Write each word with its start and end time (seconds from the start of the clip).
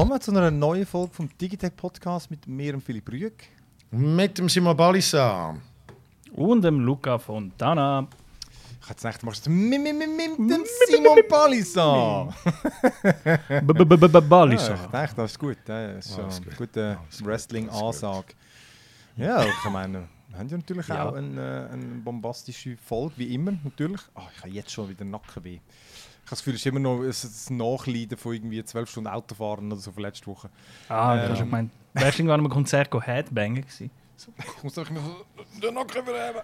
Willkommen 0.00 0.20
zu 0.22 0.30
einer 0.30 0.50
neuen 0.50 0.86
Folge 0.86 1.12
vom 1.12 1.28
Digitech 1.38 1.76
Podcast 1.76 2.30
mit 2.30 2.46
mir 2.46 2.72
und 2.72 2.80
Philipp 2.80 3.06
Rüegg. 3.12 3.34
Mit 3.90 4.38
dem 4.38 4.48
Simon 4.48 4.74
Balissa. 4.74 5.54
Und 6.32 6.62
dem 6.62 6.80
Luca 6.80 7.18
Fontana. 7.18 8.08
Ich 8.80 8.88
hätte 8.88 9.02
gedacht, 9.02 9.20
du 9.20 9.26
machst 9.26 9.44
jetzt 9.44 9.54
mit, 9.54 9.78
mit, 9.82 9.94
mit, 9.94 10.38
mit 10.38 10.50
dem 10.50 10.64
Simon 10.88 11.18
Balissa. 11.28 12.34
Balissa. 14.26 14.74
Ja, 14.74 14.84
ich 14.84 14.90
dachte, 14.90 15.16
das 15.16 15.32
ist 15.32 15.38
gut. 15.38 15.58
Das 15.66 16.06
ist 16.06 16.18
eine 16.18 16.46
gut. 16.46 16.56
gute. 16.56 16.98
Wrestling-Ansage. 17.22 18.28
Ja, 19.18 19.44
ich 19.44 19.70
meine, 19.70 20.08
wir 20.30 20.38
haben 20.38 20.48
ja 20.48 20.56
natürlich 20.56 20.90
auch 20.90 21.12
eine, 21.12 21.68
eine 21.70 21.84
bombastische 22.02 22.78
Folge, 22.78 23.18
wie 23.18 23.34
immer, 23.34 23.52
natürlich. 23.64 24.00
Ah, 24.14 24.22
ich 24.34 24.40
habe 24.40 24.50
jetzt 24.50 24.70
schon 24.70 24.88
wieder 24.88 25.04
Nackenweh. 25.04 25.56
Ich 25.56 25.89
habe 26.30 26.36
das 26.36 26.38
Gefühl, 26.40 26.54
es 26.54 26.60
ist 26.60 26.66
immer 26.66 26.80
noch 26.80 27.00
ein 27.00 27.10
ein 27.10 27.56
Nachleiden 27.56 28.16
von 28.18 28.34
irgendwie 28.34 28.64
12 28.64 28.90
Stunden 28.90 29.08
Autofahren 29.10 29.66
oder 29.72 29.80
so 29.80 29.92
von 29.92 30.02
letzter 30.02 30.26
Woche. 30.28 30.48
Ah, 30.88 31.14
Ähm. 31.16 31.22
du 31.24 31.28
hast 31.30 31.38
schon 31.38 31.46
gemeint, 31.48 31.70
wärst 31.94 32.18
du 32.18 32.22
irgendwann 32.22 32.40
an 32.40 32.46
einem 32.46 32.52
Konzert 32.52 32.90
go 32.90 33.00
Headbangen 33.02 33.62
gewesen? 33.62 33.90
Ich 34.56 34.62
muss 34.62 34.74
doch 34.74 34.88
noch 34.90 35.24
den 35.62 35.74
Nacken 35.74 36.04
verheben. 36.04 36.40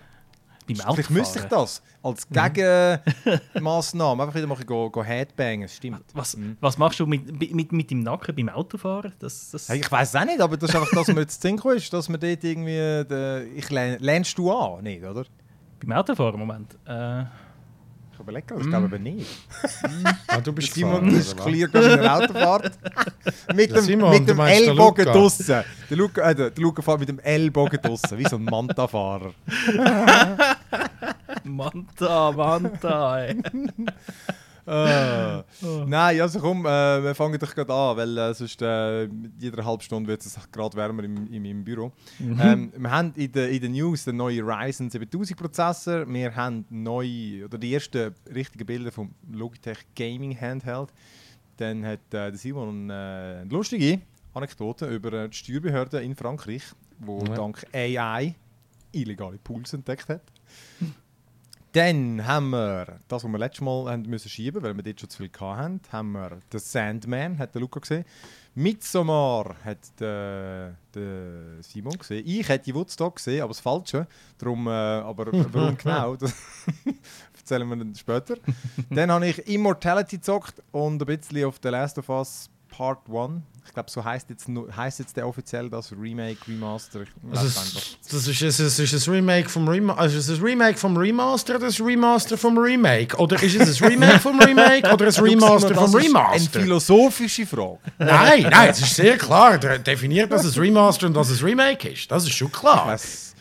Beim 0.68 0.76
Vielleicht 0.94 1.10
müsste 1.10 1.38
ich 1.38 1.44
das 1.44 1.80
als 2.02 2.26
Gegenmaßnahme 2.28 4.22
einfach 4.22 4.34
wieder 4.34 4.46
mal 4.48 4.56
go, 4.64 4.90
go 4.90 5.04
Headbangen, 5.04 5.68
stimmt. 5.68 6.04
Was, 6.12 6.36
Mhm. 6.36 6.56
was 6.60 6.76
machst 6.78 6.98
du 7.00 7.06
mit, 7.06 7.54
mit, 7.54 7.70
mit 7.72 7.90
dem 7.90 8.00
Nacken 8.00 8.34
beim 8.34 8.48
Autofahren? 8.48 9.12
Das, 9.18 9.50
das, 9.50 9.68
Hey, 9.68 9.78
ich 9.80 9.90
weiß 9.92 10.08
es 10.08 10.16
auch 10.16 10.24
nicht, 10.24 10.40
aber 10.40 10.56
das 10.56 10.70
ist 10.70 10.76
einfach, 10.76 10.90
dass 10.90 11.08
mir 11.08 11.20
jetzt 11.20 11.42
Ding 11.44 11.60
ist, 11.70 11.92
dass 11.92 12.08
man 12.08 12.18
dort 12.20 12.42
irgendwie. 12.42 13.04
De, 13.04 13.48
ich 13.54 13.70
lern, 13.70 13.98
lernst 14.00 14.36
du 14.38 14.50
an, 14.50 14.82
nicht, 14.82 15.04
oder? 15.04 15.24
beim 15.80 15.92
Autofahren, 15.92 16.38
Moment. 16.40 16.74
Äh, 16.86 17.24
Ich 18.26 18.28
überlege, 18.28 18.54
ich 18.58 18.68
glaube 18.68 18.86
aber 18.86 18.98
nicht. 18.98 19.26
Ah, 20.26 20.40
du 20.40 20.52
bist 20.52 20.74
Simon 20.74 21.08
gestikuliert 21.08 21.72
gerade 21.72 21.92
in 21.92 22.00
der 22.00 22.16
Autofahrt. 22.16 22.72
mit 23.54 23.70
dem, 23.70 23.84
Simon, 23.84 24.10
mit 24.10 24.28
du 24.28 24.34
dem 24.34 24.40
Ellbogen 24.40 25.04
draussen. 25.06 25.46
Der 25.46 25.96
Luca, 25.96 26.30
äh, 26.30 26.34
der 26.34 26.52
Luca 26.56 26.82
fährt 26.82 26.98
mit 26.98 27.08
dem 27.08 27.20
Ellbogen 27.20 27.80
draussen, 27.80 28.18
wie 28.18 28.24
so 28.24 28.34
ein 28.36 28.44
Manta-Fahrer. 28.44 29.32
Manta, 31.44 32.32
Manta, 32.32 33.20
ey. 33.20 33.40
Äh, 34.66 35.42
Nein, 35.86 36.20
also 36.20 36.40
komm, 36.40 36.66
äh, 36.66 37.02
wir 37.04 37.14
fangen 37.14 37.38
doch 37.38 37.54
gerade 37.54 37.72
an, 37.72 37.96
weil 37.96 38.18
äh, 38.18 38.34
sonst 38.34 38.60
äh, 38.62 39.04
jede 39.38 39.64
halbe 39.64 39.82
Stunde 39.82 40.08
wird 40.08 40.24
es 40.26 40.36
gerade 40.50 40.76
wärmer 40.76 41.04
im, 41.04 41.32
in 41.32 41.42
meinem 41.42 41.64
Büro. 41.64 41.92
Ähm, 42.20 42.72
wir 42.76 42.90
haben 42.90 43.12
in 43.16 43.30
den 43.30 43.50
in 43.50 43.60
der 43.60 43.70
News 43.70 44.04
den 44.04 44.16
neuen 44.16 44.44
Ryzen 44.48 44.90
7000 44.90 45.38
Prozessor. 45.38 46.06
Wir 46.12 46.34
haben 46.34 46.64
neu, 46.70 47.44
oder 47.44 47.58
die 47.58 47.72
ersten 47.74 48.12
richtigen 48.34 48.66
Bilder 48.66 48.90
vom 48.90 49.12
Logitech 49.30 49.78
Gaming 49.94 50.36
Handheld. 50.38 50.88
Dann 51.58 51.84
hat 51.86 52.00
äh, 52.12 52.30
der 52.30 52.34
Simon 52.36 52.90
äh, 52.90 52.92
eine 52.92 53.44
lustige 53.50 54.00
Anekdote 54.34 54.86
über 54.86 55.28
die 55.28 55.36
Steuerbehörde 55.36 56.00
in 56.02 56.14
Frankreich, 56.16 56.62
wo 56.98 57.20
Ja. 57.24 57.34
dank 57.34 57.64
AI 57.72 58.34
illegale 58.92 59.38
Pools 59.38 59.72
entdeckt 59.74 60.08
hat. 60.08 60.22
Dann 61.76 62.26
haben 62.26 62.50
wir, 62.52 63.00
das, 63.06 63.22
was 63.22 63.30
wir 63.30 63.38
letztes 63.38 63.60
Mal 63.60 63.92
haben 63.92 64.08
müssen 64.08 64.30
schieben 64.30 64.62
weil 64.62 64.74
wir 64.74 64.82
dort 64.82 64.98
schon 64.98 65.10
zu 65.10 65.18
viel 65.18 65.30
hatten, 65.38 65.78
haben 65.92 66.12
wir 66.12 66.38
den 66.50 66.58
Sandman, 66.58 67.38
hat 67.38 67.54
der 67.54 67.60
Luca 67.60 67.80
gesehen. 67.80 68.06
Midsommar 68.54 69.56
hat 69.62 70.00
der, 70.00 70.74
der 70.94 71.62
Simon 71.62 71.98
gesehen. 71.98 72.24
Ich 72.26 72.48
hätte 72.48 72.74
Woodstock 72.74 73.16
gesehen, 73.16 73.42
aber 73.42 73.50
das 73.50 73.60
Falsche. 73.60 74.06
Darum, 74.38 74.66
äh, 74.68 74.70
aber 74.70 75.26
warum 75.52 75.76
genau, 75.76 76.16
das 76.16 76.34
erzählen 77.36 77.68
wir 77.68 77.76
dann 77.76 77.94
später. 77.94 78.36
Dann 78.88 79.10
habe 79.10 79.26
ich 79.26 79.46
Immortality 79.46 80.16
gezockt 80.16 80.62
und 80.72 81.02
ein 81.02 81.06
bisschen 81.06 81.44
auf 81.44 81.60
The 81.62 81.68
Last 81.68 81.98
of 81.98 82.08
Us 82.08 82.48
Part 82.70 83.00
1. 83.06 83.42
Ich 83.66 83.74
glaube, 83.74 83.90
so 83.90 84.04
heisst 84.04 84.30
jetzt, 84.30 84.46
heisst 84.76 84.98
jetzt 85.00 85.16
der 85.16 85.26
offiziell 85.26 85.68
das 85.68 85.92
Remake, 85.92 86.38
Remaster. 86.48 87.00
Also, 87.32 87.46
es- 87.46 87.98
das 88.10 88.26
ist, 88.28 88.42
es 88.42 88.58
es 88.60 88.78
ist 88.78 89.06
ein 89.08 89.12
Remake 89.14 89.48
vom 89.48 89.68
Remaster. 89.68 90.00
Also 90.00 90.18
ist 90.18 90.28
es 90.28 90.38
ein 90.38 90.44
Remake 90.44 90.78
vom 90.78 90.96
Remaster 90.96 91.56
oder 91.56 91.66
ein 91.66 91.72
Remaster 91.86 92.38
vom 92.38 92.56
Remake? 92.58 93.16
Oder 93.18 93.42
ist 93.42 93.56
es 93.60 93.82
ein 93.82 93.88
Remake 93.88 94.20
vom 94.20 94.38
Remake 94.40 94.92
oder 94.92 95.06
ein 95.06 95.12
Remaster 95.24 95.68
Das 95.70 95.78
vom 95.78 96.00
ist 96.00 96.06
Eine 96.06 96.14
Remaster? 96.24 96.60
philosophische 96.60 97.46
Frage. 97.46 97.78
Nein, 97.98 98.42
nein, 98.50 98.70
es 98.70 98.80
ist 98.80 98.94
sehr 98.96 99.18
klar. 99.18 99.58
Der 99.58 99.78
definiert, 99.78 100.30
dass 100.32 100.44
es 100.44 100.58
Remaster 100.58 101.06
und 101.08 101.14
dass 101.14 101.28
es 101.30 101.42
Remake 101.42 101.90
ist. 101.90 102.10
Das 102.10 102.24
ist 102.24 102.32
schon 102.34 102.50
klar. 102.52 102.86
Was, 102.86 103.34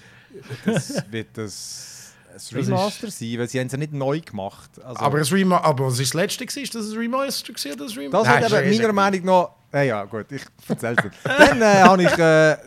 das 0.66 1.04
wird 1.12 1.28
das 1.38 1.95
ein 2.36 2.60
ist- 2.60 2.68
Remaster 2.70 3.10
sein, 3.12 3.34
weil 3.40 3.48
sie 3.50 3.60
haben 3.60 3.68
es 3.68 3.72
ja 3.74 3.78
nicht 3.80 3.94
neu 3.94 4.20
gemacht. 4.20 4.70
Also, 4.84 5.00
Aber, 5.02 5.20
es 5.20 5.32
Rema 5.32 5.58
aber 5.62 5.86
was 5.88 6.00
ist 6.00 6.14
das 6.14 6.22
letzte? 6.22 6.46
Gewesen? 6.46 6.64
Ist 6.64 6.76
das 6.76 6.92
ein 6.92 6.98
Remaster 6.98 7.54
gewesen 7.54 7.72
oder 7.74 7.86
ein 7.86 7.92
Remaster? 7.98 8.18
das 8.18 8.28
Nein, 8.28 8.44
hat 8.44 8.52
aber 8.54 8.64
ist- 8.64 8.80
meiner 8.80 8.94
Meinung 8.94 9.26
nach... 9.26 9.50
Ja, 9.74 9.82
ja, 9.82 10.04
gut, 10.06 10.32
ich 10.32 10.42
erzähl's 10.70 10.98
dir. 11.02 11.12
Dann 11.24 11.62
äh, 11.62 11.66
habe 11.84 12.02
ich, 12.04 12.12
äh, 12.14 12.18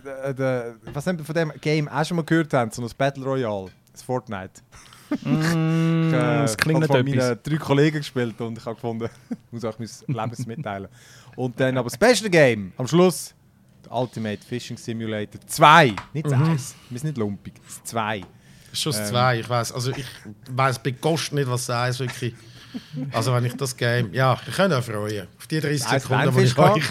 de, 0.05 0.34
de, 0.34 0.73
was 0.93 1.07
haben 1.07 1.17
wir 1.19 1.25
von 1.25 1.34
dem 1.34 1.53
Game 1.61 1.89
auch 1.89 2.05
schon 2.05 2.17
mal 2.19 2.23
gehört 2.25 2.53
haben, 2.53 2.71
so 2.71 2.83
ein 2.83 2.91
Battle 2.99 3.25
Royale, 3.25 3.71
das 3.93 4.03
Fortnite. 4.03 4.61
Mm, 5.25 6.09
Ich, 6.09 6.12
äh, 6.12 6.12
das 6.12 6.57
klingt 6.59 6.87
habe 6.87 7.03
nicht 7.03 7.17
meinen 7.17 7.39
drei 7.43 7.57
Kollegen 7.57 7.97
gespielt 7.99 8.39
und 8.43 8.59
ich 8.59 8.65
habe 8.67 8.75
gefunden, 8.75 9.09
muss 9.51 9.65
auch 9.65 9.78
mein 9.78 9.89
Leben 10.31 10.45
mitteilen. 10.49 10.89
Und 11.34 11.59
dann 11.59 11.78
aber 11.78 11.89
das 11.89 11.97
beste 11.97 12.28
Game, 12.28 12.73
am 12.77 12.87
Schluss, 12.87 13.34
Ultimate 13.89 14.45
Fishing 14.47 14.77
Simulator 14.77 15.41
2, 15.47 15.95
nicht 16.12 16.27
das 16.27 16.33
1, 16.34 16.75
wir 16.91 16.99
sind 17.01 17.09
nicht 17.09 17.17
lumpig, 17.19 17.55
das 17.65 17.83
2. 17.84 18.23
Das 18.78 18.83
schon 18.83 18.93
das 18.93 19.00
Ähm. 19.03 19.06
zwei, 19.09 19.41
ich 19.41 19.49
weiß. 19.49 19.72
Also 19.72 19.91
ich 19.93 20.06
weiß 20.50 20.78
bei 20.81 20.91
Ghost 20.93 21.33
nicht, 21.33 21.49
was 21.49 21.66
das 21.66 21.77
eins 21.77 21.99
wirklich. 21.99 22.34
Also 23.12 23.33
wenn 23.33 23.44
ich 23.44 23.55
das 23.55 23.77
Game. 23.77 24.12
Ja, 24.12 24.39
ich 24.47 24.55
kann 24.55 24.72
auch 24.72 24.83
freuen. 24.83 25.27
Auf 25.39 25.47
die 25.47 25.61
30 25.61 25.87
Eins 25.87 26.03
Sekunden, 26.03 26.34
wo 26.34 26.41
ich 26.41 26.59
euch. 26.59 26.84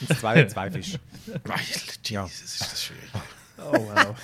Und 0.00 0.10
das 0.10 0.20
2 0.20 0.40
hat 0.42 0.50
zwei 0.50 0.70
Fische. 0.70 0.98
Jesus, 2.04 2.42
ist 2.42 2.60
das 2.60 2.84
schwierig. 2.84 3.10
Oh, 3.58 3.72
wow. 3.72 4.16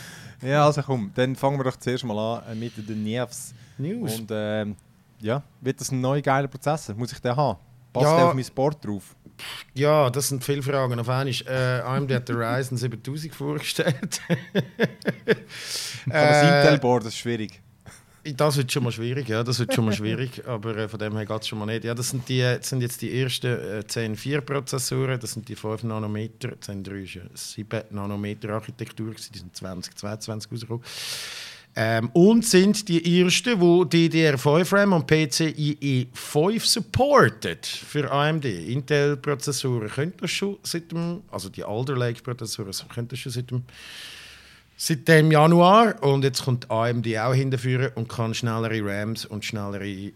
Ja, 0.42 0.66
also 0.66 0.82
komm, 0.82 1.10
dann 1.14 1.34
fangen 1.36 1.58
wir 1.58 1.64
doch 1.64 1.76
zuerst 1.76 2.04
mal 2.04 2.38
an 2.38 2.52
äh, 2.52 2.54
mit 2.54 2.72
den 2.88 3.02
Nerves. 3.02 3.54
News. 3.78 4.18
Und 4.18 4.28
ähm, 4.30 4.76
ja, 5.20 5.42
wird 5.60 5.80
das 5.80 5.90
ein 5.90 6.00
neuer 6.00 6.20
geiler 6.20 6.48
Prozessor? 6.48 6.94
Muss 6.94 7.12
ich 7.12 7.18
den 7.18 7.34
haben? 7.34 7.58
Passt 7.92 8.04
Ja. 8.06 8.16
der 8.16 8.26
auf 8.26 8.34
mein 8.34 8.44
Board 8.54 8.84
drauf? 8.84 9.16
Ja, 9.74 10.10
das 10.10 10.28
sind 10.28 10.44
viele 10.44 10.62
Fragen. 10.62 10.98
Auf 10.98 11.08
einmal, 11.08 11.34
äh, 11.46 11.80
AMD 11.80 12.12
hat 12.12 12.28
den 12.28 12.36
Ryzen 12.36 12.76
7000 12.78 13.34
vorgestellt. 13.34 14.20
Aber 14.26 15.34
das 16.06 16.42
Äh, 16.42 16.62
Intel-Board 16.62 17.06
ist 17.06 17.16
schwierig. 17.18 17.60
Das 18.36 18.56
wird 18.56 18.72
schon 18.72 18.84
mal 18.84 18.90
schwierig, 18.92 19.28
ja, 19.28 19.42
das 19.44 19.58
wird 19.58 19.74
schon 19.74 19.84
mal 19.84 19.92
schwierig, 19.92 20.42
aber 20.46 20.74
äh, 20.78 20.88
von 20.88 20.98
dem 20.98 21.14
her 21.14 21.26
geht 21.26 21.42
es 21.42 21.48
schon 21.48 21.58
mal 21.58 21.66
nicht. 21.66 21.84
Ja, 21.84 21.94
das 21.94 22.08
sind, 22.08 22.26
die, 22.26 22.40
das 22.40 22.70
sind 22.70 22.80
jetzt 22.80 23.02
die 23.02 23.20
ersten 23.20 23.48
äh, 23.48 23.82
10.4-Prozessoren, 23.86 25.20
das 25.20 25.32
sind 25.32 25.46
die 25.46 25.54
5 25.54 25.82
Nanometer, 25.82 26.52
10.3 26.52 27.02
ist 27.02 27.16
eine 27.18 27.30
7 27.34 27.82
Nanometer 27.90 28.48
Architektur, 28.48 29.12
die 29.12 29.38
sind 29.38 29.54
2022 29.54 30.50
rausgekommen. 30.50 30.82
Ähm, 31.76 32.08
und 32.12 32.44
sind 32.46 32.88
die 32.88 33.22
ersten, 33.22 33.58
die 33.90 34.08
DDR5-RAM 34.08 34.92
und 34.92 35.06
PCIe 35.08 36.06
5 36.12 36.64
supportet 36.64 37.66
für 37.66 38.10
AMD. 38.10 38.44
Intel-Prozessoren 38.44 39.88
können 39.88 40.12
das 40.20 40.30
schon 40.30 40.56
seit 40.62 40.92
dem, 40.92 41.22
also 41.32 41.48
die 41.48 41.64
Alder 41.64 41.96
Lake-Prozessoren 41.96 42.72
können 42.94 43.08
das 43.08 43.18
schon 43.18 43.32
seit 43.32 43.50
dem 43.50 43.64
Seit 44.76 45.06
dem 45.06 45.30
Januar 45.30 46.02
und 46.02 46.24
jetzt 46.24 46.44
kommt 46.44 46.68
AMD 46.68 47.06
auch 47.18 47.32
hinterführen 47.32 47.92
und 47.94 48.08
kann 48.08 48.34
schnellere 48.34 48.84
RAMs 48.84 49.24
und 49.24 49.44
schnellere, 49.44 49.86
äh, 49.86 50.12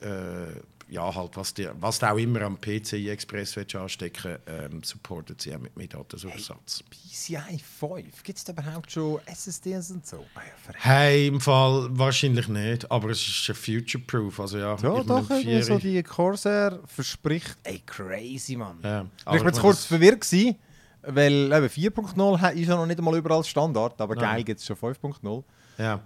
ja 0.91 1.15
halt 1.15 1.37
was, 1.37 1.55
die, 1.55 1.69
was 1.81 1.99
du 1.99 2.11
auch 2.11 2.17
immer 2.17 2.43
am 2.43 2.57
PCI 2.57 3.11
Express 3.11 3.57
willst 3.57 3.75
anstecken 3.75 4.39
ähm, 4.47 4.83
supportet 4.83 5.41
sie 5.43 5.55
auch 5.55 5.59
mit, 5.59 5.77
mit 5.77 5.93
Datenaussatz. 5.95 6.83
PCI 6.91 7.59
5, 7.59 8.23
gibt 8.23 8.39
es 8.39 8.45
da 8.45 8.53
überhaupt 8.53 8.91
schon 8.91 9.21
SSDs 9.27 9.91
und 9.91 10.07
so? 10.07 10.25
Ah, 10.35 10.41
ja. 10.41 10.75
Hey, 10.79 11.27
im 11.29 11.41
Fall 11.41 11.89
wahrscheinlich 11.91 12.49
nicht, 12.49 12.91
aber 12.91 13.11
es 13.11 13.19
ist 13.19 13.27
schon 13.29 13.55
future-proof, 13.55 14.41
also 14.41 14.59
ja. 14.59 14.77
ja, 14.77 15.03
doch, 15.03 15.31
irgendwie 15.31 15.63
so 15.63 15.79
die 15.79 16.03
Corsair 16.03 16.81
verspricht. 16.87 17.57
Ey, 17.65 17.83
crazy, 17.85 18.57
Mann. 18.57 18.79
Ja, 18.83 19.07
ich 19.21 19.27
war 19.27 19.47
jetzt 19.47 19.61
kurz 19.61 19.85
verwirrt, 19.85 20.21
gewesen, 20.23 20.57
weil 21.03 21.53
eben 21.53 21.67
4.0 21.67 22.41
ha- 22.41 22.49
ist 22.49 22.69
ja 22.69 22.77
noch 22.77 22.87
nicht 22.87 22.99
einmal 22.99 23.17
überall 23.17 23.45
Standard, 23.45 24.01
aber 24.01 24.15
Nein. 24.15 24.25
geil 24.25 24.45
gibt 24.45 24.61
es 24.61 24.67
schon 24.67 24.77
5.0. 24.77 25.45
Ja. 25.79 26.01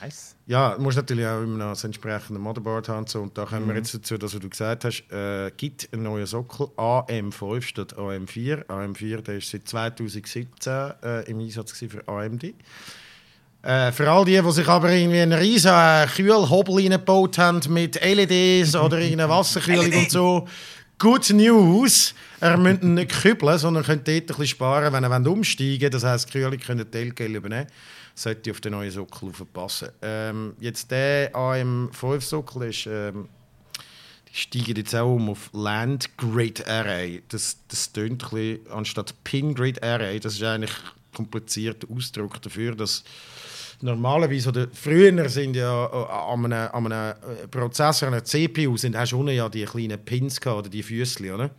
Nice. 0.00 0.34
Ja, 0.46 0.74
du 0.74 0.82
musst 0.82 0.96
natürlich 0.96 1.26
auch 1.26 1.42
immer 1.42 1.66
das 1.70 1.84
entsprechende 1.84 2.40
Motherboard 2.40 2.88
haben. 2.88 2.98
und 3.00 3.08
So. 3.08 3.20
Und 3.22 3.36
da 3.38 3.44
kommen 3.44 3.66
wir 3.66 3.74
Mhm. 3.74 3.78
jetzt 3.78 3.94
dazu, 3.94 4.18
dass 4.18 4.34
was 4.34 4.40
du 4.40 4.48
gesagt 4.48 4.84
hast, 4.84 5.04
äh, 5.12 5.50
gibt 5.56 5.88
einen 5.92 6.02
neuen 6.04 6.26
Sockel 6.26 6.68
AM5 6.76 7.62
statt 7.62 7.96
AM4. 7.96 8.64
AM4 8.68 9.22
der 9.22 9.36
ist 9.38 9.50
seit 9.50 9.68
2017 9.68 10.92
äh, 11.02 11.30
im 11.30 11.38
Einsatz 11.40 11.72
für 11.72 12.06
AMD. 12.08 12.54
Äh, 13.62 13.92
für 13.92 14.10
all 14.10 14.24
die, 14.24 14.40
die 14.40 14.52
sich 14.52 14.68
aber 14.68 14.90
irgendwie 14.92 15.20
einen 15.20 15.32
riesen 15.32 15.72
äh, 15.72 16.06
Kühlhobel 16.06 16.76
reingebaut 16.76 17.38
haben 17.38 17.60
mit 17.72 18.00
LEDs 18.02 18.74
oder 18.76 18.98
irgendeine 18.98 19.28
Wasserkühlung 19.30 19.92
und 19.92 20.10
so. 20.10 20.46
Good 20.98 21.30
News! 21.30 22.14
Er 22.40 22.56
müsst 22.56 22.82
nicht 22.82 23.22
kübeln, 23.22 23.58
sondern 23.58 23.84
könnt 23.84 24.06
dort 24.08 24.16
ein 24.22 24.26
bisschen 24.26 24.46
sparen, 24.46 24.92
wenn 24.92 25.04
er 25.04 25.30
umsteigen 25.30 25.80
will. 25.80 25.90
Das 25.90 26.04
heisst, 26.04 26.28
die 26.28 26.38
Kühlung 26.38 26.58
könnt 26.58 26.94
ihr 26.94 27.00
LGL 27.00 27.36
übernehmen. 27.36 27.66
Sollte 28.18 28.50
auf 28.50 28.60
den 28.60 28.72
neuen 28.72 28.90
Sockel 28.90 29.28
aufpassen. 29.28 29.90
Ähm, 30.02 30.54
jetzt 30.60 30.90
der 30.90 31.34
AM5-Sockel 31.34 32.62
ist... 32.68 32.86
Ähm, 32.86 33.28
die 34.28 34.36
steigen 34.36 34.76
jetzt 34.76 34.94
auch 34.94 35.14
um 35.14 35.30
auf 35.30 35.50
Land 35.52 36.16
Grid 36.18 36.66
Array. 36.68 37.22
Das, 37.28 37.58
das 37.68 37.92
tönt 37.92 38.24
ein 38.24 38.30
bisschen, 38.30 38.70
anstatt 38.70 39.14
Pin 39.24 39.54
Grid 39.54 39.82
Array, 39.82 40.20
das 40.20 40.34
ist 40.34 40.42
eigentlich 40.42 40.70
ein 40.70 41.14
komplizierter 41.16 41.88
Ausdruck 41.90 42.42
dafür, 42.42 42.74
dass 42.74 43.04
normalerweise, 43.80 44.50
oder 44.50 44.68
früher 44.72 45.28
sind 45.28 45.56
ja 45.56 45.86
äh, 45.86 46.32
an 46.32 46.44
einem, 46.44 46.68
an 46.72 46.92
einem 46.92 47.16
äh, 47.44 47.48
Prozessor, 47.48 48.08
an 48.08 48.14
einer 48.14 48.24
CPU, 48.24 48.76
sind, 48.76 48.96
hast 48.96 49.12
du 49.12 49.20
unten 49.20 49.34
ja 49.34 49.48
die 49.48 49.64
kleinen 49.64 50.04
Pins 50.04 50.40
gehabt, 50.40 50.58
oder 50.58 50.68
die 50.68 50.82
Füßchen, 50.82 51.30
oder? 51.30 51.50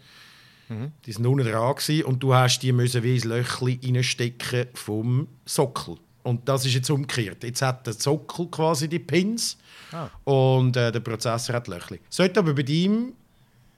Die 1.06 1.12
sind 1.12 1.26
unten 1.26 1.48
dran 1.48 1.76
gewesen, 1.76 2.06
und 2.06 2.22
du 2.22 2.36
hast 2.36 2.60
die 2.60 2.72
müssen 2.72 3.02
wie 3.02 3.20
ein 3.20 3.28
Löchchen 3.28 3.80
reinstecken 3.84 4.68
vom 4.76 5.28
Sockel. 5.44 5.98
Und 6.30 6.48
das 6.48 6.64
ist 6.66 6.74
jetzt 6.76 6.90
umgekehrt. 6.92 7.44
Jetzt 7.44 7.62
hat 7.62 7.86
der 7.88 7.94
Sockel 7.94 8.46
quasi 8.48 8.88
die 8.88 9.00
Pins 9.00 9.58
Ah. 9.92 10.08
und 10.24 10.78
äh, 10.78 10.92
der 10.92 11.00
Prozessor 11.00 11.56
hat 11.56 11.68
Löchli. 11.68 12.00
Sollte 12.10 12.40
aber 12.42 12.54
bei 12.54 12.62
ihm, 12.62 13.14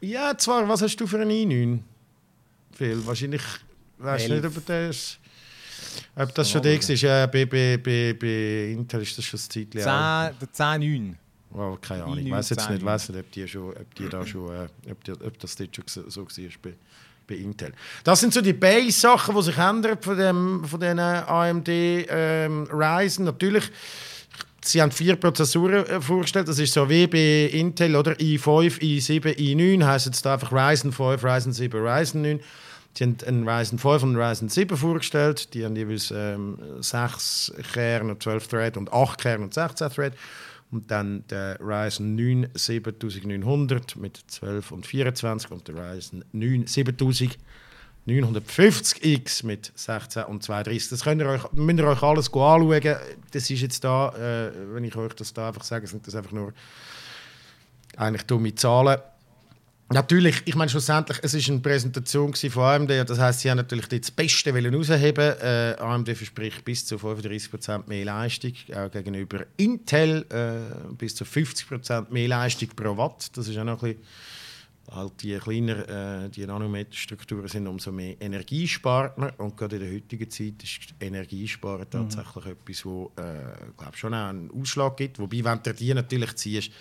ja 0.01 0.37
zwar, 0.37 0.67
was 0.67 0.81
hast 0.81 0.97
du 0.97 1.07
für 1.07 1.21
einen 1.21 1.31
i9? 1.31 1.79
Phil, 2.73 3.05
wahrscheinlich, 3.07 3.41
weißt 3.97 4.27
du 4.27 4.33
nicht, 4.33 4.45
ob 4.45 4.65
das, 4.65 5.17
ob 6.17 6.35
das 6.35 6.49
schon 6.51 6.61
der 6.61 6.77
ist. 6.77 6.89
Ja, 7.01 7.25
bei, 7.27 7.45
bei, 7.45 7.77
bei, 7.77 8.13
bei 8.19 8.71
Intel 8.73 9.03
ist 9.03 9.17
das 9.17 9.23
schon 9.23 9.37
das 9.37 9.47
Zeitchen 9.47 9.81
alt. 9.87 10.33
10, 10.33 10.39
der 10.39 10.53
10 10.53 11.17
Oh, 11.53 11.77
keine 11.81 12.03
Ahnung, 12.03 12.17
ich 12.17 12.25
i9, 12.27 12.31
weiß 12.31 12.49
jetzt 12.49 12.65
10. 12.65 12.73
nicht, 12.73 12.85
weiß 12.85 13.09
nicht, 13.09 13.19
ob 13.19 13.31
die, 13.31 13.47
schon, 13.47 13.69
ob 13.69 13.95
die 13.95 14.09
da 14.09 14.25
schon, 14.25 14.53
äh, 14.53 14.67
ob, 14.91 15.03
die, 15.05 15.11
ob 15.13 15.39
das 15.39 15.55
dort 15.55 15.75
schon 15.75 15.85
so, 15.87 16.09
so 16.09 16.21
war 16.25 16.71
bei, 17.31 17.37
Intel. 17.37 17.73
Das 18.03 18.19
sind 18.19 18.33
so 18.33 18.41
die 18.41 18.53
Base-Sachen, 18.53 19.35
die 19.35 19.43
sich 19.43 19.57
ändern 19.57 19.97
von, 19.99 20.17
dem, 20.17 20.63
von 20.65 20.79
diesen 20.79 20.99
AMD 20.99 21.67
ähm, 21.67 22.67
Ryzen. 22.71 23.25
Natürlich, 23.25 23.71
sie 24.63 24.81
haben 24.81 24.91
vier 24.91 25.15
Prozessoren 25.15 25.85
äh, 25.85 26.01
vorgestellt. 26.01 26.47
Das 26.47 26.59
ist 26.59 26.73
so 26.73 26.89
wie 26.89 27.07
bei 27.07 27.49
Intel, 27.51 27.95
oder? 27.95 28.13
i5, 28.13 28.79
i7, 28.79 29.35
i9 29.37 29.85
heisst 29.85 30.05
jetzt 30.07 30.25
einfach 30.27 30.51
Ryzen 30.51 30.91
5, 30.91 31.23
Ryzen 31.23 31.53
7, 31.53 31.79
Ryzen 31.79 32.21
9. 32.21 32.39
Sie 32.93 33.05
haben 33.05 33.17
einen 33.25 33.47
Ryzen 33.47 33.79
5 33.79 34.03
und 34.03 34.09
einen 34.15 34.21
Ryzen 34.21 34.49
7 34.49 34.75
vorgestellt. 34.75 35.53
Die 35.53 35.63
haben 35.63 35.75
jeweils 35.75 36.11
ähm, 36.11 36.57
6 36.81 37.53
Kerne, 37.73 38.19
12 38.19 38.47
Thread 38.47 38.77
und 38.77 38.91
8 38.91 39.19
Kerne 39.19 39.45
und 39.45 39.53
16 39.53 39.89
Thread. 39.89 40.13
Und 40.71 40.89
dann 40.89 41.25
der 41.27 41.59
Ryzen 41.59 42.15
9 42.15 42.49
7900 42.53 43.97
mit 43.97 44.23
12 44.27 44.71
und 44.71 44.85
24 44.85 45.51
und 45.51 45.67
der 45.67 45.75
Ryzen 45.75 46.23
9 46.31 46.65
7950X 48.07 49.45
mit 49.45 49.71
16 49.75 50.23
und 50.23 50.43
32. 50.43 50.89
Das 50.89 51.03
könnt 51.03 51.21
ihr 51.21 51.27
euch, 51.27 51.51
müsst 51.51 51.79
ihr 51.79 51.87
euch 51.87 52.01
alles 52.01 52.33
anschauen. 52.33 52.95
Das 53.31 53.49
ist 53.49 53.61
jetzt 53.61 53.83
da, 53.83 54.09
äh, 54.15 54.51
wenn 54.73 54.85
ich 54.85 54.95
euch 54.95 55.13
das 55.13 55.33
da 55.33 55.49
einfach 55.49 55.63
sage, 55.63 55.85
sind 55.87 56.07
das 56.07 56.15
einfach 56.15 56.31
nur 56.31 56.53
eigentlich 57.97 58.23
dumme 58.23 58.55
Zahlen. 58.55 58.97
Natürlich, 59.93 60.41
ich 60.45 60.55
meine 60.55 60.69
schlussendlich, 60.69 61.19
es 61.21 61.33
war 61.33 61.53
eine 61.53 61.61
Präsentation 61.61 62.33
von 62.33 62.63
AMD, 62.63 62.89
das 62.89 63.19
heißt, 63.19 63.41
sie 63.41 63.49
haben 63.49 63.57
natürlich 63.57 63.87
das 63.87 64.11
Beste 64.11 64.53
wollen 64.53 64.73
rausheben. 64.73 65.35
Äh, 65.41 65.75
AMD 65.79 66.15
verspricht 66.15 66.63
bis 66.63 66.85
zu 66.85 66.95
35% 66.95 67.87
mehr 67.87 68.05
Leistung, 68.05 68.53
auch 68.75 68.89
gegenüber 68.89 69.45
Intel 69.57 70.25
äh, 70.29 70.93
bis 70.93 71.15
zu 71.15 71.25
50% 71.25 72.09
mehr 72.09 72.27
Leistung 72.27 72.69
pro 72.75 72.95
Watt. 72.95 73.35
Das 73.35 73.47
ist 73.47 73.57
auch 73.57 73.63
noch 73.63 73.83
ein 73.83 73.95
bisschen, 73.95 74.03
halt 74.91 75.23
je 75.23 75.39
kleiner 75.39 76.25
äh, 76.25 76.29
die 76.29 76.45
Nanometerstrukturen 76.45 77.47
sind, 77.47 77.67
umso 77.67 77.91
mehr 77.91 78.15
Energie 78.19 78.67
spart 78.67 79.17
man. 79.17 79.31
Und 79.31 79.57
gerade 79.57 79.77
in 79.77 79.81
der 79.83 79.93
heutigen 79.93 80.29
Zeit 80.29 80.63
ist 80.63 80.93
Energiesparen 80.99 81.89
tatsächlich 81.89 82.45
etwas, 82.45 82.85
wo 82.85 83.11
äh, 83.15 83.71
glaub 83.77 83.95
schon 83.95 84.13
auch 84.13 84.29
einen 84.29 84.51
Ausschlag 84.51 84.97
gibt. 84.97 85.19
Wobei, 85.19 85.43
wenn 85.43 85.63
du 85.63 85.73
die 85.73 85.93
natürlich 85.93 86.35
ziehst, 86.35 86.71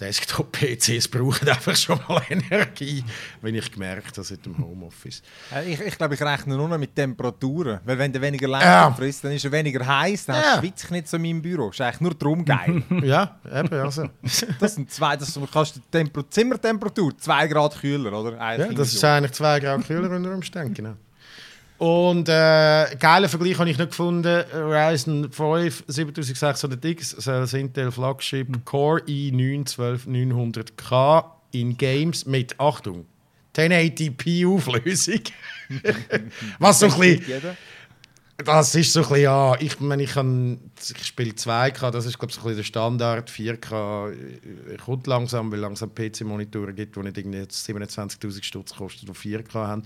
Desktop-PCs 0.00 1.08
brauchen 1.08 1.48
einfach 1.48 1.74
schon 1.74 1.98
mal 2.08 2.22
Energie, 2.30 3.02
wenn 3.40 3.54
ich 3.54 3.70
gemerkt 3.72 4.16
habe, 4.16 4.24
seit 4.26 4.44
dem 4.44 4.56
Homeoffice. 4.58 5.22
Ich, 5.66 5.80
ich 5.80 5.96
glaube, 5.96 6.14
ich 6.14 6.22
rechne 6.22 6.56
nur 6.56 6.68
noch 6.68 6.78
mit 6.78 6.94
Temperaturen. 6.94 7.80
Weil 7.84 7.98
wenn 7.98 8.12
du 8.12 8.20
weniger 8.20 8.48
Ja. 8.48 8.58
Leistung 8.88 8.96
frisst, 8.96 9.24
dann 9.24 9.32
ist 9.32 9.44
er 9.44 9.52
weniger 9.52 9.86
heiß, 9.86 10.26
dann 10.26 10.42
Ja. 10.42 10.58
schwitze 10.58 10.86
ich 10.86 10.90
nicht 10.90 11.08
so 11.08 11.16
in 11.16 11.22
meinem 11.22 11.42
Büro. 11.42 11.68
Das 11.68 11.76
ist 11.76 11.80
eigentlich 11.80 12.00
nur 12.00 12.14
darum 12.14 12.44
geil. 12.44 12.82
ja, 13.02 13.38
eben, 13.52 13.72
also. 13.72 14.08
das 14.60 14.74
sind 14.74 14.90
zwei, 14.90 15.16
das 15.16 15.32
du 15.32 15.46
kannst 15.46 15.76
die 15.76 15.80
Temper 15.90 16.28
Zimmertemperatur 16.28 17.16
2 17.16 17.46
Grad 17.48 17.80
kühler, 17.80 18.12
oder? 18.12 18.36
ja, 18.58 18.72
das 18.72 18.92
ist 18.92 19.04
eigentlich 19.04 19.32
zwei 19.32 19.60
Grad 19.60 19.86
kühler 19.86 20.10
unter 20.10 20.32
Umständen, 20.34 20.74
genau. 20.74 20.94
Und 21.78 22.28
äh, 22.28 22.96
geilen 22.98 23.28
Vergleich 23.28 23.58
habe 23.58 23.68
ich 23.68 23.78
noch 23.78 23.88
gefunden. 23.88 24.44
Ryzen 24.52 25.30
5 25.30 25.84
7600X 25.88 27.20
soll 27.20 27.40
das 27.40 27.52
Intel 27.52 27.92
Flagship 27.92 28.64
Core 28.64 29.02
i9 29.02 29.66
12900K 29.76 31.24
in 31.52 31.76
Games 31.76 32.24
mit, 32.24 32.58
Achtung, 32.58 33.06
1080p 33.56 34.48
Auflösung. 34.48 35.20
Was 36.58 36.80
so 36.80 36.86
ein 36.86 36.98
bisschen. 36.98 37.56
Das 38.44 38.74
ist 38.74 38.92
so 38.92 39.00
ein 39.00 39.08
bisschen, 39.08 39.22
ja, 39.22 39.54
ich 39.58 39.80
meine, 39.80 40.02
ich, 40.02 40.12
kann, 40.12 40.60
ich 40.78 41.06
spiele 41.06 41.30
2K, 41.32 41.90
das 41.90 42.04
ist 42.04 42.18
glaube 42.18 42.30
ich 42.30 42.34
so 42.34 42.42
ein 42.42 42.44
bisschen 42.44 42.56
der 42.58 42.64
Standard, 42.64 43.30
4K 43.30 44.10
äh, 44.12 44.76
kommt 44.76 45.06
langsam, 45.06 45.50
weil 45.50 45.58
langsam 45.58 45.94
PC-Monitore 45.94 46.74
gibt, 46.74 46.96
die 46.96 47.00
nicht 47.00 47.16
irgendwie 47.16 47.38
jetzt 47.38 47.66
27'000 47.66 48.44
Stutz 48.44 48.74
kosten, 48.74 49.06
die 49.06 49.12
4K 49.12 49.54
haben. 49.54 49.82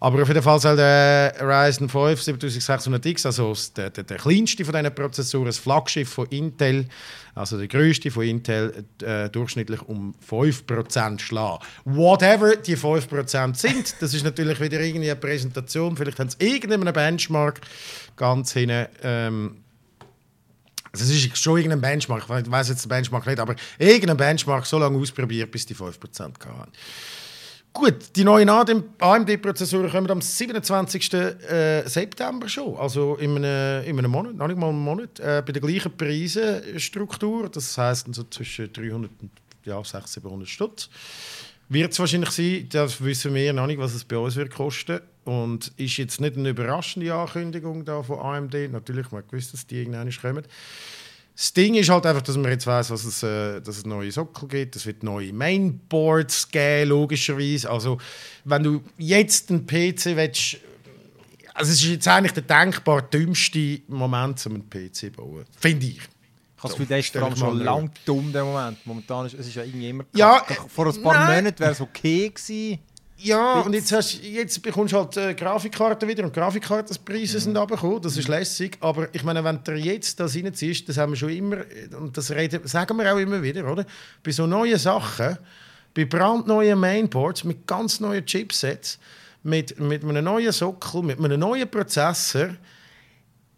Aber 0.00 0.22
auf 0.22 0.28
jeden 0.28 0.42
Fall 0.42 0.58
soll 0.60 0.76
der 0.76 1.34
Ryzen 1.40 1.90
5 1.90 2.20
7600X, 2.20 3.26
also 3.26 3.54
der, 3.76 3.90
der, 3.90 4.04
der 4.04 4.16
kleinste 4.16 4.64
von 4.64 4.74
diesen 4.74 4.94
Prozessoren, 4.94 5.46
das 5.46 5.58
Flaggschiff 5.58 6.08
von 6.08 6.26
Intel, 6.28 6.86
also 7.34 7.58
der 7.58 7.68
größte 7.68 8.10
von 8.10 8.24
Intel, 8.24 8.84
äh, 9.02 9.28
durchschnittlich 9.28 9.82
um 9.82 10.14
5% 10.28 11.20
schlagen. 11.20 11.64
Whatever 11.84 12.56
die 12.56 12.76
5% 12.76 13.56
sind, 13.56 13.96
das 14.00 14.14
ist 14.14 14.24
natürlich 14.24 14.60
wieder 14.60 14.80
irgendwie 14.80 15.10
eine 15.10 15.20
Präsentation, 15.20 15.96
vielleicht 15.96 16.18
haben 16.18 16.30
sie 16.30 16.36
irgendeinen 16.38 16.92
Benchmark 16.92 17.60
ganz 18.16 18.52
hinten. 18.52 18.86
Ähm, 19.02 19.56
es 20.92 21.00
ist 21.00 21.38
schon 21.38 21.56
irgendein 21.56 21.80
Benchmark, 21.80 22.22
ich 22.22 22.50
weiß 22.50 22.68
jetzt 22.68 22.84
den 22.84 22.88
Benchmark 22.88 23.26
nicht, 23.26 23.40
aber 23.40 23.56
irgendein 23.78 24.16
Benchmark 24.16 24.64
so 24.64 24.78
lange 24.78 24.96
ausprobiert, 24.96 25.50
bis 25.50 25.66
die 25.66 25.74
5% 25.74 26.20
haben. 26.20 26.70
Gut, 27.76 28.14
die 28.14 28.22
neuen 28.22 28.48
AMD-Prozessoren 28.48 29.90
kommen 29.90 30.08
am 30.08 30.20
27. 30.20 31.12
äh, 31.12 31.82
September 31.88 32.48
schon, 32.48 32.76
also 32.76 33.16
in 33.16 33.36
einem, 33.36 33.84
in 33.84 33.98
einem 33.98 34.12
Monat, 34.12 34.36
noch 34.36 34.46
nicht 34.46 34.56
mal 34.56 34.68
einen 34.68 34.78
Monat, 34.78 35.18
äh, 35.18 35.42
bei 35.44 35.50
der 35.50 35.60
gleichen 35.60 35.90
Preisenstruktur, 35.96 37.48
das 37.48 37.76
heisst 37.76 38.14
so 38.14 38.22
zwischen 38.30 38.72
300 38.72 39.10
und 39.20 39.30
ja, 39.64 39.82
600, 39.82 40.08
700 40.08 40.48
Stutz. 40.48 40.88
Wird 41.68 41.90
es 41.90 41.98
wahrscheinlich 41.98 42.30
sein, 42.30 42.68
das 42.70 43.02
wissen 43.02 43.34
wir 43.34 43.52
noch 43.52 43.66
nicht, 43.66 43.80
was 43.80 43.92
es 43.94 44.04
bei 44.04 44.18
uns 44.18 44.36
wird 44.36 44.54
kosten. 44.54 45.00
Und 45.24 45.72
ist 45.76 45.96
jetzt 45.96 46.20
nicht 46.20 46.36
eine 46.36 46.50
überraschende 46.50 47.12
Ankündigung 47.12 47.84
da 47.84 48.02
von 48.04 48.20
AMD. 48.20 48.70
Natürlich, 48.70 49.10
man 49.10 49.26
gewusst, 49.26 49.52
dass 49.52 49.66
die 49.66 49.78
irgendwann 49.78 50.10
kommen. 50.10 50.44
Das 51.36 51.52
Ding 51.52 51.74
ist 51.74 51.90
halt 51.90 52.06
einfach, 52.06 52.22
dass 52.22 52.36
man 52.36 52.50
jetzt 52.50 52.66
weiß, 52.66 52.90
was 52.90 53.04
es, 53.04 53.22
äh, 53.24 53.60
dass 53.60 53.78
es 53.78 53.84
neue 53.84 54.12
Sockel 54.12 54.48
gibt. 54.48 54.76
Es 54.76 54.86
wird 54.86 55.02
neue 55.02 55.32
Mainboards 55.32 56.48
geben, 56.48 56.90
logischerweise. 56.90 57.68
Also, 57.68 57.98
wenn 58.44 58.62
du 58.62 58.82
jetzt 58.98 59.50
einen 59.50 59.66
PC 59.66 60.16
willst, 60.16 60.58
also 61.54 61.72
es 61.72 61.82
ist 61.82 61.88
jetzt 61.88 62.08
eigentlich 62.08 62.32
der 62.32 62.42
denkbar 62.44 63.02
dümmste 63.02 63.80
Moment, 63.88 64.44
um 64.46 64.54
einen 64.54 64.70
PC 64.70 64.94
zu 64.94 65.10
bauen. 65.10 65.44
Finde 65.58 65.86
ich. 65.86 65.96
Ich 65.96 66.02
habe 66.02 66.08
das 66.62 66.72
Gefühl, 66.72 66.86
der 66.86 66.98
ist 66.98 67.12
schon 67.12 67.34
drüber. 67.34 67.64
lang 67.64 67.90
dumm, 68.04 68.32
der 68.32 68.44
Moment. 68.44 68.86
Momentan 68.86 69.26
ist 69.26 69.34
es 69.34 69.48
ist 69.48 69.54
ja 69.56 69.64
irgendwie 69.64 69.88
immer... 69.90 70.04
Ja, 70.14 70.44
vor 70.68 70.86
ein 70.86 71.02
paar 71.02 71.14
nein. 71.14 71.44
Monaten 71.44 71.60
wäre 71.60 71.72
es 71.72 71.80
okay 71.80 72.30
gewesen. 72.30 72.78
Ja, 73.16 73.60
und 73.60 73.72
jetzt, 73.72 73.92
hast, 73.92 74.22
jetzt 74.22 74.60
bekommst 74.60 74.92
du 74.92 74.98
halt 74.98 75.16
äh, 75.16 75.34
Grafikkarten 75.34 76.08
wieder 76.08 76.24
und 76.24 76.32
Grafikkartenpreise 76.32 77.40
sind 77.40 77.56
runtergekommen, 77.56 78.02
das 78.02 78.16
ist 78.16 78.28
lässig. 78.28 78.76
Aber 78.80 79.08
ich 79.14 79.22
meine, 79.22 79.42
wenn 79.44 79.62
du 79.62 79.72
jetzt 79.72 80.18
das 80.20 80.36
reinziehst, 80.36 80.88
das 80.88 80.98
haben 80.98 81.12
wir 81.12 81.16
schon 81.16 81.30
immer, 81.30 81.58
äh, 81.58 81.94
und 81.98 82.16
das 82.16 82.30
reden, 82.30 82.66
sagen 82.66 82.96
wir 82.98 83.14
auch 83.14 83.18
immer 83.18 83.42
wieder, 83.42 83.70
oder? 83.70 83.86
Bei 84.22 84.30
so 84.30 84.46
neuen 84.46 84.78
Sachen, 84.78 85.38
bei 85.94 86.04
brandneuen 86.04 86.78
Mainboards 86.78 87.44
mit 87.44 87.66
ganz 87.66 88.00
neuen 88.00 88.26
Chipsets, 88.26 88.98
mit, 89.44 89.78
mit 89.78 90.02
einem 90.02 90.24
neuen 90.24 90.52
Sockel, 90.52 91.02
mit 91.02 91.18
einem 91.18 91.38
neuen 91.38 91.70
Prozessor, 91.70 92.50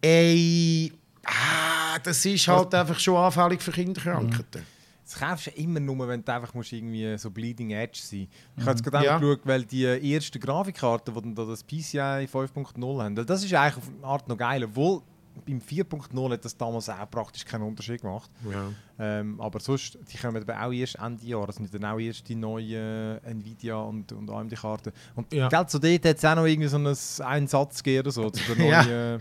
ey, 0.02 0.92
ah, 1.24 1.98
das 2.02 2.24
ist 2.24 2.46
halt 2.46 2.74
einfach 2.74 2.98
schon 3.00 3.16
anfällig 3.16 3.62
für 3.62 3.72
Kinderkrankheiten. 3.72 4.75
Das 5.08 5.20
kaufst 5.20 5.46
du 5.46 5.50
ja 5.52 5.56
immer 5.58 5.78
nur, 5.78 6.08
wenn 6.08 6.24
du 6.24 6.32
einfach 6.32 6.52
musst 6.52 6.72
irgendwie 6.72 7.16
so 7.16 7.30
bleeding 7.30 7.70
edge 7.70 8.00
sein 8.02 8.26
Ich 8.56 8.62
habe 8.62 8.72
jetzt 8.72 8.82
gerade 8.82 9.04
Ja. 9.06 9.18
geschaut, 9.18 9.40
weil 9.44 9.64
die 9.64 9.84
ersten 10.14 10.40
Grafikkarten, 10.40 11.14
die 11.14 11.20
dann 11.20 11.34
da 11.36 11.44
das 11.44 11.62
PCI 11.62 12.26
5.0 12.26 13.02
haben, 13.02 13.14
das 13.14 13.44
ist 13.44 13.54
eigentlich 13.54 13.76
auf 13.76 13.88
eine 13.96 14.04
Art 14.06 14.26
noch 14.28 14.36
geil. 14.36 14.64
Obwohl 14.64 15.02
beim 15.46 15.60
4.0 15.60 16.32
hat 16.32 16.44
das 16.44 16.56
damals 16.56 16.88
auch 16.88 17.10
praktisch 17.10 17.44
keinen 17.44 17.62
Unterschied 17.62 18.00
gemacht. 18.00 18.30
Ja. 18.50 18.70
Ähm, 18.98 19.38
aber 19.40 19.60
sonst, 19.60 19.98
die 20.10 20.16
kommen 20.16 20.42
aber 20.42 20.60
auch 20.66 20.72
erst 20.72 20.96
Ende 20.96 21.24
Jahr. 21.26 21.46
Das 21.46 21.56
sind 21.56 21.72
dann 21.74 21.84
auch 21.84 21.98
erst 21.98 22.26
die 22.28 22.34
neuen 22.34 23.22
Nvidia 23.22 23.76
und, 23.76 24.10
und 24.12 24.30
AMD-Karten. 24.30 24.92
Und 25.14 25.32
Ja. 25.32 25.48
ja. 25.52 25.68
so 25.68 25.78
dort 25.78 26.04
hat 26.04 26.16
es 26.16 26.24
auch 26.24 26.34
noch 26.36 26.46
irgendwie 26.46 26.68
so 26.68 26.76
einen, 26.78 26.96
einen 27.24 27.46
Satz 27.46 27.82
gegeben 27.82 28.00
oder 28.00 28.10
so 28.12 28.30
zu 28.30 28.54
der 28.54 28.56
neuen 28.84 29.20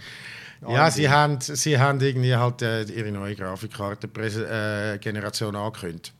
Ja, 0.68 0.90
sie 0.90 1.10
haben, 1.10 1.40
sie 1.42 1.78
haben 1.78 2.00
irgendwie 2.02 2.36
halt 2.36 2.62
äh, 2.62 2.84
ihre 2.84 3.12
neue 3.12 3.36
Grafikkartengeneration 3.36 4.46
äh, 4.46 4.98
Generation 5.00 5.56
angekündigt. 5.56 6.14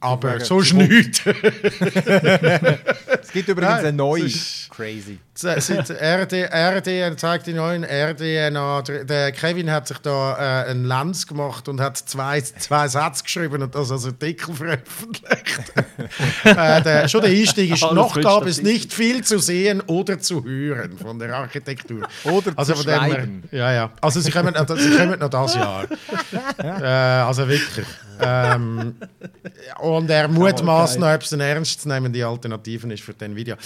Aber 0.00 0.40
sonst 0.40 0.72
nichts. 0.72 1.22
Es 3.22 3.32
gibt 3.32 3.48
übrigens 3.48 3.74
Nein, 3.76 3.86
eine 3.86 3.96
neue. 3.96 4.28
Crazy. 4.70 5.20
Seit 5.40 5.90
RD, 5.90 6.50
RD 6.52 7.18
zeigt 7.18 7.46
die 7.46 7.54
neuen 7.54 7.82
RDNA. 7.82 8.82
Der, 8.82 9.32
Kevin 9.32 9.70
hat 9.70 9.88
sich 9.88 9.96
da 9.98 10.64
äh, 10.66 10.70
einen 10.70 10.84
Lens 10.84 11.26
gemacht 11.26 11.66
und 11.66 11.80
hat 11.80 11.96
zwei, 11.96 12.42
zwei 12.42 12.88
Sätze 12.88 13.24
geschrieben 13.24 13.62
und 13.62 13.74
das 13.74 13.90
als 13.90 14.04
Artikel 14.04 14.54
veröffentlicht. 14.54 15.72
äh, 16.44 16.82
der, 16.82 17.08
schon 17.08 17.22
der 17.22 17.30
Einstieg 17.30 17.72
ist, 17.72 17.90
noch 17.90 18.20
gab 18.20 18.44
es 18.44 18.60
nicht 18.60 18.92
viel 18.92 19.24
zu 19.24 19.38
sehen 19.38 19.80
oder 19.86 20.18
zu 20.18 20.44
hören 20.44 20.98
von 20.98 21.18
der 21.18 21.34
Architektur. 21.34 22.06
Oder 22.24 22.52
Also 22.56 22.74
zu 22.74 22.82
von 22.82 22.92
dem 22.92 22.98
schreiben. 22.98 23.42
ja, 23.50 23.72
ja. 23.72 23.90
Also 24.02 24.20
sie 24.20 24.30
kommen, 24.30 24.54
also 24.54 24.76
sie 24.76 24.94
kommen 24.94 25.18
noch 25.18 25.30
das 25.30 25.54
Jahr. 25.54 25.86
äh, 26.58 26.84
also 26.84 27.48
wirklich. 27.48 27.86
Ähm, 28.22 28.94
und 29.78 30.10
er 30.10 30.28
mutmaßt 30.28 30.98
noch, 30.98 31.14
ob 31.14 31.22
es 31.22 31.32
eine 31.32 31.44
ernstzunehmende 31.44 32.26
Alternativen 32.26 32.90
ist 32.90 33.02
für 33.02 33.14
den 33.14 33.34
Video. 33.34 33.56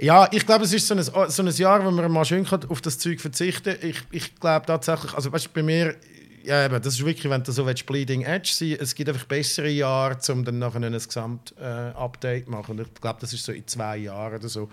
Ja, 0.00 0.28
ich 0.30 0.46
glaube, 0.46 0.64
es 0.64 0.72
ist 0.72 0.86
so 0.86 0.94
ein, 0.94 1.02
so 1.02 1.42
ein 1.42 1.48
Jahr, 1.48 1.84
wo 1.84 1.90
man 1.90 2.10
mal 2.10 2.24
schön 2.24 2.44
kann 2.44 2.64
auf 2.68 2.80
das 2.80 2.98
Zeug 2.98 3.20
verzichten 3.20 3.74
Ich, 3.82 4.02
ich 4.12 4.34
glaube 4.36 4.66
tatsächlich, 4.66 5.12
also 5.14 5.32
weißt 5.32 5.46
du, 5.46 5.50
bei 5.52 5.62
mir, 5.62 5.96
ja, 6.44 6.64
eben, 6.64 6.80
das 6.80 6.94
ist 6.94 7.04
wirklich, 7.04 7.28
wenn 7.30 7.42
du 7.42 7.50
so 7.50 7.66
willst, 7.66 7.84
Bleeding 7.84 8.22
Edge 8.22 8.50
sein 8.52 8.76
es 8.80 8.94
gibt 8.94 9.08
einfach 9.08 9.24
bessere 9.24 9.68
Jahre, 9.68 10.16
um 10.32 10.44
dann 10.44 10.60
nachher 10.60 10.82
ein 10.82 10.92
Gesamt-Update 10.92 12.44
zu 12.44 12.50
machen. 12.50 12.78
Und 12.78 12.86
ich 12.86 13.00
glaube, 13.00 13.18
das 13.20 13.32
ist 13.32 13.44
so 13.44 13.50
in 13.50 13.66
zwei 13.66 13.96
Jahren 13.98 14.38
oder 14.38 14.48
so. 14.48 14.68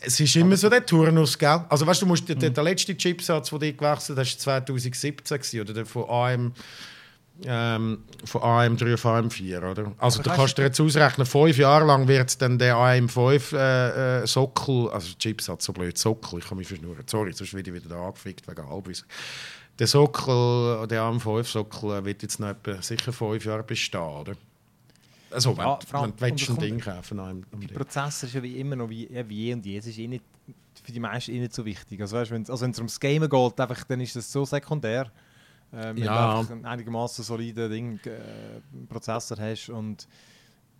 Es 0.00 0.18
ist 0.18 0.34
immer 0.36 0.56
so 0.56 0.68
der 0.68 0.84
Turnus, 0.84 1.38
gell? 1.38 1.64
Also 1.68 1.86
weißt 1.86 2.02
du, 2.02 2.06
musst, 2.06 2.28
der, 2.28 2.36
der 2.36 2.64
letzte 2.64 2.96
Chipsatz, 2.96 3.50
den 3.50 3.58
du 3.60 3.72
gewechselt 3.72 4.18
hast, 4.18 4.46
war 4.46 4.64
2017 4.64 5.38
gewesen, 5.38 5.60
oder 5.60 5.74
der 5.74 5.86
von 5.86 6.08
AM, 6.08 6.52
ähm, 7.44 8.04
von 8.24 8.40
AM3 8.42 8.94
auf 8.94 9.04
AM4, 9.04 9.70
oder? 9.70 9.92
Also 9.98 10.22
du 10.22 10.30
kannst 10.30 10.58
dir 10.58 10.62
jetzt 10.64 10.80
ausrechnen, 10.80 11.26
fünf 11.26 11.56
Jahre 11.58 11.84
lang 11.86 12.08
wird 12.08 12.40
dann 12.42 12.58
der 12.58 12.74
AM5 12.76 13.56
äh, 13.56 14.22
äh, 14.22 14.26
Sockel, 14.26 14.88
also 14.90 15.14
Chipsatz, 15.18 15.64
so 15.64 15.72
blöd, 15.72 15.96
Sockel, 15.96 16.40
ich 16.40 16.48
kann 16.48 16.58
mich 16.58 16.68
verschnurren, 16.68 17.04
sorry, 17.06 17.32
sonst 17.32 17.54
werde 17.54 17.70
ich 17.70 17.76
wieder 17.76 17.88
da 17.94 18.06
angefickt 18.08 18.48
wegen 18.48 18.68
Halbwissen. 18.68 19.06
Der 19.78 19.86
Sockel, 19.86 20.86
der 20.88 21.02
AM5-Sockel 21.02 22.04
wird 22.04 22.22
jetzt 22.22 22.40
noch 22.40 22.48
etwa 22.48 22.82
sicher 22.82 23.12
fünf 23.12 23.44
Jahre 23.44 23.62
bestehen, 23.62 24.00
oder? 24.00 24.32
Also, 25.30 25.56
wenn, 25.56 25.64
Ja, 25.64 25.78
allem- 25.92 26.14
wenn 26.18 26.36
du 26.36 26.52
ein 26.52 26.58
Ding 26.58 26.80
kaufen 26.80 27.20
einem- 27.20 27.44
am 27.52 27.60
Der 27.60 27.68
Ding. 27.68 27.76
Prozessor 27.76 28.26
ist 28.28 28.34
ja 28.34 28.42
wie 28.42 28.58
immer 28.58 28.74
noch 28.76 28.88
wie, 28.88 29.06
ja, 29.12 29.28
wie 29.28 29.52
und 29.52 29.64
je. 29.64 29.76
Es 29.76 29.86
ist 29.86 29.98
eh 29.98 30.08
nicht, 30.08 30.24
für 30.82 30.90
die 30.90 30.98
meisten 31.00 31.32
eh 31.32 31.38
nicht 31.40 31.54
so 31.54 31.64
wichtig. 31.66 32.00
Also, 32.00 32.16
weißt, 32.16 32.32
also 32.32 32.60
wenn 32.62 32.70
es 32.70 32.78
ums 32.78 32.98
Gamen 32.98 33.28
geht, 33.28 33.60
einfach, 33.60 33.84
dann 33.84 34.00
ist 34.00 34.16
das 34.16 34.32
so 34.32 34.44
sekundär. 34.46 35.12
Ähm, 35.72 35.96
wenn 35.96 36.04
Ja. 36.04 36.44
einigermaßen 36.64 37.24
soliden 37.24 37.70
Ding, 37.70 38.00
äh, 38.06 38.20
Prozessor 38.88 39.36
hast 39.38 39.68
und 39.68 40.06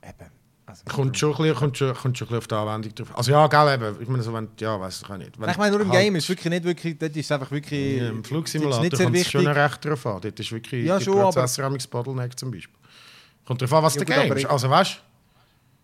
eben. 0.02 0.30
Also, 0.64 0.84
Kommt 0.84 1.16
schon, 1.16 1.30
bisschen, 1.34 1.54
kommt, 1.54 1.78
schon, 1.78 1.94
kommt 1.94 2.18
schon 2.18 2.28
ein 2.28 2.36
auf 2.36 2.46
die 2.46 2.54
Anwendung 2.54 2.94
drauf. 2.94 3.16
Also 3.16 3.30
ja, 3.32 3.46
gell, 3.46 3.74
eben. 3.74 4.02
Ich 4.02 4.08
meine, 4.08 4.22
so, 4.22 4.34
wenn, 4.34 4.48
ja, 4.60 4.78
weiß 4.78 5.00
ich 5.02 5.08
auch 5.10 5.16
nicht. 5.16 5.40
Wenn 5.40 5.48
ich 5.48 5.56
meine, 5.56 5.70
nur 5.72 5.80
im 5.80 5.90
halt- 5.90 6.00
Game 6.02 6.16
ist 6.16 6.28
wirklich 6.28 6.50
nicht 6.50 6.64
wirklich, 6.64 6.98
dort 6.98 7.16
ist 7.16 7.32
einfach 7.32 7.50
wirklich... 7.50 8.02
Ja, 8.02 8.08
Im 8.10 8.22
Flugsimulator 8.22 8.82
nicht 8.82 8.96
kommt 8.96 9.16
es 9.16 9.30
schon 9.30 9.46
recht 9.46 9.84
drauf 9.84 10.06
an. 10.06 10.20
Dort 10.20 10.38
ist 10.38 10.52
wirklich 10.52 10.84
Ja, 10.84 10.98
die 10.98 11.04
schon, 11.04 11.14
Prozessor 11.20 11.64
am 11.64 11.78
Bottleneck 11.90 12.38
zum 12.38 12.50
Beispiel. 12.50 12.74
Kommt 13.46 13.62
drauf 13.62 13.72
an, 13.72 13.82
was 13.82 13.94
Ja, 13.94 14.04
der 14.04 14.16
Game 14.24 14.36
ist. 14.36 14.44
Also 14.44 14.68
weißt 14.68 15.02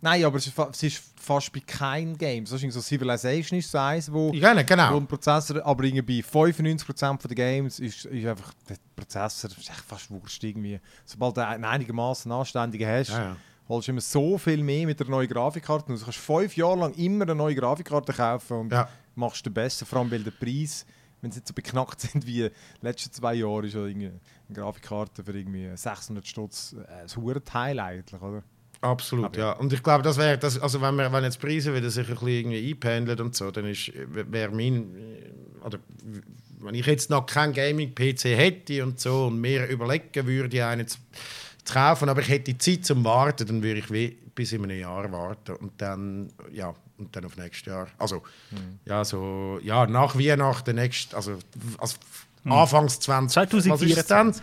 Nein, 0.05 0.23
aber 0.23 0.37
es 0.37 0.47
ist, 0.47 0.59
es 0.59 0.83
ist 0.83 1.03
fast 1.17 1.51
bei 1.51 1.61
keinem 1.61 2.19
Game. 2.19 2.45
So, 2.45 2.59
so 2.59 2.81
Civilization 2.83 3.59
ist 3.59 3.71
so 3.71 3.79
eins, 3.79 4.13
wo... 4.13 4.31
Ja, 4.35 4.55
Wo 4.55 4.63
genau. 4.63 4.97
ein 4.99 5.07
Prozessor, 5.07 5.65
aber 5.65 5.83
irgendwie 5.85 6.21
bei 6.21 6.29
95% 6.29 7.27
der 7.27 7.35
Games 7.35 7.81
ist, 7.81 8.05
ist 8.05 8.27
einfach 8.27 8.53
der 8.69 8.77
Prozessor 8.95 9.49
ist 9.51 9.71
echt 9.71 9.81
fast 9.81 10.11
wurscht 10.11 10.45
irgendwie. 10.45 10.79
Sobald 11.07 11.39
du 11.39 11.47
einen 11.47 11.65
einigermaßen 11.65 12.31
anständigen 12.31 12.87
hast, 12.87 13.09
Ja, 13.09 13.19
ja. 13.31 13.37
holst 13.67 13.89
du 13.89 13.93
immer 13.93 14.03
so 14.03 14.37
viel 14.37 14.63
mehr 14.63 14.85
mit 14.87 15.01
der 15.01 15.09
neuen 15.09 15.27
Grafikkarte. 15.27 15.91
raus. 15.91 16.01
Du 16.01 16.05
kannst 16.05 16.19
fünf 16.19 16.55
Jahre 16.55 16.81
lang 16.81 16.93
immer 16.97 17.23
eine 17.25 17.35
neue 17.35 17.55
Grafikkarte 17.55 18.13
kaufen 18.13 18.59
und 18.59 18.73
Ja. 18.73 18.87
machst 19.15 19.47
den 19.47 19.55
besser, 19.55 19.87
vor 19.87 20.01
allem 20.01 20.11
weil 20.11 20.23
der 20.23 20.33
Preis, 20.33 20.85
wenn 21.23 21.31
sie 21.33 21.39
nicht 21.39 21.49
so 21.49 21.55
beknackt 21.55 22.01
sind 22.03 22.27
wie 22.27 22.43
die 22.43 22.51
letzten 22.83 23.11
zwei 23.11 23.33
Jahre, 23.37 23.67
ist 23.67 23.73
ja 23.73 23.85
eine 23.85 24.21
Grafikkarte 24.53 25.25
für 25.25 25.33
irgendwie 25.33 25.71
600 25.75 26.27
Stutz 26.27 26.75
äh, 26.75 27.05
ein 27.05 27.17
hohes 27.17 27.43
Teil 27.47 27.81
eigentlich, 27.81 28.21
oder? 28.21 28.43
Absolut, 28.85 29.25
Aber 29.25 29.39
ja. 29.39 29.53
Und 29.53 29.73
ich 29.73 29.83
glaube, 29.83 30.03
das 30.03 30.19
wäre, 30.19 30.37
das, 30.37 30.61
also 30.61 30.81
wenn, 30.83 30.95
wir, 30.97 31.11
wenn 31.11 31.25
jetzt 31.25 31.41
Preise 31.41 31.75
wieder 31.75 31.89
sich 31.89 32.07
ein 32.07 32.15
bisschen 32.15 32.29
irgendwie 32.29 32.71
einpendeln 32.71 33.19
und 33.21 33.35
so, 33.35 33.51
dann 33.51 33.65
ist, 33.65 33.91
wäre 33.95 34.53
mein, 34.53 34.95
äh, 34.95 35.67
oder 35.67 35.79
wenn 36.61 36.75
ich 36.75 36.85
jetzt 36.85 37.09
noch 37.09 37.25
keinen 37.25 37.55
Gaming-PC 37.55 38.25
hätte 38.37 38.85
und 38.85 39.01
so 39.01 39.27
und 39.27 39.41
mir 39.41 39.67
überlegen 39.69 40.27
würde, 40.27 40.67
einen 40.67 40.87
zu, 40.87 40.99
zu 41.65 41.73
kaufen, 41.73 42.11
aber 42.11 42.21
ich 42.21 42.29
hätte 42.29 42.57
Zeit 42.59 42.85
zum 42.85 43.05
Warten, 43.05 43.47
dann 43.47 43.63
würde 43.63 43.81
ich 43.81 43.91
wie 43.91 44.19
bis 44.35 44.53
in 44.53 44.65
einem 44.65 44.79
Jahr 44.79 45.11
warten 45.11 45.53
und 45.57 45.81
dann, 45.81 46.31
ja, 46.53 46.75
und 46.99 47.17
dann 47.17 47.25
auf 47.25 47.39
nächstes 47.39 47.73
Jahr. 47.73 47.87
Also, 47.99 48.23
ja, 48.85 49.03
so, 49.05 49.61
ja, 49.63 49.87
nach 49.87 50.15
Weihnachten, 50.15 50.77
nächst, 50.77 51.15
also, 51.15 51.39
also 51.79 51.97
Anfangs 52.45 53.01
20, 53.01 53.71
was 53.71 53.81
ist? 53.81 54.43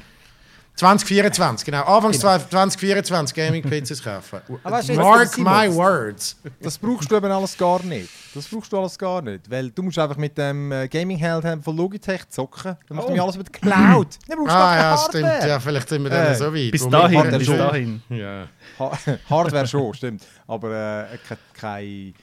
2024, 0.76 1.66
genau. 1.66 1.84
Anfangs 1.84 2.20
2024 2.20 3.36
Gaming-PCs 3.36 4.04
kaufen. 4.04 4.40
Aber 4.64 4.78
weißt 4.78 4.90
du, 4.90 4.94
Mark 4.94 5.38
my 5.38 5.74
words. 5.76 6.38
Das 6.60 6.78
brauchst 6.78 7.12
du 7.12 7.16
eben 7.18 7.32
alles 7.32 7.56
gar 7.58 7.84
nicht. 7.84 8.10
Das 8.34 8.48
brauchst 8.48 8.72
du 8.74 8.80
alles 8.80 8.98
gar 8.98 9.22
nicht. 9.22 9.50
Weil 9.52 9.70
du 9.70 9.84
musst 9.84 10.00
einfach 10.00 10.18
mit 10.18 10.36
dem 10.38 10.72
äh, 10.72 10.88
Gaming-Held 10.88 11.64
von 11.64 11.78
Logitech 11.78 12.28
zocken. 12.30 12.78
Dann 12.88 12.98
macht 12.98 13.06
Oh. 13.06 13.10
nämlich 13.10 13.22
alles 13.22 13.38
mit 13.38 13.54
Cloud. 13.54 14.08
Dann 14.28 14.38
brauchst 14.40 14.56
Ah 14.56 14.76
ja, 14.76 14.82
keine 14.82 14.98
stimmt. 14.98 15.26
Hardware. 15.26 15.50
Ja, 15.50 15.60
vielleicht 15.60 15.90
sind 15.90 16.04
wir 16.04 16.10
dann 16.10 16.26
Äh, 16.28 16.36
so 16.36 16.54
weit. 16.54 16.72
Bis 16.72 16.90
dahin, 16.90 17.18
Hardware 17.18 17.38
bis 17.38 17.48
schon. 17.48 17.58
dahin. 17.58 18.02
Ja. 18.10 18.48
Ha 18.80 18.98
Hardware 19.30 19.68
schon, 19.68 19.94
stimmt. 19.94 20.24
Aber 20.48 20.72
äh, 21.12 21.18
kein... 21.28 21.38
kein 21.54 22.14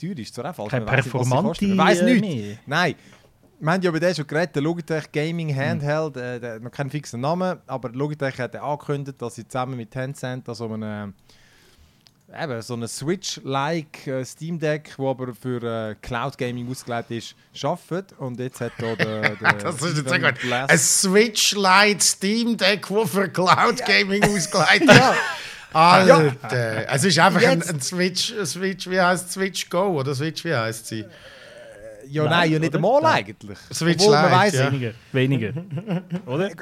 teuer 0.00 0.18
ist 0.18 0.34
zwar 0.34 0.50
auch 0.50 0.54
falsch. 0.54 0.70
Keine 0.70 0.84
performante 0.84 1.48
kosten. 1.48 1.76
Man 1.76 1.86
weiss 1.86 2.00
äh, 2.00 2.04
nicht. 2.04 2.20
mehr. 2.20 2.56
Nein. 2.66 2.94
Wir 3.58 3.72
haben 3.72 3.82
ja 3.82 3.90
bei 3.90 3.98
dem 3.98 4.14
schon 4.14 4.26
geredet, 4.26 4.54
der 4.54 4.62
Logitech 4.62 5.10
Gaming. 5.10 5.54
Handheld, 5.54 6.16
äh, 6.18 6.38
der 6.38 6.54
hat 6.56 6.62
noch 6.62 6.70
keinen 6.70 6.90
fixen 6.90 7.22
Namen, 7.22 7.58
aber 7.66 7.88
Logitech 7.88 8.38
hat 8.38 8.54
angekündigt, 8.54 9.20
dass 9.20 9.36
sie 9.36 9.48
zusammen 9.48 9.78
mit 9.78 9.90
Tencent 9.90 10.46
also 10.46 10.70
eine, 10.70 11.14
eben, 12.38 12.60
so 12.60 12.74
eine 12.74 12.86
Switch-like 12.86 14.06
äh, 14.06 14.24
Steam 14.26 14.58
Deck, 14.58 14.92
wo 14.98 15.10
aber 15.10 15.34
für 15.34 15.62
äh, 15.62 15.94
Cloud 16.02 16.36
Gaming 16.36 16.70
ausgelegt 16.70 17.10
ist, 17.12 17.34
arbeiten. 17.64 18.14
Und 18.18 18.38
jetzt 18.40 18.60
hat 18.60 18.72
da 18.78 18.94
der, 18.94 19.36
der 19.36 19.52
Das 19.54 19.82
ist 19.82 19.96
jetzt 19.96 20.12
gut. 20.12 20.52
Ein 20.52 20.78
Switch 20.78 21.54
Lite 21.54 22.04
Steam 22.04 22.58
Deck, 22.58 22.86
das 22.86 23.10
für 23.10 23.28
Cloud 23.30 23.82
Gaming 23.86 24.22
ausgelegt 24.36 24.90
ist. 24.90 25.02
Alter, 25.72 26.92
es 26.92 27.04
ist 27.04 27.18
einfach 27.18 27.42
ein, 27.42 27.62
ein 27.62 27.80
Switch, 27.80 28.34
ein 28.38 28.46
Switch, 28.46 28.88
wie 28.88 29.00
heißt 29.00 29.32
Switch 29.32 29.68
Go 29.70 29.98
oder 29.98 30.14
Switch, 30.14 30.44
wie 30.44 30.54
heißt 30.54 30.86
sie? 30.86 31.04
Ja, 32.08 32.24
Nein, 32.24 32.30
nein, 32.32 32.52
ja 32.52 32.58
nicht 32.58 32.74
einmal 32.74 33.04
eigentlich. 33.06 33.58
Switch 33.72 34.00
Obwohl 34.02 34.14
man 34.16 34.30
weiss, 34.32 34.54
ja. 34.54 34.70
Weniger, 34.72 34.92
weniger. 35.12 35.52
Oder? 36.26 36.50
Äh, 36.50 36.54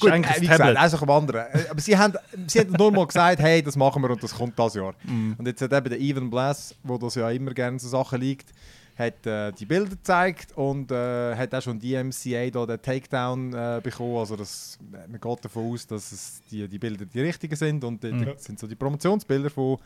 Gut, 0.00 0.10
äh, 0.10 0.16
wie 0.16 0.40
gesagt, 0.40 0.58
Tablet. 0.58 0.76
eins 0.78 0.92
nach 0.94 1.00
dem 1.00 1.10
anderen. 1.10 1.46
Äh, 1.52 1.66
Aber 1.70 1.80
sie 1.80 1.96
haben, 1.96 2.14
sie 2.48 2.58
haben 2.60 2.72
nur 2.72 2.90
mal 2.90 3.06
gesagt, 3.06 3.38
hey, 3.40 3.62
das 3.62 3.76
machen 3.76 4.02
wir 4.02 4.10
und 4.10 4.20
das 4.22 4.34
kommt 4.34 4.58
das 4.58 4.74
Jahr. 4.74 4.94
Mm. 5.04 5.34
Und 5.38 5.46
jetzt 5.46 5.62
hat 5.62 5.72
eben 5.72 5.88
der 5.90 6.00
Evan 6.00 6.28
Blass, 6.28 6.74
wo 6.82 6.98
das 6.98 7.14
ja 7.14 7.30
immer 7.30 7.52
gerne 7.54 7.78
so 7.78 7.88
Sachen 7.88 8.20
liegt, 8.20 8.50
hat 8.98 9.24
äh, 9.26 9.52
die 9.52 9.64
Bilder 9.64 9.90
gezeigt 9.90 10.56
und 10.56 10.90
äh, 10.90 11.36
hat 11.36 11.54
auch 11.54 11.62
schon 11.62 11.78
die 11.78 11.94
MCA 12.02 12.50
da 12.50 12.66
den 12.66 12.82
Takedown 12.82 13.52
äh, 13.52 13.80
bekommen. 13.80 14.16
Also 14.16 14.34
das, 14.34 14.76
äh, 14.92 15.06
man 15.08 15.20
geht 15.20 15.44
davon 15.44 15.72
aus, 15.72 15.86
dass 15.86 16.10
es 16.10 16.40
die, 16.50 16.66
die 16.66 16.78
Bilder 16.80 17.04
die 17.04 17.20
richtigen 17.20 17.54
sind 17.54 17.84
und 17.84 18.02
die 18.02 18.10
Mhm. 18.12 18.32
sind 18.38 18.58
so 18.58 18.66
die 18.66 18.74
Promotionsbilder 18.74 19.50
von, 19.50 19.76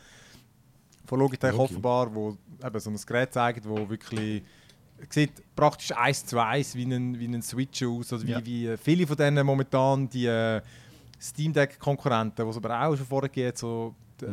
von 1.04 1.18
Logitech 1.18 1.52
Okay. 1.52 1.60
offenbar, 1.62 2.14
wo 2.14 2.36
eben 2.64 2.80
so 2.80 2.88
ein 2.88 2.96
Gerät 3.04 3.34
zeigt, 3.34 3.68
wo 3.68 3.86
wirklich 3.90 4.42
sieht 5.08 5.32
praktisch 5.56 5.92
eins 5.96 6.24
zu 6.26 6.38
eins 6.38 6.74
wie 6.74 6.84
ein, 6.84 7.18
wie 7.18 7.26
ein 7.26 7.42
Switch 7.42 7.82
aus. 7.82 8.12
Also 8.12 8.26
wie, 8.26 8.30
Ja. 8.32 8.44
wie 8.44 8.76
viele 8.76 9.06
von 9.06 9.16
denen 9.16 9.44
momentan 9.46 10.08
die 10.08 10.26
äh, 10.26 10.60
Steam 11.20 11.52
Deck 11.52 11.78
Konkurrenten, 11.78 12.44
die 12.44 12.50
es 12.50 12.56
aber 12.56 12.86
auch 12.86 12.96
schon 12.96 13.06
vorher 13.06 13.28
geht, 13.28 13.58
so 13.58 13.94
äh, 14.22 14.26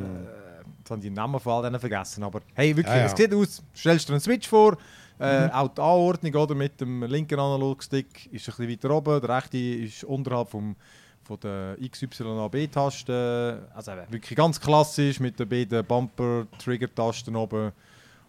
jetzt 0.80 0.92
haben 0.92 1.02
die 1.02 1.10
Namen 1.10 1.40
von 1.40 1.54
all 1.54 1.64
denen 1.64 1.80
vergessen, 1.80 2.24
aber 2.24 2.42
hey, 2.54 2.76
wirklich, 2.76 2.94
Ja, 2.94 3.02
ja. 3.02 3.06
es 3.06 3.14
sieht 3.16 3.34
aus, 3.34 3.64
stellst 3.76 4.08
dir 4.10 4.14
einen 4.14 4.20
Switch 4.22 4.48
vor, 4.48 4.78
äh, 5.20 5.48
auch 5.50 5.70
die 5.70 5.82
Anordnung 5.82 6.34
oder, 6.36 6.56
mit 6.56 6.80
dem 6.82 7.04
linken 7.04 7.40
Analogstick 7.40 8.28
ist 8.32 8.48
ein 8.50 8.56
bisschen 8.68 8.70
weiter 8.70 8.90
oben, 8.92 9.20
der 9.22 9.30
rechte 9.38 9.58
ist 9.58 10.04
unterhalb 10.04 10.50
vom, 10.50 10.76
von 11.24 11.40
der 11.40 11.78
XYAB-Taste, 11.90 13.68
also 13.74 13.92
wirklich 14.10 14.36
ganz 14.38 14.60
klassisch 14.60 15.20
mit 15.20 15.40
den 15.40 15.48
beiden 15.50 15.84
Bumper-Trigger-Tasten 15.86 17.36
oben 17.36 17.72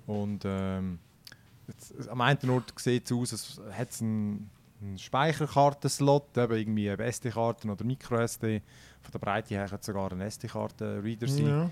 und 0.06 0.42
ähm, 0.44 0.98
jetzt, 1.68 2.08
am 2.08 2.20
einen 2.20 2.50
Ort 2.50 2.72
sieht 2.78 3.06
es 3.06 3.12
aus, 3.12 3.32
als 3.32 3.60
hätte 3.76 3.90
es 3.92 4.00
einen, 4.02 4.50
einen 4.80 4.98
Speicherkartenslot, 4.98 6.36
eben 6.36 6.54
irgendwie 6.56 6.90
eine 6.90 7.04
SD-Karte 7.04 7.68
oder 7.68 7.84
Micro-SD. 7.84 8.62
Von 9.02 9.12
der 9.12 9.18
Breite 9.18 9.54
her 9.54 9.66
könnte 9.66 9.80
es 9.80 9.86
sogar 9.86 10.12
ein 10.12 10.20
SD-Karte-Reader 10.20 11.28
sein. 11.28 11.46
Ja. 11.46 11.70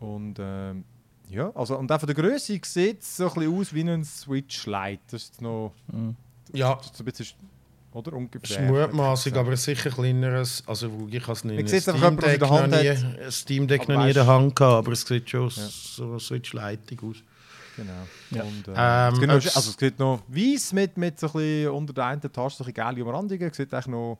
Und 0.00 0.36
ähm, 0.38 0.84
ja, 1.28 1.50
also 1.54 1.76
und 1.78 1.90
auch 1.90 1.98
von 1.98 2.06
der 2.06 2.14
Größe 2.14 2.60
sieht 2.62 3.00
es 3.02 3.16
so 3.16 3.28
ein 3.28 3.34
bisschen 3.34 3.58
aus 3.58 3.74
wie 3.74 3.80
ein 3.82 4.04
Switch 4.04 4.66
Lite. 4.66 5.00
Das 5.10 5.22
ist 5.24 5.42
noch 5.42 5.72
Mhm. 5.92 6.14
ja, 6.52 6.74
das 6.74 6.86
ist 6.86 6.96
so 6.96 7.02
ein 7.02 7.06
bisschen 7.06 7.26
oder? 7.92 8.10
Das 8.10 8.18
Ungefähr. 8.20 8.60
ist 8.64 8.70
mutmaßig, 8.70 9.34
aber 9.34 9.56
sicher 9.56 9.90
kleineres. 9.90 10.62
Also, 10.66 10.90
ich 11.10 11.22
habe 11.22 11.32
es 11.32 11.44
nicht 11.44 11.60
Ich 11.72 11.82
sehe 11.82 11.94
einfach, 11.94 12.10
jemand, 12.10 12.22
der 12.22 12.28
Steam 12.28 12.28
in 12.28 12.38
Deck 12.38 12.38
der 12.40 12.48
noch 12.48 12.60
Hand 12.60 12.72
nie, 13.18 13.22
ein 13.24 13.32
Steam 13.32 13.66
Deck 13.68 13.88
noch 13.88 14.02
nie 14.02 14.08
in 14.08 14.14
der 14.14 14.26
Hand 14.26 14.54
gehabt, 14.56 14.74
aber 14.86 14.92
es 14.92 15.00
sieht 15.00 15.30
schon 15.30 15.48
Ja. 15.48 15.68
so 15.70 16.18
Switch-leitig 16.18 17.02
aus. 17.02 17.16
Genau. 17.76 17.92
Ja. 18.30 18.42
Und, 18.42 18.68
äh, 18.68 18.72
Ähm, 18.76 19.14
es, 19.14 19.18
sieht 19.18 19.28
noch, 19.28 19.56
also, 19.56 19.86
es 19.86 19.98
noch 19.98 20.22
weiß 20.28 20.72
mit, 20.72 20.96
mit 20.96 21.20
so 21.20 21.26
ein 21.26 21.32
bisschen 21.32 21.70
unter 21.70 21.92
der 21.92 22.06
einen 22.06 22.20
Taste 22.20 22.64
so 22.64 22.64
ein 22.64 22.74
gelbe 22.74 23.04
Umrandungen. 23.04 23.52
Sieht 23.52 23.72
eigentlich 23.72 23.86
noch, 23.86 24.18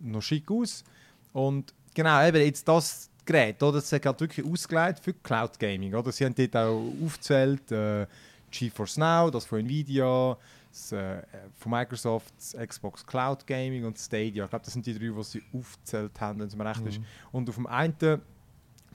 noch 0.00 0.22
schick 0.22 0.50
aus. 0.50 0.84
Und 1.32 1.74
genau, 1.94 2.24
eben 2.24 2.42
jetzt 2.42 2.66
das 2.66 3.10
Gerät, 3.24 3.62
oder? 3.62 3.78
das 3.78 3.92
ist 3.92 4.04
halt 4.04 4.20
wirklich 4.20 4.46
ausgelegt 4.46 5.00
für 5.00 5.12
Cloud 5.14 5.58
Gaming. 5.58 5.94
Oder? 5.94 6.10
Sie 6.12 6.24
haben 6.24 6.34
dort 6.34 6.56
auch 6.56 6.92
aufgezählt, 7.04 7.70
äh, 7.70 8.06
GeForce 8.50 8.98
Now, 8.98 9.30
das 9.30 9.44
von 9.44 9.60
Nvidia, 9.60 10.36
das, 10.70 10.92
äh, 10.92 11.22
von 11.56 11.70
Microsoft, 11.72 12.34
Xbox 12.66 13.06
Cloud 13.06 13.46
Gaming 13.46 13.84
und 13.84 13.98
Stadia. 13.98 14.44
Ich 14.44 14.50
glaube, 14.50 14.64
das 14.64 14.72
sind 14.72 14.86
die 14.86 14.98
drei, 14.98 15.08
die 15.16 15.22
sie 15.22 15.42
aufgezählt 15.52 16.20
haben, 16.20 16.40
wenn 16.40 16.48
es 16.48 16.56
mir 16.56 16.66
recht 16.66 16.84
ist. 16.86 17.00
Und 17.30 17.48
auf 17.48 17.54
dem 17.54 17.66
einen 17.66 17.94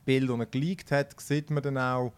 Bild, 0.05 0.29
das 0.29 0.39
er 0.39 0.45
geleakt 0.45 0.91
hat, 0.91 1.19
sieht 1.19 1.49
man 1.49 1.63
dann 1.63 1.77
auch, 1.77 2.13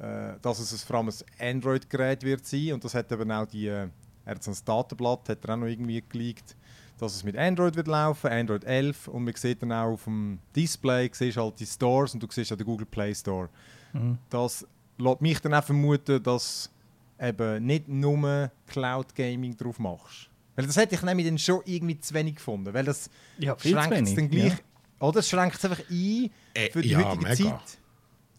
äh, 0.00 0.34
dass 0.40 0.58
es 0.58 0.82
vor 0.82 0.96
allem 0.96 1.08
ein 1.08 1.56
Android-Gerät 1.56 2.22
wird 2.22 2.46
sein 2.46 2.72
und 2.72 2.84
das 2.84 2.94
hat 2.94 3.12
eben 3.12 3.30
auch 3.30 3.46
die, 3.46 3.66
äh, 3.66 3.88
er 4.24 4.34
hat 4.34 4.42
so 4.42 4.50
ein 4.50 4.56
Datenblatt, 4.64 5.28
hat 5.28 5.44
er 5.44 5.54
auch 5.54 5.58
noch 5.58 5.66
irgendwie 5.66 6.02
geleakt, 6.08 6.56
dass 6.98 7.14
es 7.14 7.24
mit 7.24 7.36
Android 7.36 7.76
wird 7.76 7.86
laufen, 7.86 8.30
Android 8.30 8.64
11 8.64 9.08
und 9.08 9.24
man 9.24 9.34
sieht 9.34 9.62
dann 9.62 9.72
auch 9.72 9.92
auf 9.92 10.04
dem 10.04 10.38
Display, 10.54 11.10
siehst 11.12 11.36
halt 11.36 11.58
die 11.60 11.66
Stores 11.66 12.14
und 12.14 12.22
du 12.22 12.26
siehst 12.30 12.52
auch 12.52 12.56
den 12.56 12.66
Google 12.66 12.86
Play 12.86 13.14
Store. 13.14 13.48
Mhm. 13.92 14.18
Das 14.28 14.66
lässt 14.98 15.20
mich 15.20 15.40
dann 15.40 15.54
auch 15.54 15.64
vermuten, 15.64 16.22
dass 16.22 16.70
eben 17.18 17.64
nicht 17.64 17.88
nur 17.88 18.50
Cloud 18.66 19.14
Gaming 19.14 19.56
drauf 19.56 19.78
machst. 19.78 20.28
Weil 20.56 20.66
das 20.66 20.76
hätte 20.76 20.94
ich 20.94 21.02
nämlich 21.02 21.26
dann 21.26 21.38
schon 21.38 21.60
irgendwie 21.64 21.98
zu 21.98 22.12
wenig 22.14 22.36
gefunden, 22.36 22.72
weil 22.74 22.84
das 22.84 23.08
Ja, 23.38 23.56
schränkt 23.58 24.08
es 24.08 24.14
dann 24.14 24.28
gleich, 24.28 24.52
ja. 24.52 24.58
oder? 25.06 25.20
Es 25.20 25.28
schränkt 25.28 25.56
es 25.56 25.64
einfach 25.64 25.82
ein 25.90 26.30
Äh, 26.54 26.70
für 26.70 26.82
die 26.82 26.90
ja, 26.90 26.98
heutige 26.98 27.22
mega. 27.24 27.34
Zeit. 27.58 27.78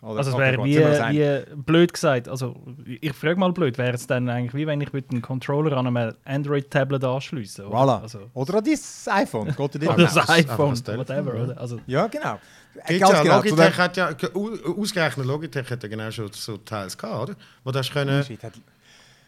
Oder- 0.02 0.18
Also 0.18 0.32
es 0.32 0.38
wäre 0.38 0.64
wie, 0.64 0.78
wie 0.80 1.56
blöd 1.62 1.94
gesagt, 1.94 2.28
also 2.28 2.56
ich 2.86 3.14
frage 3.14 3.36
mal 3.40 3.52
blöd, 3.52 3.78
wäre 3.78 3.94
es 3.94 4.08
dann 4.08 4.28
eigentlich 4.30 4.54
wie 4.56 4.66
wenn 4.66 4.82
ich 4.82 4.92
mit 4.94 5.12
einem 5.12 5.22
Controller 5.22 5.78
an 5.78 5.86
einem 5.88 6.14
Android-Tablet 6.26 7.04
anschließe? 7.04 7.68
oder? 7.68 7.78
Voilà. 7.78 8.02
Also, 8.02 8.20
oder 8.34 8.56
an 8.56 8.64
dein 8.64 9.14
iPhone. 9.16 9.56
Geht 9.56 9.74
dir 9.76 9.90
oder 9.92 10.04
das 10.06 10.30
iPhone, 10.30 10.82
das 10.84 10.98
whatever, 10.98 11.36
ja. 11.38 11.44
oder? 11.44 11.62
Also, 11.62 11.80
Ja, 11.86 12.08
genau. 12.08 12.40
Äh, 12.88 12.98
ja, 12.98 13.08
zu 13.08 13.24
Logitech 13.28 13.78
hat 13.78 13.98
ja, 13.98 14.10
au- 14.34 14.80
ausgerechnet 14.82 15.26
Logitech 15.26 15.70
hat 15.70 15.84
ja 15.84 15.90
genau 15.90 16.10
schon 16.10 16.32
so 16.32 16.58
Teils 16.58 16.98
gehabt, 16.98 17.22
oder? 17.30 17.36
Wo 17.64 17.72
du 17.72 17.78
hast 17.80 17.92
können, 17.92 18.24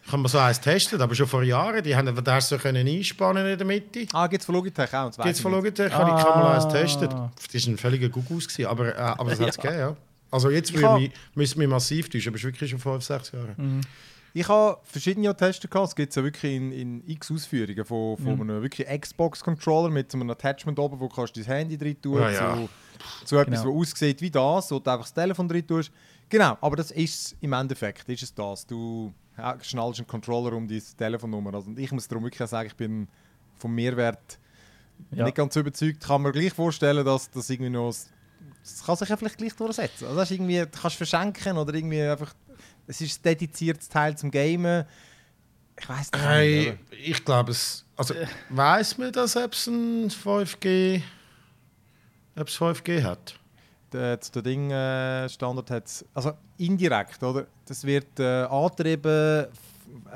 kann 0.09 0.19
man 0.21 0.27
so 0.29 0.37
eins 0.39 0.59
testen, 0.59 1.01
aber 1.01 1.13
schon 1.15 1.27
vor 1.27 1.43
Jahren, 1.43 1.83
die 1.83 1.95
haben 1.95 2.13
da 2.23 2.33
hast 2.35 2.51
du 2.51 2.55
so 2.55 2.61
können 2.61 2.87
einspannen 2.87 3.45
in 3.45 3.57
der 3.57 3.67
Mitte. 3.67 4.05
Ah, 4.13 4.27
gibt 4.27 4.41
es 4.41 4.45
von 4.45 4.55
Logitech 4.55 4.93
auch? 4.93 5.07
Das 5.07 5.17
Gibt 5.17 5.27
es 5.29 5.37
ich 5.37 5.41
von. 5.43 5.51
Logitech, 5.51 5.93
habe 5.93 6.17
ich 6.17 6.25
kann 6.25 6.39
mal 6.41 6.55
eins 6.55 6.65
Ah. 6.65 6.69
testen. 6.71 7.09
Das 7.09 7.65
war 7.65 7.71
ein 7.73 7.77
völliger 7.77 8.09
gewesen, 8.09 8.65
aber, 8.65 8.95
äh, 8.95 8.99
aber 8.99 9.29
das 9.29 9.39
hat 9.39 9.49
es 9.49 9.55
Ja. 9.57 9.61
gegeben, 9.63 9.79
ja. 9.79 9.95
Also 10.33 10.49
jetzt 10.49 10.73
würde 10.73 11.11
müssen 11.35 11.59
wir 11.61 11.67
massiv 11.67 12.09
täuschen, 12.09 12.29
aber 12.29 12.35
es 12.37 12.41
ist 12.43 12.47
wirklich 12.47 12.69
schon 12.71 12.79
5, 12.79 13.03
6 13.03 13.31
Jahre. 13.33 13.55
Ich 14.35 14.47
habe 14.47 14.79
verschiedene 14.83 15.35
Tests 15.37 15.69
gehabt. 15.69 15.89
Es 15.89 15.95
gibt 15.95 16.09
es 16.09 16.15
ja 16.15 16.23
wirklich 16.23 16.55
in, 16.55 16.71
in 16.71 17.03
x 17.07 17.31
Ausführungen 17.31 17.85
von, 17.85 18.17
von 18.17 18.41
einem 18.41 18.63
wirklich 18.63 18.87
Xbox-Controller 18.87 19.91
mit 19.91 20.11
so 20.11 20.17
einem 20.17 20.31
Attachment 20.31 20.79
oben, 20.79 20.99
wo 20.99 21.07
du 21.07 21.15
kannst 21.15 21.37
dein 21.37 21.43
Handy 21.43 21.77
drin 21.77 22.01
tun 22.01 22.19
Ja, 22.19 22.31
ja. 22.31 22.55
Zu, 22.55 22.69
zu 23.25 23.37
etwas, 23.37 23.61
Genau. 23.61 23.75
was 23.79 23.89
aussieht 23.91 24.21
wie 24.21 24.31
das, 24.31 24.71
wo 24.71 24.79
du 24.79 24.89
einfach 24.89 25.05
das 25.05 25.13
Telefon 25.13 25.47
drin 25.47 25.67
tust. 25.67 25.91
Genau, 26.29 26.57
aber 26.61 26.77
das 26.77 26.89
ist 26.89 27.13
es 27.27 27.35
im 27.41 27.53
Endeffekt. 27.53 28.09
Ist 28.09 28.23
es 28.23 28.33
das. 28.33 28.65
Du 28.65 29.13
schnallst 29.61 29.99
einen 29.99 30.07
Controller 30.07 30.53
um 30.53 30.67
deine 30.67 30.81
Telefonnummer. 30.97 31.53
Also, 31.53 31.69
und 31.69 31.77
ich 31.77 31.91
muss 31.91 32.07
darum 32.07 32.23
wirklich 32.23 32.49
sagen, 32.49 32.67
ich 32.67 32.75
bin 32.75 33.07
vom 33.59 33.75
Mehrwert 33.75 34.39
Ja. 35.11 35.25
nicht 35.25 35.35
ganz 35.35 35.55
überzeugt. 35.55 35.97
Ich 36.01 36.07
kann 36.07 36.23
mir 36.23 36.31
gleich 36.31 36.53
vorstellen, 36.53 37.05
dass 37.05 37.29
das 37.29 37.51
irgendwie 37.51 37.69
noch... 37.69 37.93
Das 38.61 38.85
kann 38.85 38.95
sich 38.95 39.09
ja 39.09 39.17
vielleicht 39.17 39.37
gleich 39.37 39.53
durchsetzen. 39.53 40.05
Also 40.05 40.15
das 40.17 40.31
ist 40.31 40.35
irgendwie, 40.35 40.59
du 40.59 40.67
kannst 40.67 40.97
verschenken 40.97 41.57
oder 41.57 41.73
irgendwie 41.73 42.01
einfach... 42.01 42.33
Es 42.85 42.99
ist 42.99 43.19
ein 43.19 43.23
dediziertes 43.23 43.87
Teil 43.89 44.17
zum 44.17 44.29
Gamen. 44.29 44.85
Ich 45.79 45.89
weiß 45.89 46.11
nicht. 46.11 46.23
Hey, 46.23 46.77
ich 46.91 47.23
glaube 47.23 47.51
es. 47.51 47.85
Also 47.95 48.13
weiß 48.49 48.97
man, 48.97 49.11
dass 49.11 49.35
es 49.35 49.67
ein 49.67 50.09
5G, 50.09 51.01
ob 52.35 52.47
es 52.47 52.57
5G 52.57 53.03
hat? 53.03 53.39
Der, 53.91 54.17
der 54.17 54.41
Ding 54.41 54.71
äh, 54.71 55.29
Standard 55.29 55.69
hat 55.69 56.05
also 56.13 56.33
indirekt, 56.57 57.21
oder? 57.21 57.45
Das 57.65 57.83
wird 57.83 58.19
äh, 58.19 58.43
angetrieben, 58.43 59.47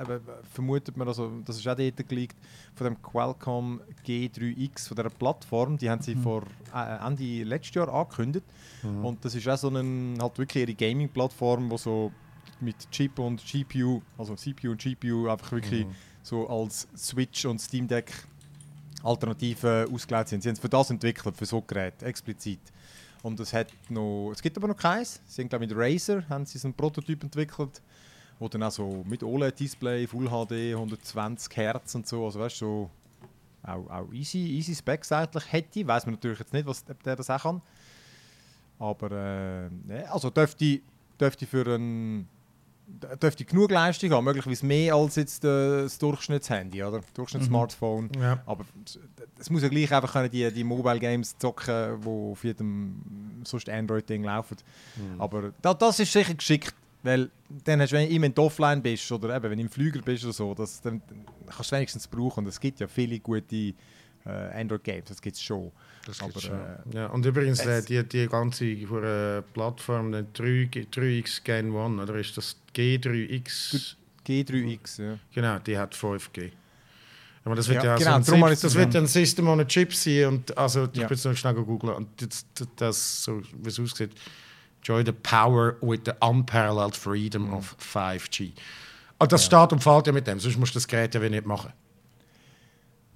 eben, 0.01 0.21
vermutet 0.51 0.97
man, 0.97 1.07
also, 1.07 1.31
das 1.45 1.57
ist 1.57 1.67
auch 1.67 1.75
dort 1.75 2.09
geleakt, 2.09 2.35
von 2.75 2.85
dem 2.85 3.01
Qualcomm 3.01 3.81
G3X, 4.05 4.87
von 4.87 4.97
dieser 4.97 5.09
Plattform. 5.09 5.77
Die 5.77 5.89
haben 5.89 6.01
sie 6.01 6.15
vor 6.15 6.43
äh, 6.73 7.05
Ende 7.05 7.43
letztes 7.43 7.75
Jahr 7.75 7.93
angekündigt. 7.93 8.45
Und 9.03 9.23
das 9.23 9.35
ist 9.35 9.47
auch 9.47 9.57
so 9.57 9.69
ein, 9.69 10.17
halt 10.19 10.37
wirklich 10.37 10.63
ihre 10.67 10.73
Gaming-Plattform, 10.73 11.69
wo 11.69 11.77
so 11.77 12.11
mit 12.59 12.89
Chip 12.91 13.19
und 13.19 13.43
GPU, 13.45 14.01
also 14.17 14.35
CPU 14.35 14.71
und 14.71 14.81
GPU 14.81 15.27
einfach 15.27 15.51
wirklich 15.51 15.85
so 16.23 16.47
als 16.47 16.87
Switch 16.95 17.45
und 17.45 17.59
Steam 17.59 17.87
Deck 17.87 18.11
Alternativen 19.03 19.93
ausgelegt 19.93 20.29
sind. 20.29 20.43
Sie 20.43 20.49
haben 20.49 20.53
es 20.55 20.59
für 20.59 20.69
das 20.69 20.89
entwickelt, 20.89 21.37
für 21.37 21.45
so 21.45 21.61
Geräte, 21.61 22.05
explizit. 22.05 22.59
Und 23.23 23.39
es, 23.39 23.53
hat 23.53 23.67
noch, 23.89 24.31
es 24.31 24.41
gibt 24.41 24.57
aber 24.57 24.67
noch 24.67 24.77
keins. 24.77 25.21
Sie 25.27 25.41
haben, 25.41 25.49
glaube 25.49 25.65
ich, 25.65 25.71
mit 25.71 25.77
Razer 25.77 26.23
haben 26.29 26.45
sie 26.45 26.57
so 26.57 26.67
einen 26.67 26.73
Prototyp 26.73 27.23
entwickelt, 27.23 27.81
wo 28.39 28.47
dann 28.47 28.63
auch 28.63 28.71
so 28.71 29.03
mit 29.07 29.23
OLED-Display, 29.23 30.07
Full 30.07 30.27
HD, 30.27 30.75
120 30.75 31.55
Hertz 31.57 31.95
und 31.95 32.07
so, 32.07 32.25
also 32.25 32.39
weißt 32.39 32.61
du, 32.61 32.65
so 32.65 32.89
auch, 33.63 33.89
auch 33.89 34.13
easy, 34.13 34.39
easy 34.39 34.75
Specs 34.75 35.11
eigentlich 35.11 35.51
hätte. 35.51 35.87
Weiß 35.87 36.05
man 36.05 36.15
natürlich 36.15 36.39
jetzt 36.39 36.53
nicht, 36.53 36.65
was, 36.65 36.83
ob 36.89 37.01
der 37.03 37.15
das 37.15 37.29
auch 37.29 37.41
kann. 37.41 37.61
Aber 38.79 39.11
äh, 39.11 39.69
ne, 39.69 40.11
also 40.11 40.29
dürfte, 40.29 40.81
dürfte 41.19 41.45
für 41.45 41.75
ein 41.75 42.27
dürfte 43.19 43.43
genug 43.43 43.69
Leistung 43.71 44.11
haben, 44.11 44.23
möglicherweise 44.23 44.65
mehr 44.65 44.95
als 44.95 45.17
jetzt 45.17 45.43
äh, 45.43 45.83
das 45.83 45.97
Durchschnittshandy, 45.97 46.83
oder? 46.83 47.01
Durchschnittssmartphone. 47.13 48.09
Ja. 48.19 48.41
Aber 48.45 48.63
es 49.37 49.49
muss 49.49 49.61
ja 49.61 49.67
gleich 49.67 49.93
einfach 49.93 50.13
können 50.13 50.31
die, 50.31 50.49
die 50.53 50.63
Mobile 50.63 50.99
Games 50.99 51.37
zocken, 51.37 51.99
die 52.01 52.07
auf 52.07 52.43
jedem 52.43 53.41
sonst 53.43 53.69
Android-Ding 53.69 54.23
laufen. 54.23 54.57
Aber 55.17 55.51
da, 55.61 55.73
das 55.73 55.99
ist 55.99 56.13
sicher 56.13 56.33
geschickt, 56.33 56.73
weil 57.07 57.29
dann 57.65 57.81
hast 57.81 57.91
du, 57.91 57.95
wenn, 57.95 58.09
immer, 58.09 58.29
du 58.29 58.41
offline 58.43 58.81
bist 58.81 59.09
oder 59.11 59.35
eben, 59.35 59.49
wenn 59.49 59.57
du 59.57 59.63
im 59.63 59.69
Flüger 59.69 60.01
bist 60.01 60.23
oder 60.25 60.33
so, 60.33 60.53
das, 60.53 60.81
dann, 60.81 61.01
kannst 61.47 61.71
du 61.71 61.75
wenigstens 61.75 62.07
brauchen. 62.07 62.43
Und 62.43 62.49
es 62.49 62.59
gibt 62.59 62.79
ja 62.79 62.87
viele 62.87 63.19
gute 63.19 63.55
äh, 63.55 63.73
Android-Games, 64.25 65.05
das 65.05 65.21
gibt 65.21 65.37
es 65.37 65.41
schon. 65.41 65.71
Das 66.05 66.21
Aber, 66.21 66.39
schon. 66.39 66.51
äh, 66.59 66.77
ja. 66.93 67.07
Und 67.07 67.25
übrigens, 67.25 67.59
äh, 67.65 67.81
die, 67.81 68.03
die 68.03 68.27
ganze 68.27 68.75
Plattform, 69.53 70.11
der 70.11 70.23
3, 70.33 70.69
3X 70.91 71.43
Gen 71.43 71.75
1, 71.75 72.01
oder 72.01 72.15
ist 72.15 72.35
das 72.37 72.57
G3X? 72.75 73.95
G3X, 74.27 75.01
ja. 75.01 75.17
Genau, 75.33 75.59
die 75.59 75.77
hat 75.77 75.95
5G. 75.95 76.51
Aber 77.45 77.55
das 77.55 77.69
wird 77.69 77.81
Ja, 77.81 77.91
ja, 77.91 77.97
genau, 77.97 78.21
so 78.21 78.33
ein, 78.33 78.41
das 78.41 78.75
wird 78.75 78.93
ein 78.93 79.07
System 79.07 79.47
on 79.47 79.61
a 79.61 79.65
Chip 79.65 79.93
sein. 79.93 80.25
Und 80.25 80.57
also, 80.57 80.89
ich 80.91 80.99
Ja. 80.99 81.07
bin 81.07 81.15
jetzt 81.15 81.23
noch 81.23 81.33
schnell 81.35 81.53
googeln 81.53 81.93
und 81.93 82.09
das, 82.21 82.45
das, 82.53 82.67
das 82.75 83.23
so 83.23 83.41
wie 83.63 83.69
es 83.69 83.79
aussieht. 83.79 84.11
Joy 84.87 85.03
the 85.05 85.11
power 85.11 85.75
with 85.81 86.01
the 86.05 86.13
unparalleled 86.21 86.95
freedom 86.95 87.53
of 87.53 87.75
5G. 87.79 88.53
Und 89.19 89.31
das 89.31 89.43
steht 89.43 89.71
und 89.73 89.81
fällt 89.83 90.07
ja 90.07 90.13
mit 90.13 90.27
dem, 90.27 90.39
sonst 90.39 90.57
musst 90.57 90.73
du 90.75 90.77
das 90.77 90.87
Gerät 90.87 91.13
ja 91.13 91.19
nicht 91.19 91.45
machen. 91.45 91.73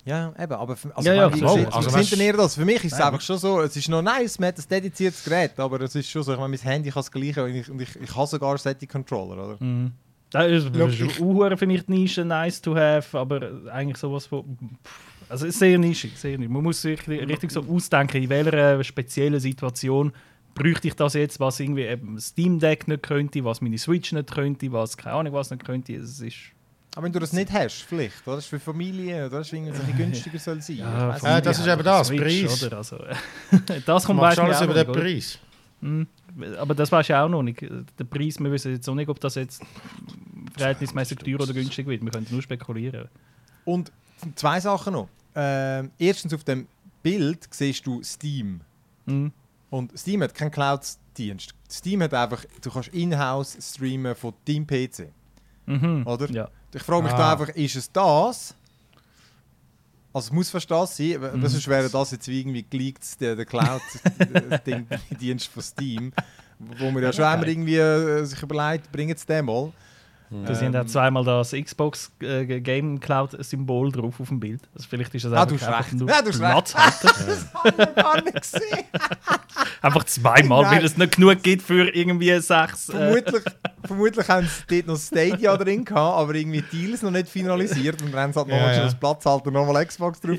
Ja, 0.03 0.33
eben, 0.39 0.53
aber 0.53 0.75
für, 0.75 0.95
also, 0.97 1.07
Ja, 1.07 1.15
ja, 1.15 1.27
ich 1.27 1.33
klar. 1.35 1.53
meine, 1.55 1.67
Also, 1.67 1.77
also, 1.89 1.97
weißt- 1.99 2.09
sind 2.09 2.21
eher 2.21 2.33
das. 2.33 2.55
Für 2.55 2.65
mich 2.65 2.77
ist 2.83 2.93
es 2.93 2.99
Nein. 2.99 3.01
einfach 3.09 3.21
schon 3.21 3.37
so, 3.37 3.61
es 3.61 3.75
ist 3.75 3.87
noch 3.87 4.01
nice, 4.01 4.39
man 4.39 4.47
hat 4.47 4.57
ein 4.57 4.65
dediziertes 4.67 5.23
Gerät, 5.23 5.59
aber 5.59 5.79
es 5.81 5.93
ist 5.93 6.09
schon 6.09 6.23
so, 6.23 6.33
ich 6.33 6.39
meine, 6.39 6.49
mein 6.49 6.59
Handy 6.59 6.89
kann 6.89 7.01
das 7.01 7.11
gleiche 7.11 7.43
und 7.43 7.53
ich, 7.53 7.69
und 7.69 7.79
ich, 7.81 7.95
ich 8.01 8.15
habe 8.15 8.25
sogar 8.27 8.57
solche 8.57 8.87
Controller, 8.87 9.45
oder? 9.45 9.57
Mhm. 9.63 9.91
Das 10.31 10.47
ist, 10.49 10.75
das 10.75 10.93
ist 10.93 11.01
ich- 11.01 11.19
ich, 11.19 11.87
Nische, 11.87 12.25
nice 12.25 12.59
to 12.61 12.75
have, 12.75 13.15
aber 13.17 13.51
eigentlich 13.71 13.97
sowas 13.97 14.25
von. 14.25 14.57
Also 15.29 15.45
es 15.45 15.53
ist 15.53 15.59
sehr 15.59 15.77
nischig, 15.77 16.17
sehr 16.17 16.37
nischig. 16.37 16.51
Man 16.51 16.63
muss 16.63 16.81
sich 16.81 17.07
richtig 17.07 17.51
so 17.51 17.61
ausdenken, 17.69 18.23
in 18.23 18.29
welcher 18.29 18.83
speziellen 18.83 19.39
Situation 19.39 20.11
bräuchte 20.53 20.87
ich 20.87 20.95
das 20.95 21.13
jetzt, 21.13 21.39
was 21.39 21.59
irgendwie 21.59 21.83
eben 21.83 22.19
Steam 22.19 22.59
Deck 22.59 22.87
nicht 22.87 23.03
könnte, 23.03 23.43
was 23.43 23.61
meine 23.61 23.77
Switch 23.77 24.11
nicht 24.11 24.31
könnte, 24.31 24.71
was 24.71 24.97
keine 24.97 25.15
Ahnung 25.15 25.33
was 25.33 25.49
nicht 25.51 25.63
könnte. 25.65 25.93
Es 25.95 26.19
ist 26.19 26.35
Aber 26.95 27.05
wenn 27.05 27.13
du 27.13 27.19
das 27.19 27.33
nicht 27.33 27.51
hast, 27.51 27.81
vielleicht, 27.83 28.25
oder? 28.27 28.35
Das 28.37 28.45
ist 28.45 28.49
für 28.49 28.59
Familie, 28.59 29.27
oder? 29.27 29.39
Das 29.39 29.47
ist 29.47 29.53
irgendwie 29.53 29.75
so 29.75 29.83
ein 29.83 29.97
günstiger 29.97 30.39
soll 30.39 30.61
sein. 30.61 30.77
Ja, 30.77 31.15
Äh, 31.37 31.41
das 31.41 31.59
ist 31.59 31.67
eben 31.67 31.83
das, 31.83 32.07
Switch, 32.07 32.21
Preis. 32.21 32.63
Oder? 32.63 32.77
Also, 32.77 32.97
das 33.85 34.05
kommt 34.05 34.19
man 34.19 34.37
alles 34.37 34.61
über 34.61 34.73
den 34.73 34.79
nicht, 34.87 34.89
oder? 34.89 35.01
Preis. 35.01 35.39
Mhm. 35.81 36.07
Aber 36.57 36.75
das 36.75 36.91
weißt 36.91 37.09
du 37.09 37.19
auch 37.19 37.29
noch 37.29 37.43
nicht. 37.43 37.61
Der 37.61 38.03
Preis, 38.05 38.39
wir 38.39 38.51
wissen 38.51 38.71
jetzt 38.73 38.87
auch 38.87 38.95
nicht, 38.95 39.09
ob 39.09 39.19
das 39.19 39.35
jetzt 39.35 39.61
verhältnismäßig 40.57 41.17
teuer 41.17 41.41
oder 41.41 41.53
günstig 41.53 41.87
wird. 41.87 42.03
Wir 42.03 42.11
können 42.11 42.27
nur 42.29 42.41
spekulieren. 42.41 43.09
Und 43.65 43.91
zwei 44.35 44.59
Sachen 44.59 44.93
noch. 44.93 45.09
Ähm, 45.35 45.91
erstens 45.97 46.33
auf 46.33 46.43
dem 46.43 46.67
Bild 47.03 47.47
siehst 47.51 47.85
du 47.85 48.01
Steam. 48.03 48.61
Mhm. 49.05 49.31
Und 49.71 49.97
Steam 49.97 50.21
hat 50.21 50.35
keinen 50.35 50.51
Cloud-Dienst. 50.51 51.55
Steam 51.71 52.03
hat 52.03 52.13
einfach, 52.13 52.45
du 52.61 52.69
kannst 52.69 52.89
in-house 52.89 53.57
streamen 53.59 54.13
von 54.15 54.33
deinem 54.47 54.67
PC. 54.67 55.07
Mhm. 55.65 56.03
Oder? 56.05 56.29
Ja. 56.29 56.49
Ich 56.73 56.83
frage 56.83 57.03
mich 57.03 57.13
Ah. 57.13 57.17
da 57.17 57.31
einfach, 57.33 57.49
ist 57.55 57.75
es 57.77 57.91
das? 57.91 58.53
Also 60.13 60.27
es 60.27 60.31
muss 60.33 60.49
fast 60.49 60.69
das 60.69 60.97
sein, 60.97 61.17
Mhm. 61.21 61.47
sonst 61.47 61.67
wäre 61.69 61.89
das 61.89 62.11
jetzt 62.11 62.27
wie 62.27 62.41
irgendwie 62.41 62.65
geleakt, 62.69 63.19
der, 63.21 63.35
der 63.37 63.45
Cloud-Dienst 63.45 65.47
von 65.53 65.63
Steam, 65.63 66.11
wo 66.59 66.91
wir 66.91 67.01
ja 67.01 67.13
schon 67.13 67.23
Ja, 67.23 67.31
einmal 67.31 67.47
irgendwie 67.49 67.77
äh, 67.77 68.23
sich 68.25 68.41
überlegt, 68.43 68.91
bringen 68.91 69.15
es 69.15 69.25
den 69.25 69.45
mal. 69.45 69.71
Da 70.45 70.55
sind 70.55 70.75
auch 70.77 70.81
Ähm, 70.81 70.87
zweimal 70.87 71.25
das 71.25 71.51
Xbox 71.51 72.09
äh, 72.21 72.45
Game 72.61 72.99
Cloud 73.01 73.35
Symbol 73.43 73.91
drauf 73.91 74.19
auf 74.19 74.29
dem 74.29 74.39
Bild. 74.39 74.61
Also 74.73 74.87
vielleicht 74.89 75.13
ist 75.13 75.25
das 75.25 75.33
Ah, 75.33 75.43
einfach, 75.43 75.67
einfach 75.67 75.91
nur 75.91 76.07
Ja, 76.09 76.21
du 76.21 76.29
hast 76.29 76.39
Platzhalter. 76.39 77.93
gar 77.95 78.21
nicht 78.23 78.41
gesehen. 78.41 78.61
einfach 79.81 80.03
zweimal, 80.05 80.63
Nein. 80.63 80.77
weil 80.77 80.85
es 80.85 80.95
nicht 80.97 81.15
genug 81.15 81.43
gibt 81.43 81.61
für 81.63 81.89
irgendwie 81.93 82.39
sechs. 82.39 82.89
Äh, 82.89 82.93
Vermutlich, 82.93 83.43
vermutlich 83.85 84.27
haben 84.29 84.47
sie 84.67 84.75
dort 84.83 84.87
noch 84.87 84.97
Stadia 84.97 85.57
drin 85.57 85.83
gehabt, 85.85 86.17
aber 86.19 86.33
irgendwie 86.35 86.63
die 86.71 86.77
Deals 86.85 87.01
noch 87.01 87.11
nicht 87.11 87.27
finalisiert 87.27 88.01
und 88.01 88.13
dann 88.13 88.21
haben 88.21 88.33
sie 88.33 88.39
halt 88.39 88.47
noch 88.47 88.55
Ja, 88.55 88.67
ja, 88.67 88.73
ja. 88.77 88.83
das 88.85 88.95
Platzhalter 88.95 89.51
nochmal 89.51 89.85
Xbox 89.85 90.19
drauf. 90.21 90.37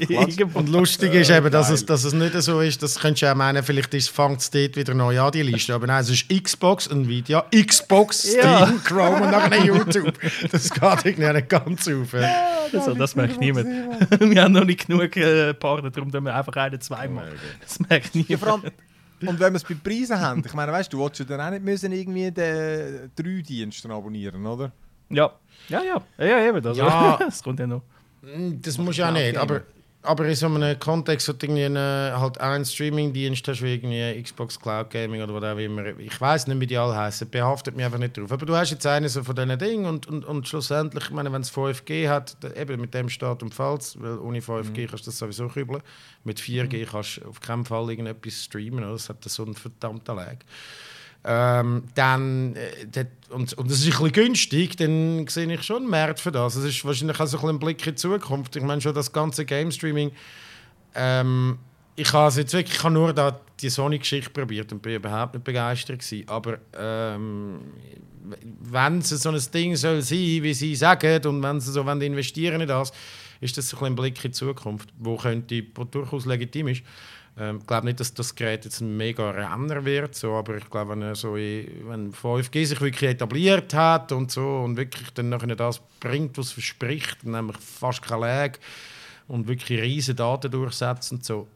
Und 0.54 0.68
lustig 0.70 1.12
ist 1.14 1.30
eben, 1.30 1.50
dass 1.50 1.70
es, 1.70 1.84
dass 1.84 2.04
es 2.04 2.12
nicht 2.12 2.32
so 2.40 2.60
ist, 2.60 2.82
das 2.82 2.98
könntest 2.98 3.22
du 3.22 3.26
ja 3.26 3.34
meinen, 3.34 3.62
vielleicht 3.62 3.92
fängt 4.10 4.40
es 4.40 4.50
dort 4.50 4.76
wieder 4.76 4.94
neu 4.94 5.20
an, 5.20 5.32
die 5.32 5.42
Liste. 5.42 5.74
Aber 5.74 5.86
nein, 5.86 6.00
es 6.02 6.08
ist 6.10 6.28
Xbox, 6.30 6.86
Nvidia, 6.86 7.44
Xbox, 7.54 8.22
Steam, 8.22 8.42
Ja. 8.42 8.72
Chrome 8.84 9.22
und 9.22 9.30
nachher 9.30 9.62
YouTube. 9.86 10.18
Das 10.50 10.70
geht 10.70 11.04
irgendwie 11.04 11.32
nicht 11.32 11.48
ganz 11.48 11.88
auf. 11.88 12.12
ja. 12.12 12.48
Also, 12.72 12.94
das 12.94 13.14
merkt 13.16 13.38
niemand. 13.40 13.66
wir 14.20 14.42
haben 14.42 14.52
noch 14.52 14.64
nicht 14.64 14.86
genug 14.86 15.16
äh, 15.16 15.52
Partner, 15.54 15.90
darum 15.90 16.10
tun 16.10 16.24
wir 16.24 16.34
einfach 16.34 16.54
einen 16.56 16.80
zweimal. 16.80 17.32
Das 17.60 17.80
merkt 17.80 18.14
niemand. 18.14 18.42
allem, 18.44 18.62
und 19.28 19.38
wenn 19.38 19.52
wir 19.52 19.56
es 19.56 19.64
bei 19.64 19.74
Preisen 19.74 20.18
haben, 20.18 20.42
ich 20.44 20.54
meine, 20.54 20.72
weißt 20.72 20.92
du, 20.92 20.96
du 20.98 21.04
willst 21.04 21.18
ja 21.20 21.24
dann 21.24 21.40
auch 21.40 21.50
nicht 21.50 21.62
müssen 21.64 21.92
irgendwie 21.92 22.30
den 22.30 23.10
drei 23.14 23.42
Dienste 23.42 23.88
abonnieren, 23.90 24.44
oder? 24.46 24.72
Ja, 25.10 25.32
ja, 25.68 25.82
ja, 25.82 26.24
ja, 26.24 26.46
eben. 26.48 26.66
Also, 26.66 26.80
Ja. 26.82 27.16
das 27.20 27.42
kommt 27.42 27.60
ja 27.60 27.66
noch. 27.66 27.82
Mm, 28.22 28.60
Das 28.60 28.78
muss 28.78 28.96
ja 28.96 29.08
auch 29.10 29.12
nicht, 29.12 29.36
aber, 29.36 29.62
aber 30.04 30.26
in 30.26 30.34
so 30.34 30.46
einem 30.46 30.78
Kontext, 30.80 31.28
wo 31.28 31.32
du 31.32 31.46
irgendwie 31.46 31.64
einen, 31.64 31.76
halt 31.76 32.40
einen 32.40 32.64
Streaming-Dienst 32.64 33.46
hast, 33.46 33.62
wie 33.62 33.74
irgendwie 33.74 34.20
Xbox 34.22 34.58
Cloud 34.58 34.90
Gaming 34.90 35.22
oder 35.22 35.34
was 35.34 35.44
auch 35.44 35.58
immer, 35.58 35.86
ich 35.98 36.20
weiß 36.20 36.48
nicht, 36.48 36.60
wie 36.60 36.66
die 36.66 36.76
alle 36.76 36.96
heißen, 36.96 37.30
behaftet 37.30 37.76
mich 37.76 37.84
einfach 37.84 37.98
nicht 37.98 38.16
drauf. 38.16 38.32
Aber 38.32 38.44
du 38.44 38.56
hast 38.56 38.70
jetzt 38.70 38.86
einen 38.86 39.08
so 39.08 39.22
von 39.22 39.36
diesen 39.36 39.58
Dingen 39.58 39.86
und, 39.86 40.08
und, 40.08 40.24
und 40.24 40.48
schlussendlich, 40.48 41.04
ich 41.04 41.10
meine, 41.10 41.32
wenn 41.32 41.42
es 41.42 41.52
5G 41.52 42.08
hat, 42.08 42.36
eben 42.56 42.80
mit 42.80 42.92
dem 42.94 43.08
Start 43.08 43.42
und 43.42 43.54
Falls, 43.54 44.00
weil 44.00 44.18
ohne 44.18 44.40
5G 44.40 44.88
kannst 44.88 45.06
du 45.06 45.10
das 45.10 45.18
sowieso 45.18 45.46
kübeln. 45.48 45.82
Mit 46.24 46.40
4G 46.40 46.84
kannst 46.84 47.18
du 47.18 47.28
auf 47.28 47.40
keinen 47.40 47.64
Fall 47.64 47.88
irgendetwas 47.88 48.44
streamen, 48.44 48.82
oder? 48.82 48.92
das 48.92 49.08
hat 49.08 49.22
so 49.24 49.44
einen 49.44 49.54
verdammten 49.54 50.16
Lag. 50.16 50.36
Ähm, 51.24 51.84
dann, 51.94 52.56
äh, 52.56 53.04
und, 53.30 53.52
und 53.54 53.70
das 53.70 53.78
ist 53.78 53.86
ein 53.86 53.90
bisschen 53.90 54.12
günstig, 54.12 54.76
dann 54.76 55.26
sehe 55.28 55.52
ich 55.52 55.62
schon 55.62 55.82
einen 55.82 55.90
Markt 55.90 56.18
für 56.18 56.32
das. 56.32 56.56
Es 56.56 56.64
ist 56.64 56.84
wahrscheinlich 56.84 57.20
auch 57.20 57.26
so 57.26 57.38
ein, 57.38 57.48
ein 57.50 57.58
Blick 57.58 57.86
in 57.86 57.92
die 57.92 57.94
Zukunft. 57.94 58.56
Ich 58.56 58.62
meine 58.62 58.80
schon, 58.80 58.94
das 58.94 59.12
ganze 59.12 59.44
Game 59.44 59.70
Streaming. 59.70 60.10
Ähm, 60.94 61.58
ich 61.94 62.12
habe 62.12 62.34
jetzt 62.34 62.52
wirklich 62.52 62.76
ich 62.76 62.82
habe 62.82 62.94
nur 62.94 63.12
da 63.12 63.40
die 63.60 63.70
Sony-Geschichte 63.70 64.30
probiert 64.30 64.72
und 64.72 64.82
bin 64.82 64.94
überhaupt 64.94 65.34
nicht 65.34 65.44
begeistert 65.44 66.00
gewesen. 66.00 66.28
Aber 66.28 66.58
ähm, 66.76 67.60
wenn 68.60 68.98
es 68.98 69.10
so 69.10 69.30
ein 69.30 69.40
Ding 69.54 69.76
soll 69.76 70.02
sein, 70.02 70.18
wie 70.18 70.54
sie 70.54 70.74
sagen, 70.74 71.24
und 71.26 71.42
wenn 71.42 71.60
sie 71.60 71.70
so 71.70 71.86
wollen 71.86 72.00
investieren 72.00 72.60
in 72.60 72.68
das, 72.68 72.92
ist 73.40 73.56
das 73.56 73.74
ein, 73.74 73.84
ein 73.84 73.94
Blick 73.94 74.16
in 74.24 74.30
die 74.30 74.32
Zukunft, 74.32 74.88
wo 74.98 75.16
könnte, 75.16 75.62
durchaus 75.62 76.26
legitim 76.26 76.68
ist. 76.68 76.82
Ähm, 77.38 77.58
ich 77.60 77.66
glaube 77.66 77.86
nicht, 77.86 78.00
dass 78.00 78.12
das 78.12 78.34
Gerät 78.34 78.64
jetzt 78.64 78.80
ein 78.80 78.96
mega 78.96 79.30
Renner 79.30 79.84
wird, 79.84 80.14
so, 80.14 80.34
aber 80.34 80.56
ich 80.56 80.68
glaube, 80.68 80.98
wenn, 80.98 81.14
so 81.14 81.36
in, 81.36 81.66
wenn 81.88 82.12
5G 82.12 82.66
sich 82.66 82.80
wirklich 82.80 83.10
etabliert 83.10 83.72
hat 83.72 84.12
und 84.12 84.30
so 84.30 84.60
und 84.60 84.76
wirklich 84.76 85.10
dann 85.14 85.30
nachher 85.30 85.56
das 85.56 85.80
bringt, 86.00 86.36
was 86.36 86.46
es 86.46 86.52
verspricht, 86.52 87.24
nämlich 87.24 87.56
fast 87.56 88.02
kein 88.02 88.20
Lag 88.20 88.58
und 89.28 89.48
wirklich 89.48 89.80
riesige 89.80 90.16
Daten 90.16 90.50
durchsetzen 90.50 91.16
und 91.16 91.24
so, 91.24 91.48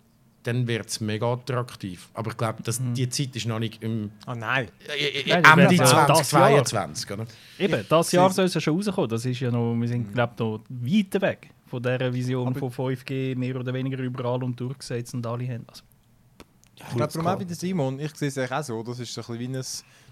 dann 0.44 0.66
wird 0.66 0.88
es 0.88 1.00
mega 1.00 1.32
attraktiv. 1.32 2.08
Aber 2.14 2.30
ich 2.30 2.36
glaube, 2.36 2.62
dass 2.62 2.80
die 2.94 3.08
Zeit 3.08 3.34
ist 3.34 3.46
noch 3.46 3.58
nicht 3.58 3.82
im 3.82 4.12
Ah 4.24 4.34
nein. 4.34 4.68
Nein, 5.26 5.44
Ende 5.44 5.76
das 5.76 5.90
2022. 5.90 7.10
Oder? 7.10 7.26
Eben, 7.58 7.84
das 7.88 8.12
Jahr 8.12 8.30
soll 8.30 8.44
es 8.44 8.54
ja 8.54 8.60
schon 8.60 8.76
rauskommen. 8.76 9.10
Das 9.10 9.26
ist 9.26 9.40
ja 9.40 9.50
noch, 9.50 9.74
wir 9.74 9.88
sind, 9.88 10.14
glaube 10.14 10.32
ich, 10.34 10.40
noch 10.40 10.60
weit 10.68 11.20
weg 11.20 11.50
von 11.66 11.82
dieser 11.82 12.12
Vision 12.12 12.54
von 12.54 12.70
5G, 12.70 13.36
mehr 13.36 13.56
oder 13.56 13.72
weniger 13.74 13.98
überall 13.98 14.42
und 14.42 14.58
durchgesetzt 14.58 15.14
und 15.14 15.26
alle 15.26 15.46
haben. 15.48 15.64
Also, 15.68 15.82
Ich 16.76 16.96
glaube 16.96 17.12
darum 17.12 17.26
auch 17.26 17.42
der 17.42 17.56
Simon, 17.56 17.98
ich 18.00 18.14
sehe 18.14 18.28
es 18.28 18.38
auch 18.38 18.62
so, 18.62 18.82
das 18.82 19.00
ist 19.00 19.12
so 19.12 19.20
ein 19.20 19.38
bisschen 19.38 19.52
wie 19.52 19.58
ein, 19.58 19.64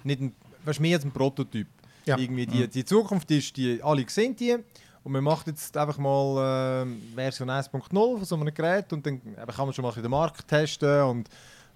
nicht 0.04 0.20
ein, 0.20 0.32
weißt, 0.64 0.80
mehr 0.80 0.96
als 0.96 1.04
ein 1.04 1.12
Prototyp. 1.12 1.68
Ja. 2.06 2.18
Irgendwie 2.18 2.46
die, 2.46 2.68
die 2.68 2.84
Zukunft 2.84 3.30
ist, 3.30 3.56
die, 3.56 3.82
alle 3.82 4.04
sehen 4.08 4.36
die 4.36 4.56
und 5.04 5.12
man 5.12 5.24
macht 5.24 5.46
jetzt 5.46 5.74
einfach 5.76 5.96
mal 5.98 6.82
ähm, 6.82 7.00
Version 7.14 7.48
1.0 7.48 7.90
von 7.90 8.24
so 8.24 8.34
einem 8.34 8.52
Gerät 8.52 8.92
und 8.92 9.06
dann 9.06 9.14
eben, 9.14 9.34
kann 9.34 9.66
man 9.66 9.72
schon 9.72 9.84
mal 9.84 9.92
den 9.92 10.10
Markt 10.10 10.46
testen 10.46 11.02
und, 11.02 11.28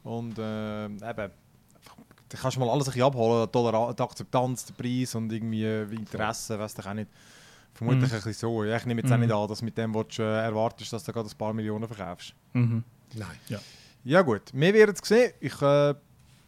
und 0.02 0.38
äh, 0.38 0.84
eben, 0.86 1.30
dann 2.28 2.40
kannst 2.40 2.56
du 2.56 2.60
mal 2.60 2.68
alles 2.68 2.88
ein 2.88 2.92
bisschen 2.92 3.06
abholen, 3.06 3.46
die, 3.46 3.52
Toleranz, 3.52 3.96
die 3.96 4.02
Akzeptanz, 4.02 4.64
der 4.66 4.74
Preis 4.74 5.14
und 5.14 5.32
irgendwie 5.32 5.64
äh, 5.64 5.82
Interesse, 5.94 6.58
weiß 6.58 6.74
ich 6.78 6.86
auch 6.86 6.94
nicht. 6.94 7.10
Vermutlich 7.78 8.10
Mhm. 8.10 8.16
ein 8.16 8.22
bisschen 8.24 8.32
so. 8.34 8.64
Ja, 8.64 8.76
ich 8.76 8.86
nehme 8.86 9.00
jetzt 9.00 9.10
auch 9.12 9.16
Mhm. 9.16 9.22
nicht 9.22 9.32
an, 9.32 9.48
dass 9.48 9.62
mit 9.62 9.78
dem 9.78 9.94
willst, 9.94 10.18
du, 10.18 10.22
äh, 10.22 10.42
erwartest, 10.44 10.92
dass 10.92 11.04
du 11.04 11.12
gerade 11.12 11.28
ein 11.28 11.38
paar 11.38 11.52
Millionen 11.52 11.86
verkaufst. 11.88 12.34
mhm. 12.52 12.82
Nein. 13.14 13.60
Ja 14.04 14.22
gut, 14.22 14.42
wir 14.52 14.74
werden 14.74 14.94
es 15.00 15.06
sehen. 15.08 15.32
Ich 15.40 15.60
äh, 15.62 15.94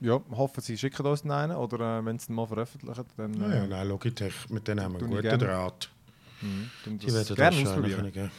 ja, 0.01 0.21
hoffe, 0.31 0.61
sie 0.61 0.77
schicken 0.79 1.05
uns 1.07 1.23
den 1.23 1.31
einen 1.31 1.57
oder 1.57 1.99
äh, 1.99 2.05
wenn 2.05 2.19
sie 2.19 2.31
ihn 2.33 2.35
mal 2.35 2.47
veröffentlichen, 2.47 3.05
dann, 3.17 3.35
Ja, 3.35 3.55
ja, 3.55 3.67
nein, 3.67 3.89
Logitech, 3.89 4.35
mit 4.51 4.67
denen 4.69 4.83
haben 4.83 4.93
wir 4.95 5.01
einen 5.01 5.11
guten 5.11 5.23
gerne. 5.23 5.45
Draht. 5.45 5.91
mhm, 6.43 6.71
das 6.85 7.15
werden 7.15 7.37
gerne 7.37 7.51
das 7.51 7.55
schon 7.57 7.67
ausprobieren. 7.85 8.31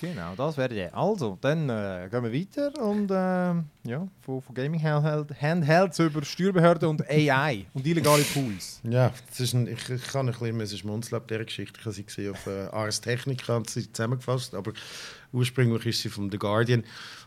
Genau, 0.00 0.34
das 0.36 0.56
wäre 0.56 0.68
die. 0.68 0.92
Also, 0.92 1.38
dann 1.40 1.68
äh, 1.68 2.08
gehen 2.10 2.24
wir 2.24 2.32
weiter 2.32 2.82
und 2.82 3.10
äh, 3.10 3.88
ja, 3.88 4.08
von, 4.22 4.42
von 4.42 4.54
Gaming 4.54 4.82
Handheld, 4.82 5.40
Handhelds 5.40 5.98
über 6.00 6.24
Steuerbehörden 6.24 6.88
und 6.88 7.08
AI 7.08 7.66
und 7.72 7.86
illegale 7.86 8.24
Pools. 8.24 8.80
Ja, 8.82 9.12
das 9.28 9.40
ist 9.40 9.54
ein, 9.54 9.68
ich, 9.68 9.88
ich 9.88 10.02
kann 10.04 10.28
ein 10.28 10.58
bisschen 10.58 10.78
schmunzeln 10.78 11.20
ab 11.20 11.28
dieser 11.28 11.44
Geschichte. 11.44 11.78
Ich 11.78 11.86
habe 11.86 11.94
sie 11.94 12.04
gesehen 12.04 12.32
auf 12.32 12.46
äh, 12.46 12.66
Ars 12.72 13.00
Technica 13.00 13.56
und 13.56 13.70
sie 13.70 13.90
zusammengefasst, 13.90 14.54
aber 14.54 14.72
ursprünglich 15.34 15.86
ist 15.86 16.02
sie 16.02 16.08
von 16.08 16.30
The 16.30 16.38
Guardian. 16.38 16.84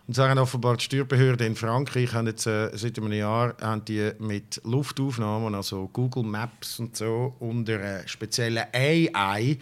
Und 0.08 0.14
so 0.14 0.24
haben 0.24 0.40
offenbar 0.40 0.78
die 0.78 0.86
Steuerbehörden 0.86 1.48
in 1.48 1.56
Frankreich 1.58 2.14
haben 2.14 2.28
jetzt, 2.28 2.48
äh, 2.48 2.70
seit 2.74 2.98
einem 2.98 3.12
Jahr 3.12 3.56
haben 3.60 3.84
die 3.84 4.12
mit 4.20 4.62
Luftaufnahmen, 4.64 5.54
also 5.54 5.90
Google 5.92 6.24
Maps 6.24 6.80
und 6.80 6.96
so, 6.96 7.36
unter 7.40 7.74
äh, 7.74 8.08
speziellen 8.08 8.64
AI 8.74 9.58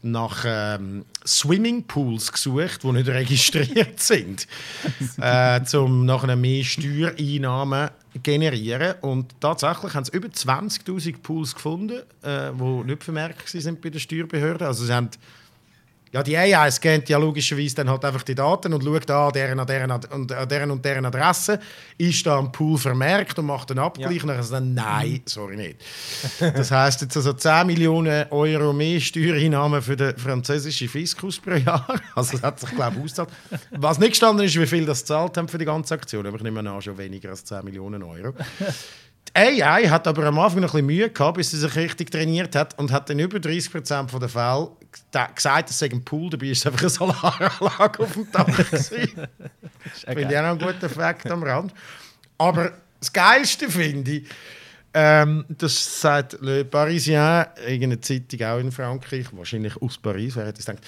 nach 0.00 0.44
ähm, 0.46 1.04
Swimmingpools 1.26 2.32
gesucht, 2.32 2.82
die 2.82 2.92
nicht 2.92 3.08
registriert 3.08 4.00
sind, 4.00 4.48
äh, 5.18 5.60
um 5.76 6.06
nachher 6.06 6.34
mehr 6.34 6.64
Steuereinnahmen 6.64 7.90
generieren. 8.22 8.94
Und 9.02 9.38
tatsächlich 9.38 9.92
haben 9.92 10.06
sie 10.06 10.16
über 10.16 10.28
20.000 10.28 11.18
Pools 11.18 11.54
gefunden, 11.54 12.00
äh, 12.22 12.50
die 12.52 12.84
nicht 12.86 13.04
vermerkt 13.04 13.46
sind 13.50 13.82
bei 13.82 13.90
den 13.90 14.00
Steuerbehörden. 14.00 14.66
Also 14.66 14.86
sie 14.86 14.94
haben 14.94 15.10
ja, 16.12 16.24
die 16.24 16.36
AI 16.36 16.70
scannt 16.70 17.08
ja 17.08 17.18
logischerweise 17.18 17.76
dann 17.76 17.90
halt 17.90 18.04
einfach 18.04 18.24
die 18.24 18.34
Daten 18.34 18.72
und 18.72 18.82
schaut 18.82 19.10
an, 19.10 19.32
deren, 19.32 19.60
an, 19.60 19.66
deren, 19.66 19.90
an 19.92 20.26
deren 20.26 20.70
und 20.72 20.84
deren 20.84 21.06
Adresse 21.06 21.60
ist 21.98 22.26
da 22.26 22.38
ein 22.40 22.50
Pool 22.50 22.78
vermerkt 22.78 23.38
und 23.38 23.46
macht 23.46 23.70
einen 23.70 23.78
Abgleich. 23.78 24.16
Ja. 24.16 24.22
Und 24.22 24.28
dann 24.28 24.42
sagt 24.42 24.66
nein, 24.66 25.22
sorry 25.26 25.56
nicht. 25.56 25.76
Das 26.40 26.72
heisst 26.72 27.02
jetzt 27.02 27.16
also 27.16 27.32
10 27.32 27.64
Millionen 27.66 28.26
Euro 28.30 28.72
mehr 28.72 28.98
Steuereinnahmen 28.98 29.80
für 29.82 29.96
den 29.96 30.16
französischen 30.16 30.88
Fiskus 30.88 31.38
pro 31.38 31.52
Jahr. 31.52 31.86
Also 32.14 32.32
das 32.32 32.42
hat 32.42 32.60
sich, 32.60 32.70
glaube 32.70 32.96
ich, 32.96 33.04
ausgezahlt. 33.04 33.28
Was 33.70 33.98
nicht 33.98 34.10
gestanden 34.10 34.44
ist, 34.44 34.58
wie 34.58 34.66
viel 34.66 34.84
das 34.84 35.00
gezahlt 35.00 35.36
haben 35.36 35.48
für 35.48 35.58
die 35.58 35.64
ganze 35.64 35.94
Aktion, 35.94 36.26
aber 36.26 36.36
ich 36.36 36.42
nehme 36.42 36.68
an, 36.68 36.82
schon 36.82 36.98
weniger 36.98 37.30
als 37.30 37.44
10 37.44 37.64
Millionen 37.64 38.02
Euro. 38.02 38.34
Die 39.28 39.62
AI 39.62 39.88
hat 39.88 40.08
aber 40.08 40.24
am 40.26 40.38
Anfang 40.38 40.60
noch 40.60 40.70
ein 40.74 40.86
bisschen 40.86 40.86
Mühe 40.86 41.10
gehabt, 41.10 41.36
bis 41.36 41.50
sie 41.52 41.58
sich 41.58 41.76
richtig 41.76 42.10
trainiert 42.10 42.56
hat 42.56 42.76
und 42.78 42.90
hat 42.90 43.08
in 43.10 43.18
über 43.20 43.38
30% 43.38 44.18
der 44.18 44.28
Fälle 44.28 44.70
ge- 45.12 45.34
gesagt, 45.34 45.70
es 45.70 45.78
sei 45.78 45.88
ein 45.90 46.04
Pool, 46.04 46.30
dabei 46.30 46.46
ist 46.46 46.58
es 46.58 46.66
einfach 46.66 46.80
eine 46.80 46.90
Solaranlage 46.90 48.02
auf 48.02 48.12
dem 48.14 48.30
Dach. 48.32 48.46
Finde 48.48 49.28
ich 50.22 50.26
auch 50.26 50.30
noch 50.30 50.34
einen 50.50 50.58
guten 50.58 50.88
Fakt 50.88 51.30
am 51.30 51.42
Rand. 51.44 51.72
Aber 52.38 52.72
das 52.98 53.12
Geilste 53.12 53.70
finde 53.70 54.10
ich, 54.10 54.24
ähm, 54.92 55.44
das 55.48 56.00
sagt 56.00 56.36
Le 56.40 56.64
Parisien, 56.64 57.44
irgendeine 57.66 58.00
Zeitung 58.00 58.42
auch 58.42 58.58
in 58.58 58.72
Frankreich, 58.72 59.26
wahrscheinlich 59.32 59.80
aus 59.80 59.96
Paris, 59.98 60.34
wer 60.34 60.46
hätte 60.46 60.58
es 60.60 60.66
gedacht, 60.66 60.84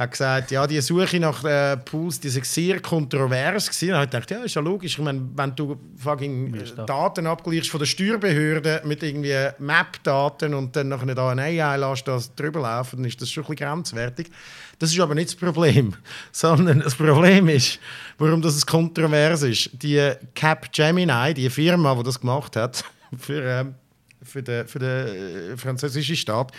hat 0.00 0.12
gesagt, 0.12 0.50
ja, 0.50 0.66
die 0.66 0.80
Suche 0.80 1.20
nach 1.20 1.44
äh, 1.44 1.76
Pools, 1.76 2.18
die 2.18 2.30
sei 2.30 2.40
sehr 2.42 2.80
kontrovers 2.80 3.68
gewesen. 3.68 3.88
Dann 3.88 3.96
habe 3.96 4.04
ich 4.06 4.10
gedacht, 4.10 4.30
ja, 4.30 4.38
ist 4.44 4.54
ja 4.54 4.62
logisch. 4.62 4.92
Ich 4.98 5.04
meine, 5.04 5.28
wenn 5.36 5.54
du 5.54 5.78
fucking 5.98 6.54
äh? 6.54 6.86
Daten 6.86 7.26
abgleichst 7.26 7.68
von 7.68 7.80
der 7.80 7.86
Steuerbehörde 7.86 8.80
mit 8.86 9.02
irgendwie 9.02 9.36
Map-Daten 9.58 10.54
und 10.54 10.74
dann 10.74 10.88
nachher 10.88 11.14
da 11.14 11.30
eine 11.30 11.42
AI 11.42 11.76
lässt, 11.76 12.08
das 12.08 12.34
drüber 12.34 12.60
laufen, 12.62 12.96
dann 12.96 13.04
ist 13.04 13.20
das 13.20 13.30
schon 13.30 13.44
ein 13.44 13.48
bisschen 13.48 13.68
grenzwertig. 13.68 14.30
Das 14.78 14.90
ist 14.90 14.98
aber 15.00 15.14
nicht 15.14 15.28
das 15.28 15.36
Problem, 15.36 15.94
sondern 16.32 16.80
das 16.80 16.94
Problem 16.94 17.48
ist, 17.48 17.78
warum 18.16 18.40
das 18.40 18.64
kontrovers 18.64 19.42
ist. 19.42 19.68
Die 19.82 20.12
Capgemini, 20.34 21.34
die 21.34 21.50
Firma, 21.50 21.94
die 21.94 22.04
das 22.04 22.18
gemacht 22.18 22.56
hat 22.56 22.82
für, 23.18 23.42
ähm, 23.42 23.74
für 24.22 24.42
den, 24.42 24.66
für 24.66 24.78
den 24.78 25.52
äh, 25.52 25.56
französischen 25.58 26.16
Staat, 26.16 26.52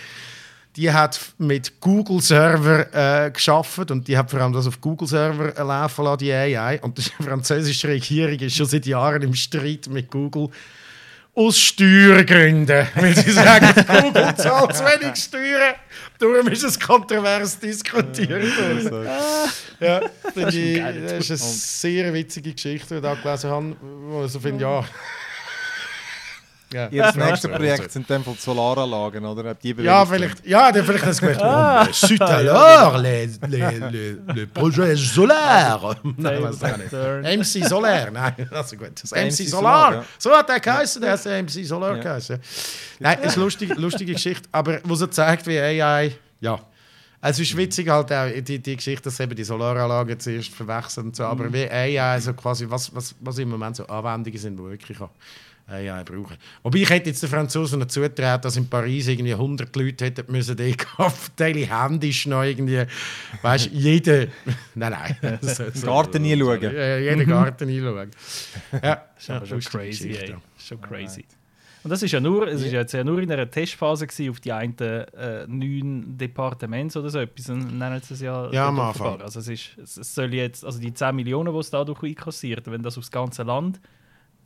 die 0.75 0.91
hat 0.91 1.19
mit 1.37 1.79
Google-Server 1.81 3.25
äh, 3.25 3.31
geschafft 3.31 3.91
und 3.91 4.07
die 4.07 4.17
hat 4.17 4.31
vor 4.31 4.39
allem 4.39 4.53
das 4.53 4.67
auf 4.67 4.79
Google-Server 4.79 5.57
äh, 5.57 5.61
laufen 5.63 6.05
lassen, 6.05 6.17
die 6.19 6.31
AI. 6.31 6.79
Und 6.81 6.97
die 6.97 7.01
französische 7.23 7.89
Regierung 7.89 8.39
ist 8.39 8.55
schon 8.55 8.65
seit 8.65 8.85
Jahren 8.85 9.21
im 9.21 9.33
Streit 9.33 9.87
mit 9.87 10.09
Google 10.09 10.49
aus 11.33 11.59
Steuergründen. 11.59 12.87
Weil 12.95 13.15
sie 13.15 13.31
sagen, 13.31 13.67
Google 13.87 14.35
zahlt 14.35 14.75
zu 14.75 14.83
wenig 14.83 15.15
Steuern. 15.15 15.75
Darum 16.19 16.47
ist 16.47 16.63
es 16.63 16.79
kontrovers 16.79 17.59
diskutiert 17.59 18.57
worden. 18.57 19.07
Ja, 19.79 20.01
das 20.35 20.53
ist, 20.53 20.77
geil. 20.77 21.05
das 21.07 21.29
ist 21.29 21.31
eine 21.31 21.51
sehr 21.51 22.13
witzige 22.13 22.53
Geschichte, 22.53 22.87
die 22.89 22.95
ich 22.95 23.01
da 23.01 23.15
gelesen 23.15 23.49
habe. 23.49 23.75
Wo 23.81 24.25
ich 24.25 24.31
so 24.31 24.39
finde, 24.39 24.63
ja. 24.63 24.83
Ja, 26.73 26.87
Ihr 26.89 27.03
das 27.03 27.15
Ja, 27.15 27.25
nächste 27.25 27.47
so, 27.49 27.53
Projekt 27.55 27.91
sind 27.91 28.07
Fall 28.07 28.21
die 28.27 28.35
Solaranlagen, 28.41 29.25
oder? 29.25 29.49
Habt 29.49 29.65
ihr 29.65 29.75
Ja, 29.81 30.05
vielleicht, 30.05 30.45
ja, 30.45 30.71
dann 30.71 30.85
vielleicht 30.85 31.05
das 31.05 31.19
gemerkt. 31.19 31.41
Ah. 31.41 31.85
Oh, 31.87 31.91
Zut 31.91 32.21
alors, 32.21 32.97
les, 32.97 33.39
les, 33.47 33.79
les, 33.91 34.17
le 34.33 34.47
projet 34.47 34.95
solaire. 34.95 35.97
Nein, 36.17 36.43
weiß 36.43 36.61
ich 36.61 36.77
nicht. 36.77 37.61
MC 37.61 37.67
Solar, 37.67 38.11
nein, 38.11 38.33
also 38.51 38.75
gut. 38.77 38.91
Das 39.01 39.11
MC, 39.11 39.25
MC 39.25 39.47
Solar, 39.49 39.49
Solar, 39.49 39.93
ja. 39.93 40.05
so 40.17 40.31
hat 40.31 40.49
er 40.49 40.59
geheißen, 40.59 41.01
der 41.01 41.11
hat 41.11 41.25
MC 41.25 41.65
Solar 41.65 41.95
Ja. 41.97 42.03
geheißen. 42.03 42.39
Nein, 42.99 43.19
ist 43.23 43.35
eine 43.35 43.43
lustige, 43.43 43.73
lustige 43.73 44.13
Geschichte, 44.13 44.47
aber 44.51 44.79
wo 44.83 44.95
so 44.95 45.07
zeigt, 45.07 45.45
wie 45.47 45.59
AI, 45.59 46.15
ja. 46.39 46.59
Es 47.23 47.37
ist 47.37 47.55
witzig 47.55 47.87
halt 47.87 48.11
auch, 48.11 48.27
die, 48.41 48.57
die 48.59 48.75
Geschichte, 48.75 49.03
dass 49.03 49.19
eben 49.19 49.35
die 49.35 49.43
Solaranlagen 49.43 50.19
zuerst 50.19 50.49
verwechseln 50.55 51.07
und 51.07 51.15
so, 51.15 51.23
aber 51.23 51.53
wie 51.53 51.69
AI, 51.69 52.19
so 52.19 52.33
quasi, 52.33 52.65
was, 52.67 52.93
was, 52.95 53.13
was 53.19 53.37
im 53.37 53.49
Moment 53.49 53.75
so 53.75 53.85
Anwendungen 53.85 54.39
sind, 54.39 54.57
die 54.57 54.63
wirklich 54.63 54.99
auch 54.99 55.11
AI 55.71 56.03
brauchen. 56.03 56.37
Wobei 56.63 56.79
ich 56.79 56.89
hätte 56.89 57.09
jetzt 57.09 57.23
den 57.23 57.29
Franzosen 57.29 57.79
noch 57.79 57.87
zutraut, 57.87 58.43
dass 58.43 58.57
in 58.57 58.67
Paris 58.67 59.07
irgendwie 59.07 59.33
100 59.33 59.75
Leute 59.75 60.05
hätten 60.05 60.31
müssen, 60.31 60.55
die 60.57 60.75
Daily 61.35 61.65
händisch 61.65 62.25
noch 62.27 62.43
irgendwie, 62.43 62.83
weißt 63.41 63.67
du, 63.67 63.69
jeder, 63.73 64.27
nein, 64.75 65.15
nein. 65.21 65.39
So, 65.41 65.63
so, 65.73 65.87
Garten 65.87 66.23
einschauen. 66.23 66.61
Ja, 66.61 66.97
jeden 66.97 67.27
Garten 67.27 67.69
einschauen. 67.69 68.11
Ja, 68.83 69.05
Das 69.15 69.23
ist 69.23 69.29
aber 69.29 69.45
schon 69.45 69.59
crazy, 69.61 70.07
Geschichte, 70.07 70.23
ey. 70.25 70.29
ja. 70.31 70.41
Schon 70.57 70.81
crazy. 70.81 71.25
Und 71.83 71.89
das 71.89 72.03
ist 72.03 72.11
ja 72.11 72.19
nur, 72.19 72.47
es 72.47 72.61
ist 72.61 72.71
jetzt 72.71 72.93
ja 72.93 73.03
nur 73.03 73.19
in 73.19 73.31
einer 73.31 73.49
Testphase 73.49 74.05
gewesen, 74.05 74.29
auf 74.29 74.39
die 74.39 74.51
einen 74.51 74.77
äh, 74.77 75.47
neun 75.47 76.15
Departements 76.15 76.95
oder 76.95 77.09
so 77.09 77.19
etwas, 77.19 77.47
nennen 77.47 77.99
sie 78.03 78.13
es 78.13 78.21
ja. 78.21 78.51
Ja, 78.51 78.67
am 78.67 78.79
Anfang. 78.79 79.19
Also 79.21 79.39
es, 79.39 79.47
ist, 79.47 79.77
es 79.79 80.13
soll 80.13 80.33
jetzt, 80.33 80.63
also 80.63 80.79
die 80.79 80.93
10 80.93 81.15
Millionen, 81.15 81.51
die 81.51 81.59
es 81.59 81.71
dadurch 81.71 82.03
einkassiert, 82.03 82.69
wenn 82.69 82.83
das 82.83 82.99
aufs 82.99 83.09
ganze 83.09 83.41
Land 83.43 83.81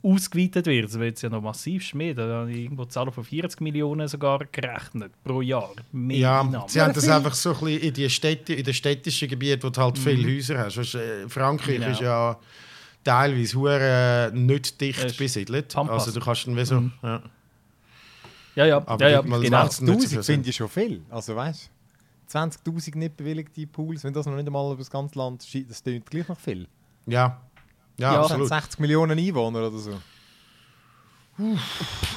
ausgeweitet 0.06 0.66
wird, 0.68 0.94
dann 0.94 1.00
wird 1.02 1.16
es 1.16 1.22
ja 1.24 1.30
noch 1.30 1.42
massiv 1.42 1.94
mehr. 1.94 2.14
Da 2.14 2.28
habe 2.42 2.52
ich 2.52 2.58
irgendwo 2.60 2.86
Zahlen 2.86 3.12
von 3.12 3.24
40 3.24 3.60
Millionen 3.62 4.08
sogar 4.08 4.40
gerechnet 4.52 5.12
pro 5.24 5.42
Jahr. 5.42 5.72
Mehr 5.92 6.18
Ja, 6.18 6.42
Einnahmen. 6.42 6.68
sie 6.70 6.80
haben 6.82 6.94
das 6.94 7.08
einfach 7.10 7.34
so 7.34 7.50
ein 7.54 7.60
bisschen 7.60 7.82
in, 7.82 7.94
die 7.94 8.10
Städte, 8.10 8.54
in 8.54 8.64
den 8.64 8.74
städtischen 8.74 9.28
Gebieten, 9.28 9.64
wo 9.64 9.70
du 9.70 9.82
halt 9.82 9.98
viele 9.98 10.28
Häuser 10.36 10.60
hast. 10.60 10.78
Weißt, 10.78 10.96
äh, 10.96 11.28
Frankreich 11.28 11.80
Genau. 11.80 11.92
ist 11.92 12.02
ja 12.02 12.40
teilweise 13.04 13.58
hure, 13.58 14.32
äh, 14.34 14.36
nicht 14.36 14.80
dicht 14.80 15.00
Es 15.00 15.06
ist 15.14 15.18
besiedelt. 15.18 15.74
Pampas. 15.74 16.06
Also 16.08 16.20
du 16.20 16.26
kannst 16.26 16.48
dann 16.48 16.56
wie 16.58 16.66
so... 16.66 16.84
Ja. 17.04 17.22
ja, 18.56 18.66
ja, 18.66 18.78
Aber 18.88 19.04
ja, 19.10 19.10
ja 19.10 19.22
genau. 19.22 19.66
das 19.66 19.82
nicht 19.82 20.02
so 20.10 20.20
20'000 20.20 20.24
finde 20.24 20.50
ich 20.50 20.56
schon 20.56 20.70
viel. 20.70 21.02
Also 21.10 21.36
weißt 21.36 21.70
du, 22.32 22.38
20'000 22.38 22.98
nicht 22.98 23.18
bewilligte 23.18 23.66
Pools, 23.68 24.04
wenn 24.04 24.14
das 24.14 24.26
noch 24.26 24.36
nicht 24.36 24.48
einmal 24.48 24.68
über 24.68 24.78
das 24.80 24.90
ganze 24.90 25.18
Land 25.20 25.44
schießt, 25.44 25.70
das 25.70 25.84
klingt 25.84 26.10
gleich 26.10 26.28
noch 26.28 26.40
viel. 26.40 26.68
Ja. 27.06 27.42
Ja, 27.98 28.14
Ja, 28.14 28.22
absolut. 28.22 28.48
60 28.50 28.80
Millionen 28.80 29.18
Einwohner 29.18 29.68
oder 29.68 29.78
so. 29.78 30.00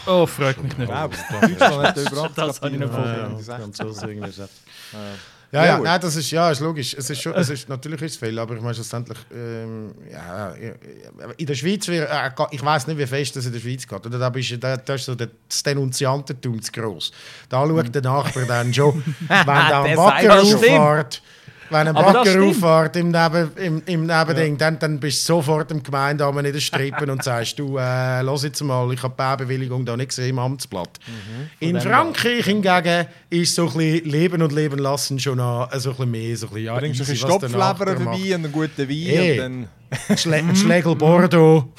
Oh, 0.07 0.27
freut 0.27 0.63
mich 0.63 0.77
nicht. 0.79 0.89
Wow, 0.89 1.11
Deutschland 1.11 1.87
hat 1.87 1.97
über 1.97 2.31
Das 2.37 2.61
habe 2.61 2.71
ich 2.71 2.79
nicht 2.79 2.93
Ja, 2.93 2.99
ja, 3.17 3.29
vorgestellt. 3.29 3.39
die 3.39 3.43
60. 3.43 3.63
Franzosen 3.63 4.09
irgendwie 4.11 4.27
gesagt. 4.29 4.51
Ja. 4.93 4.99
Ja, 5.51 5.65
Ja, 5.65 5.65
ja, 5.65 5.79
nein, 5.79 6.01
das 6.01 6.15
ist, 6.15 6.31
ja, 6.31 6.51
ist 6.51 6.61
logisch. 6.61 6.95
Es 6.95 7.09
ist 7.09 7.23
schon, 7.23 7.33
es 7.35 7.49
ist, 7.49 7.69
natürlich 7.71 8.01
ist 8.03 8.13
es 8.13 8.19
viel, 8.19 8.39
aber 8.39 8.55
ich 8.55 8.61
meine 8.61 8.75
schlussendlich, 8.75 9.17
ähm, 9.35 9.95
ja, 10.13 10.55
ja, 10.55 10.73
in 11.39 11.47
der 11.47 11.55
Schweiz, 11.55 11.89
äh, 11.89 12.31
ich 12.51 12.63
weiß 12.63 12.87
nicht, 12.87 12.99
wie 12.99 13.07
fest 13.07 13.35
das 13.35 13.47
in 13.47 13.53
der 13.55 13.59
Schweiz 13.61 13.87
geht. 13.89 14.07
Oder? 14.07 14.19
Da, 14.19 14.29
bist, 14.29 14.51
du- 14.51 14.59
da, 14.59 14.77
da 14.77 14.95
ist 14.95 15.07
so 15.07 15.15
der- 15.15 15.31
das 15.49 15.63
Denunziantentum 15.63 16.61
zu 16.61 16.71
gross. 16.71 17.11
Da 17.49 17.67
schaut 17.67 17.95
der 17.95 18.03
Nachbar 18.03 18.45
dann 18.47 18.73
schon, 18.75 19.03
wenn 19.27 19.47
Der 19.47 19.95
das 19.97 20.47
stimmt. 20.49 20.55
auffährt, 20.55 21.23
wenn 21.71 21.89
ein 21.89 21.95
Bagger 21.95 22.43
auffährt 22.43 22.97
im, 22.97 23.11
Neben, 23.11 23.51
im, 23.57 23.83
im 23.87 24.07
Nebending, 24.07 24.59
dann, 24.59 24.79
dann 24.79 25.01
bist 25.01 25.29
du 25.29 25.35
sofort 25.35 25.71
im 25.71 25.83
Gemeindeamt 25.83 26.39
in 26.39 26.45
den 26.45 26.61
Strippen 26.61 27.11
und 27.11 27.23
sagst, 27.23 27.59
du, 27.59 27.79
äh, 27.79 28.23
jetzt 28.23 28.63
mal, 28.63 28.93
ich 28.93 29.03
habe 29.03 29.15
die 29.15 29.17
Baubewilligung 29.17 29.85
da 29.85 29.97
nicht 29.97 30.09
gesehen 30.09 30.31
im 30.31 30.39
Amtsblatt. 30.39 30.99
In 31.61 31.75
dem 31.75 31.83
Frankreich 31.83 32.45
hingegen 32.45 33.07
ist 33.31 33.55
so 33.55 33.69
ein 33.69 33.77
bisschen 33.77 34.11
Leben 34.11 34.43
und 34.43 34.53
Leben 34.53 34.79
lassen 34.79 35.19
schon 35.19 35.39
noch 35.39 35.69
so 35.75 35.91
ein 35.91 35.97
bisschen 35.97 36.11
mehr. 36.11 36.37
So 36.37 36.47
ein 36.47 36.53
bisschen, 36.53 36.65
ja, 36.65 36.79
Bringst 36.79 37.01
du 37.01 37.05
ein 37.05 37.11
bisschen 37.11 37.29
vorbei 37.59 38.35
und 38.35 38.45
einen 38.45 38.53
guten 38.53 38.89
Wein 38.89 38.89
Eh. 38.89 39.67
Schle 40.17 40.55
Schlegel 40.55 40.95
Bordeaux. 40.95 41.73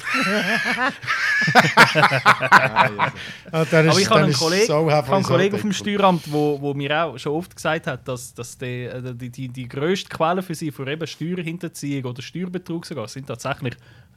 Ah, 3.52 3.62
ist, 3.62 3.74
Aber 3.74 3.98
ich 3.98 4.10
habe 4.10 4.20
einen 4.20 4.32
Kollegen, 4.32 4.66
so 4.66 4.88
einen 4.88 5.22
Kollegen 5.22 5.54
auf 5.54 5.60
dem 5.62 5.72
Steuer. 5.72 5.94
Steueramt, 5.94 6.30
wo, 6.30 6.60
wo 6.60 6.74
mir 6.74 7.04
auch 7.04 7.18
schon 7.18 7.32
oft 7.32 7.56
gesagt 7.56 7.86
hat, 7.86 8.06
dass, 8.06 8.34
dass 8.34 8.58
die, 8.58 8.84
äh, 8.84 9.14
die, 9.14 9.30
die, 9.30 9.48
die 9.48 9.68
grösste 9.68 10.08
Quelle 10.08 10.42
für 10.42 10.54
sie 10.54 10.70
für 10.70 10.86
eben 10.86 11.06
Steuerhinterziehung 11.06 12.04
oder 12.04 12.22
Steuerbetrug 12.22 12.86
sogar 12.86 13.08
sind 13.08 13.26
tatsächlich 13.26 13.74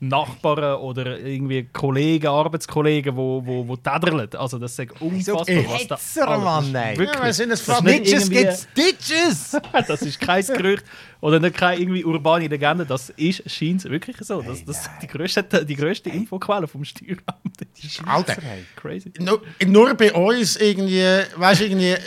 Nachbarn 0.07 0.79
oder 0.81 1.19
irgendwie 1.19 1.63
Kollegen, 1.71 2.27
Arbeitskollegen, 2.27 3.15
wo, 3.15 3.41
wo, 3.45 3.67
wo 3.67 3.75
täderlen. 3.75 4.29
Also 4.35 4.57
das 4.59 4.77
ist 4.77 5.01
unfassbar. 5.01 5.49
eh 5.49 5.65
was 5.67 5.87
da 5.87 5.95
Hetzer, 5.95 6.37
Mann, 6.37 6.75
ey. 6.75 6.97
Wirklich. 6.97 7.19
Ja, 7.19 7.25
wir 7.25 7.33
sind 7.33 7.49
Das 7.51 7.67
irgendwie- 7.67 8.43
get 8.43 8.67
Stitches! 8.71 9.57
das 9.87 10.01
ist 10.01 10.19
kein 10.19 10.45
Gerücht 10.45 10.83
oder 11.21 11.39
nicht 11.39 11.55
keine 11.55 11.79
irgendwie 11.79 12.03
urbane 12.03 12.47
Legende. 12.47 12.85
Das 12.85 13.09
ist 13.11 13.49
scheint 13.49 13.85
wirklich 13.85 14.17
so. 14.19 14.41
Das, 14.41 14.65
das 14.65 14.81
ist 14.81 14.89
die 15.01 15.07
grösste, 15.07 15.43
die 15.65 15.75
grösste 15.75 16.09
Infoquelle 16.09 16.67
vom 16.67 16.83
Steueramt. 16.83 17.23
Das 17.57 17.99
Alter. 18.05 18.35
crazy. 18.75 19.11
Nur, 19.19 19.41
nur 19.65 19.93
bei 19.93 20.11
uns 20.11 20.57
irgendwie, 20.57 21.01
weißt 21.37 21.61
du, 21.61 21.65
irgendwie, 21.65 21.91
äh, 21.91 21.99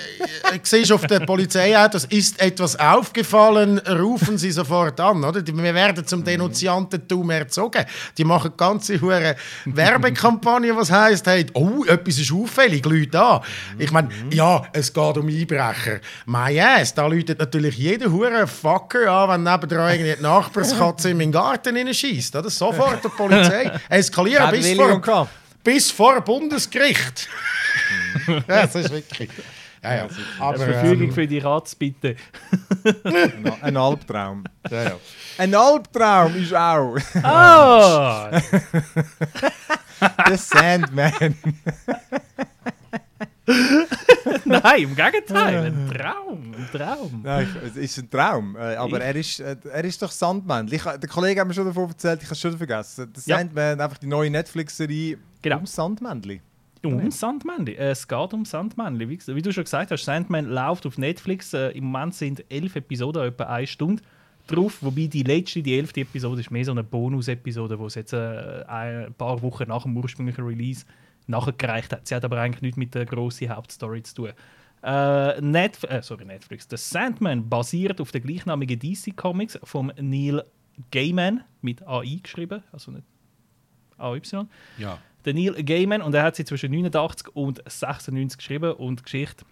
siehst 0.63 0.93
auf 0.93 1.07
der 1.07 1.21
Polizeiautos, 1.21 2.05
ist 2.05 2.39
etwas 2.41 2.77
aufgefallen, 2.79 3.79
rufen 3.79 4.37
sie 4.37 4.51
sofort 4.51 5.01
an, 5.01 5.25
oder? 5.25 5.47
Wir 5.47 5.75
werden 5.75 6.07
zum 6.07 6.23
Denunziantentum 6.23 7.31
erzogen. 7.31 7.86
Die 8.19 8.25
machen 8.25 8.53
ganze 8.57 9.01
hure 9.01 9.37
Werbekampagne, 9.65 10.77
was 10.77 10.91
heisst, 10.91 11.27
hey, 11.27 11.47
oh, 11.55 11.85
etwas 11.85 12.19
ist 12.19 12.33
auffällig, 12.33 12.85
Leute 12.85 13.21
an. 13.21 13.41
Ich 13.79 13.91
meine, 13.91 14.09
ja, 14.31 14.63
es 14.73 14.93
geht 14.93 15.17
um 15.17 15.29
Einbrecher. 15.29 16.01
My 16.27 16.51
yes, 16.51 16.95
da 16.95 17.07
läutet 17.07 17.39
natürlich 17.39 17.77
jeder 17.77 18.11
hure 18.11 18.47
Fucker 18.47 19.11
an, 19.11 19.31
wenn 19.31 19.53
nebendran 19.53 19.93
irgendwie 19.93 20.17
die 20.17 20.23
Nachbarskatze 20.23 21.11
in 21.11 21.19
meinen 21.19 21.33
Garten 21.33 21.93
schießt, 21.93 22.37
oder? 22.37 22.51
Sofort 22.51 23.05
die 23.05 23.09
Polizei. 23.09 23.71
Eskalieren 23.89 24.51
bis 24.51 24.73
vor 24.75 25.29
bis 25.67 25.91
vor 25.91 26.21
Bundesgericht. 26.21 27.29
ja, 28.29 28.41
das 28.47 28.77
ist 28.77 28.91
wirklich. 28.91 29.31
Ja, 29.89 29.95
ja. 29.97 30.09
Aber, 30.41 30.59
Verfügung 30.59 31.09
ähm, 31.09 31.13
für 31.13 31.27
die 31.27 31.39
Ratsbitte. 31.39 32.17
Ein- 33.05 33.53
Ein 33.63 33.77
Albtraum. 33.77 34.45
ja, 34.71 34.83
ja. 34.85 34.97
Ein 35.39 35.55
Albtraum 35.55 36.35
ist 36.37 36.55
auch 36.55 36.97
Ah! 37.23 38.31
der 40.29 40.39
Sandman. 40.39 41.13
Nein, 44.45 44.83
im 44.83 44.97
Gegenteil. 44.97 45.67
Ein 45.67 45.89
Traum. 45.91 46.53
Ein 46.55 46.69
Traum. 46.73 47.21
Nein, 47.23 47.57
es 47.65 47.77
ist 47.77 47.99
ein 47.99 48.11
Traum. 48.11 48.57
Äh, 48.57 48.75
aber 48.77 49.01
er 49.01 49.15
ist, 49.15 49.41
er 49.41 49.85
ist 49.85 50.03
doch 50.03 50.11
Sandman. 50.11 50.67
Ich, 50.71 50.83
der 50.83 51.09
Kollege 51.09 51.41
hat 51.41 51.47
mir 51.49 51.55
schon 51.55 51.67
davon 51.67 51.89
erzählt, 51.89 52.21
ich 52.23 52.27
habe 52.27 52.35
es 52.35 52.41
schon 52.41 52.57
vergessen. 52.57 53.13
Der 53.13 53.23
Ja. 53.27 53.39
Sandman, 53.39 53.81
einfach 53.81 53.99
die 53.99 54.07
neue 54.09 54.31
Netflix-Serie 54.31 55.19
Genau. 55.43 55.59
um 55.59 55.67
Sandmännchen. 55.67 56.41
Um 56.95 57.11
Sandmännchen. 57.11 57.77
Äh, 57.77 57.91
Es 57.91 58.07
geht 58.07 58.33
um 58.33 58.45
Sandmännchen. 58.45 59.09
Wie, 59.09 59.19
wie 59.35 59.43
du 59.43 59.53
schon 59.53 59.65
gesagt 59.65 59.91
hast, 59.91 60.05
Sandman 60.05 60.47
läuft 60.47 60.87
auf 60.87 60.99
Netflix. 60.99 61.53
Äh, 61.55 61.71
Im 61.71 61.85
Moment 61.85 62.15
sind 62.15 62.45
elf 62.51 62.77
Episoden, 62.77 63.23
etwa 63.23 63.45
eine 63.45 63.67
Stunde 63.67 64.03
drauf. 64.47 64.79
Wobei 64.81 65.07
die 65.07 65.23
letzte, 65.23 65.63
die 65.63 65.79
elfte 65.79 66.01
Episode, 66.01 66.41
ist 66.41 66.51
mehr 66.51 66.65
so 66.65 66.73
eine 66.73 66.85
Bonus-Episode, 66.85 67.77
die 67.77 67.85
es 67.85 67.95
jetzt 67.95 68.13
äh, 68.13 68.65
ein 68.67 69.13
paar 69.15 69.41
Wochen 69.43 69.69
nach 69.69 69.83
dem 69.83 69.97
ursprünglichen 69.97 70.45
Release 70.45 70.85
nachgereicht 71.27 71.93
hat. 71.93 72.07
Sie 72.07 72.15
hat 72.15 72.25
aber 72.25 72.41
eigentlich 72.41 72.63
nichts 72.63 72.77
mit 72.77 72.95
der 72.95 73.05
grossen 73.05 73.49
Hauptstory 73.49 74.03
zu 74.03 74.15
tun. 74.15 74.31
Äh, 74.83 75.41
Netf 75.41 75.83
äh, 75.85 76.03
sorry, 76.03 76.25
Netflix. 76.25 76.67
The 76.71 76.77
Sandman 76.77 77.49
basiert 77.49 78.01
auf 78.01 78.13
den 78.13 78.23
gleichnamigen 78.23 78.79
DC-Comics 78.79 79.59
von 79.65 79.93
Neil 80.01 80.45
Gaiman 80.91 81.43
mit 81.63 81.87
AI 81.87 82.21
geschrieben, 82.23 82.63
also 82.71 82.93
nicht 82.93 83.05
AY 83.99 84.21
ja. 84.79 84.99
Der 85.27 85.35
Neil 85.35 85.63
Gaiman 85.63 86.01
und 86.01 86.15
er 86.15 86.23
hat 86.23 86.37
sie 86.37 86.45
zwischen 86.45 86.71
89 86.71 87.29
und 87.35 87.63
96 87.67 88.39
geschrieben. 88.39 88.73
Und 88.73 89.03
Geschichte 89.03 89.45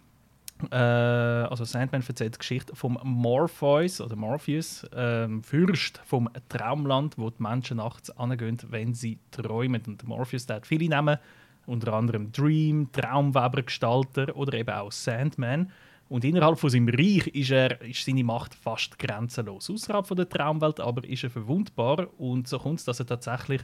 äh, 0.71 0.77
also 0.77 1.65
Sandman 1.65 2.03
erzählt 2.07 2.35
die 2.35 2.39
Geschichte 2.39 2.77
vom 2.77 2.99
Morpheus 3.03 4.01
oder 4.01 4.17
Morpheus 4.17 4.87
ähm, 4.95 5.43
Fürst 5.43 6.01
vom 6.05 6.31
Traumland 6.49 7.19
wo 7.19 7.29
die 7.31 7.43
Menschen 7.43 7.79
nachts 7.79 8.11
angehen 8.17 8.59
wenn 8.71 8.95
sie 8.95 9.19
träumen. 9.31 9.83
Und 9.87 10.07
Morpheus 10.07 10.47
der 10.47 10.57
hat 10.57 10.67
viele 10.67 10.89
Namen 10.89 11.19
unter 11.67 11.93
anderem 11.95 12.31
Dream 12.31 12.91
Traumweber 12.93 13.63
Gestalter 13.63 14.37
oder 14.37 14.55
eben 14.55 14.71
auch 14.71 14.93
Sandman. 14.93 15.71
Und 16.09 16.25
innerhalb 16.25 16.59
von 16.59 16.71
seinem 16.71 16.89
Reich 16.89 17.27
ist, 17.29 17.51
er, 17.51 17.81
ist 17.81 18.05
seine 18.05 18.23
Macht 18.23 18.55
fast 18.55 18.99
grenzenlos. 18.99 19.71
Außerhalb 19.71 20.07
von 20.07 20.17
der 20.17 20.29
Traumwelt 20.29 20.79
aber 20.79 21.03
ist 21.05 21.25
er 21.25 21.31
verwundbar. 21.31 22.09
Und 22.19 22.47
so 22.47 22.59
kommt 22.59 22.79
es, 22.79 22.85
dass 22.85 23.01
er 23.01 23.07
tatsächlich 23.07 23.63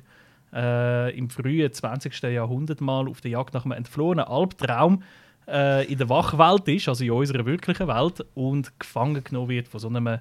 äh, 0.53 1.17
im 1.17 1.31
frühen 1.31 1.73
20. 1.73 2.23
Jahrhundert 2.23 2.81
mal 2.81 3.09
auf 3.09 3.21
der 3.21 3.33
Jagd 3.33 3.55
nach 3.55 3.65
einem 3.65 3.73
entflohenen 3.73 4.27
Albtraum 4.27 5.03
äh, 5.49 5.91
in 5.91 5.99
der 5.99 6.09
Wachwelt 6.09 6.69
ist, 6.69 6.89
also 6.89 7.05
in 7.05 7.11
unserer 7.11 7.47
wirklichen 7.47 7.89
Welt, 7.89 8.25
und 8.35 8.79
gefangen 8.79 9.23
genommen 9.25 9.49
wird 9.49 9.69
von 9.69 9.81
so 9.81 9.89
einem 9.89 10.07
äh, 10.07 10.19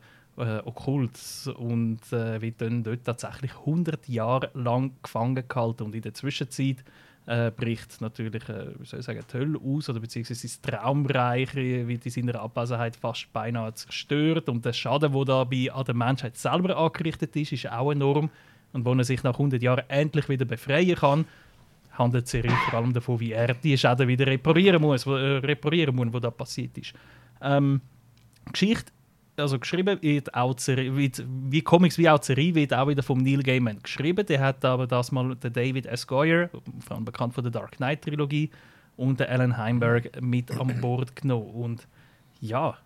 Okkult. 0.66 1.20
Und 1.58 2.02
äh, 2.12 2.42
wird 2.42 2.62
dann 2.62 2.84
dort 2.84 3.04
tatsächlich 3.04 3.52
100 3.60 4.08
Jahre 4.08 4.50
lang 4.54 4.94
gefangen 5.04 5.48
gehalten. 5.48 5.84
Und 5.84 5.96
in 5.96 6.02
der 6.02 6.14
Zwischenzeit 6.14 6.84
äh, 7.26 7.52
bricht 7.52 8.02
natürlich, 8.02 8.48
äh, 8.50 8.68
wie 8.80 8.86
soll 8.86 9.02
ich 9.02 9.06
sagen, 9.06 9.22
die 9.32 9.38
Hölle 9.38 9.60
aus 9.60 9.90
oder 9.90 10.00
beziehungsweise 10.00 10.48
sein 10.48 10.62
Traumreich 10.64 11.54
wird 11.54 12.06
in 12.06 12.12
seiner 12.12 12.40
Abwesenheit 12.40 12.96
fast 12.96 13.32
beinahe 13.32 13.74
zerstört. 13.74 14.50
Und 14.50 14.66
der 14.66 14.74
Schaden, 14.74 15.14
der 15.14 15.26
dabei 15.26 15.72
an 15.72 15.86
der 15.86 15.96
Menschheit 15.96 16.38
selber 16.38 16.76
angerichtet 16.78 17.36
ist, 17.36 17.52
ist 17.52 17.72
auch 17.72 17.92
enorm 17.92 18.30
und 18.74 18.86
wo 18.86 18.94
er 18.94 19.04
sich 19.04 19.24
nach 19.24 19.34
100 19.34 19.62
Jahren 19.62 19.84
endlich 19.88 20.30
wieder 20.30 20.46
befreien 20.46 20.96
kann, 20.96 21.26
handelt 21.92 22.26
die 22.26 22.30
Serie 22.30 22.52
vor 22.70 22.80
allem 22.80 22.94
davon, 22.94 23.20
wie 23.20 23.32
er 23.32 23.54
die 23.54 23.78
Schäden 23.78 24.08
wieder 24.08 24.28
reparieren 24.28 24.82
muss, 24.82 25.06
wo, 25.06 25.16
äh, 25.16 25.38
reparieren 25.38 25.96
muss, 25.96 26.08
was 26.12 26.22
da 26.22 26.32
passiert 26.32 26.78
ist. 26.78 26.94
Ähm, 27.42 27.82
Geschichte, 28.52 28.92
also 29.38 29.60
geschrieben 29.60 30.02
wird 30.02 30.34
auch 30.34 30.54
die 30.54 31.12
wie 31.50 31.62
Comics 31.62 31.98
wie 31.98 32.10
auch 32.10 32.22
Serie 32.22 32.56
wird 32.56 32.74
auch 32.74 32.88
wieder 32.88 33.04
vom 33.04 33.20
Neil 33.20 33.44
Gaiman 33.44 33.80
geschrieben. 33.82 34.26
Der 34.26 34.40
hat 34.40 34.64
aber 34.66 34.88
das 34.88 35.12
mal 35.12 35.36
den 35.36 35.54
David 35.54 35.86
S. 35.86 36.06
Goyer, 36.06 36.50
vor 36.80 36.96
allem 36.96 37.06
bekannt 37.06 37.34
von 37.34 37.44
der 37.44 37.52
Dark 37.52 37.78
Knight 37.78 38.02
Trilogie, 38.02 38.50
und 39.00 39.20
der 39.22 39.30
Alan 39.30 39.56
Heimberg 39.56 40.22
mit 40.22 40.52
an 40.52 40.82
Bord 40.82 41.16
genommen. 41.16 41.50
Und 41.52 41.88
ja, 42.42 42.78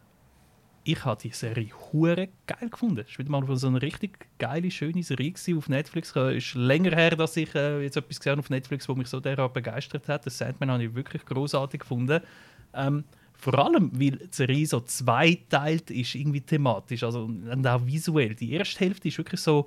ich 0.83 1.05
habe 1.05 1.21
die 1.21 1.29
Serie 1.29 1.69
hure 1.91 2.29
geil 2.45 2.69
gefunden. 2.69 3.05
Es 3.07 3.17
war 3.17 3.25
wieder 3.25 3.29
mal 3.29 3.55
so 3.55 3.67
eine 3.67 3.81
richtig 3.81 4.27
geile, 4.37 4.69
schöne 4.69 5.03
Serie 5.03 5.33
auf 5.57 5.69
Netflix. 5.69 6.15
Es 6.15 6.35
ist 6.35 6.55
länger 6.55 6.91
her, 6.91 7.15
dass 7.15 7.37
ich 7.37 7.53
äh, 7.55 7.81
jetzt 7.81 7.95
etwas 7.95 8.19
gesehen 8.19 8.31
habe 8.31 8.41
auf 8.41 8.49
Netflix, 8.49 8.89
wo 8.89 8.95
mich 8.95 9.07
so 9.07 9.19
derart 9.19 9.53
begeistert 9.53 10.07
hat. 10.09 10.25
Das 10.25 10.37
Sandman 10.37 10.71
habe 10.71 10.83
ich 10.83 10.93
wirklich 10.93 11.25
großartig 11.25 11.81
gefunden. 11.81 12.21
Ähm, 12.73 13.05
vor 13.33 13.57
allem, 13.59 13.91
weil 13.93 14.11
die 14.11 14.27
Serie 14.31 14.65
so 14.65 14.81
zweiteilt 14.81 15.89
ist, 15.89 16.15
irgendwie 16.15 16.41
thematisch, 16.41 17.03
also 17.03 17.25
und 17.25 17.67
auch 17.67 17.85
visuell. 17.85 18.35
Die 18.35 18.51
erste 18.53 18.79
Hälfte 18.79 19.07
ist 19.07 19.17
wirklich 19.17 19.41
so, 19.41 19.65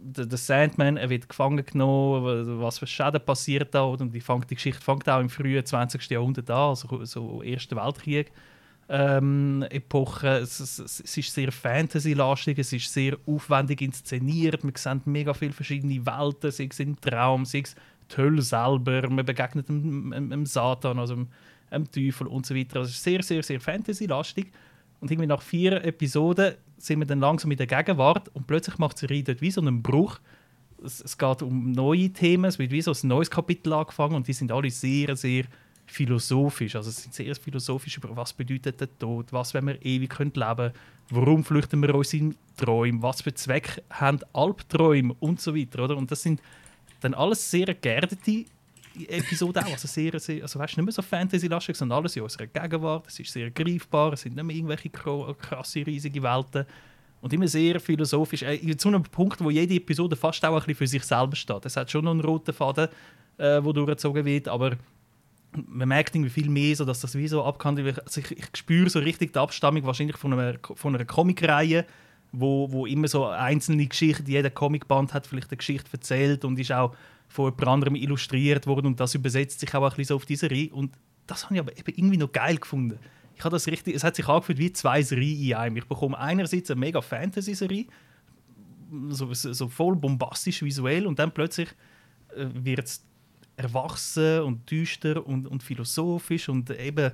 der, 0.00 0.26
der 0.26 0.38
Sandman 0.38 0.96
er 0.96 1.10
wird 1.10 1.28
gefangen 1.28 1.64
genommen, 1.64 2.60
was 2.60 2.78
für 2.78 2.86
Schäden 2.86 3.20
passiert 3.24 3.74
da 3.74 3.82
und 3.82 4.12
die, 4.12 4.20
fängt, 4.20 4.50
die 4.50 4.54
Geschichte 4.54 4.80
fängt 4.80 5.08
auch 5.08 5.20
im 5.20 5.28
frühen 5.28 5.64
20. 5.64 6.08
Jahrhundert 6.10 6.50
an, 6.50 6.70
also 6.70 7.04
so 7.04 7.42
Erster 7.42 7.76
Weltkrieg 7.76 8.32
ähm, 8.88 9.64
Epoche. 9.70 10.38
Es, 10.38 10.60
es, 10.60 10.78
es, 10.78 11.16
ist 11.16 11.34
sehr 11.34 11.52
Fantasy-lastig, 11.52 12.58
es 12.58 12.72
ist 12.72 12.92
sehr 12.92 13.16
aufwendig 13.26 13.82
inszeniert. 13.82 14.64
Man 14.64 14.74
sieht 14.74 15.06
mega 15.06 15.34
viele 15.34 15.52
verschiedene 15.52 16.04
Welten, 16.06 16.50
sei 16.50 16.68
es 16.70 16.80
im 16.80 16.98
Traum, 17.00 17.44
sei 17.44 17.60
es 17.64 17.74
die 18.10 18.16
Hölle 18.16 18.42
selber. 18.42 19.08
Man 19.10 19.26
begegnet 19.26 19.68
dem, 19.68 20.10
dem, 20.10 20.30
dem 20.30 20.46
Satan, 20.46 20.98
also 20.98 21.14
dem, 21.14 21.28
dem 21.70 21.90
Teufel 21.90 22.26
und 22.26 22.46
so 22.46 22.54
weiter. 22.54 22.80
Also 22.80 22.88
es 22.90 22.96
ist 22.96 23.04
sehr, 23.04 23.22
sehr, 23.22 23.42
sehr 23.42 23.60
Fantasy-lastig. 23.60 24.50
Und 25.00 25.10
irgendwie 25.10 25.28
nach 25.28 25.42
vier 25.42 25.84
Episoden 25.84 26.54
sind 26.78 27.00
wir 27.00 27.06
dann 27.06 27.20
langsam 27.20 27.50
in 27.50 27.58
der 27.58 27.66
Gegenwart 27.66 28.28
und 28.34 28.46
plötzlich 28.46 28.78
macht 28.78 28.98
Serie 28.98 29.22
dort 29.22 29.40
wie 29.40 29.50
so 29.50 29.60
einen 29.60 29.82
Bruch. 29.82 30.18
Es, 30.82 31.00
es 31.00 31.18
geht 31.18 31.42
um 31.42 31.72
neue 31.72 32.10
Themen, 32.10 32.46
es 32.46 32.58
wird 32.58 32.70
wie 32.70 32.82
so 32.82 32.92
ein 32.92 33.08
neues 33.08 33.30
Kapitel 33.30 33.72
angefangen 33.72 34.14
und 34.14 34.26
die 34.26 34.32
sind 34.32 34.50
alle 34.50 34.70
sehr, 34.70 35.14
sehr 35.16 35.44
philosophisch. 35.90 36.76
Also 36.76 36.90
es 36.90 37.02
sind 37.02 37.14
sehr 37.14 37.34
philosophisch 37.34 37.96
über 37.96 38.14
was 38.16 38.32
bedeutet 38.32 38.80
der 38.80 38.98
Tod, 38.98 39.32
was 39.32 39.54
wenn 39.54 39.66
wir 39.66 39.84
ewig 39.84 40.10
können 40.10 40.32
leben, 40.34 40.72
warum 41.10 41.44
flüchten 41.44 41.80
wir 41.82 41.94
uns 41.94 42.12
in 42.12 42.36
Träume, 42.56 43.02
was 43.02 43.22
für 43.22 43.34
Zweck 43.34 43.82
haben 43.90 44.20
Albträume 44.32 45.14
und 45.20 45.40
so 45.40 45.54
weiter, 45.54 45.84
oder? 45.84 45.96
Und 45.96 46.10
das 46.10 46.22
sind 46.22 46.40
dann 47.00 47.14
alles 47.14 47.50
sehr 47.50 47.74
geerdete 47.74 48.44
Episoden 49.06 49.62
auch, 49.62 49.72
also 49.72 49.86
sehr, 49.86 50.18
sehr 50.18 50.42
also 50.42 50.58
weißt, 50.58 50.76
nicht 50.76 50.84
mehr 50.84 50.92
so 50.92 51.02
Fantasy-lastig, 51.02 51.76
sondern 51.76 51.98
alles 51.98 52.16
in 52.16 52.22
unserer 52.22 52.46
Gegenwart. 52.46 53.06
Es 53.06 53.20
ist 53.20 53.32
sehr 53.32 53.50
greifbar, 53.50 54.14
es 54.14 54.22
sind 54.22 54.34
nicht 54.34 54.44
mehr 54.44 54.56
irgendwelche 54.56 54.90
krasse, 54.90 55.86
riesige 55.86 56.22
Welten 56.22 56.66
und 57.20 57.32
immer 57.32 57.46
sehr 57.46 57.80
philosophisch. 57.80 58.42
Äh, 58.42 58.76
zu 58.76 58.88
einem 58.88 59.04
Punkt, 59.04 59.42
wo 59.42 59.50
jede 59.50 59.74
Episode 59.74 60.16
fast 60.16 60.44
auch 60.44 60.54
ein 60.54 60.58
bisschen 60.58 60.74
für 60.74 60.86
sich 60.86 61.04
selber 61.04 61.36
steht. 61.36 61.64
Es 61.64 61.76
hat 61.76 61.90
schon 61.90 62.04
noch 62.04 62.12
einen 62.12 62.20
roten 62.20 62.52
Faden, 62.52 62.88
äh, 63.38 63.60
durchgezogen 63.60 64.24
wird, 64.24 64.48
aber 64.48 64.76
man 65.52 65.88
merkt 65.88 66.14
irgendwie 66.14 66.30
viel 66.30 66.50
mehr, 66.50 66.76
so, 66.76 66.84
dass 66.84 67.00
das 67.00 67.14
wie 67.14 67.28
so 67.28 67.44
abkannt 67.44 67.78
also 67.80 68.20
ich, 68.20 68.30
ich 68.32 68.46
spüre 68.54 68.90
so 68.90 68.98
richtig 68.98 69.32
die 69.32 69.38
Abstammung 69.38 69.84
wahrscheinlich 69.84 70.16
von 70.16 70.32
einer, 70.32 70.58
von 70.74 70.94
einer 70.94 71.04
Comicreihe, 71.04 71.86
wo, 72.32 72.70
wo 72.70 72.86
immer 72.86 73.08
so 73.08 73.26
einzelne 73.26 73.86
Geschichten, 73.86 74.30
jeder 74.30 74.50
Comicband 74.50 75.14
hat 75.14 75.26
vielleicht 75.26 75.50
eine 75.50 75.56
Geschichte 75.56 75.88
erzählt 75.92 76.44
und 76.44 76.58
ist 76.58 76.72
auch 76.72 76.94
von 77.28 77.46
jemand 77.46 77.68
anderem 77.68 77.94
illustriert 77.94 78.66
worden 78.66 78.86
und 78.86 79.00
das 79.00 79.14
übersetzt 79.14 79.60
sich 79.60 79.74
auch 79.74 79.82
ein 79.82 79.88
bisschen 79.90 80.04
so 80.04 80.16
auf 80.16 80.26
diese 80.26 80.50
Reihe 80.50 80.70
und 80.70 80.92
das 81.26 81.44
habe 81.44 81.54
ich 81.54 81.60
aber 81.60 81.76
eben 81.76 81.92
irgendwie 81.96 82.16
noch 82.16 82.32
geil 82.32 82.56
gefunden. 82.56 82.98
Ich 83.36 83.44
habe 83.44 83.54
das 83.54 83.66
richtig, 83.68 83.94
es 83.94 84.02
hat 84.02 84.16
sich 84.16 84.28
angefühlt 84.28 84.58
wie 84.58 84.72
zwei 84.72 85.02
Serien 85.02 85.40
in 85.40 85.54
einem. 85.54 85.76
Ich 85.76 85.84
bekomme 85.84 86.18
einerseits 86.18 86.70
eine 86.70 86.80
mega 86.80 87.00
Fantasy-Serie, 87.00 87.86
so, 89.10 89.32
so 89.32 89.68
voll 89.68 89.94
bombastisch 89.94 90.62
visuell 90.62 91.06
und 91.06 91.18
dann 91.18 91.30
plötzlich 91.30 91.68
äh, 92.34 92.46
wird 92.52 92.86
es 92.86 93.04
erwachsen 93.58 94.40
und 94.42 94.70
düster 94.70 95.26
und, 95.26 95.46
und 95.46 95.62
philosophisch 95.62 96.48
und 96.48 96.70
eben 96.70 97.12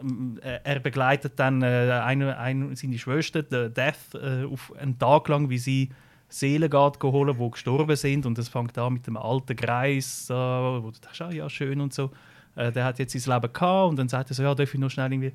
ähm, 0.00 0.38
er 0.42 0.80
begleitet 0.80 1.32
dann 1.36 1.62
äh, 1.62 2.00
eine, 2.04 2.38
eine, 2.38 2.74
seine 2.76 2.98
Schwester, 2.98 3.42
Death, 3.42 4.14
äh, 4.14 4.44
auf 4.44 4.72
einen 4.76 4.98
Tag 4.98 5.28
lang, 5.28 5.50
wie 5.50 5.58
sie 5.58 5.90
Seelen 6.28 6.70
geht 6.70 7.02
holen, 7.02 7.36
die 7.38 7.50
gestorben 7.50 7.96
sind 7.96 8.24
und 8.24 8.38
es 8.38 8.48
fängt 8.48 8.78
an 8.78 8.94
mit 8.94 9.06
dem 9.06 9.18
alten 9.18 9.54
Greis, 9.54 10.30
äh, 10.30 10.34
wo 10.34 10.90
du 10.90 10.98
denkst, 11.00 11.20
ah, 11.20 11.30
ja 11.30 11.50
schön 11.50 11.80
und 11.80 11.92
so. 11.92 12.10
Äh, 12.54 12.72
der 12.72 12.84
hat 12.84 12.98
jetzt 12.98 13.18
sein 13.18 13.34
Leben 13.34 13.52
gehabt 13.52 13.90
und 13.90 13.98
dann 13.98 14.08
sagt 14.08 14.30
er 14.30 14.34
so, 14.34 14.42
ja, 14.42 14.54
darf 14.54 14.72
ich 14.72 14.80
noch 14.80 14.90
schnell 14.90 15.12
irgendwie 15.12 15.32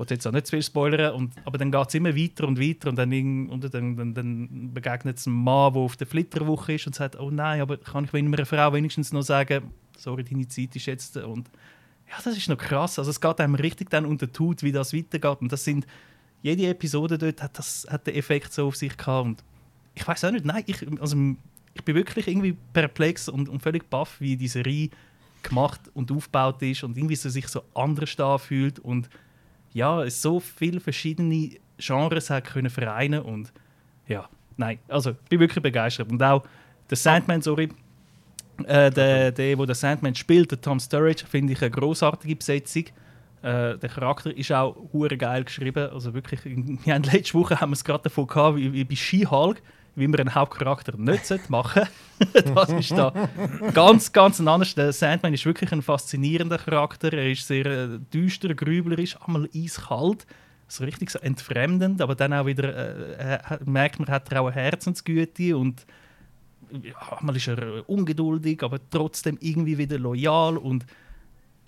wollte 0.00 0.14
jetzt 0.14 0.26
auch 0.26 0.32
nicht 0.32 0.46
zu 0.46 0.52
viel 0.52 0.62
spoilern, 0.62 1.14
und, 1.14 1.34
aber 1.44 1.58
dann 1.58 1.70
geht 1.70 1.88
es 1.88 1.94
immer 1.94 2.16
weiter 2.16 2.48
und 2.48 2.58
weiter 2.58 2.88
und 2.88 2.96
dann, 2.96 3.48
und 3.50 3.74
dann, 3.74 3.96
dann, 3.96 4.14
dann 4.14 4.70
begegnet 4.72 5.18
es 5.18 5.26
einem 5.26 5.36
Mann, 5.36 5.74
der 5.74 5.82
auf 5.82 5.96
der 5.96 6.06
Flitterwoche 6.06 6.72
ist 6.72 6.86
und 6.86 6.94
sagt, 6.94 7.20
oh 7.20 7.30
nein, 7.30 7.60
aber 7.60 7.76
kann 7.76 8.04
ich 8.04 8.14
einer 8.14 8.46
Frau 8.46 8.72
wenigstens 8.72 9.12
noch 9.12 9.22
sagen, 9.22 9.70
sorry, 9.98 10.24
deine 10.24 10.48
Zeit 10.48 10.74
ist 10.74 10.86
jetzt. 10.86 11.18
Und 11.18 11.50
ja, 12.08 12.14
das 12.24 12.34
ist 12.34 12.48
noch 12.48 12.56
krass. 12.56 12.98
Also 12.98 13.10
es 13.10 13.20
geht 13.20 13.40
einem 13.40 13.54
richtig 13.54 13.90
dann 13.90 14.06
unter 14.06 14.26
die 14.26 14.38
Haut, 14.38 14.62
wie 14.62 14.72
das 14.72 14.94
weitergeht. 14.94 15.42
Und 15.42 15.52
das 15.52 15.64
sind, 15.64 15.86
jede 16.40 16.66
Episode 16.66 17.18
dort 17.18 17.42
hat, 17.42 17.58
das, 17.58 17.86
hat 17.90 18.06
den 18.06 18.14
Effekt 18.14 18.54
so 18.54 18.68
auf 18.68 18.76
sich 18.76 18.96
gehabt. 18.96 19.26
Und 19.26 19.44
ich 19.94 20.08
weiß 20.08 20.24
auch 20.24 20.30
nicht, 20.30 20.46
nein, 20.46 20.64
ich, 20.66 20.78
also, 20.98 21.16
ich 21.74 21.84
bin 21.84 21.94
wirklich 21.94 22.26
irgendwie 22.26 22.56
perplex 22.72 23.28
und, 23.28 23.50
und 23.50 23.62
völlig 23.62 23.88
baff, 23.90 24.18
wie 24.18 24.38
diese 24.38 24.54
Serie 24.54 24.88
gemacht 25.42 25.82
und 25.92 26.10
aufgebaut 26.10 26.62
ist 26.62 26.84
und 26.84 26.96
irgendwie 26.96 27.16
so 27.16 27.28
sich 27.28 27.48
so 27.48 27.62
anders 27.74 28.16
da 28.16 28.38
fühlt 28.38 28.78
und 28.78 29.10
ja, 29.72 30.02
es 30.04 30.20
so 30.20 30.40
viele 30.40 30.80
verschiedene 30.80 31.50
Genres 31.78 32.30
hat 32.30 32.44
können 32.44 32.70
vereinen 32.70 33.22
und 33.22 33.52
ja, 34.06 34.28
nein, 34.56 34.78
also 34.88 35.10
ich 35.10 35.28
bin 35.28 35.40
wirklich 35.40 35.62
begeistert 35.62 36.10
und 36.10 36.22
auch 36.22 36.44
der 36.88 36.96
Sandman, 36.96 37.40
sorry, 37.40 37.68
äh, 38.66 38.90
der, 38.90 39.32
der, 39.32 39.56
der 39.56 39.74
Sandman 39.74 40.14
spielt, 40.14 40.50
der 40.50 40.60
Tom 40.60 40.80
Sturridge, 40.80 41.24
finde 41.26 41.52
ich 41.52 41.62
eine 41.62 41.70
großartige 41.70 42.36
Besetzung. 42.36 42.84
Äh, 43.42 43.78
der 43.78 43.88
Charakter 43.88 44.36
ist 44.36 44.52
auch 44.52 44.76
hure 44.92 45.16
geil 45.16 45.44
geschrieben. 45.44 45.90
Also 45.90 46.12
wirklich, 46.12 46.40
wir 46.44 46.94
haben 46.94 47.04
letzte 47.04 47.34
Woche 47.34 47.60
haben 47.60 47.70
wir 47.70 47.74
es 47.74 47.84
gerade 47.84 48.04
davon 48.04 48.26
gehabt, 48.26 48.56
wie, 48.56 48.72
wie 48.72 48.84
bei 48.84 48.94
She-Hulk, 48.94 49.62
wie 49.94 50.06
man 50.08 50.20
einen 50.20 50.34
Hauptcharakter 50.34 50.96
nicht 50.96 51.50
machen 51.50 51.82
Das 52.54 52.70
ist 52.70 52.90
da 52.90 53.12
ganz, 53.72 54.12
ganz 54.12 54.40
anders. 54.40 54.74
Der 54.74 54.92
Sandman 54.92 55.32
ist 55.32 55.46
wirklich 55.46 55.72
ein 55.72 55.82
faszinierender 55.82 56.58
Charakter. 56.58 57.12
Er 57.12 57.30
ist 57.30 57.46
sehr 57.46 57.66
äh, 57.66 57.98
düster, 58.12 58.54
grüblerisch, 58.54 59.16
einmal 59.24 59.48
eiskalt. 59.54 60.26
So 60.68 60.84
richtig 60.84 61.10
so 61.10 61.18
entfremdend, 61.18 62.00
aber 62.00 62.14
dann 62.14 62.32
auch 62.32 62.46
wieder 62.46 63.18
äh, 63.18 63.58
merkt 63.64 63.98
man, 63.98 64.08
hat 64.08 64.30
er 64.30 64.42
auch 64.42 64.46
eine 64.48 64.60
Herzensgüte 64.60 65.56
und 65.56 65.84
ja, 66.70 67.18
mal 67.22 67.34
ist 67.34 67.48
er 67.48 67.88
ungeduldig, 67.88 68.62
aber 68.62 68.78
trotzdem 68.90 69.36
irgendwie 69.40 69.78
wieder 69.78 69.98
loyal 69.98 70.56
und, 70.56 70.86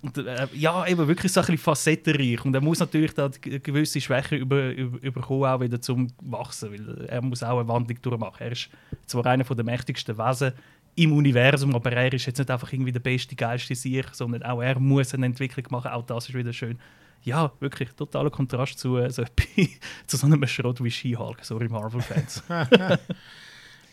und 0.03 0.17
äh, 0.17 0.47
ja, 0.53 0.85
eben 0.85 1.07
wirklich 1.07 1.31
so 1.31 1.39
ein 1.39 1.45
bisschen 1.45 1.59
facettenreich. 1.59 2.43
Und 2.43 2.53
er 2.53 2.59
muss 2.59 2.79
natürlich 2.79 3.13
da 3.13 3.29
gewisse 3.29 4.01
Schwächen 4.01 4.37
über, 4.37 4.71
über, 4.71 5.01
überkommen, 5.01 5.45
auch 5.45 5.61
wieder 5.61 5.79
zum 5.79 6.09
Wachsen, 6.21 6.73
weil 6.73 7.05
er 7.05 7.21
muss 7.21 7.41
auch 7.41 7.57
eine 7.57 7.67
Wandlung 7.69 8.01
durchmachen. 8.01 8.41
Er 8.41 8.51
ist 8.51 8.69
zwar 9.05 9.25
einer 9.25 9.45
der 9.45 9.63
mächtigsten 9.63 10.17
Wesen 10.17 10.51
im 10.95 11.13
Universum, 11.13 11.73
aber 11.73 11.93
er 11.93 12.11
ist 12.11 12.25
jetzt 12.25 12.37
nicht 12.37 12.51
einfach 12.51 12.73
irgendwie 12.73 12.91
der 12.91 12.99
beste, 12.99 13.35
geilste 13.35 13.75
Sieg, 13.75 14.05
sondern 14.11 14.43
auch 14.43 14.61
er 14.61 14.77
muss 14.77 15.13
eine 15.13 15.25
Entwicklung 15.25 15.65
machen. 15.69 15.91
Auch 15.91 16.05
das 16.05 16.27
ist 16.27 16.35
wieder 16.35 16.51
schön. 16.51 16.77
Ja, 17.23 17.53
wirklich 17.61 17.89
totaler 17.93 18.29
Kontrast 18.29 18.77
zu, 18.77 18.97
äh, 18.97 19.09
so, 19.09 19.23
zu 20.07 20.17
so 20.17 20.27
einem 20.27 20.45
Schrott 20.47 20.83
wie 20.83 20.91
She-Hulk. 20.91 21.45
Sorry, 21.45 21.69
Marvel-Fans. 21.69 22.43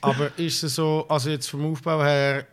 Aber 0.01 0.37
ist 0.39 0.65
es 0.65 0.75
so, 0.75 1.07
also 1.09 1.31
jetzt 1.31 1.49
vom 1.49 1.71
Aufbau 1.71 2.03
her, 2.03 2.47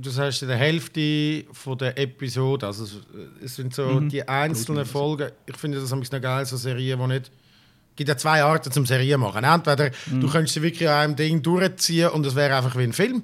du 0.00 0.10
sagst 0.10 0.42
in 0.42 0.48
der 0.48 0.56
Hälfte 0.56 1.44
von 1.52 1.78
der 1.78 1.96
Episode, 1.98 2.66
also 2.66 2.84
es- 2.84 2.98
es 3.44 3.56
sind 3.56 3.74
so 3.74 3.84
Mhm. 3.86 4.08
die 4.08 4.26
einzelnen 4.28 4.84
Folgen. 4.84 5.30
Ich 5.46 5.56
finde 5.56 5.80
das 5.80 5.90
nämlich 5.90 6.10
noch 6.12 6.20
geil, 6.20 6.44
so 6.46 6.56
Serien, 6.56 6.98
die 7.00 7.06
nicht. 7.06 7.26
Es 7.26 7.96
gibt 7.96 8.08
ja 8.08 8.16
zwei 8.16 8.42
Arten 8.42 8.72
zum 8.72 8.86
Serien 8.86 9.20
machen. 9.20 9.44
Entweder 9.44 9.90
Mhm. 10.10 10.20
du 10.20 10.28
könntest 10.28 10.54
sie 10.54 10.62
wirklich 10.62 10.88
an 10.88 10.94
einem 10.96 11.16
Ding 11.16 11.42
durchziehen 11.42 12.08
und 12.10 12.26
es 12.26 12.34
wäre 12.34 12.56
einfach 12.56 12.76
wie 12.76 12.82
ein 12.82 12.92
Film, 12.92 13.22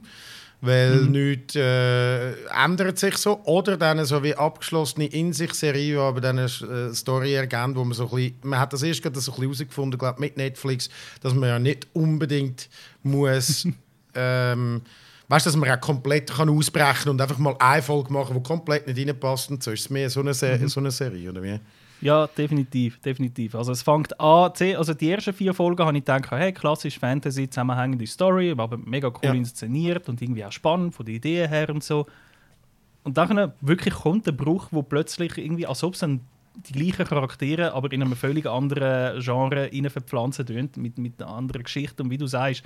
weil 0.61 0.97
Mhm. 1.03 1.11
nichts 1.11 1.57
äh, 1.57 2.33
ändert 2.65 2.99
sich 2.99 3.17
so. 3.17 3.41
Oder 3.45 3.77
dann 3.77 4.05
so 4.05 4.23
wie 4.23 4.37
abgeschlossene 4.37 5.07
in 5.07 5.33
sich 5.33 5.53
Serien, 5.55 5.95
die 5.97 6.01
aber 6.01 6.21
dann 6.21 6.39
eine 6.39 6.47
äh, 6.47 6.95
Story 6.95 7.35
ergeben, 7.35 7.75
wo 7.75 7.83
man 7.85 7.95
so 7.95 8.05
ein 8.05 8.11
bisschen, 8.15 8.35
man 8.43 8.61
hat 8.61 8.73
das 8.73 8.83
erst 8.85 9.03
gerade 9.03 9.19
so 9.19 9.33
ein 9.33 9.35
bisschen 9.35 9.43
herausgefunden, 9.51 9.99
glaube 9.99 10.21
mit 10.21 10.37
Netflix, 10.37 10.89
dass 11.21 11.35
man 11.35 11.49
ja 11.49 11.59
nicht 11.59 11.89
unbedingt 11.93 12.69
muss 13.03 13.67
ähm, 14.15 14.83
weißt 15.31 15.47
du, 15.47 15.51
dass 15.51 15.57
man 15.57 15.71
auch 15.71 15.81
komplett 15.81 16.31
kann 16.31 16.49
ausbrechen 16.51 17.09
und 17.11 17.21
einfach 17.21 17.39
mal 17.39 17.55
eine 17.59 17.81
Folge 17.83 18.13
machen, 18.13 18.35
die 18.37 18.43
komplett 18.43 18.87
nicht 18.87 18.99
reinpasst 19.09 19.51
und 19.51 19.63
so. 19.63 19.71
Ist 19.71 19.81
es 19.83 19.91
mehr 19.91 20.11
so 20.11 20.21
eine, 20.21 20.35
Se 20.35 20.59
Mhm. 20.61 20.69
so 20.69 20.81
eine 20.81 20.91
Serie, 20.91 21.31
oder 21.31 21.43
wie? 21.43 21.59
Ja, 22.03 22.27
definitiv, 22.27 22.99
definitiv. 23.01 23.55
Also 23.55 23.73
es 23.73 23.83
fängt 23.83 24.19
an, 24.19 24.53
also 24.77 24.95
die 24.95 25.11
ersten 25.11 25.35
vier 25.35 25.53
Folgen 25.55 25.85
habe 25.85 25.97
ich 25.97 26.05
gedacht, 26.05 26.31
hey, 26.31 26.51
klassisch 26.53 26.99
Fantasy, 26.99 27.49
zusammenhängende 27.49 28.07
Story, 28.07 28.55
aber 28.57 28.77
mega 28.79 29.09
cool 29.09 29.19
Ja. 29.23 29.33
inszeniert 29.35 30.09
und 30.09 30.21
irgendwie 30.21 30.45
auch 30.45 30.53
spannend 30.53 30.95
von 30.95 31.05
den 31.07 31.17
Ideen 31.17 31.49
her 31.49 31.69
und 31.71 31.85
so. 31.85 32.07
Und 33.05 33.17
dann 33.19 33.53
wirklich 33.61 33.95
kommt 33.95 34.27
der 34.27 34.33
Bruch, 34.33 34.69
wo 34.71 34.83
plötzlich 34.83 35.37
irgendwie, 35.39 35.67
als 35.67 35.83
ob 35.85 35.95
es 35.95 36.01
dann 36.01 36.21
die 36.69 36.73
gleichen 36.73 37.07
Charaktere, 37.07 37.73
aber 37.75 37.93
in 37.93 38.03
einem 38.03 38.17
völlig 38.17 38.47
anderen 38.47 39.21
Genre 39.21 39.71
rein 39.73 39.91
verpflanzen 39.91 40.71
mit, 40.77 40.99
mit 40.99 41.23
einer 41.23 41.31
anderen 41.33 41.63
Geschichte. 41.63 42.03
Und 42.03 42.11
wie 42.11 42.19
du 42.19 42.27
sagst, 42.27 42.63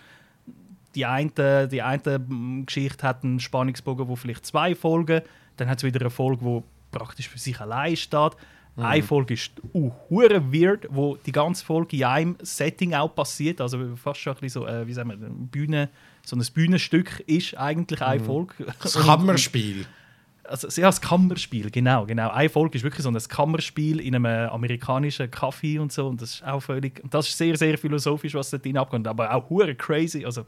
die 0.95 1.07
eine, 1.07 1.69
die 1.69 1.83
eine 1.83 2.19
mm, 2.19 2.67
Geschichte 2.67 3.07
hat 3.07 3.25
einen 3.25 3.41
Spannungsbogen, 3.41 4.09
wo 4.09 4.17
vielleicht 4.17 4.47
zwei 4.47 4.75
Folgen, 4.75 5.23
dann 5.57 5.69
hat 5.69 5.79
es 5.79 5.85
wieder 5.85 6.01
eine 6.01 6.11
Folge, 6.11 6.43
wo 6.45 6.65
praktisch 6.91 7.29
für 7.29 7.39
sich 7.39 7.61
allein 7.61 7.97
steht. 7.97 8.33
Eine 8.77 9.05
Folge 9.05 9.35
ist 9.35 9.53
uh, 9.73 9.93
weird, 10.11 10.89
wo 10.91 11.17
die 11.17 11.31
ganze 11.31 11.65
Folge 11.65 11.97
in 11.97 12.05
einem 12.05 12.37
Setting 12.43 12.93
auch 12.95 13.15
passiert, 13.15 13.61
also 13.61 13.95
fast 13.95 14.19
schon 14.19 14.33
ein 14.35 14.41
bisschen 14.41 14.63
so, 14.63 14.67
äh, 14.67 14.85
wie 14.87 14.93
sagen 14.93 15.11
wir, 15.11 15.17
Bühne, 15.17 15.91
so 16.25 16.35
ein 16.35 16.45
Bühnenstück 16.53 17.21
ist 17.27 17.57
eigentlich 17.57 18.03
eine 18.03 18.19
Folge. 18.19 18.55
Das 18.83 18.95
Kammerspiel. 18.95 19.87
Also, 20.43 20.69
ja, 20.81 20.89
das 20.89 21.01
Kammerspiel, 21.01 21.71
genau, 21.71 22.05
genau. 22.05 22.31
Eine 22.31 22.51
Folge 22.51 22.77
ist 22.77 22.83
wirklich 22.83 23.03
so 23.03 23.09
ein 23.09 23.17
Kammerspiel 23.17 24.01
in 24.01 24.15
einem 24.15 24.51
amerikanischen 24.51 25.31
Café 25.31 25.81
und 25.81 25.93
so. 25.93 26.09
Und 26.09 26.21
das 26.21 26.35
ist 26.35 26.45
auch 26.45 26.61
völlig. 26.61 27.03
Und 27.03 27.15
das 27.15 27.29
ist 27.29 27.39
sehr, 27.39 27.57
sehr 27.57 27.79
philosophisch, 27.79 28.35
was 28.35 28.51
dort 28.51 28.65
drin 28.65 28.77
abkommt. 28.77 29.07
Aber 29.07 29.33
auch 29.33 29.49
hure 29.49 29.75
crazy. 29.75 30.25
Also, 30.25 30.45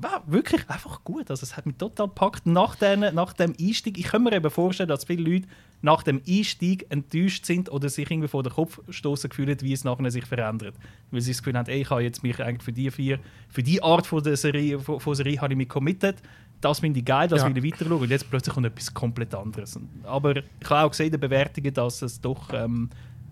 war 0.00 0.22
wirklich 0.26 0.68
einfach 0.68 1.04
gut. 1.04 1.30
Also, 1.30 1.44
es 1.44 1.56
hat 1.56 1.66
mich 1.66 1.76
total 1.76 2.08
gepackt. 2.08 2.46
Nach, 2.46 2.74
den, 2.76 3.00
nach 3.14 3.32
dem 3.32 3.54
Einstieg, 3.60 3.98
ich 3.98 4.04
kann 4.06 4.22
mir 4.22 4.32
eben 4.32 4.50
vorstellen, 4.50 4.88
dass 4.88 5.04
viele 5.04 5.22
Leute 5.30 5.48
nach 5.80 6.02
dem 6.02 6.20
Einstieg 6.28 6.86
enttäuscht 6.90 7.44
sind 7.46 7.70
oder 7.70 7.88
sich 7.88 8.10
irgendwie 8.10 8.28
vor 8.28 8.42
den 8.42 8.52
Kopf 8.52 8.80
stoßen 8.88 9.30
gefühlt, 9.30 9.62
wie 9.62 9.72
es 9.72 9.84
nachher 9.84 10.10
sich 10.10 10.24
verändert. 10.26 10.74
Weil 11.10 11.20
sie 11.20 11.30
das 11.30 11.38
Gefühl 11.38 11.56
haben, 11.56 11.68
ey, 11.70 11.82
ich 11.82 11.90
habe 11.90 12.02
jetzt 12.02 12.22
mich 12.22 12.40
eigentlich 12.42 12.62
für 12.64 12.72
die 12.72 12.90
vier, 12.90 13.20
für 13.48 13.62
die 13.62 13.82
Art 13.82 14.06
von 14.06 14.22
der 14.22 14.36
Serie, 14.36 14.78
von, 14.80 14.98
von 14.98 15.14
Serie 15.14 15.40
habe 15.40 15.52
ich 15.52 15.56
mich 15.58 15.68
committed. 15.68 16.16
Das 16.60 16.80
finde 16.80 16.98
ich 16.98 17.04
geil, 17.04 17.28
das 17.28 17.42
Ja. 17.42 17.48
will 17.54 17.56
ich 17.64 17.72
weiter 17.72 17.84
schauen. 17.88 18.00
Und 18.02 18.10
jetzt 18.10 18.28
plötzlich 18.28 18.52
kommt 18.54 18.66
etwas 18.66 18.92
komplett 18.92 19.32
anderes. 19.34 19.78
Aber 20.02 20.34
ich 20.36 20.44
habe 20.68 20.86
auch 20.86 20.90
gesehen, 20.90 21.06
in 21.06 21.12
den 21.12 21.20
Bewertungen, 21.20 21.72
dass 21.72 22.02
es 22.02 22.20
doch 22.20 22.52
ähm, 22.52 22.90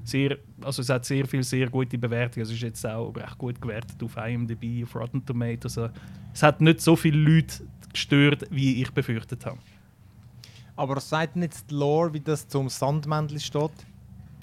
sehr, 0.08 0.38
also 0.62 0.82
es 0.82 0.88
hat 0.88 1.04
sehr 1.04 1.26
viele 1.26 1.42
sehr 1.42 1.68
gute 1.68 1.98
Bewertungen. 1.98 2.44
Es 2.44 2.52
ist 2.52 2.60
jetzt 2.60 2.86
auch 2.86 3.14
recht 3.14 3.38
gut 3.38 3.60
gewertet 3.60 4.02
auf 4.02 4.16
IMDb, 4.16 4.84
auf 4.84 4.94
Rotten 4.94 5.24
Tomatoes. 5.24 5.78
Also, 5.78 5.94
es 6.32 6.42
hat 6.42 6.60
nicht 6.60 6.80
so 6.80 6.96
viele 6.96 7.18
Leute 7.18 7.66
gestört, 7.92 8.46
wie 8.50 8.82
ich 8.82 8.90
befürchtet 8.90 9.44
habe. 9.46 9.58
Aber 10.76 11.00
sagt 11.00 11.36
nicht 11.36 11.70
die 11.70 11.74
Lore, 11.74 12.12
wie 12.12 12.20
das 12.20 12.46
zum 12.46 12.68
Sandmännchen 12.68 13.40
steht? 13.40 13.72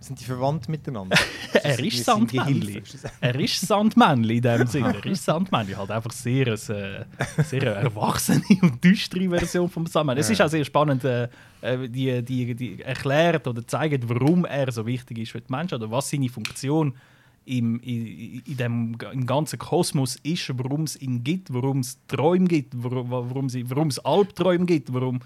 Sind 0.04 0.20
die 0.20 0.26
verwandt 0.26 0.68
miteinander? 0.68 1.18
er 1.54 1.80
ist 1.80 2.04
Sandmännli. 2.04 2.84
Er 3.22 3.40
ist 3.40 3.62
Sandmännli 3.62 4.36
in 4.36 4.42
dem 4.42 4.68
Sinne. 4.74 4.96
Er 4.98 5.06
ist 5.06 5.24
Sandmännli. 5.24 5.74
Halt 5.76 5.92
einfach 5.92 6.12
sehr, 6.12 6.48
eine, 6.48 6.54
äh, 6.56 7.44
sehr 7.44 7.62
eine 7.62 7.86
erwachsene 7.86 8.44
und 8.62 8.84
düstere 8.84 9.30
Version 9.30 9.70
vom 9.70 9.86
Sandmännli. 9.86 10.20
Es 10.20 10.30
ist 10.30 10.42
auch 10.42 10.50
sehr 10.50 10.66
spannend, 10.66 11.06
äh, 11.06 11.30
äh, 11.62 11.88
die, 11.88 12.22
die, 12.22 12.54
die 12.54 12.82
erklärt 12.82 13.48
oder 13.48 13.66
zeigt, 13.66 14.10
warum 14.10 14.44
er 14.44 14.70
so 14.74 14.86
wichtig 14.86 15.20
ist 15.20 15.32
für 15.32 15.40
die 15.40 15.50
Menschen 15.50 15.76
oder 15.76 15.90
was 15.90 16.10
seine 16.10 16.28
Funktion 16.28 16.94
im, 17.46 17.80
in, 17.80 18.42
in 18.46 18.58
dem, 18.58 18.98
im 19.14 19.26
ganzen 19.26 19.58
Kosmos 19.58 20.18
ist, 20.24 20.52
warum 20.58 20.84
es 20.84 21.02
ihn 21.02 21.24
gibt, 21.24 21.54
warum 21.54 21.80
es 21.80 21.98
Träume 22.08 22.48
gibt, 22.48 22.74
warum 22.76 23.48
es 23.88 24.00
Albträume 24.00 24.66
gibt, 24.66 24.94
warum 24.94 25.22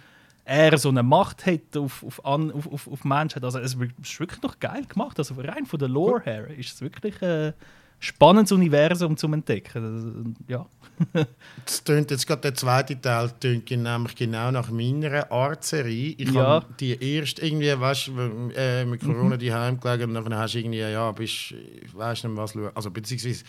er 0.48 0.78
so 0.78 0.88
eine 0.90 1.04
Macht 1.04 1.46
hat 1.46 1.76
auf, 1.76 2.04
auf, 2.04 2.26
an, 2.26 2.52
auf, 2.52 2.72
auf, 2.72 2.88
auf 2.88 3.04
Menschen. 3.04 3.44
Also 3.44 3.60
es 3.60 3.74
ist 3.76 3.80
wirklich 4.20 4.42
noch 4.42 4.60
geil 4.60 4.86
gemacht. 4.88 5.20
Also 5.20 5.36
rein 5.36 5.66
von 5.66 5.78
der 5.78 5.90
Lore 5.90 6.22
her 6.24 6.48
ist 6.58 6.74
es 6.76 6.82
wirklich 6.82 7.22
ein 7.22 7.54
spannendes 8.00 8.54
Universum 8.54 9.18
zum 9.18 9.34
Entdecken. 9.34 9.84
Also, 9.84 10.34
ja. 10.48 10.66
Das 11.66 11.84
tönt 11.84 12.12
jetzt 12.12 12.26
gerade 12.26 12.42
der 12.44 12.56
zweite 12.56 13.00
Teil 13.00 13.30
tönt 13.42 13.70
nämlich 13.70 14.16
genau 14.16 14.50
nach 14.52 14.72
meiner 14.72 15.30
Art 15.30 15.66
Serie. 15.66 16.16
Ich 16.18 16.32
Ja. 16.32 16.46
habe 16.46 16.68
die 16.80 16.98
erst 17.16 17.40
irgendwie, 17.40 17.78
weißt 17.78 18.08
du, 18.08 18.52
äh, 18.56 18.86
mit 18.86 19.02
Corona 19.02 19.36
die 19.36 19.54
heimgelegen 19.54 20.16
und 20.16 20.24
dann 20.24 20.38
hast 20.38 20.54
du 20.54 20.60
irgendwie, 20.60 20.80
ja, 20.80 21.12
bist, 21.12 21.54
weißt 21.94 22.24
nicht 22.24 22.38
was. 22.38 22.56
Also 22.74 22.90
beziehungsweise 22.90 23.44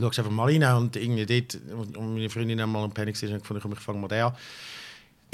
schaust 0.00 0.18
einfach 0.18 0.32
mal 0.32 0.44
rein 0.50 0.64
und 0.76 0.96
irgendwie 0.96 1.26
dort, 1.26 1.60
und 1.96 2.14
meine 2.14 2.30
Freundin 2.30 2.60
hat 2.60 2.68
mal 2.68 2.84
einen 2.84 2.92
Penny 2.94 3.12
gesehen 3.12 3.34
und 3.34 3.40
gefunden, 3.40 3.70
ich 3.72 3.80
fange 3.80 3.98
mal 3.98 4.08
den 4.08 4.22
an. 4.22 4.32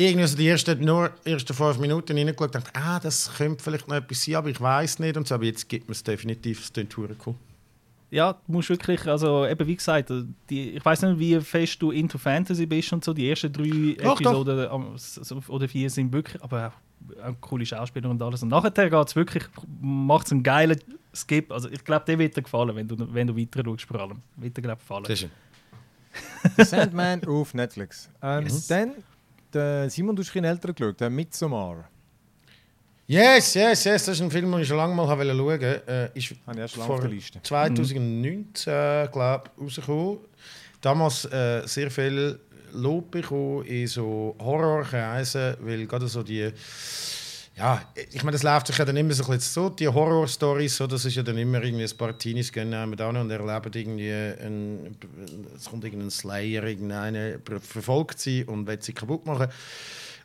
Irgendwie 0.00 0.26
so 0.26 0.36
die 0.36 0.48
ersten, 0.48 0.80
nur 0.84 1.10
ersten 1.24 1.52
fünf 1.54 1.78
Minuten 1.78 2.16
reingeschaut 2.16 2.40
und 2.46 2.54
dachte, 2.54 2.70
ah, 2.74 2.98
das 3.00 3.30
könnte 3.36 3.62
vielleicht 3.62 3.86
noch 3.88 3.96
etwas 3.96 4.24
sein, 4.24 4.36
aber 4.36 4.48
ich 4.48 4.60
weiß 4.60 4.98
nicht. 5.00 5.16
Und 5.16 5.28
so, 5.28 5.34
aber 5.34 5.44
jetzt 5.44 5.68
gibt 5.68 5.88
mir 5.88 5.92
es 5.92 6.02
definitiv, 6.02 6.60
es 6.60 6.70
verdammt 6.70 6.96
cool. 7.26 7.34
ja, 8.10 8.32
du 8.32 8.52
musst 8.52 8.70
wirklich, 8.70 9.06
also 9.06 9.46
eben 9.46 9.66
wie 9.68 9.76
gesagt, 9.76 10.10
die, 10.48 10.70
ich 10.70 10.84
weiß 10.84 11.02
nicht, 11.02 11.18
wie 11.18 11.40
fest 11.40 11.80
du 11.82 11.90
into 11.90 12.18
Fantasy 12.18 12.66
bist 12.66 12.92
und 12.92 13.04
so. 13.04 13.12
Die 13.12 13.28
ersten 13.28 13.52
drei 13.52 13.96
Doch, 14.02 14.20
doch. 14.20 14.30
Episoden 14.46 14.68
ähm, 14.72 14.86
so- 14.96 15.42
oder 15.48 15.68
vier 15.68 15.88
sind 15.90 16.12
wirklich, 16.12 16.42
aber 16.42 16.68
auch, 17.24 17.34
coole 17.40 17.64
Schauspieler 17.66 18.10
und 18.10 18.20
alles. 18.22 18.42
Und 18.42 18.48
nachher 18.48 18.70
geht 18.70 19.08
es 19.08 19.16
wirklich, 19.16 19.44
macht 19.80 20.26
es 20.26 20.32
einen 20.32 20.42
geilen 20.42 20.78
Skip. 21.14 21.50
Also 21.52 21.68
ich 21.70 21.82
glaube, 21.84 22.04
der 22.06 22.18
wird 22.18 22.36
dir 22.36 22.42
gefallen, 22.42 22.74
wenn 22.74 22.88
du, 22.88 22.96
wenn 23.14 23.26
du 23.26 23.36
weiter 23.36 23.62
schaust, 23.64 23.84
vor 23.84 24.00
allem. 24.00 24.20
Wird 24.36 24.56
dir, 24.56 24.62
glaube 24.62 24.78
ich, 24.80 24.86
gefallen. 24.88 25.04
Sehr 25.06 25.16
schön. 25.16 25.30
Sandman 26.64 27.24
auf 27.24 27.54
Netflix. 27.54 28.08
Ähm, 28.22 28.44
Yes. 28.44 28.66
Dann, 28.66 28.92
der 29.54 29.90
Simon, 29.90 30.16
du 30.16 30.22
hast 30.22 30.28
ein 30.28 30.32
bisschen 30.32 30.44
älter 30.44 30.72
geschaut, 30.72 31.00
der 31.00 31.10
Midsommar. 31.10 31.88
Yes, 33.06 33.54
yes, 33.54 33.84
yes, 33.84 34.04
das 34.04 34.16
ist 34.16 34.20
ein 34.22 34.30
Film, 34.30 34.52
den 34.52 34.60
ich 34.60 34.68
schon 34.68 34.76
lange 34.76 34.94
mal 34.94 35.04
schauen 35.04 35.38
wollte. 35.38 36.10
Äh, 36.14 36.18
ist 36.18 36.32
Habe 36.46 36.64
ich 36.64 36.72
vor 36.72 36.90
auf 36.90 37.00
der 37.00 37.10
Liste. 37.10 37.42
2019, 37.42 39.08
glaube 39.10 39.50
ich, 39.56 39.62
rausgekommen. 39.62 40.18
Damals 40.80 41.24
äh, 41.24 41.62
sehr 41.66 41.90
viel 41.90 42.38
Lob 42.72 43.10
bekommen 43.10 43.64
in 43.64 43.88
so 43.88 44.36
Horrorkreisen, 44.38 45.56
weil 45.60 45.86
gerade 45.86 46.06
so 46.06 46.22
die 46.22 46.52
ja, 47.60 47.82
ich 47.94 48.22
meine, 48.24 48.32
das 48.32 48.42
läuft 48.42 48.68
sich 48.68 48.78
ja 48.78 48.86
dann 48.86 48.96
immer 48.96 49.12
so, 49.12 49.22
ein 49.24 49.32
bisschen 49.32 49.52
so 49.52 49.68
die 49.68 49.86
Horror-Stories, 49.86 50.76
so, 50.76 50.86
das 50.86 51.04
ist 51.04 51.14
ja 51.14 51.22
dann 51.22 51.36
immer 51.36 51.62
irgendwie 51.62 51.84
ein 51.84 51.96
paar 51.96 52.16
Teenies 52.16 52.50
gehen 52.50 52.72
einmal 52.72 52.96
da 52.96 53.10
und 53.10 53.30
erleben 53.30 53.70
irgendwie, 53.74 54.08
es 55.54 55.66
kommt 55.66 55.84
irgendein 55.84 56.10
Slayer, 56.10 56.64
irgendeine 56.64 57.38
verfolgt 57.60 58.18
sie 58.18 58.44
und 58.44 58.66
will 58.66 58.80
sie 58.80 58.94
kaputt 58.94 59.26
machen. 59.26 59.48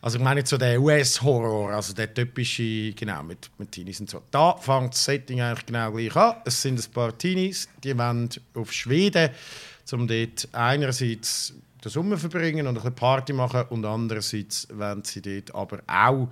Also 0.01 0.17
ich 0.17 0.23
meine 0.23 0.39
jetzt 0.41 0.49
so 0.49 0.57
der 0.57 0.79
US-Horror, 0.79 1.71
also 1.71 1.93
der 1.93 2.13
typische, 2.13 2.93
genau, 2.93 3.21
mit, 3.21 3.49
mit 3.57 3.69
Teenies 3.69 3.99
und 3.99 4.09
so. 4.09 4.21
Da 4.31 4.55
fängt 4.55 4.93
das 4.93 5.03
Setting 5.03 5.41
eigentlich 5.41 5.65
genau 5.65 5.91
gleich 5.91 6.15
an. 6.15 6.35
Es 6.45 6.61
sind 6.61 6.79
ein 6.79 6.91
paar 6.93 7.17
Teenies, 7.17 7.67
die 7.83 7.97
wollen 7.97 8.29
auf 8.53 8.71
Schweden, 8.71 9.31
um 9.91 10.07
dort 10.07 10.47
einerseits 10.53 11.53
den 11.83 11.91
Sommer 11.91 12.17
verbringen 12.17 12.65
und 12.65 12.77
ein 12.77 12.81
bisschen 12.81 12.95
Party 12.95 13.33
machen 13.33 13.63
und 13.69 13.83
andererseits 13.83 14.67
wollen 14.71 15.03
sie 15.03 15.21
dort 15.21 15.53
aber 15.53 15.79
auch 15.85 16.29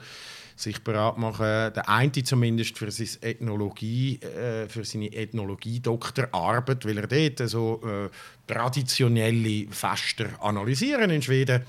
sich 0.64 0.84
bereit 0.84 1.18
machen, 1.18 1.74
der 1.74 1.88
eine 1.88 2.12
zumindest 2.12 2.78
für, 2.78 2.90
seine 2.92 3.10
Ethnologie, 3.22 4.20
äh, 4.22 4.68
für 4.68 4.84
seine 4.84 5.14
Ethnologie-Doktorarbeit, 5.14 6.86
weil 6.86 6.98
er 6.98 7.08
dort 7.08 7.50
so 7.50 7.82
äh, 7.86 8.10
traditionelle 8.52 9.68
Fester 9.70 10.30
analysieren 10.42 11.10
in 11.12 11.22
Schweden. 11.22 11.64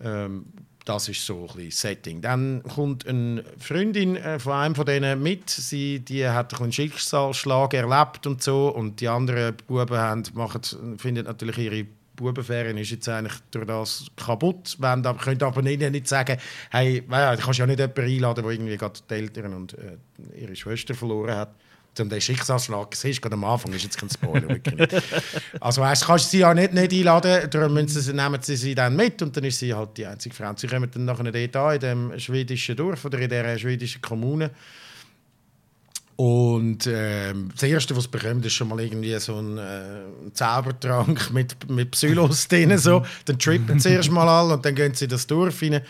Ähm, 0.00 0.44
das 0.88 1.08
ist 1.08 1.26
so 1.26 1.40
ein 1.42 1.56
bisschen 1.56 1.70
Setting. 1.70 2.22
Dann 2.22 2.62
kommt 2.62 3.06
eine 3.06 3.44
Freundin 3.58 4.16
äh, 4.16 4.38
von 4.38 4.52
einem 4.54 4.74
von 4.74 4.86
denen 4.86 5.22
mit. 5.22 5.50
Sie, 5.50 6.00
die 6.00 6.26
hat 6.26 6.58
einen 6.58 6.72
Schicksalsschlag 6.72 7.74
erlebt 7.74 8.26
und 8.26 8.42
so. 8.42 8.68
Und 8.68 9.00
die 9.00 9.08
anderen 9.08 9.54
Buben 9.66 9.98
haben, 9.98 10.22
machen, 10.32 10.62
finden 10.98 11.26
natürlich 11.26 11.58
ihre 11.58 11.86
Bubenferien 12.18 12.76
ist 12.76 12.90
jetzt 12.90 13.08
eigentlich 13.08 13.34
durch 13.50 13.66
das 13.66 14.06
kaputt. 14.16 14.76
Wollen 14.78 15.06
aber, 15.06 15.18
können 15.18 15.42
aber 15.42 15.62
nicht, 15.62 15.80
nicht 15.80 16.08
sagen, 16.08 16.36
hey, 16.70 17.02
ja, 17.10 17.36
du 17.36 17.42
kannst 17.42 17.58
ja 17.58 17.66
nicht 17.66 17.78
jemanden 17.78 18.00
einladen, 18.02 18.44
der 18.44 18.52
irgendwie 18.52 18.76
gerade 18.76 19.00
die 19.08 19.14
Eltern 19.14 19.54
und 19.54 19.74
äh, 19.74 19.96
ihre 20.36 20.54
Schwester 20.54 20.94
verloren 20.94 21.34
hat. 21.34 21.54
um 22.00 22.08
den 22.08 22.20
Schicksalsschlag 22.20 22.94
siehst, 22.94 23.22
gerade 23.22 23.34
am 23.34 23.44
Anfang 23.44 23.72
ist 23.72 23.84
jetzt 23.84 23.98
kein 23.98 24.10
Spoiler, 24.10 24.48
wirklich 24.48 24.76
nicht. 24.76 25.02
Also 25.60 25.80
weißt, 25.80 26.04
kannst 26.04 26.30
sie 26.30 26.38
ja 26.38 26.52
nicht, 26.52 26.74
nicht 26.74 26.92
einladen, 26.92 27.48
darum 27.50 27.74
müssen 27.74 28.00
sie, 28.00 28.12
nehmen 28.12 28.40
sie 28.42 28.56
sie 28.56 28.74
dann 28.74 28.94
mit 28.94 29.22
und 29.22 29.36
dann 29.36 29.44
ist 29.44 29.58
sie 29.58 29.72
halt 29.72 29.96
die 29.96 30.06
einzige 30.06 30.34
Frau. 30.34 30.48
Und 30.48 30.58
sie 30.58 30.66
kommen 30.66 30.90
dann 30.90 31.04
nachher 31.04 31.32
dort 31.32 31.56
an, 31.56 31.74
in 31.74 31.80
dem 31.80 32.18
schwedischen 32.18 32.76
Dorf 32.76 33.04
oder 33.04 33.18
in 33.18 33.28
dieser 33.28 33.58
schwedischen 33.58 34.02
Kommune. 34.02 34.50
Und 36.20 36.88
ähm, 36.88 37.50
das 37.52 37.62
Erste, 37.62 37.94
was 37.94 38.04
sie 38.04 38.10
bekommt, 38.10 38.44
ist 38.44 38.54
schon 38.54 38.66
mal 38.66 38.80
irgendwie 38.80 39.16
so 39.20 39.36
ein 39.38 39.56
äh, 39.56 40.32
Zaubertrank 40.32 41.30
mit, 41.32 41.70
mit 41.70 41.92
Psylos 41.92 42.48
drin. 42.48 42.76
So. 42.76 43.06
Dann 43.26 43.38
trippen 43.38 43.78
sie 43.78 43.90
erst 43.90 44.10
mal 44.10 44.28
alle 44.28 44.54
und 44.54 44.64
dann 44.64 44.74
gehen 44.74 44.92
sie 44.94 45.04
in 45.04 45.12
das 45.12 45.28
Dorf 45.28 45.62
rein 45.62 45.80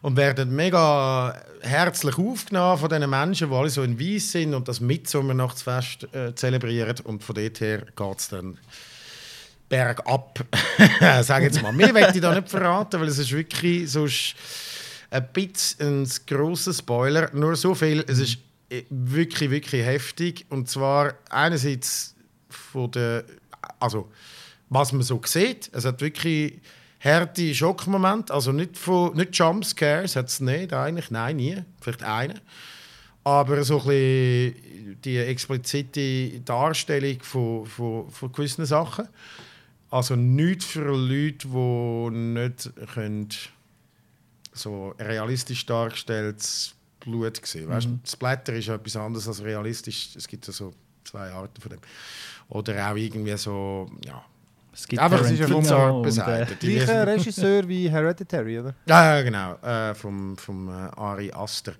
und 0.00 0.16
werden 0.16 0.56
mega 0.56 1.38
herzlich 1.60 2.16
aufgenommen 2.16 2.78
von 2.78 2.88
diesen 2.88 3.10
Menschen, 3.10 3.50
die 3.50 3.54
alle 3.54 3.68
so 3.68 3.82
in 3.82 4.00
Weiß 4.00 4.32
sind 4.32 4.54
und 4.54 4.66
das 4.68 4.80
Mitsommernachtsfest 4.80 6.14
äh, 6.14 6.34
zelebrieren. 6.34 6.96
Und 7.04 7.22
von 7.22 7.34
dort 7.34 7.60
her 7.60 7.82
geht 7.94 8.18
es 8.18 8.28
dann 8.30 8.56
bergab. 9.68 10.46
Sag 11.20 11.42
jetzt 11.42 11.60
mal. 11.60 11.74
Mehr 11.74 11.92
möchte 11.92 12.14
ich 12.14 12.22
da 12.22 12.34
nicht 12.34 12.48
verraten, 12.48 12.98
weil 13.02 13.08
es 13.08 13.18
ist 13.18 13.32
wirklich 13.32 13.90
so 13.90 14.08
ein 15.10 15.28
bisschen 15.30 16.04
ein 16.04 16.10
grosser 16.26 16.72
Spoiler. 16.72 17.28
Nur 17.34 17.54
so 17.54 17.74
viel, 17.74 18.02
es 18.08 18.18
ist 18.18 18.34
äh, 18.34 18.47
wirklich, 18.90 19.50
wirklich 19.50 19.84
heftig. 19.84 20.46
Und 20.48 20.68
zwar 20.68 21.14
einerseits 21.30 22.14
von 22.48 22.90
der, 22.90 23.24
also 23.80 24.10
was 24.68 24.92
man 24.92 25.02
so 25.02 25.20
sieht. 25.24 25.70
Es 25.72 25.84
hat 25.84 26.00
wirklich 26.00 26.60
harte 27.00 27.54
Schockmomente, 27.54 28.34
also 28.34 28.52
nicht, 28.52 28.76
von, 28.76 29.14
nicht 29.16 29.36
Jumpscares 29.36 30.16
hat 30.16 30.28
es 30.28 30.40
nicht, 30.40 30.72
eigentlich, 30.72 31.10
nein, 31.10 31.36
nie, 31.36 31.62
vielleicht 31.80 32.02
einen. 32.02 32.40
Aber 33.24 33.62
so 33.62 33.80
ein 33.80 33.86
bisschen 33.86 35.00
die 35.04 35.18
explizite 35.18 36.40
Darstellung 36.40 37.20
von, 37.20 37.66
von, 37.66 38.10
von 38.10 38.32
gewissen 38.32 38.66
Sachen. 38.66 39.08
Also 39.90 40.16
nicht 40.16 40.64
für 40.64 40.94
Leute, 40.94 41.48
die 41.48 42.10
nicht 42.10 42.70
können, 42.94 43.28
so 44.52 44.94
realistisch 44.98 45.66
dargestelltes 45.66 46.74
Blut 47.08 47.40
sehen 47.46 47.68
weißt, 47.68 47.88
mhm. 47.88 48.00
Das 48.02 48.16
Blätter 48.16 48.52
ist 48.54 48.68
etwas 48.68 48.96
anderes 48.96 49.26
als 49.28 49.42
realistisch. 49.42 50.10
Es 50.16 50.26
gibt 50.28 50.46
ja 50.46 50.52
so 50.52 50.72
zwei 51.04 51.30
Arten 51.30 51.60
von 51.60 51.70
dem. 51.70 51.80
Oder 52.48 52.90
auch 52.90 52.96
irgendwie 52.96 53.36
so, 53.36 53.90
ja, 54.04 54.24
es 54.72 54.86
gibt 54.86 55.02
Einfach, 55.02 55.22
es 55.22 55.32
ist 55.32 55.40
ja 55.40 55.48
vom 55.48 55.64
Tarantino 55.64 56.02
beseitigt. 56.02 56.60
Gleicher 56.60 57.06
Regisseur 57.06 57.68
wie 57.68 57.90
Hereditary, 57.90 58.60
oder? 58.60 58.74
Ja, 58.86 59.16
ja, 59.16 59.22
genau. 59.22 59.54
Äh, 59.56 59.94
vom 59.94 60.36
vom 60.36 60.68
äh, 60.68 60.72
Ari 60.96 61.32
Aster. 61.32 61.72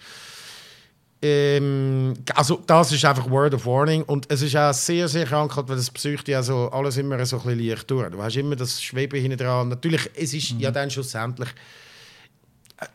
Ähm, 1.21 2.15
also 2.35 2.63
das 2.67 2.93
ist 2.93 3.05
einfach 3.05 3.29
Word 3.29 3.55
of 3.55 3.67
Warning 3.67 4.03
und 4.05 4.31
es 4.31 4.43
ist 4.43 4.55
auch 4.57 4.73
sehr, 4.73 5.09
sehr 5.09 5.27
krank, 5.27 5.53
weil 5.57 5.77
das 5.77 5.91
psycht 5.91 6.29
ja 6.29 6.43
so 6.43 6.71
alles 6.71 6.97
immer 6.97 7.25
so 7.27 7.39
ein 7.39 7.43
bisschen 7.43 7.69
leicht 7.69 7.91
durch. 7.91 8.11
Du 8.11 8.23
hast 8.23 8.37
immer 8.37 8.55
das 8.57 8.81
Schweben 8.81 9.21
hinten 9.21 9.39
dran. 9.39 9.69
Natürlich, 9.69 10.11
es 10.15 10.33
ist 10.33 10.51
ja 10.59 10.71
dann 10.71 10.91
schlussendlich 10.91 11.49
äh, 11.49 11.88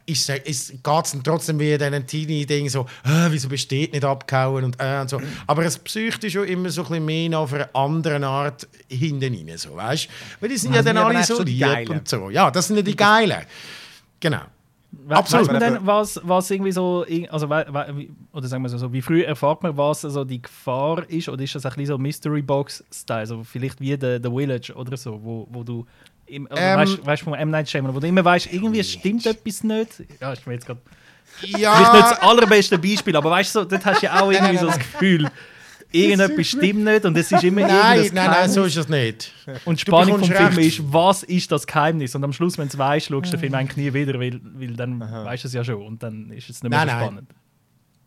ist, 0.05 0.29
ist, 0.29 0.83
geht 0.83 1.05
es 1.05 1.17
trotzdem 1.23 1.59
wie 1.59 1.77
diesen 1.77 2.07
Teenie-Ding 2.07 2.69
so, 2.69 2.81
äh, 3.03 3.27
wieso 3.29 3.49
besteht 3.49 3.93
nicht 3.93 4.05
abgehauen 4.05 4.63
und, 4.63 4.77
äh, 4.79 4.99
und 5.01 5.09
so. 5.09 5.21
Aber 5.47 5.65
es 5.65 5.77
psycht 5.77 6.29
schon 6.31 6.45
immer 6.45 6.69
so 6.69 6.83
ein 6.83 6.87
bisschen 6.87 7.05
mehr 7.05 7.29
noch 7.29 7.41
auf 7.41 7.53
eine 7.53 7.73
andere 7.75 8.25
Art 8.25 8.67
hinten 8.87 9.35
rein, 9.35 9.57
so, 9.57 9.75
weißt? 9.75 10.07
Weil 10.39 10.49
die 10.49 10.57
sind 10.57 10.73
ja 10.73 10.83
sind 10.83 10.95
dann 10.95 11.05
alle 11.05 11.23
so 11.23 11.41
lieb 11.43 11.61
Geilen. 11.61 11.89
und 11.89 12.07
so. 12.07 12.29
Ja, 12.29 12.49
das 12.49 12.67
sind 12.67 12.77
ja 12.77 12.81
die 12.81 12.95
Geilen. 12.95 13.45
Genau. 14.19 14.41
We 14.95 15.15
Absolut. 15.15 15.47
Weiß 15.47 15.59
man 15.59 15.73
denn, 15.73 15.87
was, 15.87 16.21
was 16.23 16.51
irgendwie 16.51 16.71
so, 16.71 17.03
also, 17.29 17.47
oder 17.47 18.47
sagen 18.47 18.61
wir 18.61 18.69
so, 18.69 18.77
so, 18.77 18.93
wie 18.93 19.01
früh 19.01 19.23
erfahrt 19.23 19.63
man, 19.63 19.75
was 19.75 20.05
also 20.05 20.23
die 20.23 20.41
Gefahr 20.41 21.09
ist? 21.09 21.29
Oder 21.29 21.43
ist 21.43 21.55
das 21.55 21.65
ein 21.65 21.71
bisschen 21.71 21.87
so 21.87 21.97
Mystery 21.97 22.43
Box-Style? 22.43 23.19
Also 23.19 23.43
vielleicht 23.43 23.81
wie 23.81 23.97
The, 23.99 24.19
The 24.21 24.29
Village 24.29 24.71
oder 24.75 24.95
so, 24.95 25.19
wo, 25.23 25.47
wo 25.49 25.63
du, 25.63 25.85
im, 26.25 26.47
also, 26.49 26.61
Ähm, 26.63 26.79
weißt, 26.79 27.05
weißt 27.05 27.23
von 27.23 27.33
M. 27.33 27.49
Night 27.49 27.69
Shyamalan, 27.69 27.95
wo 27.95 27.99
du 27.99 28.07
immer 28.07 28.23
weißt, 28.25 28.51
irgendwie 28.51 28.83
stimmt 28.83 29.25
etwas 29.25 29.63
nicht. 29.63 30.03
Ja, 30.19 30.33
ist 30.33 30.45
mir 30.47 30.53
jetzt 30.53 30.65
gerade 30.65 30.81
vielleicht 31.25 31.53
nicht 31.53 31.61
Ja, 31.63 31.99
das 32.11 32.21
allerbeste 32.21 32.77
Beispiel, 32.77 33.15
aber 33.15 33.29
weißt 33.31 33.55
du, 33.55 33.59
so, 33.59 33.65
dort 33.65 33.85
hast 33.85 34.01
du 34.01 34.05
ja 34.05 34.21
auch 34.21 34.31
irgendwie 34.31 34.57
so 34.57 34.67
das 34.67 34.77
Gefühl, 34.79 35.29
irgendetwas 35.91 36.47
stimmt 36.47 36.83
nicht 36.83 37.05
und 37.05 37.15
es 37.17 37.31
ist 37.31 37.43
immer 37.43 37.61
nein, 37.61 37.71
nein, 37.71 38.09
nein, 38.13 38.25
Geheimnis. 38.29 38.53
so 38.53 38.63
ist 38.63 38.77
es 38.77 38.89
nicht. 38.89 39.31
Und 39.65 39.77
die 39.79 39.81
Spannung 39.81 40.19
vom 40.19 40.27
Film 40.29 40.55
recht. 40.55 40.79
ist, 40.79 40.93
was 40.93 41.23
ist 41.23 41.51
das 41.51 41.67
Geheimnis? 41.67 42.15
Und 42.15 42.23
am 42.23 42.33
Schluss, 42.33 42.57
wenn 42.57 42.67
du 42.67 42.73
es 42.73 42.77
weißt, 42.77 43.07
schaust 43.07 43.27
du 43.27 43.31
den 43.31 43.39
Film 43.39 43.53
eigentlich 43.53 43.77
nie 43.77 43.93
wieder, 43.93 44.19
weil, 44.19 44.39
weil 44.43 44.75
dann 44.75 44.99
weißt 44.99 45.43
du 45.43 45.47
es 45.47 45.53
ja 45.53 45.63
schon 45.63 45.81
und 45.83 46.01
dann 46.01 46.31
ist 46.31 46.49
es 46.49 46.63
nicht 46.63 46.69
mehr 46.71 46.85
Nein, 46.85 46.99
so 46.99 47.11
nein. 47.11 47.27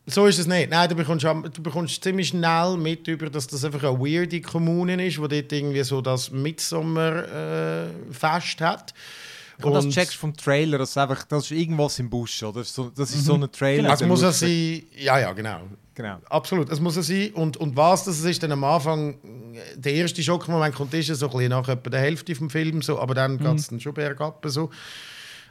So 0.08 0.26
ist 0.26 0.38
es 0.38 0.46
nicht. 0.46 0.70
Nein, 0.70 0.88
du 0.88 0.94
bekommst, 0.94 1.24
du 1.24 1.62
bekommst 1.62 2.02
ziemlich 2.02 2.28
schnell 2.28 2.76
mit, 2.76 3.08
über, 3.08 3.28
dass 3.28 3.48
das 3.48 3.64
einfach 3.64 3.82
eine 3.82 3.98
weirde 3.98 4.40
Kommune 4.40 5.04
ist, 5.04 5.20
wo 5.20 5.26
dort 5.26 5.52
irgendwie 5.52 5.82
so 5.82 6.00
das 6.00 6.30
Mitsommerfest 6.30 8.60
äh, 8.60 8.64
hat. 8.64 8.94
Und 9.62 9.72
das 9.72 9.88
checkst 9.88 10.14
du 10.14 10.18
vom 10.18 10.36
Trailer, 10.36 10.78
das 10.78 10.90
ist 10.90 10.98
einfach, 10.98 11.24
das 11.24 11.44
ist 11.44 11.50
irgendwas 11.50 11.98
im 11.98 12.10
Busch, 12.10 12.42
oder? 12.42 12.62
So, 12.62 12.90
das 12.90 13.10
ist 13.10 13.24
so 13.24 13.34
ein 13.34 13.50
Trailer. 13.50 13.84
Mhm. 13.84 13.90
Also 13.90 13.98
der 14.00 14.08
muss 14.08 14.22
er 14.22 14.32
schaut- 14.32 14.40
sein. 14.40 14.82
Ja, 14.96 15.18
ja, 15.18 15.32
genau. 15.32 15.60
Genau. 15.94 16.18
Absolut, 16.28 16.70
es 16.70 16.78
muss 16.78 16.96
er 16.98 17.02
sein. 17.02 17.30
Und, 17.32 17.56
und 17.56 17.74
was 17.74 18.04
das 18.04 18.22
ist, 18.22 18.42
dann 18.42 18.52
am 18.52 18.62
Anfang, 18.64 19.16
der 19.76 19.94
erste 19.94 20.22
Schockmoment 20.22 20.74
kommt, 20.74 20.92
ist 20.92 21.08
ja 21.08 21.14
so 21.14 21.26
ein 21.26 21.32
bisschen 21.32 21.48
nach 21.50 21.66
etwa 21.68 21.88
der 21.88 22.00
Hälfte 22.00 22.34
vom 22.34 22.50
Film, 22.50 22.82
so, 22.82 23.00
aber 23.00 23.14
dann 23.14 23.38
geht 23.38 23.58
es 23.58 23.68
dann 23.68 23.80
schon 23.80 23.94
bergab. 23.94 24.44
So. 24.46 24.68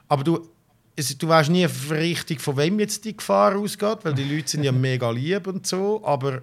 Aber 0.07 0.23
du, 0.23 0.47
es, 0.95 1.17
du 1.17 1.27
weißt 1.27 1.49
nie 1.49 1.65
richtig, 1.89 2.41
von 2.41 2.57
wem 2.57 2.79
jetzt 2.79 3.03
die 3.05 3.15
Gefahr 3.17 3.55
ausgeht, 3.57 3.99
weil 4.03 4.13
die 4.13 4.23
Leute 4.23 4.47
sind 4.49 4.63
ja 4.63 4.71
mega 4.73 5.09
lieb 5.11 5.47
und 5.47 5.65
so, 5.67 6.01
aber 6.05 6.41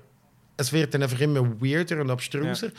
es 0.57 0.73
wird 0.73 0.93
dann 0.95 1.03
einfach 1.03 1.21
immer 1.21 1.43
weirder 1.61 2.01
und 2.01 2.11
abstruser. 2.11 2.71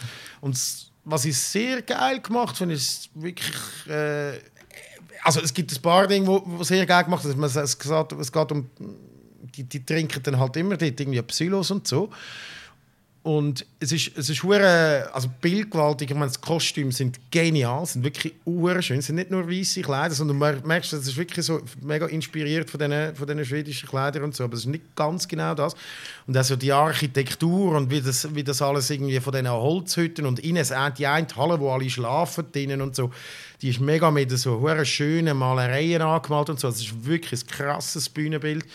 Und 0.41 0.55
s- 0.55 0.89
was 1.05 1.25
ich 1.25 1.37
sehr 1.37 1.81
geil 1.81 2.19
gemacht 2.21 2.57
finde, 2.57 2.75
ist 2.75 3.09
wirklich... 3.15 3.55
Äh, 3.87 4.33
also 5.25 5.39
es 5.41 5.53
gibt 5.53 5.71
ein 5.71 5.81
paar 5.81 6.05
Dinge, 6.07 6.27
wo, 6.27 6.41
wo 6.45 6.63
sehr 6.63 6.85
geil 6.85 7.03
gemacht 7.05 7.23
sind. 7.23 7.41
Es 7.41 7.77
gesagt, 7.79 8.11
es 8.13 8.31
geht 8.31 8.51
um 8.51 8.69
die, 9.55 9.63
die 9.63 9.85
trinken 9.85 10.21
dann 10.23 10.37
halt 10.39 10.55
immer 10.57 10.75
dort 10.77 10.99
irgendwie 10.99 11.21
Psylos 11.21 11.71
und 11.71 11.87
so. 11.87 12.09
Und 13.23 13.65
es 13.79 13.93
ist, 13.93 14.17
es 14.17 14.29
ist 14.29 14.43
hure, 14.43 15.09
also 15.13 15.29
bildgewaltig. 15.39 16.11
Ich 16.11 16.17
meine, 16.17 16.29
die 16.29 16.41
Kostüme 16.41 16.91
sind 16.91 17.19
genial, 17.31 17.85
sind 17.85 18.03
wirklich 18.03 18.33
schön. 18.81 18.99
Es 18.99 19.05
sind 19.05 19.15
nicht 19.15 19.31
nur 19.31 19.49
weiße 19.49 19.81
Kleider, 19.81 20.13
sondern 20.13 20.37
man 20.37 20.61
merkt, 20.67 20.91
es 20.91 21.07
ist 21.07 21.15
wirklich 21.15 21.45
so 21.45 21.61
mega 21.81 22.05
inspiriert 22.07 22.69
von 22.69 22.81
diesen, 22.81 23.15
von 23.15 23.45
schwedischen 23.45 23.87
Kleidern 23.87 24.23
und 24.25 24.35
so. 24.35 24.43
Aber 24.43 24.55
es 24.55 24.61
ist 24.61 24.65
nicht 24.65 24.93
ganz 24.93 25.25
genau 25.25 25.55
das. 25.55 25.73
Und 26.27 26.35
also 26.35 26.57
die 26.57 26.73
Architektur 26.73 27.77
und 27.77 27.89
wie 27.89 28.01
das, 28.01 28.35
wie 28.35 28.43
das 28.43 28.61
alles 28.61 28.89
irgendwie 28.89 29.21
von 29.21 29.31
diesen 29.31 29.49
Holzhütten 29.49 30.25
und 30.25 30.39
innen 30.39 30.67
die 30.97 31.07
eine 31.07 31.27
Halle, 31.37 31.59
wo 31.61 31.71
alle 31.71 31.89
schlafen 31.89 32.51
drinnen 32.51 32.81
und 32.81 32.93
so, 32.93 33.09
die 33.61 33.69
ist 33.69 33.79
mega 33.79 34.11
mit 34.11 34.31
so 34.31 34.59
hure 34.59 34.85
schönen 34.85 35.37
Malereien 35.37 36.01
angemalt 36.01 36.49
und 36.49 36.59
so. 36.59 36.67
Es 36.67 36.81
ist 36.81 37.05
wirklich 37.05 37.41
ein 37.41 37.47
krasses 37.47 38.09
Bühnenbild 38.09 38.65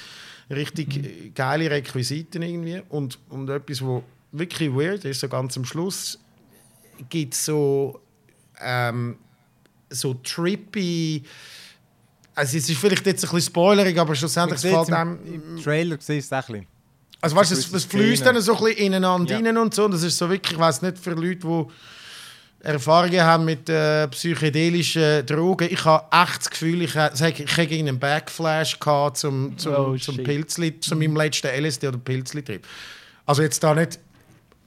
richtig 0.51 0.97
äh, 0.97 1.29
geile 1.35 1.71
Requisiten 1.71 2.41
irgendwie 2.41 2.81
und, 2.89 3.19
und 3.29 3.51
etwas, 3.51 3.83
wo 3.83 4.03
wirklich 4.33 4.71
weird 4.73 5.05
ist, 5.05 5.21
so 5.21 5.29
ganz 5.29 5.57
am 5.57 5.65
Schluss 5.65 6.19
gibt 7.09 7.35
es 7.35 7.45
so 7.45 8.01
ähm, 8.61 9.17
so 9.91 10.15
trippy 10.15 11.23
also 12.35 12.57
es 12.57 12.69
ist 12.69 12.79
vielleicht 12.79 13.05
jetzt 13.07 13.25
ein 13.25 13.31
bisschen 13.31 13.51
spoilerig, 13.53 13.99
aber 13.99 14.15
schlussendlich 14.15 14.61
fällt 14.61 14.93
einem 14.93 15.19
im, 15.25 15.63
Trailer 15.63 15.97
siehst 15.99 16.31
du 16.31 16.37
es 16.37 16.45
auch 16.45 16.49
ein 16.49 16.53
bisschen. 16.61 16.67
also 17.21 17.37
weißt 17.37 17.51
du, 17.51 17.55
es, 17.57 17.73
es 17.73 17.85
fließt 17.85 18.25
dann 18.25 18.41
so 18.41 18.57
ein 18.57 18.65
bisschen 18.65 18.79
ineinander 18.87 19.33
Ja. 19.33 19.45
rein 19.45 19.57
und 19.59 19.75
so. 19.75 19.87
Und 19.87 19.91
das 19.93 20.05
ist 20.05 20.17
so 20.17 20.31
wirklich, 20.31 20.53
ich 20.53 20.59
weiß 20.59 20.83
nicht, 20.83 20.99
für 20.99 21.15
Leute, 21.15 21.39
die 21.39 21.65
Erfahrungen 22.65 23.21
haben 23.23 23.45
mit 23.45 23.69
äh, 23.69 24.07
psychedelischen 24.07 25.27
Drogen. 25.27 25.69
Ich 25.69 25.85
habe 25.85 26.05
echt 26.13 26.41
das 26.43 26.51
Gefühl, 26.51 26.83
ich, 26.83 26.95
ich 26.95 27.57
hätte 27.57 27.75
einen 27.75 27.99
Backflash 27.99 28.79
gehabt 28.79 29.17
zum, 29.17 29.59
zum, 29.59 29.75
Oh, 29.75 29.97
zum. 29.97 30.19
Pilzli, 30.19 30.79
zu 30.79 30.95
meinem 30.95 31.17
letzten 31.17 31.49
LSD 31.49 31.89
oder 31.89 31.99
Pilzli-Trip. 31.99 32.65
Also 33.27 33.43
jetzt 33.43 33.63
da 33.65 33.75
nicht, 33.75 33.99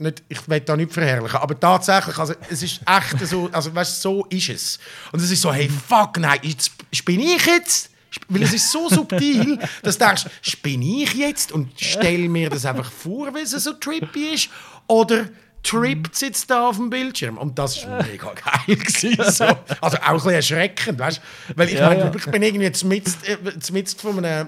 nicht 0.01 0.23
ich 0.27 0.47
will 0.49 0.59
da 0.59 0.75
nicht 0.75 0.91
verherrlichen, 0.91 1.39
aber 1.39 1.59
tatsächlich, 1.59 2.17
also 2.17 2.33
es 2.49 2.63
ist 2.63 2.81
echt 2.85 3.27
so, 3.27 3.49
also 3.51 3.73
weißt, 3.73 4.01
so 4.01 4.25
ist 4.25 4.49
es. 4.49 4.79
Und 5.11 5.21
es 5.21 5.31
ist 5.31 5.41
so, 5.41 5.53
hey, 5.53 5.69
fuck, 5.87 6.17
nein, 6.17 6.39
jetzt 6.43 6.71
spinne 6.91 7.23
ich 7.23 7.45
jetzt? 7.45 7.89
Weil 8.27 8.43
es 8.43 8.53
ist 8.53 8.69
so 8.71 8.89
subtil, 8.89 9.57
dass 9.83 9.97
du 9.97 10.05
denkst, 10.05 10.25
spinne 10.41 11.03
ich 11.03 11.13
jetzt 11.13 11.51
und 11.51 11.71
stell 11.77 12.27
mir 12.27 12.49
das 12.49 12.65
einfach 12.65 12.91
vor, 12.91 13.33
wie 13.33 13.39
es 13.39 13.51
so 13.51 13.71
trippy 13.73 14.33
ist? 14.33 14.49
Oder 14.87 15.29
trippt 15.63 16.15
es 16.15 16.21
jetzt 16.21 16.49
da 16.49 16.67
auf 16.67 16.75
dem 16.75 16.89
Bildschirm? 16.89 17.37
Und 17.37 17.57
das 17.57 17.85
war 17.87 18.03
mega 18.03 18.33
geil. 18.67 18.75
Gewesen, 18.75 19.15
so. 19.31 19.45
Also 19.79 19.97
auch 19.97 20.07
ein 20.07 20.13
bisschen 20.15 20.31
erschreckend, 20.31 20.99
weißt 20.99 21.17
du? 21.47 21.57
Weil 21.57 21.69
ich, 21.69 21.75
Ja, 21.75 21.87
meine, 21.87 22.01
ja. 22.01 22.11
ich 22.13 22.25
bin 22.25 22.41
irgendwie 22.41 22.71
zumindest, 22.73 23.27
äh, 23.29 23.37
zumindest 23.59 24.01
von 24.01 24.25
einem 24.25 24.47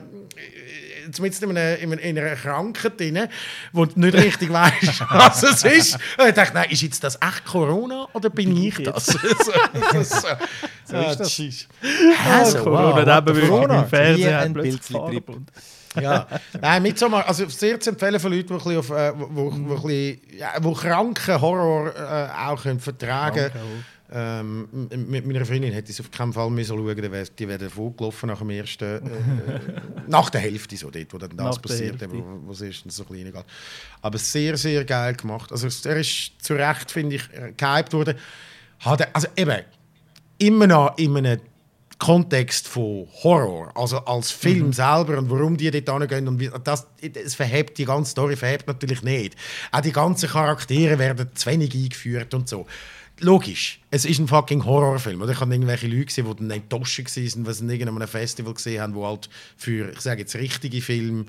zumindest 1.11 1.43
in 1.43 1.49
einer, 1.51 1.77
in 1.77 1.91
einer, 1.91 2.01
in 2.01 2.17
einer 2.19 2.35
Krankheit 2.35 2.99
drin, 2.99 3.27
wo 3.71 3.85
du 3.85 3.99
nicht 3.99 4.13
richtig 4.15 4.51
weißt, 4.51 5.01
was 5.09 5.43
es 5.43 5.63
ist. 5.63 5.97
Und 6.17 6.27
ich 6.27 6.33
dachte, 6.33 6.53
nein, 6.53 6.69
ist 6.69 6.81
jetzt 6.81 7.03
das 7.03 7.15
echt 7.15 7.45
Corona 7.45 8.07
oder 8.13 8.29
bin 8.29 8.55
ich 8.55 8.75
das? 8.83 9.05
so, 9.05 9.17
so, 9.19 10.03
so. 10.03 10.27
So 10.85 10.97
ist 10.97 11.19
das. 11.19 11.37
Hä, 11.37 11.55
Ah, 12.29 12.45
so, 12.45 12.59
Corona, 12.63 12.83
wow? 12.89 12.95
Corona, 13.49 13.81
im 13.83 13.87
Fernsehen 13.89 14.33
ein 14.35 14.53
und- 14.57 15.51
ja. 16.01 16.27
Nein, 16.59 16.81
Midsommar, 16.83 17.27
also 17.27 17.47
sehr 17.49 17.79
zu 17.79 17.91
empfehlen 17.91 18.19
für 18.19 18.29
Leute, 18.29 18.57
die, 18.57 18.77
auf, 18.77 18.89
äh, 18.89 19.11
wo, 19.15 19.51
wo, 19.53 19.83
wo, 19.83 19.89
ja, 19.89 20.49
wo 20.61 20.73
kranken 20.73 21.39
Horror 21.39 21.93
äh, 21.95 22.49
auch 22.49 22.63
können 22.63 22.79
vertragen 22.79 23.51
können. 23.51 23.85
Ähm, 24.15 24.67
mit 24.91 25.25
meiner 25.25 25.43
Freundin 25.43 25.73
hätte 25.73 25.91
ich 25.91 25.97
es 25.97 26.05
auf 26.05 26.11
keinen 26.11 26.33
Fall 26.33 26.49
müssen 26.51 26.77
schauen 26.77 26.85
müssen. 26.85 27.35
Die 27.39 27.47
wären 27.47 27.69
vorgelaufen 27.69 28.29
nach 28.29 28.39
dem 28.39 28.51
ersten, 28.51 28.83
äh, 28.85 29.01
nach 30.07 30.29
der 30.29 30.41
Hälfte, 30.41 30.77
so 30.77 30.91
dort, 30.91 31.11
wo 31.11 31.17
dann 31.17 31.35
das 31.35 31.59
passiert, 31.59 31.99
wo, 32.11 32.23
wo 32.45 32.51
es 32.51 32.61
erstens 32.61 32.95
so 32.95 33.05
klein 33.05 33.31
geht. 33.31 33.45
Aber 34.01 34.17
sehr, 34.19 34.55
sehr 34.55 34.85
geil 34.85 35.15
gemacht. 35.15 35.51
Also 35.51 35.67
er 35.89 35.97
ist 35.97 36.33
zu 36.39 36.53
Recht, 36.53 36.91
finde 36.91 37.15
ich, 37.15 37.23
gehypt 37.57 37.93
worden. 37.93 38.15
Hat 38.81 39.15
also 39.15 39.27
eben, 39.35 39.63
immer 40.37 40.67
noch 40.67 40.97
in 40.97 41.17
einem 41.17 41.39
Kontext 41.97 42.67
von 42.67 43.07
Horror, 43.23 43.71
also 43.75 43.99
als 43.99 44.29
Film 44.29 44.67
mhm. 44.67 44.73
selber 44.73 45.17
und 45.17 45.29
warum 45.29 45.57
die 45.57 45.71
dort 45.71 46.01
hingehen 46.01 46.27
und 46.27 46.39
wie, 46.39 46.51
das, 46.63 46.85
das 47.01 47.35
verhebt, 47.35 47.77
die 47.77 47.85
ganze 47.85 48.11
Story 48.11 48.35
verhebt 48.35 48.67
natürlich 48.67 49.03
nicht. 49.03 49.35
Auch 49.71 49.81
die 49.81 49.91
ganzen 49.91 50.29
Charaktere 50.29 50.99
werden 50.99 51.29
zu 51.33 51.49
wenig 51.49 51.73
eingeführt 51.73 52.33
und 52.33 52.49
so 52.49 52.65
logisch, 53.19 53.79
es 53.91 54.05
ist 54.05 54.19
ein 54.19 54.27
fucking 54.27 54.65
Horrorfilm. 54.65 55.21
Oder 55.21 55.31
ich 55.33 55.39
habe 55.39 55.53
irgendwelche 55.53 55.87
Leute 55.87 56.05
gesehen, 56.05 56.25
die 56.29 56.35
dann 56.35 56.51
enttäuscht 56.51 56.99
waren, 56.99 57.45
weil 57.45 57.53
sie 57.53 57.63
in 57.63 57.69
irgendeinem 57.69 58.07
Festival 58.07 58.53
gesehen 58.53 58.81
haben, 58.81 58.95
wo 58.95 59.05
halt 59.05 59.29
für, 59.57 59.91
ich 59.91 60.01
sage 60.01 60.21
jetzt, 60.21 60.35
richtige 60.35 60.81
Film 60.81 61.25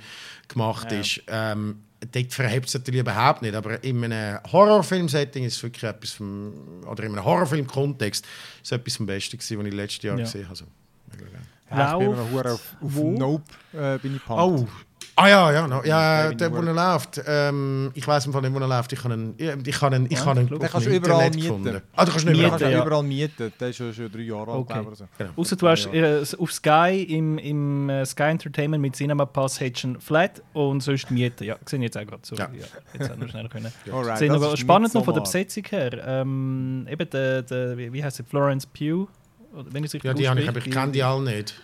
gemacht 0.49 0.91
ja. 0.93 1.01
ist. 1.01 1.23
Ähm, 1.29 1.81
dort 2.13 2.33
verhebt 2.33 2.69
es 2.69 2.75
natürlich 2.75 3.01
überhaupt 3.01 3.43
nicht, 3.43 3.55
aber 3.55 3.83
in 3.83 4.05
einem 4.05 4.39
Horrorfilm-Setting 4.51 5.45
ist 5.45 5.57
es 5.57 5.63
wirklich 5.63 5.85
etwas 5.85 6.13
vom, 6.13 6.53
oder 6.87 7.05
in 7.05 7.13
einem 7.13 7.25
Horrorfilm-Kontext 7.25 8.25
ist 8.25 8.31
es 8.63 8.73
etwas 8.73 8.97
vom 8.97 9.07
Besten 9.07 9.39
gewesen, 9.39 9.59
was 9.59 9.67
ich 9.67 9.75
letztes 9.75 10.03
Jahr 10.03 10.19
ja. 10.19 10.25
gesehen 10.25 10.49
habe. 10.49 10.51
Also, 10.51 10.65
ja, 11.71 11.93
ich 11.93 11.99
bin 11.99 12.11
noch 12.11 12.45
auf, 12.45 12.77
auf 12.81 12.95
Nope 12.95 13.45
äh, 13.73 13.99
bin 13.99 14.17
ich 14.17 14.25
pumped. 14.25 14.43
Oh, 14.43 14.69
Ah 15.17 15.29
ja, 15.29 15.53
ja, 15.53 15.69
no. 15.69 15.83
ja, 15.85 16.33
der, 16.33 16.53
wo 16.53 16.57
er 16.57 16.73
läuft. 16.73 17.23
Ähm, 17.27 17.93
ich 17.95 18.07
weiß 18.07 18.25
dem, 18.25 18.35
wo 18.35 18.59
er 18.59 18.69
läuft. 18.69 18.93
Ich 18.93 19.01
kann 19.01 19.13
ihn, 19.13 19.35
ich 19.65 19.79
kann 19.79 19.93
ihn, 19.93 20.07
ich 20.11 20.19
kann 20.19 20.39
ihn 20.39 20.49
den 20.49 20.59
kannst 20.59 20.87
du 20.87 20.91
überall 20.91 21.31
mieten. 21.31 21.41
Gefunden. 21.41 21.83
Ah, 21.95 22.05
du 22.05 22.11
kannst 22.11 22.27
nicht 22.27 22.43
mieten, 22.43 22.71
ja. 22.71 22.83
überall 22.83 23.03
mieten. 23.03 23.53
Der 23.61 23.69
ist 23.69 23.77
schon, 23.77 23.93
schon 23.93 24.11
drei 24.11 24.23
Jahre 24.23 24.51
alt, 24.51 24.61
okay. 24.61 24.87
so. 24.95 25.05
genau. 25.17 25.31
Außer 25.37 25.57
du 25.57 25.69
hast 25.69 25.87
äh, 25.87 26.25
auf 26.39 26.53
Sky 26.53 27.07
im, 27.09 27.39
im 27.39 27.89
uh, 27.89 28.05
Sky 28.05 28.25
Entertainment 28.25 28.83
mit 28.83 28.97
Cinema 28.97 29.25
Pass 29.25 29.61
hättest 29.61 29.85
du 29.85 30.01
flat 30.01 30.43
und 30.53 30.81
sonst 30.81 31.11
mieten. 31.11 31.45
Ja, 31.45 31.57
sehe 31.65 31.79
ich 31.79 31.85
jetzt 31.85 31.97
auch 31.97 32.07
gerade 32.07 32.23
so. 32.23 32.35
Ja. 32.35 32.51
Ja, 32.53 32.67
jetzt 32.99 33.11
haben 33.11 33.21
wir 33.21 33.29
schnell 33.29 33.49
können. 33.49 33.73
Alright, 33.93 34.31
aber 34.31 34.57
spannend 34.57 34.95
noch 34.95 35.05
von 35.05 35.15
der 35.15 35.21
Besetzung 35.21 35.65
her. 35.71 35.93
Ähm, 36.05 36.89
eben 36.91 37.09
der, 37.11 37.43
der, 37.43 37.77
wie 37.77 38.03
heißt 38.03 38.17
sie, 38.17 38.25
Florence 38.25 38.67
Pugh? 38.67 39.09
Wenn 39.53 39.85
ich 39.85 39.93
ja, 39.93 40.13
die 40.13 40.29
habe 40.29 40.41
ich, 40.41 40.49
aber 40.49 40.59
ich 40.59 40.71
kenne 40.71 40.91
die 40.91 41.03
alle 41.03 41.23
nicht. 41.23 41.55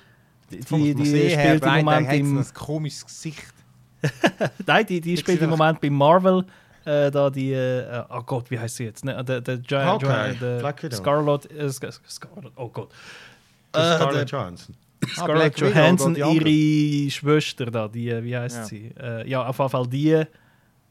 Die, 0.51 0.94
die, 0.94 1.30
spielt 1.30 1.64
im 1.64 1.84
Moment 1.84 2.12
im... 2.12 2.38
ein 2.38 2.46
komisches 2.55 3.07
Gesicht. 3.07 3.55
Nein, 4.66 4.86
die, 4.86 5.01
die 5.01 5.16
spielt 5.16 5.42
im 5.42 5.51
Moment 5.51 5.80
bei 5.80 5.90
Marvel. 5.90 6.44
Äh, 6.84 7.11
da 7.11 7.28
die, 7.28 7.53
äh, 7.53 8.05
oh 8.09 8.22
Gott, 8.22 8.51
wie 8.51 8.59
heißt 8.59 8.76
sie 8.76 8.84
jetzt? 8.84 9.05
Ne, 9.05 9.22
der, 9.22 9.40
der, 9.42 9.59
der, 9.59 9.94
okay. 9.94 10.34
der 10.40 10.92
Scarlett, 10.92 11.51
äh, 11.53 11.70
Scarlett, 11.70 12.53
oh 12.57 12.68
Gott. 12.68 12.90
Scarlett 13.74 14.30
Johansson. 14.30 14.74
Scarlett 15.09 15.62
ah, 15.62 15.66
Johansson, 15.66 16.16
ihre 16.16 17.11
Schwester 17.11 17.66
da, 17.66 17.88
die, 17.88 18.09
äh, 18.09 18.24
wie 18.24 18.36
heißt 18.36 18.57
ja. 18.57 18.64
sie? 18.64 18.92
Äh, 18.98 19.28
ja, 19.28 19.46
auf 19.46 19.59
jeden 19.59 19.70
Fall 19.70 19.86
die. 19.86 20.22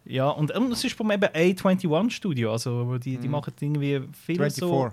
Ja, 0.06 0.30
und, 0.30 0.52
und 0.52 0.72
es 0.72 0.84
ist 0.84 0.96
vom 0.96 1.12
eben 1.12 1.26
A21 1.26 2.10
Studio, 2.10 2.52
also 2.52 2.98
die, 2.98 3.18
die 3.18 3.28
mhm. 3.28 3.32
machen 3.32 3.54
irgendwie 3.60 4.02
viel 4.26 4.36
24. 4.36 4.60
so... 4.60 4.90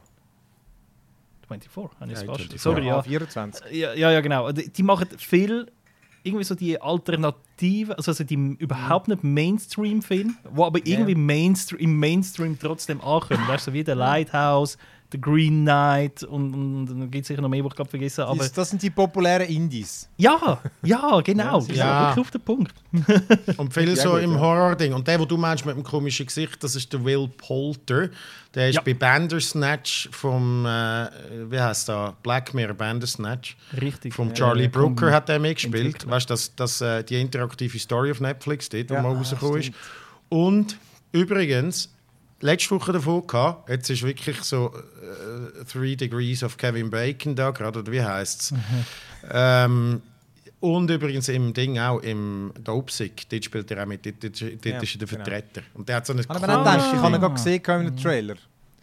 24, 1.46 2.00
habe 2.00 2.12
ich 2.12 2.18
es 2.18 2.24
fast. 2.24 2.58
Sorry, 2.58 2.86
ja. 2.86 3.02
24. 3.02 3.72
Ja, 3.72 3.94
ja, 3.94 4.10
ja, 4.10 4.20
genau. 4.20 4.52
Die, 4.52 4.70
die 4.70 4.82
machen 4.82 5.08
viel 5.18 5.66
irgendwie 6.26 6.44
so 6.44 6.54
die 6.54 6.80
Alternative, 6.80 7.96
also, 7.96 8.10
also 8.10 8.24
die 8.24 8.34
überhaupt 8.34 9.08
nicht 9.08 9.22
Mainstream-Film, 9.22 10.36
wo 10.50 10.64
aber 10.64 10.80
irgendwie 10.84 11.12
yeah. 11.12 11.20
Mainstream, 11.20 11.80
im 11.80 11.98
Mainstream 11.98 12.58
trotzdem 12.58 13.00
ankommen. 13.00 13.46
weißt 13.46 13.68
du, 13.68 13.72
wie 13.72 13.84
der 13.84 13.94
Lighthouse, 13.94 14.76
The 15.12 15.20
Green 15.20 15.62
Knight 15.62 16.24
und, 16.24 16.52
und, 16.52 16.90
und 16.90 17.00
dann 17.00 17.10
gibt 17.10 17.22
es 17.22 17.28
sicher 17.28 17.40
noch 17.40 17.48
mehr, 17.48 17.62
die 17.62 17.68
ich 17.68 17.74
gerade 17.74 17.88
vergessen 17.88 18.24
habe. 18.24 18.38
Das, 18.38 18.52
das, 18.52 18.70
sind 18.70 18.82
die 18.82 18.90
populären 18.90 19.46
Indies. 19.48 20.08
Ja, 20.16 20.60
ja, 20.82 21.20
genau. 21.20 21.60
ja, 21.68 21.74
ja. 21.74 22.06
wirklich 22.08 22.26
auf 22.26 22.30
den 22.32 22.40
Punkt. 22.40 22.74
und 23.56 23.72
viel 23.72 23.96
so 23.96 24.12
gut, 24.12 24.22
im 24.22 24.32
ja. 24.32 24.40
Horror-Ding. 24.40 24.92
Und 24.92 25.06
der, 25.06 25.20
wo 25.20 25.24
du 25.24 25.36
meinst 25.36 25.64
mit 25.64 25.76
dem 25.76 25.84
komischen 25.84 26.26
Gesicht, 26.26 26.62
das 26.62 26.74
ist 26.74 26.92
der 26.92 27.04
Will 27.04 27.28
Polter. 27.36 28.08
Der 28.54 28.70
ist 28.70 28.76
ja. 28.76 28.80
bei 28.80 28.94
Bandersnatch 28.94 30.08
vom, 30.10 30.66
äh, 30.66 31.08
wie 31.50 31.60
heißt 31.60 31.88
der, 31.88 32.14
Black 32.22 32.52
Mirror 32.54 32.74
Bandersnatch. 32.74 33.56
Richtig. 33.80 34.14
Vom 34.14 34.34
Charlie 34.34 34.64
ja, 34.64 34.70
Brooker 34.70 35.12
hat 35.12 35.28
er 35.28 35.38
mitgespielt. 35.38 36.08
Weißt 36.08 36.28
du, 36.28 36.34
das, 36.34 36.54
das, 36.56 36.80
äh, 36.80 37.04
die 37.04 37.20
interaktive 37.20 37.78
Story 37.78 38.10
auf 38.10 38.20
Netflix, 38.20 38.68
dort, 38.68 38.90
wo 38.90 38.94
ja, 38.94 39.02
mal 39.02 39.14
rausgekommen 39.14 39.60
ist. 39.60 39.72
Und 40.28 40.78
übrigens, 41.12 41.90
letzte 42.40 42.70
Woche 42.70 42.92
davon 42.92 43.26
gehabt. 43.26 43.68
Jetzt 43.68 43.90
ist 43.90 44.02
wirklich 44.02 44.42
so 44.42 44.72
äh, 44.74 45.64
Three 45.64 45.96
Degrees 45.96 46.42
of 46.42 46.56
Kevin 46.56 46.90
Bacon 46.90 47.34
da 47.34 47.50
gerade, 47.50 47.78
oder 47.78 47.92
wie 47.92 48.02
heißt 48.02 48.40
es? 48.40 48.50
Mhm. 48.52 48.58
Ähm, 49.30 50.02
und 50.60 50.90
übrigens 50.90 51.28
im 51.28 51.52
Ding 51.52 51.78
auch, 51.78 52.00
im 52.00 52.52
Dopesick, 52.62 53.28
dort 53.28 53.44
spielt 53.44 53.70
er 53.70 53.82
auch 53.82 53.86
mit, 53.86 54.04
dort, 54.06 54.22
dort, 54.22 54.40
dort 54.40 54.64
ja, 54.64 54.78
ist 54.80 54.94
er 54.94 54.98
der 54.98 55.08
genau. 55.08 55.24
Vertreter. 55.24 55.62
Und 55.74 55.88
der 55.88 55.96
hat 55.96 56.06
so 56.06 56.12
eine 56.12 56.22
Aber 56.28 56.48
ah, 56.48 56.58
gedacht, 56.58 56.92
ich 56.94 57.00
habe 57.00 57.14
ihn 57.14 57.20
gerade 57.20 57.34
gesehen 57.34 57.62
in 57.62 57.70
einem 57.70 57.96
Trailer. 57.96 58.36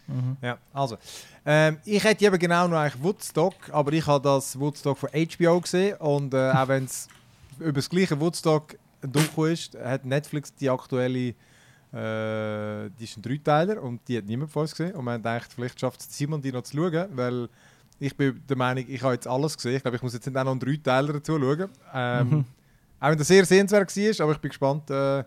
Mhm. 0.06 0.36
Ja, 0.40 0.58
also. 0.72 0.98
Ähm, 1.46 1.78
ich 1.84 2.02
hätte 2.02 2.24
eben 2.24 2.38
genau 2.38 2.68
noch 2.68 2.78
eigentlich 2.78 3.02
Woodstock, 3.02 3.54
aber 3.70 3.92
ich 3.92 4.06
habe 4.06 4.22
das 4.22 4.58
Woodstock 4.58 4.98
von 4.98 5.10
HBO 5.10 5.60
gesehen 5.60 5.96
und 5.98 6.32
äh, 6.32 6.52
auch 6.52 6.68
wenn 6.68 6.84
es 6.84 7.08
über 7.58 7.72
das 7.72 7.90
gleiche 7.90 8.18
Woodstock 8.18 8.76
Doku 9.02 9.44
ist, 9.44 9.76
hat 9.76 10.06
Netflix 10.06 10.54
die 10.54 10.70
aktuelle 10.70 11.34
äh, 11.94 12.90
die 12.98 13.04
ist 13.04 13.16
ein 13.16 13.22
Dreiteiler 13.22 13.80
und 13.80 14.00
die 14.08 14.18
hat 14.18 14.24
niemand 14.24 14.50
von 14.50 14.62
uns 14.62 14.72
gesehen. 14.72 14.94
Und 14.94 15.04
man 15.04 15.22
denkt, 15.22 15.52
vielleicht 15.54 15.78
schafft 15.78 16.00
es 16.00 16.16
Simon, 16.16 16.42
die 16.42 16.50
noch 16.50 16.62
zu 16.62 16.76
schauen, 16.76 17.08
weil 17.12 17.48
ich 18.00 18.16
bin 18.16 18.42
der 18.48 18.56
Meinung, 18.56 18.84
ich 18.88 19.02
habe 19.02 19.14
jetzt 19.14 19.28
alles 19.28 19.56
gesehen. 19.56 19.76
Ich 19.76 19.82
glaube, 19.82 19.96
ich 19.96 20.02
muss 20.02 20.12
jetzt 20.12 20.26
nicht 20.26 20.36
auch 20.36 20.44
noch 20.44 20.50
einen 20.50 20.60
Dreiteiler 20.60 21.12
dazu 21.12 21.38
schauen. 21.38 21.68
Ähm, 21.92 22.30
mhm. 22.30 22.44
Auch 22.98 23.10
wenn 23.10 23.18
das 23.18 23.28
sehr 23.28 23.44
sehenswert 23.44 23.96
war, 23.96 24.24
aber 24.24 24.32
ich 24.32 24.38
bin 24.38 24.48
gespannt, 24.48 24.90
äh, 24.90 25.24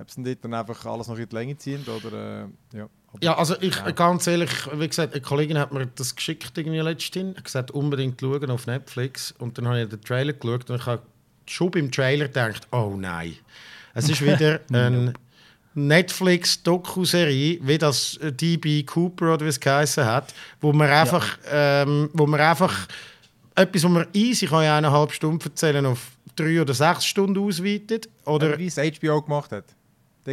ob 0.00 0.10
sie 0.10 0.22
dort 0.22 0.44
dann 0.44 0.54
einfach 0.54 0.86
alles 0.86 1.08
noch 1.08 1.18
in 1.18 1.28
die 1.28 1.34
Länge 1.34 1.56
ziehen 1.58 1.84
oder 1.84 2.44
äh, 2.72 2.78
ja. 2.78 2.88
Ja, 3.20 3.36
also 3.36 3.60
ich 3.60 3.74
ja. 3.74 3.90
ganz 3.90 4.28
ehrlich, 4.28 4.50
wie 4.72 4.86
gesagt, 4.86 5.14
eine 5.14 5.20
Kollegin 5.20 5.58
hat 5.58 5.72
mir 5.72 5.84
das 5.86 6.14
geschickt 6.14 6.56
irgendwie 6.56 6.78
letztens. 6.78 7.36
hat 7.36 7.44
gesagt, 7.44 7.70
unbedingt 7.72 8.20
schauen 8.20 8.50
auf 8.50 8.68
Netflix. 8.68 9.32
Und 9.32 9.58
dann 9.58 9.66
habe 9.66 9.82
ich 9.82 9.88
den 9.88 10.00
Trailer 10.00 10.32
geschaut 10.32 10.70
und 10.70 10.76
ich 10.76 10.86
habe 10.86 11.02
schon 11.46 11.72
beim 11.72 11.90
Trailer 11.90 12.28
gedacht, 12.28 12.68
oh 12.70 12.94
nein. 12.96 13.34
Es 13.94 14.08
ist 14.08 14.22
wieder 14.22 14.60
ein 14.72 15.12
Netflix-Doku-Serie, 15.74 17.60
wie 17.62 17.78
das 17.78 18.16
äh, 18.16 18.32
DB 18.32 18.82
Cooper 18.82 19.34
oder 19.34 19.44
wie 19.44 19.50
es 19.50 19.60
geheißen 19.60 20.04
hat, 20.04 20.34
wo 20.60 20.72
man 20.72 20.90
einfach, 20.90 21.38
ja. 21.44 21.82
ähm, 21.82 22.10
wo 22.12 22.26
man 22.26 22.40
einfach 22.40 22.88
etwas, 23.54 23.84
was 23.84 23.90
man 23.90 24.06
easy 24.12 24.46
kann 24.46 24.64
in 24.64 24.70
eineinhalb 24.70 25.12
Stunden 25.12 25.42
erzählen 25.42 25.86
auf 25.86 26.08
drei 26.34 26.60
oder 26.60 26.74
sechs 26.74 27.04
Stunden 27.04 27.38
ausweitet. 27.38 28.08
Oder, 28.24 28.58
wie 28.58 28.66
es 28.66 28.76
HBO 28.76 29.22
gemacht 29.22 29.52
hat. 29.52 29.64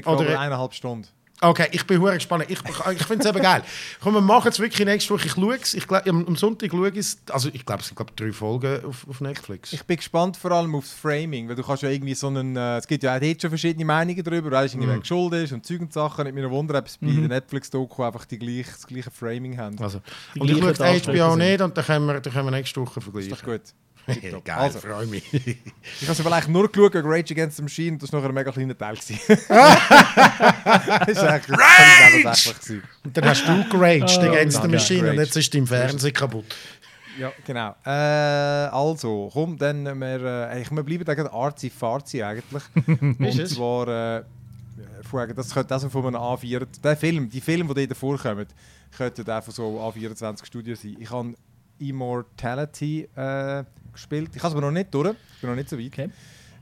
Oder 0.05 0.39
eineinhalb 0.39 0.73
Stunden. 0.73 1.07
Okay, 1.39 1.67
ich 1.71 1.85
bin 1.85 2.01
hure 2.01 2.15
gespannt. 2.15 2.45
Ich, 2.47 2.59
ich 2.59 3.05
finde 3.05 3.23
es 3.23 3.29
eben 3.29 3.43
geil. 3.43 3.61
Komm, 4.01 4.15
wir 4.15 4.21
machen 4.21 4.49
es 4.49 4.59
wirklich 4.59 4.85
nächste 4.85 5.13
Woche. 5.13 5.27
Ich 5.27 5.33
schaue 5.33 5.55
es. 5.55 5.75
Ich 5.75 5.87
glaub, 5.87 6.07
am, 6.07 6.35
Sonntag 6.35 6.71
schaue 6.71 6.89
ich 6.89 6.97
es. 6.97 7.19
Also 7.29 7.49
ich 7.53 7.63
glaube, 7.63 7.81
es 7.81 7.87
sind 7.87 7.95
glaub, 7.95 8.15
drei 8.15 8.31
Folgen 8.31 8.83
auf, 8.83 9.07
auf, 9.07 9.21
Netflix. 9.21 9.71
Ich 9.71 9.83
bin 9.83 9.97
gespannt 9.97 10.35
vor 10.35 10.51
allem 10.51 10.73
aufs 10.73 10.93
Framing, 10.93 11.47
weil 11.47 11.55
du 11.55 11.61
kannst 11.61 11.83
ja 11.83 11.89
irgendwie 11.89 12.15
so 12.15 12.27
einen... 12.27 12.55
Äh, 12.55 12.77
es 12.77 12.87
gibt 12.87 13.03
ja 13.03 13.15
auch 13.15 13.21
jetzt 13.21 13.43
schon 13.43 13.51
verschiedene 13.51 13.85
Meinungen 13.85 14.23
darüber, 14.23 14.49
weißt 14.49 14.73
du, 14.73 14.79
mhm. 14.79 15.03
schuld 15.03 15.33
ist 15.35 15.51
und 15.51 15.63
Zeug 15.63 15.81
und 15.81 15.93
Sachen. 15.93 16.23
Nicht 16.23 16.33
mir 16.33 16.49
wundern, 16.49 16.77
ob 16.77 16.87
es 16.87 16.97
bei 16.97 17.07
der 17.07 17.27
Netflix-Doku 17.27 18.03
einfach 18.03 18.25
die 18.25 18.39
gleich, 18.39 18.67
das 18.67 18.87
gleiche 18.87 19.11
Framing 19.11 19.57
haben. 19.57 19.77
Also, 19.79 20.01
und 20.39 20.49
ich 20.49 20.57
schaue 20.57 20.73
HBO 20.73 21.35
nicht 21.35 21.61
und 21.61 21.77
dann 21.77 21.85
können, 21.85 22.07
wir, 22.07 22.19
dann 22.19 22.33
können 22.33 22.45
wir 22.47 22.51
nächste 22.51 22.81
Woche 22.81 22.99
vergleichen. 22.99 23.31
Ist 23.31 23.41
doch 23.41 23.45
gut. 23.45 23.61
Geil, 24.07 24.57
also, 24.57 24.79
freue 24.79 25.05
mich. 25.05 25.33
ich 25.33 26.07
habe 26.07 26.15
vielleicht 26.15 26.47
nur 26.47 26.71
geschaut 26.71 26.93
gegen 26.93 27.07
Rage 27.07 27.33
Against 27.33 27.57
the 27.57 27.63
Machine, 27.63 27.97
das 27.97 28.11
war 28.13 28.21
noch 28.21 28.29
ein 28.29 28.35
mega 28.35 28.51
kleiner 28.51 28.77
Teil. 28.77 28.95
das 28.97 29.07
ist 31.07 31.23
eigentlich 31.23 31.59
Rage! 31.59 32.81
Und 33.03 33.17
dann 33.17 33.25
hast 33.25 33.45
du 33.45 33.69
geraged 33.69 34.17
oh, 34.19 34.21
Against 34.21 34.61
the 34.61 34.67
Machine 34.69 35.09
und 35.09 35.17
jetzt 35.17 35.35
ist 35.35 35.53
dein 35.53 35.67
Fernseher 35.67 36.11
kaputt. 36.13 36.45
Ja, 37.19 37.33
genau. 37.45 37.75
Äh, 37.85 37.89
also, 37.89 39.29
komm, 39.33 39.57
dann 39.57 39.83
wir, 39.99 40.51
äh, 40.51 40.61
ich, 40.61 40.71
wir 40.71 40.83
bleiben 40.83 41.03
da 41.03 41.13
arzi 41.31 41.69
farzi 41.69 42.23
eigentlich. 42.23 42.63
und 42.87 43.47
zwar, 43.49 44.17
äh, 44.19 44.23
das 45.35 45.53
könnte 45.53 45.73
also 45.73 45.89
von 45.89 46.07
einem 46.07 46.15
A4, 46.15 46.65
der 46.83 46.95
Film, 46.95 47.29
die 47.29 47.41
Filme, 47.41 47.73
die 47.73 47.87
davor 47.87 48.17
kommen, 48.17 48.45
könnten 48.95 49.29
auch 49.29 49.43
von 49.43 49.53
so 49.53 49.79
A24 49.79 50.45
Studios 50.45 50.81
sein. 50.81 50.95
Ich 50.99 51.09
habe 51.09 51.33
Immortality 51.79 53.07
äh, 53.15 53.63
gespielt. 53.91 54.31
Ich 54.35 54.41
habe 54.41 54.49
es 54.49 54.53
aber 54.53 54.61
noch 54.61 54.71
nicht 54.71 54.93
durch. 54.93 55.15
Ich 55.35 55.41
bin 55.41 55.49
noch 55.49 55.55
nicht 55.55 55.69
so 55.69 55.77
weit. 55.77 55.87
Okay. 55.87 56.09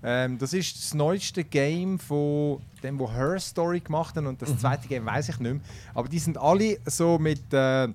Ähm, 0.04 0.38
das 0.38 0.54
ist 0.54 0.78
das 0.78 0.94
neueste 0.94 1.44
Game 1.44 1.98
von 1.98 2.62
dem, 2.84 3.00
wo 3.00 3.12
Her 3.12 3.40
Story 3.40 3.80
gemacht 3.80 4.16
haben 4.16 4.28
und 4.28 4.42
das 4.42 4.50
mhm. 4.50 4.60
zweite 4.60 4.88
Game 4.88 5.06
weiß 5.06 5.30
ich 5.30 5.40
nicht 5.40 5.54
mehr. 5.54 5.62
Aber 5.94 6.08
die 6.08 6.20
sind 6.20 6.38
alle 6.38 6.78
so 6.86 7.18
mit 7.18 7.52
äh, 7.52 7.86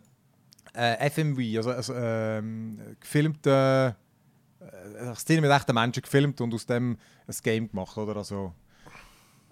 äh, 0.75 1.11
FMV, 1.11 1.57
also, 1.57 1.71
also 1.71 1.95
ähm, 1.95 2.79
gefilmten 3.01 3.53
äh, 3.53 3.93
eine 5.01 5.15
Szene 5.15 5.41
mit 5.41 5.51
echten 5.51 5.75
Menschen 5.75 6.03
gefilmt 6.03 6.41
und 6.41 6.53
aus 6.53 6.67
dem 6.67 6.99
ein 7.27 7.35
Game 7.43 7.71
gemacht, 7.71 7.97
oder? 7.97 8.17
Also, 8.17 8.55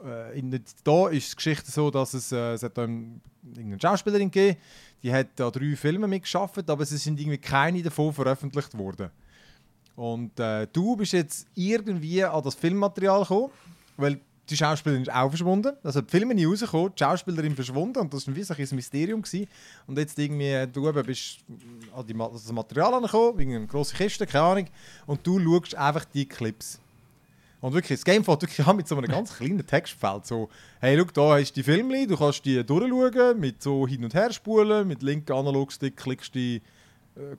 äh, 0.05 0.39
in, 0.39 0.51
da 0.85 1.09
ist 1.09 1.33
die 1.33 1.37
Geschichte 1.37 1.71
so, 1.71 1.91
dass 1.91 2.15
es, 2.15 2.33
äh, 2.33 2.53
es 2.53 2.63
hat 2.63 2.77
da 2.77 2.85
einen, 2.85 3.21
eine 3.57 3.81
Schauspielerin 3.81 4.31
gegeben, 4.31 4.59
die 5.03 5.13
hat 5.13 5.29
da 5.37 5.51
drei 5.51 5.77
Filme 5.77 6.07
mitgeschafft, 6.07 6.69
aber 6.69 6.83
es 6.83 6.91
sind 6.91 7.21
irgendwie 7.21 7.39
keine 7.39 7.83
davon 7.83 8.13
veröffentlicht 8.13 8.77
worden. 8.77 9.11
Und 9.97 10.39
äh, 10.39 10.67
du 10.73 10.97
bist 10.97 11.13
jetzt 11.13 11.47
irgendwie 11.55 12.25
an 12.25 12.43
das 12.43 12.55
Filmmaterial 12.55 13.23
gekommen, 13.23 13.51
weil 13.97 14.21
die 14.49 14.57
Schauspielerin 14.57 15.03
ist 15.03 15.13
auch 15.13 15.29
verschwunden. 15.29 15.77
Also 15.83 16.01
die 16.01 16.11
Filme 16.11 16.35
nie 16.35 16.45
rausgekommen, 16.45 16.93
die 16.95 17.03
Schauspielerin 17.03 17.55
verschwunden 17.55 17.99
und 17.99 18.15
das 18.15 18.27
war 18.27 18.35
so 18.45 18.55
ein 18.55 18.77
Mysterium. 18.77 19.23
Gewesen. 19.23 19.49
Und 19.87 19.99
jetzt 19.99 20.19
irgendwie, 20.19 20.67
du 20.73 20.89
eben 20.89 21.05
bist 21.05 21.39
an 21.95 22.07
die, 22.07 22.15
das 22.15 22.53
Material 22.53 22.95
angekommen, 22.95 23.39
wegen 23.39 23.57
einer 23.57 23.67
grossen 23.67 23.97
Kiste, 23.97 24.27
keine 24.27 24.45
Ahnung, 24.45 24.67
und 25.07 25.27
du 25.27 25.41
schaust 25.41 25.75
einfach 25.75 26.05
die 26.07 26.27
Clips. 26.27 26.81
Und 27.61 27.73
wirklich, 27.73 27.99
das 27.99 28.05
Game 28.05 28.23
fängt 28.23 28.41
wirklich 28.43 28.65
an 28.65 28.77
mit 28.77 28.87
so 28.87 28.97
einem 28.97 29.09
ganz 29.09 29.37
kleinen 29.37 29.67
Textfeld. 29.67 30.27
So, 30.27 30.49
hey, 30.81 30.97
schau, 30.97 31.05
da 31.13 31.39
hast 31.39 31.51
du 31.51 31.55
die 31.55 31.63
Filme, 31.65 32.07
du 32.07 32.17
kannst 32.17 32.45
die 32.45 32.65
durchschauen, 32.65 33.41
mit 33.41 33.63
so 33.63 33.87
hin 33.87 34.05
und 34.05 34.15
her 34.15 34.33
spulen, 34.33 34.87
mit 34.87 35.03
linken 35.03 35.33
Analogstick 35.33 35.97
klickst 35.97 36.35
du, 36.35 36.39
äh, 36.41 36.61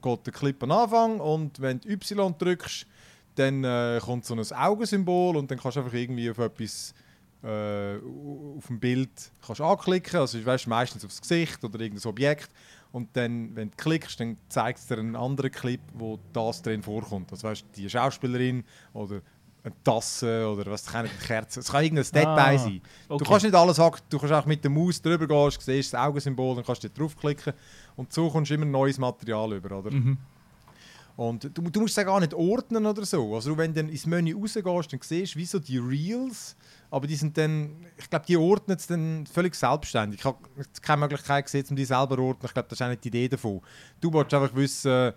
geht 0.02 0.26
der 0.26 0.34
Clip 0.34 0.62
am 0.64 0.72
Anfang 0.72 1.20
und 1.22 1.62
wenn 1.62 1.80
du 1.80 1.90
Y 1.90 2.36
drückst, 2.38 2.86
dann 3.36 3.64
äh, 3.64 4.00
kommt 4.04 4.26
so 4.26 4.34
ein 4.36 4.52
Augensymbol 4.52 5.38
und 5.38 5.50
dann 5.50 5.58
kannst 5.58 5.78
du 5.78 5.82
einfach 5.82 5.94
irgendwie 5.94 6.30
auf 6.30 6.38
etwas 6.38 6.94
äh, 7.42 7.96
auf 7.96 8.68
dem 8.68 8.80
Bild 8.80 9.10
kannst 9.46 9.62
anklicken, 9.62 10.20
also 10.20 10.46
weißt, 10.46 10.68
meistens 10.68 11.06
aufs 11.06 11.22
Gesicht 11.22 11.64
oder 11.64 11.80
irgendein 11.80 12.10
Objekt 12.10 12.50
und 12.92 13.10
dann, 13.14 13.56
wenn 13.56 13.70
du 13.70 13.78
klickst, 13.78 14.20
dann 14.20 14.36
zeigt 14.50 14.80
es 14.80 14.88
dir 14.88 14.98
einen 14.98 15.16
anderen 15.16 15.52
Clip, 15.52 15.80
wo 15.94 16.20
das 16.34 16.62
drin 16.62 16.82
vorkommt. 16.82 17.32
Also 17.32 17.48
weißt, 17.48 17.66
die 17.76 17.90
Schauspielerin 17.90 18.64
oder 18.94 19.22
eine 19.64 19.74
Tasse 19.84 20.48
oder 20.48 20.72
was 20.72 20.86
keine 20.86 21.10
Kerze. 21.10 21.60
Es 21.60 21.72
kann 21.72 21.84
irgendein 21.84 22.06
Detail 22.06 22.56
Ah, 22.56 22.58
sein. 22.58 22.82
Du 23.08 23.16
okay. 23.16 23.26
kannst 23.28 23.44
nicht 23.46 23.56
alles 23.56 23.78
hacken, 23.78 24.02
du 24.10 24.18
kannst 24.18 24.34
auch 24.34 24.46
mit 24.46 24.64
der 24.64 24.72
Maus 24.72 25.02
drüber 25.02 25.28
gehen, 25.28 25.52
siehst 25.60 25.94
das 25.94 26.00
Augensymbol, 26.00 26.56
dann 26.56 26.66
kannst 26.66 26.84
du 26.84 26.90
draufklicken 26.90 27.54
und 27.96 28.14
so 28.14 28.30
kommst 28.30 28.52
du 28.52 28.56
immer 28.56 28.66
neues 28.66 28.98
Material 28.98 29.54
über, 29.54 29.78
oder? 29.80 29.92
Mhm. 29.92 30.18
Und 31.18 31.44
du, 31.44 31.62
du 31.70 31.82
musst 31.82 31.98
es 31.98 32.06
gar 32.06 32.18
nicht 32.22 32.34
ordnen 32.34 32.86
oder 32.86 33.06
so. 33.06 33.36
Also 33.36 33.58
wenn 33.58 33.74
du 33.74 33.82
dann 33.82 33.92
ins 33.92 34.06
Menü 34.06 34.34
rausgehst, 34.34 34.94
dann 34.94 35.00
siehst 35.02 35.36
du 35.36 35.40
wie 35.40 35.46
so 35.46 35.60
die 35.60 35.78
Reels, 35.78 36.56
aber 36.90 37.08
die 37.08 37.16
sind 37.18 37.38
dann, 37.38 37.86
ich 37.98 38.10
glaube, 38.10 38.26
die 38.26 38.38
ordnen 38.38 38.78
es 38.78 38.88
dann 38.88 39.28
völlig 39.28 39.54
selbstständig. 39.54 40.22
Ich 40.22 40.26
habe 40.26 40.38
keine 40.82 41.02
Möglichkeit 41.02 41.44
gesehen, 41.44 41.66
um 41.72 41.76
die 41.76 41.84
selber 41.84 42.16
zu 42.16 42.22
ordnen. 42.22 42.46
Ich 42.46 42.54
glaube, 42.54 42.70
das 42.70 42.80
ist 42.80 42.86
auch 42.86 42.88
nicht 42.88 43.04
die 43.04 43.10
Idee 43.10 43.28
davon. 43.28 43.60
Du 44.00 44.14
wolltest 44.14 44.34
einfach 44.34 44.56
wissen, 44.56 45.12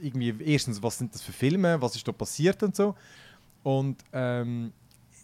irgendwie, 0.00 0.34
erstens, 0.44 0.80
was 0.80 0.98
sind 0.98 1.12
das 1.12 1.22
für 1.22 1.32
Filme, 1.32 1.80
was 1.82 1.96
ist 1.96 2.06
da 2.06 2.12
passiert 2.12 2.62
und 2.62 2.76
so. 2.76 2.94
Und 3.64 3.96
ähm, 4.12 4.72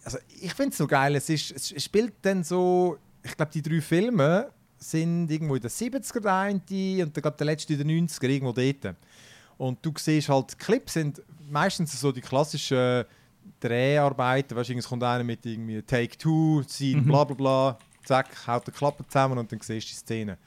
also 0.03 0.17
ich 0.41 0.53
finde 0.53 0.71
es 0.71 0.77
so 0.77 0.87
geil, 0.87 1.15
es, 1.15 1.29
ist, 1.29 1.51
es 1.51 1.83
spielt 1.83 2.13
dann 2.23 2.43
so, 2.43 2.97
ich 3.23 3.37
glaube, 3.37 3.51
die 3.53 3.61
drei 3.61 3.79
Filme 3.79 4.51
sind 4.77 5.29
irgendwo 5.31 5.55
in 5.55 5.61
den 5.61 5.69
70er 5.69 6.19
der 6.19 6.33
eine 6.33 6.55
und 7.03 7.15
ich 7.15 7.21
glaube, 7.21 7.37
der 7.37 7.45
letzte 7.45 7.73
in 7.73 7.87
den 7.87 8.07
90er, 8.07 8.27
irgendwo 8.27 8.51
dort. 8.51 8.95
Und 9.57 9.77
du 9.85 9.93
siehst 9.95 10.27
halt, 10.27 10.51
die 10.53 10.55
Clips 10.57 10.93
sind 10.93 11.21
meistens 11.49 11.97
so 12.01 12.11
die 12.11 12.21
klassischen 12.21 13.05
Dreharbeiten, 13.59 14.57
weißt 14.57 14.69
du, 14.71 14.77
es 14.77 14.87
kommt 14.87 15.03
einer 15.03 15.23
mit 15.23 15.45
irgendwie 15.45 15.81
Take 15.83 16.17
Two, 16.17 16.63
Scene, 16.67 17.01
Mhm. 17.01 17.05
bla 17.05 17.23
bla 17.23 17.35
bla, 17.35 17.79
zack, 18.03 18.27
haut 18.47 18.65
die 18.65 18.71
Klappe 18.71 19.05
zusammen 19.07 19.37
und 19.37 19.51
dann 19.51 19.59
siehst 19.61 19.87
du 19.87 19.91
die 19.91 19.95
Szene. 19.97 20.37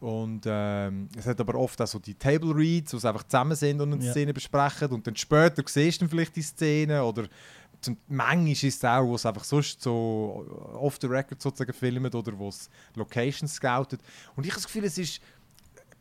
Und 0.00 0.42
ähm, 0.46 1.08
es 1.16 1.26
hat 1.26 1.40
aber 1.40 1.56
oft 1.56 1.80
auch 1.82 1.86
so 1.86 1.98
die 1.98 2.14
Table 2.14 2.54
Reads, 2.54 2.94
wo 2.94 2.98
sie 2.98 3.08
einfach 3.08 3.24
zusammen 3.24 3.56
sind 3.56 3.80
und 3.80 3.92
eine 3.92 4.04
Ja. 4.04 4.12
Szene 4.12 4.32
besprechen 4.32 4.88
und 4.90 5.06
dann 5.06 5.16
später 5.16 5.62
siehst 5.66 6.00
du 6.00 6.04
dann 6.04 6.10
vielleicht 6.10 6.36
die 6.36 6.42
Szene 6.42 7.02
oder 7.02 7.26
zum, 7.80 7.96
manchmal 8.08 8.50
ist 8.52 8.64
es 8.64 8.84
auch, 8.84 9.04
wo 9.06 9.14
es 9.14 9.24
einfach 9.26 9.44
sonst 9.44 9.80
so 9.80 10.44
off 10.74 10.98
the 11.00 11.06
record 11.06 11.40
sozusagen 11.40 11.72
filmt 11.72 12.14
oder 12.14 12.36
wo 12.38 12.48
es 12.48 12.68
Locations 12.96 13.54
scoutet. 13.54 14.00
Und 14.36 14.44
ich 14.44 14.50
habe 14.50 14.60
das 14.60 14.66
Gefühl, 14.66 14.84
es 14.84 14.98
ist 14.98 15.20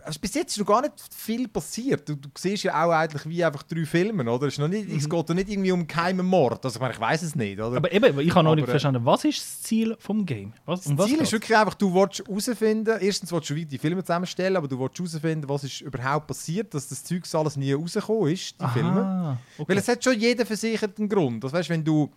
also 0.08 0.20
bis 0.20 0.34
jetzt 0.34 0.52
ist 0.52 0.60
noch 0.60 0.66
gar 0.66 0.82
nicht 0.82 0.94
viel 1.14 1.48
passiert. 1.48 2.08
Du, 2.08 2.16
du 2.16 2.30
siehst 2.36 2.64
ja 2.64 2.84
auch 2.84 2.92
eigentlich 2.92 3.28
wie 3.28 3.44
einfach 3.44 3.64
drei 3.64 3.86
Filme, 3.86 4.24
oder? 4.32 4.48
Es, 4.48 4.54
ist 4.54 4.60
noch 4.60 4.68
nicht, 4.68 4.90
es 4.90 5.10
geht 5.10 5.30
doch 5.30 5.36
nicht 5.36 5.50
irgendwie 5.50 5.72
um 5.72 5.86
geheimen 5.86 6.26
Mord. 6.26 6.64
Also, 6.64 6.78
ich, 6.78 6.82
meine, 6.82 6.94
ich 6.94 7.00
weiß 7.00 7.22
es 7.22 7.36
nicht, 7.36 7.60
oder? 7.60 7.78
Aber 7.78 7.92
eben, 7.92 8.20
ich 8.20 8.34
habe 8.34 8.44
noch 8.44 8.52
Aber, 8.52 8.56
nicht 8.56 8.68
äh, 8.68 8.72
verstanden, 8.72 9.06
was 9.06 9.26
ist 9.26 9.40
das 9.40 9.62
Ziel 9.64 9.96
vom 10.00 10.26
Game? 10.26 10.54
Was, 10.66 10.88
um 10.88 10.96
das 10.96 11.04
was 11.04 11.06
Ziel 11.08 11.16
ist 11.16 11.20
geht's? 11.20 11.32
wirklich 11.34 11.58
einfach, 11.58 11.74
du 11.74 11.94
willst 11.94 12.24
herausfinden, 12.26 12.98
erstens 13.00 13.32
willst 13.32 13.50
du 13.50 13.54
die 13.66 13.78
Filme 13.78 14.04
zusammenstellen, 14.04 14.56
aber 14.56 14.68
du 14.68 14.80
willst 14.80 14.98
herausfinden, 14.98 15.50
was 15.50 15.64
ist 15.66 15.82
überhaupt 15.82 16.28
passiert, 16.28 16.74
dass 16.74 16.88
das 16.88 17.04
Zeug 17.04 17.24
alles 17.34 17.58
nie 17.58 17.74
rausgekommen 17.74 18.32
ist, 18.32 18.60
die 18.60 18.64
Aha, 18.64 18.74
Filme. 18.74 19.38
okay. 19.58 19.70
Weil 19.70 19.78
es 19.78 19.88
hat 19.88 20.04
schon 20.04 20.18
jeder 20.18 20.46
für 20.46 20.56
sich 20.56 20.82
einen 20.82 21.10
Grund. 21.10 21.44
Das 21.44 21.52
weißt, 21.52 21.70
wenn 21.70 21.84
du 21.84 22.10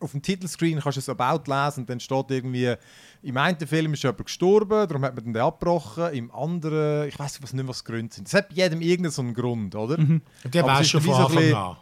auf 0.00 0.12
dem 0.12 0.22
Titelscreen 0.22 0.80
kannst 0.80 0.96
du 0.96 1.00
es 1.00 1.08
About 1.08 1.50
lesen 1.50 1.80
und 1.80 1.90
dann 1.90 2.00
steht 2.00 2.30
irgendwie, 2.30 2.74
im 3.22 3.36
einen 3.36 3.58
Film 3.66 3.92
ist 3.92 4.02
jemand 4.02 4.24
gestorben, 4.24 4.88
darum 4.88 5.04
hat 5.04 5.14
man 5.14 5.24
den 5.24 5.36
abgebrochen, 5.36 6.12
im 6.12 6.30
anderen, 6.32 7.08
ich 7.08 7.18
weiß 7.18 7.52
nicht, 7.52 7.68
was 7.68 7.84
die 7.84 7.92
Gründe 7.92 8.14
sind. 8.14 8.26
Es 8.28 8.34
hat 8.34 8.48
bei 8.48 8.54
jedem 8.56 8.80
irgendeinen 8.80 9.12
so 9.12 9.22
einen 9.22 9.34
Grund, 9.34 9.74
oder? 9.74 9.98
Mhm. 9.98 10.22
Weißt 10.44 10.80
ist 10.82 10.90
schon 10.90 11.00
von 11.02 11.14
Anfang 11.14 11.36
bisschen- 11.36 11.54
an. 11.56 11.76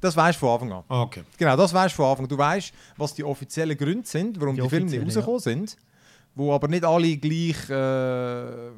Das 0.00 0.16
weißt 0.16 0.36
du 0.36 0.46
von 0.46 0.50
Anfang 0.50 0.72
an. 0.72 0.84
Okay. 0.88 1.22
Genau, 1.36 1.56
das 1.56 1.74
weißt 1.74 1.92
du 1.92 1.96
von 1.96 2.06
Anfang 2.06 2.24
an. 2.26 2.28
Du 2.28 2.38
weißt, 2.38 2.72
was 2.96 3.14
die 3.14 3.24
offiziellen 3.24 3.76
Gründe 3.76 4.06
sind, 4.06 4.40
warum 4.40 4.54
Die 4.54 4.62
die, 4.62 4.68
Filme 4.68 4.86
nicht 4.90 5.04
rausgekommen 5.16 5.40
sind. 5.40 5.76
Wo 6.38 6.52
aber 6.54 6.68
nicht 6.68 6.84
alle 6.84 7.16
gleich, 7.16 7.68
äh, 7.68 8.70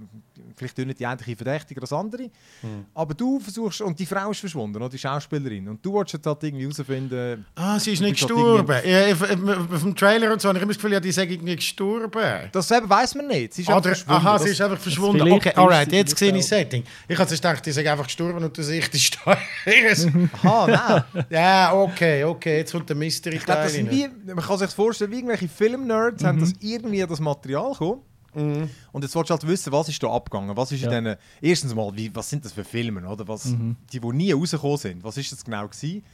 vielleicht 0.56 0.76
tun 0.76 0.86
nicht 0.86 0.98
die 0.98 1.04
einen 1.06 1.18
verdächtiger 1.18 1.82
als 1.82 1.92
andere. 1.92 2.22
Hm. 2.62 2.86
Aber 2.94 3.12
du 3.12 3.38
versuchst, 3.38 3.82
und 3.82 3.98
die 3.98 4.06
Frau 4.06 4.30
ist 4.30 4.40
verschwunden, 4.40 4.76
oder? 4.76 4.88
die 4.88 4.96
Schauspielerin. 4.98 5.68
Und 5.68 5.84
du 5.84 5.92
willst 5.94 6.14
jetzt 6.14 6.26
halt 6.26 6.42
irgendwie 6.42 6.64
herausfinden, 6.64 7.44
Ah, 7.54 7.78
sie 7.78 7.92
ist 7.92 8.00
nicht 8.00 8.18
halt 8.20 8.28
gestorben. 8.28 8.76
Ja, 8.86 9.12
auf, 9.12 9.22
auf, 9.22 9.72
auf 9.74 9.82
dem 9.82 9.94
Trailer 9.94 10.32
und 10.32 10.40
so 10.40 10.48
habe 10.48 10.56
ich 10.58 10.62
immer 10.62 10.70
das 10.72 10.78
Gefühl, 10.78 10.92
ja, 10.94 11.00
die 11.00 11.12
sagen 11.12 11.30
irgendwie 11.32 11.56
gestorben. 11.56 12.48
das 12.50 12.70
eben 12.70 12.88
weiß 12.88 13.14
man 13.16 13.26
nicht. 13.26 13.52
Sie 13.54 13.62
ist 13.62 13.68
Oder, 13.68 13.82
verschwunden. 13.82 14.26
aha, 14.26 14.38
sie 14.38 14.48
ist 14.48 14.60
einfach 14.62 14.78
verschwunden. 14.78 15.18
vielleicht 15.20 15.36
Okay, 15.36 15.48
ist 15.50 15.58
alright, 15.58 15.92
jetzt 15.92 16.18
sehe 16.18 16.28
ich 16.30 16.36
das 16.38 16.48
Setting. 16.48 16.84
Ich 17.08 17.18
habe 17.18 17.30
gedacht, 17.30 17.66
die 17.66 17.72
sind 17.72 17.86
einfach 17.86 18.06
gestorben 18.06 18.42
und 18.42 18.56
du 18.56 18.62
siehst, 18.62 18.92
die. 18.94 19.00
Aha, 20.42 21.04
nein. 21.14 21.24
ja, 21.30 21.72
okay, 21.74 22.24
okay, 22.24 22.58
jetzt 22.58 22.72
kommt 22.72 22.88
der 22.88 22.96
Mystery 22.96 23.36
Ich 23.36 23.44
glaube, 23.44 23.60
Teil 23.60 23.66
das 23.68 23.74
sind 23.74 23.88
rein. 23.88 24.10
wie, 24.26 24.32
man 24.34 24.44
kann 24.44 24.58
sich 24.58 24.70
vorstellen, 24.70 25.10
wie 25.10 25.16
irgendwelche 25.16 25.48
Film-Nerds 25.48 26.24
haben 26.24 26.36
Mhm. 26.36 26.40
das 26.40 26.52
irgendwie 26.60 27.04
das 27.06 27.20
Material 27.20 27.49
gekommen. 27.50 28.00
Mhm. 28.34 28.70
Und 28.92 29.02
jetzt 29.02 29.14
willst 29.16 29.30
du 29.30 29.34
halt 29.34 29.46
wissen, 29.46 29.72
was 29.72 29.88
ist 29.88 30.02
da 30.02 30.08
abgegangen? 30.12 30.56
Was 30.56 30.70
ist 30.72 30.82
Ja. 30.82 30.92
in 30.96 31.04
diesen, 31.04 31.18
erstens 31.40 31.74
mal, 31.74 31.90
wie, 31.96 32.14
was 32.14 32.30
sind 32.30 32.44
das 32.44 32.52
für 32.52 32.64
Filme, 32.64 33.06
oder? 33.08 33.26
Was, 33.26 33.46
Mhm. 33.46 33.76
Die, 33.92 33.98
die 34.00 34.08
nie 34.12 34.32
rausgekommen 34.32 34.76
sind. 34.76 35.02
Was 35.04 35.16
ist 35.16 35.32
das 35.32 35.44
genau 35.44 35.66
gewesen? 35.66 36.04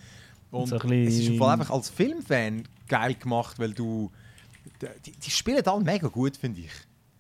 Und 0.51 0.69
So 0.69 0.79
ein 0.79 1.07
es 1.07 1.15
ist 1.19 1.29
im 1.29 1.39
Fall 1.39 1.51
einfach 1.55 1.71
als 1.71 1.91
Filmfan 1.91 2.67
geil 2.89 3.15
gemacht, 3.15 3.59
weil 3.59 3.75
du, 3.75 4.11
die, 5.05 5.13
die 5.13 5.31
spielen 5.31 5.67
alle 5.67 5.85
mega 5.85 6.09
gut, 6.09 6.37
finde 6.37 6.61
ich. 6.61 6.71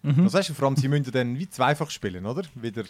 Mhm. 0.03 0.25
Das 0.25 0.35
heißt, 0.35 0.51
vor 0.51 0.67
allem, 0.69 0.77
sie 0.77 0.89
müssen 0.89 1.11
dann 1.11 1.39
wie 1.39 1.49
zweifach 1.51 1.91
spielen, 1.91 2.25
oder? 2.25 2.43
Wieder 2.55 2.85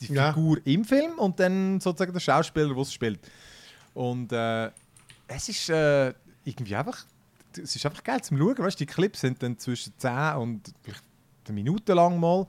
die 0.00 0.12
Ja. 0.14 0.32
Figur 0.32 0.58
im 0.64 0.84
Film 0.84 1.18
und 1.18 1.38
dann 1.40 1.78
sozusagen 1.80 2.12
der 2.12 2.20
Schauspieler, 2.20 2.68
der 2.68 2.78
es 2.78 2.92
spielt. 2.92 3.20
Und 3.94 4.32
äh, 4.32 4.70
es 5.28 5.48
ist 5.48 5.68
äh, 5.68 6.14
irgendwie 6.44 6.74
einfach, 6.76 7.04
es 7.58 7.76
ist 7.76 7.84
einfach 7.86 8.02
geil 8.04 8.20
zum 8.22 8.38
Schauen. 8.38 8.58
Weißt, 8.58 8.78
die 8.80 8.86
Clips 8.86 9.20
sind 9.20 9.42
dann 9.42 9.58
zwischen 9.58 9.92
10 9.98 10.34
und 10.36 10.72
vielleicht 10.82 11.02
eine 11.46 11.54
Minute 11.54 11.94
lang 11.94 12.18
mal. 12.20 12.46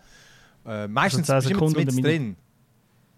Äh, 0.65 0.87
meistens 0.87 1.27
10 1.27 1.35
bist 1.35 1.47
du 1.47 1.51
immer 1.51 1.59
Sekunden 1.59 1.77
und 1.79 1.85
mit 1.95 2.05
eine 2.05 2.17
drin. 2.17 2.35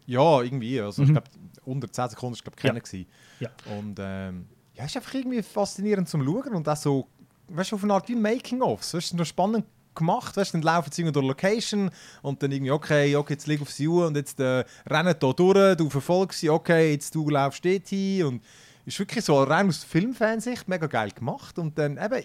Ja, 0.07 0.41
irgendwie. 0.41 0.79
Also 0.81 1.03
ich 1.03 1.09
Mhm. 1.09 1.13
glaube, 1.13 1.27
unter 1.65 1.91
10 1.91 2.09
Sekunden 2.09 2.36
war 2.38 2.41
glaube 2.43 2.57
Ja. 2.61 2.69
keiner. 2.69 2.79
gewesen. 2.81 3.07
Ja. 3.39 3.49
Und 3.65 3.97
ähm, 3.99 4.45
ja, 4.75 4.83
es 4.83 4.91
ist 4.91 4.97
einfach 4.97 5.13
irgendwie 5.13 5.41
faszinierend 5.41 6.07
zum 6.09 6.23
Schauen 6.23 6.53
und 6.53 6.67
auch 6.69 6.75
so, 6.75 7.07
weißt 7.49 7.71
du, 7.71 7.75
auf 7.75 7.83
eine 7.83 7.93
Art 7.93 8.07
wie 8.09 8.15
Making-ofs. 8.15 8.93
Es 8.93 9.05
ist 9.05 9.13
noch 9.13 9.25
spannend 9.25 9.65
gemacht, 9.95 10.36
weißt 10.36 10.53
du, 10.53 10.57
dann 10.57 10.63
laufen 10.63 10.91
sie 10.91 11.09
durch 11.09 11.25
Location 11.25 11.89
und 12.21 12.43
dann 12.43 12.51
irgendwie, 12.51 12.71
okay, 12.71 13.15
okay, 13.15 13.33
jetzt 13.33 13.47
lieg 13.47 13.61
auf 13.61 13.71
sie 13.71 13.88
Uhr 13.88 14.07
und 14.07 14.17
jetzt 14.17 14.39
äh, 14.41 14.65
rennen 14.88 15.15
da 15.17 15.31
durch, 15.33 15.77
du 15.77 15.89
verfolgst 15.89 16.41
sie, 16.41 16.49
okay, 16.49 16.91
jetzt 16.91 17.15
du 17.15 17.29
laufst 17.29 17.63
dort 17.63 17.88
hin 17.88 18.25
und 18.25 18.43
ist 18.86 18.99
wirklich 18.99 19.25
so 19.25 19.41
rein 19.43 19.67
aus 19.67 19.83
Filmfansicht 19.83 20.67
mega 20.67 20.88
geil 20.88 21.11
gemacht 21.11 21.57
und 21.57 21.77
dann 21.77 21.97
eben, 21.97 22.23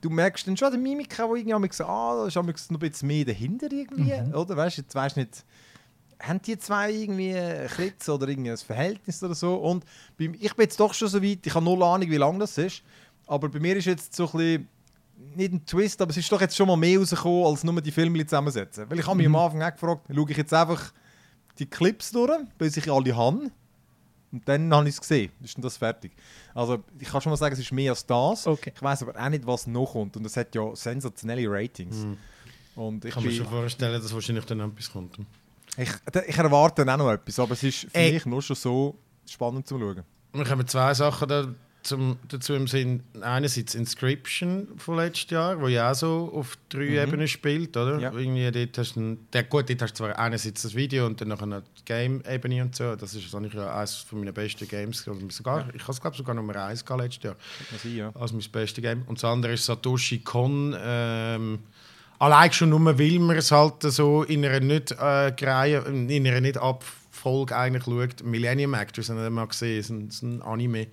du 0.00 0.10
merkst 0.10 0.46
dann 0.46 0.56
schon 0.56 0.72
die 0.72 0.78
Mimik, 0.78 1.16
die 1.16 1.22
irgendwie 1.22 1.68
so, 1.72 1.84
ah, 1.84 2.16
da 2.16 2.26
ist 2.26 2.36
noch 2.36 2.44
ein 2.44 2.78
bisschen 2.78 3.08
mehr 3.08 3.24
dahinter 3.24 3.70
irgendwie, 3.70 4.12
oder, 4.34 4.56
weißt 4.56 4.78
du, 4.78 4.82
jetzt 4.82 4.94
weißt 4.94 5.16
du 5.16 5.20
nicht, 5.20 5.44
haben 6.20 6.40
die 6.42 6.58
zwei 6.58 6.92
irgendwie 6.92 7.36
einen 7.36 7.68
Kritz 7.68 8.08
oder 8.08 8.28
irgendwie 8.28 8.50
ein 8.50 8.56
Verhältnis 8.56 9.22
oder 9.22 9.34
so 9.34 9.54
und 9.56 9.84
beim, 10.18 10.34
ich 10.34 10.54
bin 10.54 10.64
jetzt 10.64 10.80
doch 10.80 10.94
schon 10.94 11.08
so 11.08 11.22
weit, 11.22 11.46
ich 11.46 11.54
habe 11.54 11.64
null 11.64 11.82
Ahnung, 11.82 12.10
wie 12.10 12.16
lange 12.16 12.38
das 12.38 12.56
ist, 12.58 12.82
aber 13.26 13.48
bei 13.48 13.60
mir 13.60 13.76
ist 13.76 13.86
jetzt 13.86 14.14
so 14.14 14.24
ein 14.26 14.32
bisschen 14.32 14.68
nicht 15.34 15.52
ein 15.52 15.64
Twist, 15.64 16.00
aber 16.00 16.10
es 16.10 16.16
ist 16.16 16.30
doch 16.30 16.40
jetzt 16.40 16.56
schon 16.56 16.68
mal 16.68 16.76
mehr 16.76 16.98
rausgekommen, 16.98 17.46
als 17.46 17.64
nur 17.64 17.80
die 17.80 17.90
Filme 17.90 18.24
zusammensetzen. 18.26 18.88
Weil 18.88 18.98
ich 18.98 19.06
habe 19.06 19.16
mich 19.16 19.26
am 19.26 19.36
Anfang 19.36 19.62
auch 19.62 19.72
gefragt, 19.72 20.02
schaue 20.14 20.30
ich 20.30 20.36
jetzt 20.36 20.52
einfach 20.52 20.92
die 21.58 21.66
Clips 21.66 22.12
durch, 22.12 22.38
bis 22.58 22.76
ich 22.76 22.90
alle 22.90 23.16
habe. 23.16 23.50
Und 24.32 24.48
dann 24.48 24.72
habe 24.74 24.88
ich 24.88 24.94
es 24.94 25.00
gesehen. 25.00 25.30
Ist 25.42 25.56
das 25.62 25.76
fertig. 25.76 26.12
Also 26.54 26.82
ich 26.98 27.08
kann 27.08 27.20
schon 27.20 27.30
mal 27.30 27.36
sagen, 27.36 27.52
es 27.52 27.60
ist 27.60 27.72
mehr 27.72 27.92
als 27.92 28.04
das. 28.04 28.46
Okay. 28.46 28.72
Ich 28.74 28.82
weiß 28.82 29.02
aber 29.02 29.20
auch 29.20 29.28
nicht, 29.28 29.46
was 29.46 29.66
noch 29.66 29.92
kommt. 29.92 30.16
Und 30.16 30.24
es 30.24 30.36
hat 30.36 30.54
ja 30.54 30.74
sensationelle 30.74 31.48
Ratings. 31.48 31.96
Mhm. 31.98 32.18
Und 32.76 33.04
ich, 33.04 33.14
kann 33.14 33.22
mir 33.22 33.32
schon 33.32 33.46
vorstellen, 33.46 34.02
dass 34.02 34.12
wahrscheinlich 34.12 34.44
dann 34.44 34.60
etwas 34.60 34.90
kommt. 34.90 35.18
ich, 35.78 35.90
ich 36.26 36.36
erwarte 36.36 36.84
dann 36.84 37.00
auch 37.00 37.04
noch 37.04 37.12
etwas, 37.12 37.38
aber 37.38 37.52
es 37.52 37.62
ist 37.62 37.78
für 37.90 37.94
Ey. 37.94 38.12
mich 38.12 38.26
nur 38.26 38.42
schon 38.42 38.56
so, 38.56 38.98
spannend 39.26 39.66
zu 39.66 39.78
schauen. 39.78 40.02
Wir 40.32 40.48
haben 40.48 40.66
zwei 40.66 40.92
Sachen 40.92 41.28
da 41.28 41.54
zum, 41.86 42.16
dazu 42.28 42.54
im 42.54 42.66
Sinn. 42.66 43.02
Einerseits 43.20 43.74
Inscription 43.74 44.68
von 44.76 44.96
letztes 44.96 45.30
Jahr, 45.30 45.60
wo 45.60 45.68
ja 45.68 45.90
auch 45.90 45.94
so 45.94 46.30
auf 46.34 46.58
drei 46.68 46.86
Mhm. 46.86 46.98
Ebenen 46.98 47.28
spielt, 47.28 47.76
oder? 47.76 47.98
Ja. 47.98 48.12
Irgendwie 48.12 48.50
dort 48.50 48.78
hast 48.78 48.96
du 48.96 49.16
der, 49.32 49.44
gut, 49.44 49.70
dort 49.70 49.82
hast 49.82 49.92
du 49.92 50.04
zwar 50.04 50.18
einerseits 50.18 50.62
das 50.62 50.74
Video 50.74 51.06
und 51.06 51.20
dann 51.20 51.28
noch 51.28 51.40
die 51.40 51.84
Game-Ebene 51.84 52.62
und 52.62 52.76
so. 52.76 52.96
Das 52.96 53.14
ist 53.14 53.34
eigentlich 53.34 53.54
ja 53.54 53.74
eines 53.76 53.94
von 53.96 54.18
meinen 54.20 54.34
besten 54.34 54.68
Games. 54.68 55.06
Oder 55.06 55.18
sogar, 55.30 55.68
Ich 55.74 55.82
habe 55.82 55.92
es 55.92 56.00
glaube 56.00 56.16
sogar 56.16 56.34
Nummer 56.34 56.56
1 56.56 56.84
gehabt 56.84 57.02
letztes 57.02 57.22
Jahr. 57.24 57.36
Sein, 57.82 57.96
ja. 57.96 58.10
als 58.14 58.32
mein 58.32 58.44
bestes 58.50 58.82
Game. 58.82 59.02
Und 59.06 59.22
das 59.22 59.24
andere 59.24 59.52
ist 59.52 59.64
Satoshi 59.64 60.18
Kon. 60.18 60.76
Ähm, 60.78 61.60
allein 62.18 62.52
schon 62.52 62.70
nur, 62.70 62.98
weil 62.98 63.18
man 63.18 63.36
es 63.36 63.50
halt 63.52 63.82
so 63.82 64.22
in 64.24 64.44
einer 64.44 64.60
nicht 64.60 64.90
äh, 64.92 65.32
Reihe, 65.40 65.78
in 65.86 66.10
einer 66.10 66.40
nicht 66.40 66.58
Abfolge 66.58 67.56
eigentlich 67.56 67.84
schaut. 67.84 68.24
Millennium 68.24 68.74
Actors 68.74 69.08
haben 69.08 69.22
wir 69.22 69.30
mal 69.30 69.46
gesehen, 69.46 69.78
es 70.08 70.16
ist 70.16 70.22
ein 70.22 70.42
Anime. 70.42 70.88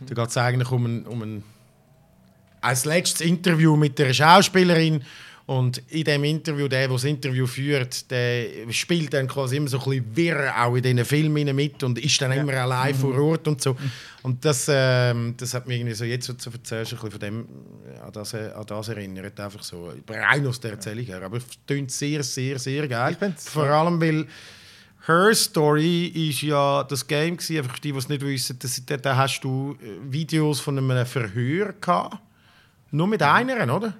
Da 0.00 0.14
geht 0.14 0.28
es 0.28 0.36
eigentlich 0.36 0.70
um 0.70 0.84
ein, 0.86 1.06
um 1.06 1.22
ein 1.22 1.42
als 2.60 2.84
letztes 2.84 3.20
Interview 3.20 3.76
mit 3.76 3.98
der 3.98 4.12
Schauspielerin 4.12 5.02
und 5.46 5.78
in 5.92 6.02
dem 6.02 6.24
Interview, 6.24 6.66
der, 6.66 6.80
der 6.80 6.88
das 6.88 7.04
Interview 7.04 7.46
führt, 7.46 8.10
der 8.10 8.48
spielt 8.70 9.14
dann 9.14 9.28
quasi 9.28 9.56
immer 9.56 9.68
so 9.68 9.78
ein 9.78 9.84
bisschen 9.84 10.16
wirr 10.16 10.52
auch 10.60 10.74
in 10.74 10.82
diesen 10.82 11.04
Filmen 11.04 11.54
mit 11.54 11.84
und 11.84 12.00
ist 12.00 12.20
dann 12.20 12.32
immer 12.32 12.54
allein 12.54 12.92
vor 12.96 13.16
Ort 13.16 13.46
und 13.46 13.62
so. 13.62 13.76
Und 14.24 14.44
das, 14.44 14.66
ähm, 14.68 15.34
das 15.36 15.54
hat 15.54 15.68
mich 15.68 15.78
irgendwie 15.78 15.94
so 15.94 16.04
jetzt, 16.04 16.28
was 16.28 16.38
du 16.38 16.50
erzählst, 16.50 16.94
ein 16.94 16.96
bisschen 16.96 17.10
von 17.12 17.20
dem 17.20 17.46
äh, 17.94 18.00
an 18.00 18.12
das, 18.12 18.34
äh, 18.34 18.50
an 18.52 18.66
das 18.66 18.88
erinnert, 18.88 19.38
einfach 19.38 19.62
so, 19.62 19.92
rein 20.08 20.44
aus 20.48 20.58
der 20.58 20.72
Erzählung 20.72 21.04
her. 21.04 21.22
Aber 21.22 21.36
es 21.36 21.44
klingt 21.64 21.92
sehr, 21.92 22.24
sehr, 22.24 22.58
sehr 22.58 22.88
geil. 22.88 23.16
Ich 23.20 23.40
Vor 23.48 23.66
allem, 23.66 24.00
weil 24.00 24.26
Her 25.06 25.34
Story 25.34 26.06
ist 26.06 26.42
ja 26.42 26.82
das 26.82 27.06
Game 27.06 27.36
gewesen, 27.36 27.58
einfach 27.58 27.78
die, 27.78 27.92
die 27.92 27.98
es 27.98 28.08
nicht 28.08 28.22
wissen, 28.22 28.58
das, 28.58 28.82
da, 28.84 28.96
da 28.96 29.16
hast 29.16 29.40
du 29.40 29.76
äh, 29.80 30.12
Videos 30.12 30.60
von 30.60 30.76
einem 30.78 31.06
Verhör 31.06 31.74
gehabt. 31.80 32.18
Nur 32.90 33.06
mit 33.06 33.22
einer, 33.22 33.62
oder? 33.74 33.94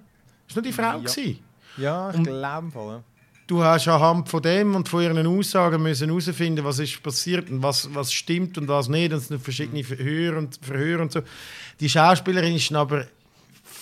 Das 0.49 0.57
war 0.57 0.63
nur 0.63 0.63
die 0.63 0.73
Frau. 0.73 0.83
Ja. 0.83 0.99
gewesen. 0.99 1.39
Ja, 1.77 2.11
ich 2.11 2.23
glaube. 2.23 2.73
Ja. 2.75 3.03
Du 3.47 3.63
hast 3.63 3.87
anhand 3.87 4.29
von 4.29 4.43
dem 4.43 4.75
und 4.75 4.89
von 4.89 5.03
ihren 5.03 5.25
Aussagen 5.27 5.81
müssen 5.81 6.09
herausfinden, 6.09 6.65
was 6.65 6.81
ist 6.81 7.01
passiert 7.01 7.49
und 7.49 7.63
was, 7.63 7.95
was 7.95 8.13
stimmt 8.13 8.59
und 8.59 8.67
was 8.67 8.89
nicht. 8.89 9.13
Und 9.13 9.19
es 9.19 9.29
sind 9.29 9.41
verschiedene 9.41 9.85
Verhör 9.85 10.37
und, 10.37 10.59
Verhör 10.61 11.01
und 11.01 11.13
so. 11.13 11.21
Die 11.79 11.89
Schauspielerin 11.89 12.57
ist 12.57 12.73
aber 12.73 13.07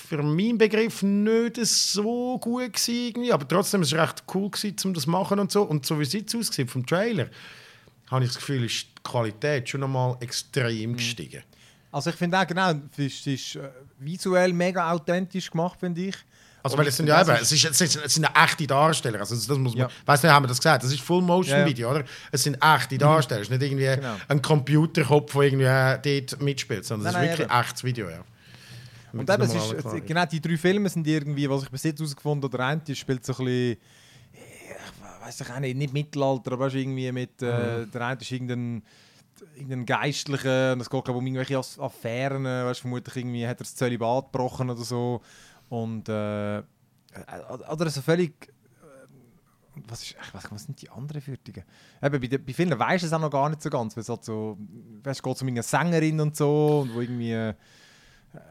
für 0.04 0.22
meinen 0.22 0.58
Begriff 0.58 1.02
nicht 1.02 1.56
so 1.64 2.38
gut 2.38 2.72
gewesen, 2.74 2.94
irgendwie. 3.08 3.32
aber 3.32 3.46
trotzdem 3.48 3.82
ist 3.82 3.92
es 3.92 3.98
recht 3.98 4.22
cool 4.34 4.50
gewesen, 4.50 4.76
um 4.84 4.94
das 4.94 5.04
zu 5.04 5.10
machen 5.10 5.38
und 5.38 5.50
so. 5.50 5.62
Und 5.62 5.84
so 5.86 5.98
wie 5.98 6.02
es 6.04 6.12
jetzt 6.12 6.34
aussieht 6.34 6.70
vom 6.70 6.84
Trailer, 6.86 7.26
habe 8.10 8.24
ich 8.24 8.30
das 8.30 8.38
Gefühl, 8.38 8.64
ist 8.64 8.82
die 8.98 9.02
Qualität 9.02 9.68
schon 9.68 9.80
nochmal 9.80 10.16
extrem 10.20 10.96
gestiegen. 10.96 11.42
Also 11.90 12.10
ich 12.10 12.16
finde 12.16 12.38
auch 12.38 12.46
genau, 12.46 12.72
es 12.96 12.98
ist, 12.98 13.26
ist 13.26 13.56
äh, 13.56 13.68
visuell 13.98 14.52
mega 14.52 14.90
authentisch 14.90 15.50
gemacht, 15.50 15.78
finde 15.80 16.02
ich. 16.08 16.16
Also, 16.62 16.78
weil 16.78 16.86
es 16.86 16.96
sind 16.96 17.06
ja 17.08 17.20
eben, 17.20 17.30
ist- 17.34 17.42
es, 17.42 17.52
ist, 17.52 17.64
es, 17.80 17.92
sind, 17.92 18.04
es 18.06 18.14
sind 18.14 18.26
echte 18.34 18.66
Darsteller. 18.66 19.20
Also, 19.20 19.34
das 19.34 19.46
muss 19.58 19.74
man, 19.74 19.82
Ja. 19.82 19.88
weiss 20.06 20.22
nicht, 20.22 20.32
haben 20.32 20.44
wir 20.44 20.48
das 20.48 20.56
gesagt? 20.58 20.82
Das 20.82 20.90
ist 20.90 21.00
Full-Motion-Video, 21.02 21.88
Ja, 21.88 21.94
ja. 21.94 22.00
oder? 22.00 22.08
Es 22.32 22.42
sind 22.42 22.56
echte 22.60 22.96
Darsteller. 22.96 23.42
Es 23.42 23.48
ist 23.48 23.50
nicht 23.50 23.62
irgendwie 23.70 23.84
Genau. 23.84 24.16
ein 24.28 24.40
Computerkopf, 24.40 25.32
der 25.34 25.42
irgendwie 25.42 25.64
äh, 25.66 26.20
dort 26.26 26.40
mitspielt, 26.42 26.84
sondern 26.86 27.14
es 27.14 27.20
ist 27.22 27.38
wirklich 27.38 27.50
echtes 27.50 27.84
Video, 27.84 28.08
ja. 28.08 28.24
Und 29.18 29.28
das 29.28 29.54
ist, 29.54 29.78
klar 29.78 30.00
genau, 30.00 30.26
die 30.26 30.40
drei 30.40 30.56
Filme 30.56 30.88
sind 30.88 31.06
irgendwie, 31.06 31.48
was 31.48 31.64
ich 31.64 31.70
bis 31.70 31.84
jetzt 31.84 32.00
herausgefunden 32.00 32.44
habe, 32.44 32.56
der 32.56 32.66
eine 32.66 32.80
die 32.80 32.96
spielt 32.96 33.24
so 33.24 33.32
ein 33.32 33.44
bisschen, 33.44 33.78
ich 34.32 35.24
weiß 35.24 35.40
ich 35.40 35.50
auch 35.50 35.60
nicht, 35.60 35.76
nicht 35.76 35.92
Mittelalter, 35.92 36.52
aber 36.52 36.72
irgendwie 36.72 37.10
mit, 37.12 37.40
äh, 37.42 37.86
der 37.86 38.00
eine 38.00 38.20
ist 38.20 38.30
irgendein, 38.30 38.82
irgendein 39.54 39.86
Geistlicher 39.86 40.72
und 40.72 40.80
es 40.80 40.90
geht 40.90 41.04
glaube 41.04 41.18
ich, 41.18 41.22
um 41.22 41.26
irgendwelche 41.26 41.58
Affären, 41.80 42.44
weißt, 42.44 42.80
vermutlich 42.80 43.16
irgendwie 43.16 43.46
hat 43.46 43.60
er 43.60 43.64
das 43.64 43.74
Zölibat 43.74 44.32
gebrochen 44.32 44.70
oder 44.70 44.82
so 44.82 45.20
und 45.68 46.08
äh, 46.08 46.62
oder 47.70 47.90
so 47.90 48.02
völlig 48.02 48.48
äh, 48.48 48.50
was, 49.88 50.02
ist, 50.02 50.16
ich 50.20 50.34
weiß, 50.34 50.44
was 50.50 50.64
sind 50.64 50.80
die 50.82 50.90
anderen 50.90 51.20
Fertigen? 51.20 51.64
Eben, 52.02 52.20
bei, 52.20 52.38
bei 52.38 52.52
vielen 52.52 52.78
weisst 52.78 53.04
du 53.04 53.06
es 53.06 53.12
auch 53.12 53.20
noch 53.20 53.30
gar 53.30 53.48
nicht 53.48 53.62
so 53.62 53.70
ganz, 53.70 53.96
weil 53.96 54.02
es 54.02 54.08
halt 54.08 54.24
so, 54.24 54.58
weißt, 55.02 55.22
geht 55.22 55.42
um 55.42 55.48
eine 55.48 55.62
Sängerin 55.62 56.20
und 56.20 56.36
so, 56.36 56.80
und 56.80 56.94
wo 56.94 57.00
irgendwie 57.00 57.32
äh, 57.32 57.54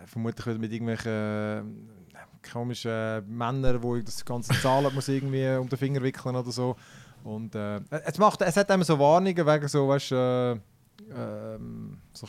vermutlich 0.06 0.46
wieder 0.46 0.60
mit 0.60 0.72
irgendwelchen 0.72 1.90
äh, 2.14 2.50
komischen 2.52 3.24
Männern, 3.38 3.82
die 3.82 4.04
das 4.04 4.24
ganze 4.26 4.54
Zahlen 4.62 4.94
muss 4.94 5.08
irgendwie 5.08 5.56
um 5.56 5.68
den 5.70 5.78
Finger 5.80 6.02
wickeln 6.02 6.36
oder 6.36 6.52
so. 6.52 6.76
Und 7.24 7.56
äh, 7.56 7.80
es, 7.90 8.18
macht, 8.18 8.42
es 8.42 8.58
hat 8.58 8.70
immer 8.70 8.84
so 8.84 9.00
Warnungen 9.00 9.46
wegen 9.48 9.68
so, 9.68 9.88
weißt, 9.88 10.12
äh, 10.12 10.52
ähm, 11.16 11.98
so 12.14 12.28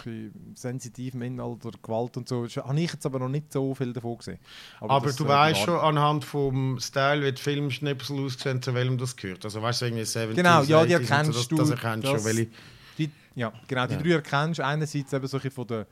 sensitivem 0.54 1.22
Inhalt 1.22 1.64
oder 1.66 1.78
Gewalt 1.82 2.16
und 2.16 2.28
so. 2.28 2.46
Habe 2.46 2.80
ich 2.80 2.92
jetzt 2.92 3.04
aber 3.06 3.18
noch 3.18 3.28
nicht 3.28 3.52
so 3.52 3.74
viel 3.74 3.92
davon 3.92 4.18
gesehen. 4.18 4.38
Aber 4.80 5.06
das, 5.06 5.16
du 5.16 5.24
äh, 5.24 5.28
weißt 5.28 5.60
schon 5.60 5.78
anhand 5.78 6.24
vom 6.24 6.78
Style, 6.80 7.24
wie 7.24 7.32
die 7.32 7.42
Filmschnipsel 7.42 8.24
aussehen, 8.24 8.62
zu 8.62 8.72
welchem 8.74 8.98
das 8.98 9.16
gehört. 9.16 9.44
Also 9.44 9.60
weißt 9.62 9.82
du, 9.82 9.86
irgendwie 9.86 10.02
70s, 10.04 10.34
Genau, 10.34 10.62
ja, 10.62 10.84
die 10.86 10.96
80s 10.96 10.98
und 10.98 11.06
so, 11.06 11.12
erkennst 11.14 11.38
das, 11.38 11.48
du, 11.48 11.56
Das 11.56 11.70
erkennst 11.70 12.04
das- 12.08 12.12
schon, 12.12 12.24
welche... 12.24 12.50
Die, 12.98 13.10
ja, 13.34 13.52
genau. 13.66 13.86
Die 13.88 13.94
Ja. 13.94 14.00
drei 14.00 14.10
erkennst 14.10 14.58
du 14.60 14.64
einerseits 14.64 15.12
eben 15.12 15.26
solche 15.26 15.50
von 15.50 15.66
der, 15.66 15.86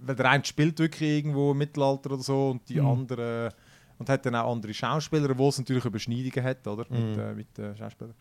weil 0.00 0.14
der 0.16 0.30
eine 0.30 0.44
spielt 0.44 0.78
wirklich 0.78 1.08
irgendwo 1.18 1.52
im 1.52 1.58
Mittelalter 1.58 2.12
oder 2.12 2.22
so 2.22 2.50
und 2.50 2.68
die 2.68 2.80
andere 2.80 3.52
und 3.98 4.08
hat 4.08 4.24
dann 4.24 4.34
auch 4.34 4.52
andere 4.52 4.72
Schauspieler, 4.74 5.36
wo 5.36 5.48
es 5.48 5.58
natürlich 5.58 5.84
Überschneidungen 5.84 6.42
hat, 6.44 6.66
oder? 6.66 6.86
Mit, 6.88 7.16
Mhm. 7.16 7.22
äh, 7.22 7.34
mit 7.34 7.58
den 7.58 7.76
Schauspielern. 7.76 8.14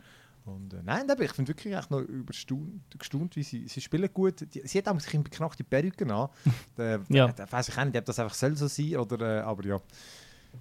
Und 0.46 0.74
äh, 0.74 0.78
nein, 0.84 1.10
aber 1.10 1.24
ich 1.24 1.32
finde 1.32 1.50
wirklich 1.50 1.74
echt 1.76 1.92
noch 1.92 2.00
überstaunt, 2.02 2.82
gestaunt, 2.98 3.36
wie 3.36 3.44
sie, 3.44 3.68
sie 3.68 3.82
spielen 3.82 4.10
gut. 4.14 4.46
Die, 4.54 4.62
sie 4.68 4.78
hat 4.80 4.88
auch 4.88 5.00
sich 5.00 5.12
beknackte 5.22 5.64
Perücken 5.64 6.12
an. 6.12 6.30
da, 6.76 7.00
Ja. 7.10 7.28
da, 7.32 7.50
weiß 7.52 7.70
ich 7.70 7.78
auch 7.78 7.86
nicht, 7.86 7.98
ob 7.98 8.06
das 8.06 8.20
einfach 8.20 8.34
soll 8.34 8.56
so 8.56 8.68
sein 8.68 8.96
oder, 8.98 9.40
äh, 9.40 9.42
aber 9.42 9.66
ja. 9.66 9.80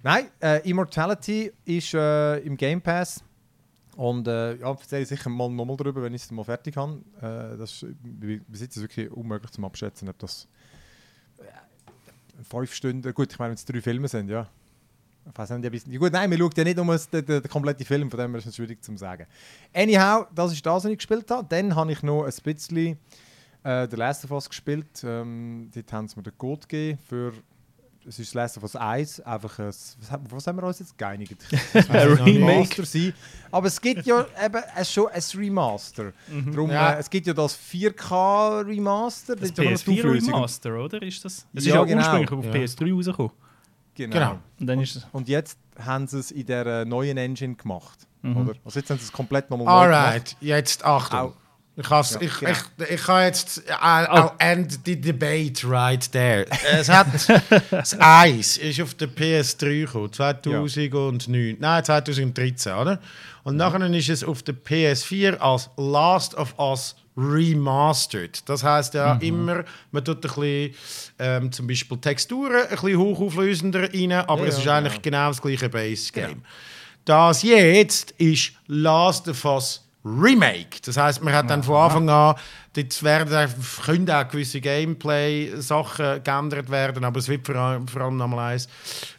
Nein, 0.03 0.27
äh, 0.41 0.69
Immortality 0.69 1.51
ist 1.65 1.93
äh, 1.95 2.37
im 2.39 2.55
Game 2.55 2.81
Pass. 2.81 3.23
Und 3.95 4.27
äh, 4.27 4.55
ja, 4.57 4.69
erzähle 4.69 5.01
ich 5.01 5.07
sicher 5.09 5.29
mal 5.29 5.49
nochmal 5.49 5.75
darüber, 5.75 6.01
wenn 6.03 6.13
ich 6.13 6.21
es 6.23 6.31
mal 6.31 6.43
fertig 6.45 6.77
habe. 6.77 6.99
Äh, 7.17 7.57
das 7.57 7.83
ist 7.83 8.61
jetzt 8.61 8.79
wirklich 8.79 9.11
unmöglich 9.11 9.51
zum 9.51 9.65
Abschätzen, 9.65 10.07
ob 10.07 10.17
das 10.19 10.45
äh, 10.45 10.47
fünf 12.43 12.73
Stunden, 12.73 13.13
gut, 13.13 13.31
ich 13.31 13.39
meine, 13.39 13.49
wenn 13.51 13.55
es 13.55 13.65
drei 13.65 13.81
Filme 13.81 14.07
sind, 14.07 14.29
ja. 14.29 14.47
Weiß 15.35 15.49
nicht, 15.51 15.67
ob 15.67 15.73
ich- 15.73 15.85
ja, 15.85 15.99
gut, 15.99 16.11
nein, 16.11 16.29
man 16.29 16.39
schaut 16.39 16.57
ja 16.57 16.63
nicht 16.63 16.77
nur 16.77 16.85
den, 16.97 17.25
den, 17.25 17.41
den 17.41 17.49
kompletten 17.49 17.85
Film, 17.85 18.09
von 18.09 18.19
dem 18.19 18.33
ist 18.35 18.45
es 18.47 18.55
schwierig 18.55 18.83
zu 18.83 18.95
sagen. 18.97 19.27
Anyhow, 19.73 20.25
das 20.33 20.53
ist 20.53 20.65
das, 20.65 20.83
was 20.83 20.85
ich 20.91 20.97
gespielt 20.97 21.29
habe. 21.29 21.45
Dann 21.47 21.75
habe 21.75 21.91
ich 21.91 22.01
noch 22.01 22.23
ein 22.23 22.33
bisschen 22.43 22.97
äh, 23.63 23.87
The 23.89 23.95
Last 23.95 24.25
of 24.25 24.31
Us 24.31 24.49
gespielt. 24.49 25.03
Ähm, 25.03 25.69
dort 25.73 25.93
haben 25.93 26.07
sie 26.07 26.15
mir 26.15 26.23
den 26.23 26.37
Code 26.37 26.61
gegeben 26.67 26.99
für 27.07 27.33
es 28.09 28.19
ist 28.19 28.33
Last 28.33 28.57
of 28.57 28.63
Us 28.63 28.75
1, 28.75 29.21
einfach 29.21 29.59
ein, 29.59 29.67
was, 29.67 29.95
haben- 30.11 30.25
was 30.31 30.47
haben 30.47 30.57
wir 30.57 30.63
uns 30.63 30.79
jetzt 30.79 30.97
geeinigt? 30.97 31.37
Ein. 31.73 32.07
Remaster 32.13 32.83
sein. 32.85 33.13
Aber 33.51 33.67
es 33.67 33.79
gibt 33.79 34.05
ja 34.05 34.25
eben 34.45 34.61
ein, 34.75 34.85
schon 34.85 35.07
ein 35.07 35.21
Remaster. 35.35 36.11
Darum, 36.51 36.71
Ja. 36.71 36.93
äh, 36.93 36.99
es 36.99 37.09
gibt 37.09 37.27
ja 37.27 37.33
das 37.33 37.57
4K 37.57 38.65
Remaster. 38.65 39.35
Das 39.35 39.53
die 39.53 39.61
PS4 39.61 39.99
Auflösung. 39.99 40.33
Remaster, 40.33 40.75
oder? 40.83 41.01
Ist 41.03 41.23
das? 41.23 41.45
Es 41.53 41.65
Ja, 41.65 41.71
ist 41.71 41.75
ja 41.75 41.83
genau. 41.83 41.99
ursprünglich 42.01 42.31
auf 42.31 42.45
Ja. 42.45 42.51
PS3 42.51 42.93
rausgekommen. 42.95 43.31
Genau. 43.95 44.13
Genau. 44.13 44.39
Und 44.59 44.67
dann 44.67 44.79
ist 44.81 44.95
es. 44.95 45.07
Und 45.11 45.27
jetzt 45.29 45.57
haben 45.77 46.07
sie 46.07 46.19
es 46.19 46.31
in 46.31 46.45
der 46.45 46.85
neuen 46.85 47.17
Engine 47.17 47.55
gemacht. 47.55 47.99
Mhm. 48.21 48.37
Oder? 48.37 48.53
Also 48.65 48.79
jetzt 48.79 48.89
haben 48.89 48.97
sie 48.97 49.05
es 49.05 49.11
komplett 49.11 49.49
nochmal 49.49 49.65
neu 49.67 49.83
gemacht. 49.87 50.05
Alright, 50.07 50.37
jetzt 50.41 50.83
Achtung. 50.83 51.19
Au. 51.19 51.33
Ich, 51.79 51.89
has, 51.89 52.15
Ja, 52.15 52.21
ich, 52.21 52.39
genau. 52.39 52.51
ich, 52.51 52.89
ich 52.89 53.03
kann 53.03 53.23
jetzt. 53.23 53.61
I'll, 53.81 54.07
I'll 54.09 54.31
end 54.39 54.79
the 54.85 54.99
debate 54.99 55.63
right 55.63 56.11
there. 56.11 56.45
Es 56.69 56.89
hat. 56.89 57.07
das 57.71 57.97
Eis 57.99 58.57
ist 58.57 58.81
auf 58.81 58.93
der 58.95 59.07
PS3 59.07 59.85
gekommen, 59.85 60.11
2009. 60.11 61.57
Nein, 61.57 61.83
2013, 61.83 62.73
oder? 62.73 62.99
Und 63.43 63.55
nachher 63.55 63.81
ist 63.93 64.09
es 64.09 64.23
auf 64.25 64.43
der 64.43 64.55
PS4 64.55 65.37
als 65.37 65.69
Last 65.77 66.35
of 66.35 66.53
Us 66.59 66.95
Remastered. 67.15 68.47
Das 68.47 68.63
heißt 68.63 68.93
ja 68.93 69.15
immer, 69.21 69.63
man 69.91 70.03
tut 70.03 70.17
ein 70.17 70.21
bisschen, 70.21 70.75
ähm, 71.17 71.51
zum 71.51 71.67
Beispiel 71.67 71.97
Texturen 71.97 72.63
ein 72.63 72.69
bisschen 72.69 72.97
hochauflösender 72.97 73.93
rein, 73.93 74.11
aber 74.11 74.43
Ja, 74.43 74.47
es 74.47 74.57
ist 74.57 74.65
ja, 74.65 74.77
eigentlich 74.77 75.01
genau. 75.01 75.17
genau 75.17 75.27
das 75.29 75.41
gleiche 75.41 75.69
Base-Game. 75.69 76.43
Das 77.05 77.41
jetzt 77.43 78.11
ist 78.11 78.51
Last 78.67 79.27
of 79.27 79.43
Us 79.45 79.88
Remake. 80.05 80.79
Das 80.85 80.95
heißt, 80.97 81.21
man 81.23 81.33
hat 81.33 81.49
dann 81.49 81.61
von 81.63 81.75
Anfang 81.75 82.09
an, 82.09 82.35
dort 82.73 83.03
werden, 83.03 83.53
können 83.85 84.09
auch 84.09 84.27
gewisse 84.29 84.61
Gameplay-Sachen 84.61 86.23
geändert 86.23 86.69
werden, 86.69 87.03
aber 87.03 87.19
es 87.19 87.27
wird 87.27 87.45
vor 87.45 87.55
allem, 87.55 87.87
vor 87.87 88.01
allem 88.03 88.17
nochmal 88.17 88.53
eins 88.53 88.67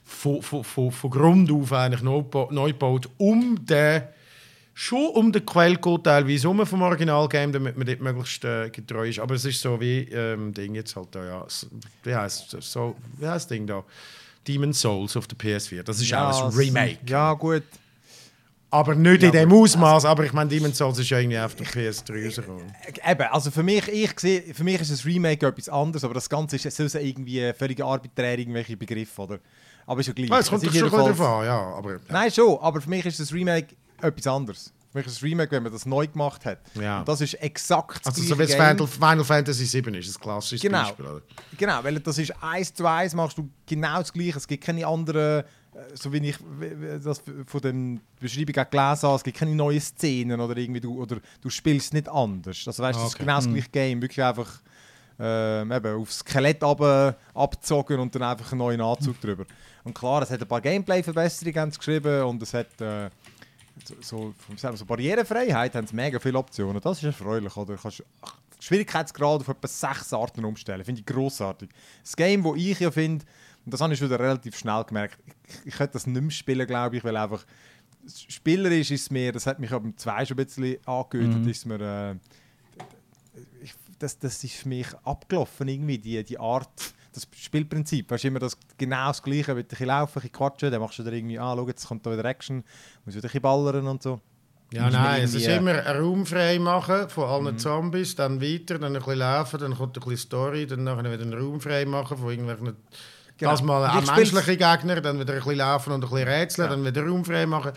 von, 0.04 0.42
von, 0.42 0.64
von, 0.64 0.90
von 0.90 1.10
Grund 1.10 1.50
auf 1.52 1.72
eigentlich 1.72 2.02
neu, 2.02 2.18
geba- 2.20 2.52
neu 2.52 2.68
gebaut, 2.68 3.08
um 3.18 3.64
den 3.64 4.02
schon 4.72 5.08
um 5.10 5.30
den 5.32 5.44
Quellcode 5.44 6.04
teilweise 6.04 6.48
um 6.48 6.64
vom 6.64 6.80
Originalgame, 6.82 7.52
damit 7.52 7.76
man 7.76 7.86
dort 7.86 8.00
möglichst 8.00 8.44
äh, 8.44 8.70
getreu 8.70 9.08
ist. 9.08 9.18
Aber 9.18 9.34
es 9.34 9.44
ist 9.44 9.60
so 9.60 9.78
wie 9.80 10.00
ähm, 10.10 10.54
Ding 10.54 10.74
jetzt 10.74 10.96
halt 10.96 11.08
da, 11.12 11.24
ja. 11.24 11.46
Wie 12.04 12.14
heißt 12.14 12.56
so, 12.60 12.96
wie 13.18 13.26
heißt 13.26 13.44
das 13.44 13.48
Ding 13.48 13.66
da? 13.66 13.84
Demon's 14.48 14.80
Souls 14.80 15.16
auf 15.18 15.26
der 15.26 15.38
PS4. 15.38 15.82
Das 15.82 16.00
ist 16.00 16.08
Ja, 16.08 16.28
alles 16.30 16.54
es- 16.54 16.58
Remake. 16.58 16.98
Ja, 17.06 17.34
gut. 17.34 17.62
Aber 18.72 18.94
nicht 18.94 19.22
in 19.22 19.32
Ja, 19.32 19.40
dem 19.40 19.50
aber- 19.50 19.60
Ausmaß. 19.62 20.04
Aber 20.04 20.24
ich 20.24 20.32
meine, 20.32 20.48
Demon's 20.48 20.78
Souls 20.78 20.98
ist 20.98 21.10
ja 21.10 21.18
irgendwie 21.18 21.38
auf 21.40 21.54
der 21.56 21.66
PS3 21.66 22.24
rausgekommen. 22.26 22.72
Eben, 23.08 23.22
also 23.22 23.50
für 23.50 23.62
mich, 23.62 23.88
ich 23.88 24.18
sehe, 24.20 24.54
für 24.54 24.62
mich 24.64 24.80
ist 24.80 24.92
das 24.92 25.04
Remake 25.04 25.44
etwas 25.46 25.68
anderes, 25.68 26.04
aber 26.04 26.14
das 26.14 26.28
Ganze 26.28 26.56
ist 26.56 26.70
so 26.76 26.98
irgendwie 26.98 27.52
völlig 27.58 27.82
arbiträr 27.82 28.38
irgendwelche 28.38 28.76
Begriffe, 28.76 29.22
oder? 29.22 29.38
Aber 29.86 30.00
ist 30.00 30.06
ja 30.06 30.12
gleich. 30.12 30.28
Ja, 30.30 30.38
es 30.38 30.48
kommt 30.48 30.62
Es 30.62 30.72
ist 30.72 30.78
schon 30.78 30.88
drauf 30.90 31.20
an, 31.20 31.44
ja. 31.46 31.58
Aber, 31.58 31.92
ja. 31.94 31.98
Nein, 32.08 32.30
schon, 32.30 32.58
aber 32.60 32.80
für 32.80 32.88
mich 32.90 33.04
ist 33.06 33.18
das 33.18 33.32
Remake 33.32 33.74
etwas 34.00 34.26
anderes. 34.28 34.72
Für 34.92 34.98
mich 34.98 35.06
ist 35.06 35.16
das 35.16 35.22
Remake, 35.22 35.50
wenn 35.52 35.62
man 35.64 35.72
das 35.72 35.86
neu 35.86 36.06
gemacht 36.06 36.44
hat. 36.44 36.58
Ja. 36.80 37.00
Und 37.00 37.08
das 37.08 37.20
ist 37.20 37.34
exakt 37.34 38.04
das 38.04 38.14
Also 38.14 38.22
so 38.28 38.36
wie 38.38 38.42
das 38.42 38.56
Game. 38.56 38.76
Final, 38.76 38.86
Final 38.86 39.24
Fantasy 39.24 39.64
VII 39.84 39.98
ist, 39.98 40.16
ein 40.16 40.20
klassisches 40.20 40.60
Genau. 40.62 40.82
Beispiel. 40.82 41.06
Oder? 41.06 41.22
Genau, 41.56 41.78
weil 41.84 42.00
das 42.00 42.18
ist 42.18 42.32
eins 42.42 42.72
zu 42.74 42.86
eins, 42.86 43.14
machst 43.14 43.38
du 43.38 43.48
genau 43.66 43.98
das 43.98 44.12
Gleiche. 44.12 44.38
Es 44.38 44.46
gibt 44.48 44.64
keine 44.64 44.84
anderen, 44.86 45.44
so 45.94 46.12
wie 46.12 46.18
ich 46.28 46.36
das 47.02 47.22
von 47.46 47.60
der 47.60 47.74
Beschreibung 48.20 48.56
auch 48.56 48.70
gelesen 48.70 49.02
habe, 49.02 49.16
es 49.16 49.22
gibt 49.24 49.36
keine 49.38 49.54
neuen 49.54 49.80
Szenen 49.80 50.40
oder 50.40 50.56
irgendwie, 50.56 50.80
du, 50.80 51.00
oder 51.00 51.18
du 51.40 51.50
spielst 51.50 51.94
nicht 51.94 52.08
anders. 52.08 52.62
Also 52.66 52.82
weißt 52.82 52.98
du, 52.98 53.02
das 53.02 53.08
ist 53.10 53.14
Okay. 53.14 53.24
genau 53.24 53.36
das 53.36 53.48
gleiche 53.48 53.68
Game, 53.70 54.02
wirklich 54.02 54.24
einfach 54.24 54.60
ähm, 55.18 55.70
eben 55.70 55.96
aufs 56.00 56.18
Skelett 56.18 56.62
runter, 56.62 57.16
abgezogen 57.34 58.00
und 58.00 58.14
dann 58.14 58.22
einfach 58.22 58.50
einen 58.52 58.58
neuen 58.58 58.80
Anzug 58.80 59.20
drüber. 59.20 59.44
Und 59.84 59.94
klar, 59.94 60.22
es 60.22 60.30
hat 60.30 60.40
ein 60.40 60.48
paar 60.48 60.60
Gameplay-Verbesserungen 60.60 61.70
geschrieben 61.70 62.22
und 62.24 62.42
es 62.42 62.52
hat 62.54 62.80
äh, 62.80 63.10
so, 64.00 64.34
so, 64.56 64.74
so 64.76 64.84
Barrierefreiheit, 64.84 65.74
haben 65.74 65.86
sie 65.86 65.94
mega 65.94 66.18
viele 66.18 66.38
Optionen. 66.38 66.80
Das 66.80 66.98
ist 66.98 67.04
erfreulich, 67.04 67.56
oder? 67.56 67.76
Du 67.76 67.80
kannst 67.82 68.02
Schwierigkeitsgrad 68.58 69.40
auf 69.40 69.48
etwa 69.48 69.68
sechs 69.68 70.12
Arten 70.12 70.44
umstellen. 70.44 70.84
Finde 70.84 71.00
ich 71.00 71.06
grossartig. 71.06 71.70
Das 72.02 72.14
Game, 72.14 72.42
das 72.42 72.52
ich 72.56 72.78
ja 72.80 72.90
finde, 72.90 73.24
und 73.64 73.72
das 73.74 73.80
habe 73.80 73.92
ich 73.92 74.00
wieder 74.02 74.18
relativ 74.18 74.56
schnell 74.56 74.82
gemerkt, 74.84 75.18
ich, 75.46 75.66
ich 75.66 75.74
könnte 75.76 75.92
das 75.94 76.06
nicht 76.06 76.20
mehr 76.20 76.30
spielen, 76.30 76.66
glaube 76.66 76.96
ich, 76.96 77.04
weil 77.04 77.16
einfach 77.16 77.44
spielerisch 78.28 78.90
ist 78.90 79.02
es 79.02 79.10
mir, 79.10 79.32
das 79.32 79.46
hat 79.46 79.58
mich 79.58 79.70
ab 79.72 79.82
dem 79.82 79.96
2 79.96 80.24
schon 80.26 80.38
ein 80.38 80.44
bisschen 80.46 80.76
angehört, 80.86 81.46
ist 81.46 81.58
es 81.58 81.64
mir, 81.66 81.80
äh, 81.80 82.14
ich, 83.62 83.74
das, 83.98 84.18
das 84.18 84.42
ist 84.42 84.54
für 84.54 84.68
mich 84.68 84.86
abgelaufen, 85.04 85.68
irgendwie, 85.68 85.98
die, 85.98 86.22
die 86.24 86.38
Art, 86.38 86.68
das 87.12 87.26
Spielprinzip. 87.36 88.10
Weißt 88.10 88.24
du, 88.24 88.28
immer 88.28 88.38
das, 88.38 88.56
genau 88.78 89.08
das 89.08 89.22
Gleiche, 89.22 89.54
wenn 89.54 89.66
du 89.68 89.84
laufen, 89.84 90.10
ein 90.10 90.14
bisschen 90.22 90.32
quatschen, 90.32 90.70
dann 90.70 90.80
machst 90.80 90.98
du 90.98 91.02
dir 91.02 91.12
irgendwie, 91.12 91.38
ah, 91.38 91.54
schau, 91.56 91.66
jetzt 91.68 91.86
kommt 91.86 92.06
da 92.06 92.12
wieder 92.12 92.24
Action, 92.24 92.64
muss 93.04 93.14
wieder 93.14 93.24
ein 93.24 93.28
bisschen 93.28 93.42
ballern 93.42 93.86
und 93.86 94.02
so. 94.02 94.20
Ja, 94.72 94.88
nein, 94.88 95.24
es 95.24 95.34
ist 95.34 95.46
irgendwie- 95.48 95.70
immer 95.72 95.84
Raum 95.98 96.24
frei 96.24 96.58
machen 96.60 97.08
von 97.08 97.24
allen 97.24 97.58
Zombies, 97.58 98.14
dann 98.14 98.40
weiter, 98.40 98.78
dann 98.78 98.94
ein 98.94 99.02
bisschen 99.02 99.18
laufen, 99.18 99.58
dann 99.60 99.74
kommt 99.74 99.96
ein 99.98 100.00
bisschen 100.00 100.16
Story, 100.16 100.66
dann 100.66 100.84
nachher 100.84 101.10
wieder 101.10 101.22
einen 101.22 101.34
Raum 101.34 101.60
frei 101.60 101.84
machen 101.84 102.16
von 102.16 102.30
irgendwelchen... 102.30 102.76
Genau. 103.40 103.50
Das 103.52 103.62
mal 103.62 103.82
Und 103.82 103.90
auch 103.90 104.02
ich 104.02 104.08
spiel's- 104.10 104.32
menschliche 104.32 104.58
Gegner, 104.58 105.00
dann 105.00 105.18
wieder 105.18 105.32
ein 105.32 105.38
bisschen 105.40 105.56
laufen 105.56 105.92
und 105.92 106.04
ein 106.04 106.08
bisschen 106.10 106.28
rätseln, 106.28 106.70
Ja. 106.70 106.76
dann 106.76 106.84
wieder 106.84 107.04
Raum 107.06 107.24
frei 107.24 107.46
machen. 107.46 107.72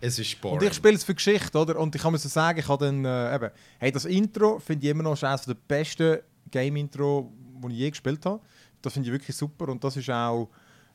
Es 0.00 0.18
ist 0.18 0.40
boring. 0.40 0.58
Und 0.58 0.64
ich 0.66 0.74
spiele 0.74 0.94
es 0.94 1.04
für 1.04 1.14
Geschichte, 1.14 1.56
oder? 1.58 1.78
Und 1.78 1.94
ich 1.94 2.02
kann 2.02 2.12
mir 2.12 2.18
so 2.18 2.28
sagen, 2.28 2.58
ich 2.58 2.68
habe 2.68 2.84
dann 2.84 3.04
äh, 3.04 3.34
eben, 3.34 3.50
hey, 3.78 3.90
das 3.90 4.04
Intro 4.04 4.58
finde 4.58 4.84
ich 4.86 4.90
immer 4.90 5.02
noch 5.04 5.20
eines 5.22 5.42
der 5.42 5.54
besten 5.54 6.18
Game-Intro, 6.50 7.32
die 7.64 7.72
ich 7.72 7.78
je 7.78 7.90
gespielt 7.90 8.24
habe. 8.26 8.40
Das 8.82 8.92
finde 8.92 9.08
ich 9.08 9.12
wirklich 9.12 9.36
super 9.36 9.68
und 9.68 9.82
das 9.82 9.96
ist 9.96 10.08
auch 10.10 10.48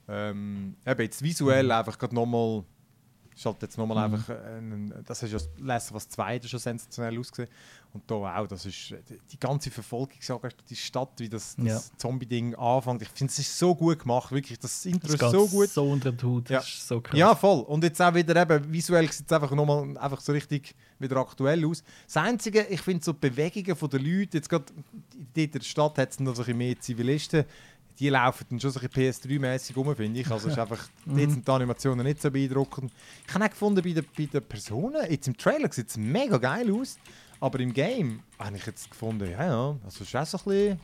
ähm, 0.08 0.76
eben 0.86 1.02
jetzt 1.02 1.22
visuell 1.22 1.72
einfach 1.72 1.98
gerade 1.98 2.14
nochmal 2.16 2.64
ist 3.36 3.46
halt 3.46 3.62
jetzt 3.62 3.78
nochmal 3.78 3.98
einfach 4.06 4.30
ein, 4.30 4.94
das 5.06 5.24
ist 5.24 5.32
ja 5.32 5.38
das 5.38 5.50
Last 5.58 5.94
was 5.94 6.08
zweite 6.10 6.48
schon 6.48 6.60
sensationell 6.60 7.18
ausgesehen 7.20 7.50
und 7.94 8.04
da 8.10 8.16
auch 8.38 8.48
das 8.48 8.66
ist 8.66 8.92
die, 9.10 9.20
die 9.32 9.40
ganze 9.40 9.70
Verfolgung 9.72 10.18
die 10.70 10.76
Stadt 10.76 11.10
wie 11.18 11.30
das, 11.30 11.56
das 11.56 11.66
Ja. 11.66 11.98
Zombie-Ding 11.98 12.56
anfängt 12.56 13.02
ich 13.02 13.10
finde 13.10 13.32
es 13.32 13.40
ist 13.40 13.58
so 13.58 13.74
gut 13.76 14.00
gemacht 14.00 14.32
wirklich 14.32 14.58
das 14.60 14.86
Intro 14.86 15.12
Das 15.12 15.22
ist 15.22 15.32
so 15.32 15.48
gut 15.48 15.70
so 15.70 15.90
unter 15.90 16.12
den 16.12 16.28
Hut, 16.28 16.50
Ja. 16.50 16.60
das 16.60 16.68
ist 16.68 16.88
so 16.88 17.02
krass. 17.02 17.18
ja, 17.18 17.36
voll. 17.36 17.62
Und 17.62 17.84
jetzt 17.84 18.02
auch 18.02 18.14
wieder 18.14 18.36
eben, 18.42 18.72
visuell 18.72 19.12
sieht 19.12 19.26
es 19.28 19.32
einfach 19.32 19.52
nochmal 19.52 19.98
einfach 19.98 20.22
so 20.22 20.32
richtig 20.32 20.76
wieder 21.00 21.18
aktuell 21.18 21.66
aus. 21.66 21.84
Das 22.06 22.18
Einzige, 22.18 22.62
ich 22.68 22.82
finde 22.82 23.04
so 23.04 23.14
die 23.14 23.30
Bewegungen 23.30 23.78
der 23.92 24.00
Leute, 24.00 24.38
jetzt 24.38 24.50
gerade 24.50 24.66
in 25.36 25.52
der 25.52 25.60
Stadt 25.62 25.98
hat 25.98 26.12
es 26.12 26.20
noch 26.20 26.34
so 26.36 26.42
ein 26.42 26.46
bisschen 26.46 26.58
mehr 26.58 26.80
Zivilisten, 26.80 27.46
die 28.00 28.10
laufen 28.10 28.46
dann 28.50 28.60
schon 28.60 28.72
so 28.72 28.80
ein 28.80 28.90
bisschen 28.90 29.14
PS3-mäßig 29.42 29.76
rum, 29.76 29.96
finde 29.96 30.20
ich. 30.20 30.30
Also 30.32 30.50
ist 30.50 30.58
einfach, 30.60 30.88
Mhm. 31.06 31.18
dort 31.18 31.32
sind 31.32 31.48
die 31.48 31.52
Animationen 31.52 32.06
nicht 32.06 32.22
so 32.22 32.32
beeindruckend. 32.32 32.92
Ich 33.28 33.34
habe 33.34 33.46
auch 33.46 33.50
gefunden, 33.50 33.82
bei 33.84 33.92
den, 33.94 34.06
bei 34.18 34.26
den 34.26 34.44
Personen, 34.44 35.10
jetzt 35.10 35.28
im 35.28 35.38
Trailer 35.38 35.72
sieht 35.72 35.90
es 35.90 35.98
mega 35.98 36.38
geil 36.38 36.72
aus, 36.74 36.98
aber 37.40 37.60
im 37.60 37.74
Game 37.74 38.22
habe 38.40 38.58
ich 38.58 38.66
jetzt 38.66 38.90
gefunden, 38.90 39.30
ja, 39.30 39.46
ja, 39.46 39.76
also 39.84 40.04
ist 40.04 40.16
auch 40.16 40.26
so 40.26 40.38
ein 40.40 40.44
bisschen, 40.46 40.80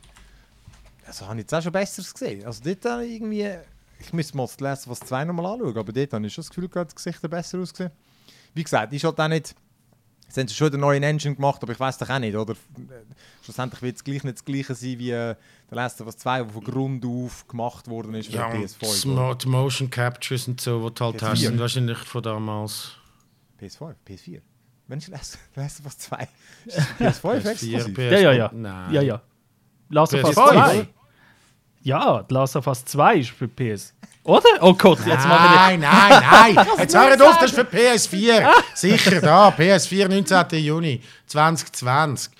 also 1.06 1.26
habe 1.26 1.34
ich 1.36 1.40
jetzt 1.42 1.54
auch 1.54 1.62
schon 1.62 1.72
Besseres 1.72 2.12
gesehen. 2.12 2.44
Also 2.46 2.60
dort 2.64 2.84
habe 2.84 3.04
ich 3.06 3.12
irgendwie, 3.14 3.48
ich 3.98 4.12
müsste 4.12 4.36
mal 4.36 4.44
das 4.46 4.60
Last 4.60 4.86
Us 4.86 5.00
2 5.00 5.24
nochmal 5.24 5.46
anschauen, 5.54 5.76
aber 5.76 5.92
dort 5.92 6.12
habe 6.12 6.26
ich 6.26 6.32
schon 6.32 6.42
das 6.42 6.50
Gefühl 6.50 6.68
gehabt, 6.68 6.90
das 6.92 6.96
Gesicht 6.96 7.28
besser 7.30 7.58
ausgesehen. 7.58 7.90
Wie 8.54 8.62
gesagt, 8.64 8.92
ist 8.92 9.04
halt 9.04 9.18
auch 9.20 9.28
nicht, 9.28 9.54
jetzt 10.30 10.38
haben 10.38 10.48
sie 10.48 10.54
schon 10.54 10.68
einen 10.72 10.80
neuen 10.80 11.02
Engine 11.02 11.34
gemacht, 11.34 11.60
aber 11.62 11.72
ich 11.72 11.80
weiß 11.80 11.98
doch 11.98 12.08
auch 12.08 12.18
nicht, 12.18 12.36
oder? 12.36 12.54
Schlussendlich 13.42 13.82
wird 13.82 13.96
es 13.96 14.04
gleich 14.04 14.22
nicht 14.22 14.36
das 14.36 14.44
gleiche 14.44 14.74
sein 14.74 14.98
wie 14.98 15.10
äh, 15.10 15.34
der 15.34 15.76
Last 15.76 16.00
of 16.00 16.06
Us 16.06 16.16
2, 16.18 16.44
der 16.44 16.52
von 16.52 16.64
Grund 16.64 17.04
auf 17.04 17.48
gemacht 17.48 17.88
worden 17.88 18.14
ist 18.14 18.28
für 18.28 18.36
ja, 18.36 18.50
die 18.50 18.58
und 18.58 18.64
PS5. 18.64 18.82
oder? 18.82 18.92
Smart 18.92 19.46
Motion 19.46 19.90
Captures 19.90 20.46
und 20.46 20.60
so, 20.60 20.88
die 20.88 20.94
du 20.94 21.04
halt 21.04 21.16
PS4. 21.16 21.26
hast, 21.28 21.40
sind 21.40 21.58
wahrscheinlich 21.58 21.98
von 21.98 22.22
damals. 22.22 22.92
PS5, 23.60 23.94
PS4. 24.06 24.40
Wenn 24.86 24.98
ich 24.98 25.08
Last, 25.08 25.38
Last 25.56 25.80
of 25.80 25.86
Us 25.86 25.98
2 25.98 26.28
ist 26.66 26.78
das 26.78 27.22
PS5 27.22 27.50
exklusiv? 27.50 27.98
PS4, 27.98 28.10
Ja, 28.10 28.18
ja, 28.18 28.32
ja. 28.32 28.50
Nein. 28.54 28.94
Ja, 28.94 29.02
ja. 29.02 29.22
Last 29.88 30.14
of 30.14 30.24
Us 30.24 30.36
PS5, 30.36 30.48
2. 30.48 30.80
oder? 30.80 30.86
Ja, 31.82 32.24
The 32.28 32.34
Last 32.34 32.56
of 32.56 32.66
Us 32.66 32.84
2 32.84 33.16
ist 33.16 33.30
für 33.30 33.48
PS. 33.48 33.94
Oder? 34.24 34.48
Oh 34.60 34.74
Gott, 34.74 34.98
jetzt 35.06 35.26
mache 35.26 35.54
Nein, 35.54 35.80
nein, 35.80 36.54
nein. 36.54 36.66
Jetzt 36.78 36.96
hört 36.96 37.22
auf, 37.22 37.38
das 37.38 37.52
ist 37.52 37.54
für 37.54 37.62
PS4. 37.62 38.46
Sicher 38.74 39.20
da, 39.20 39.48
PS4, 39.48 40.08
19. 40.08 40.62
Juni 40.62 41.00
2020. 41.26 42.30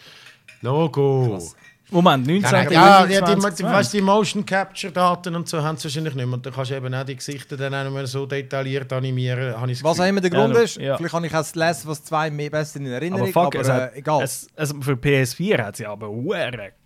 Logo. 0.61 1.39
ich. 1.39 1.55
Moment, 1.91 2.27
19. 2.27 2.43
Ja, 2.53 2.71
ja, 2.71 3.01
Juni 3.01 3.15
ja 3.15 3.21
die, 3.23 3.35
die, 3.35 3.41
2020. 3.41 3.65
weißt, 3.67 3.93
die 3.95 4.01
Motion 4.01 4.47
Capture 4.47 4.93
Daten 4.93 5.35
und 5.35 5.49
so 5.49 5.63
haben 5.63 5.77
sie 5.77 5.85
wahrscheinlich 5.85 6.15
nicht 6.15 6.27
mehr. 6.27 6.35
Und 6.35 6.47
dann 6.47 6.53
kannst 6.53 6.71
du 6.71 6.77
eben 6.77 6.95
auch 6.95 7.05
die 7.05 7.17
Gesichter 7.17 7.57
dann 7.57 7.75
auch 7.75 7.85
nicht 7.85 7.93
mehr 7.95 8.07
so 8.07 8.27
detailliert 8.27 8.93
animieren. 8.93 9.55
Ich 9.71 9.83
Was 9.83 9.99
auch 9.99 10.05
immer 10.05 10.21
der 10.21 10.31
Grund 10.31 10.55
Ja, 10.55 10.61
ist, 10.61 10.77
ja. 10.77 10.97
vielleicht 10.97 11.15
habe 11.15 11.27
ich 11.27 11.35
auch 11.35 11.39
das 11.39 11.87
Us 11.87 12.05
2 12.05 12.31
mehr 12.31 12.51
besser 12.51 12.79
in 12.79 12.87
Erinnerung, 12.87 13.23
aber 13.23 13.33
fuck, 13.33 13.57
aber, 13.57 13.61
es 13.61 13.69
äh, 13.69 13.73
hat, 13.73 13.97
egal. 13.97 14.23
Es, 14.23 14.49
also 14.55 14.81
für 14.81 14.93
PS4 14.93 15.65
hat 15.65 15.77
sie 15.77 15.87
aber 15.87 16.09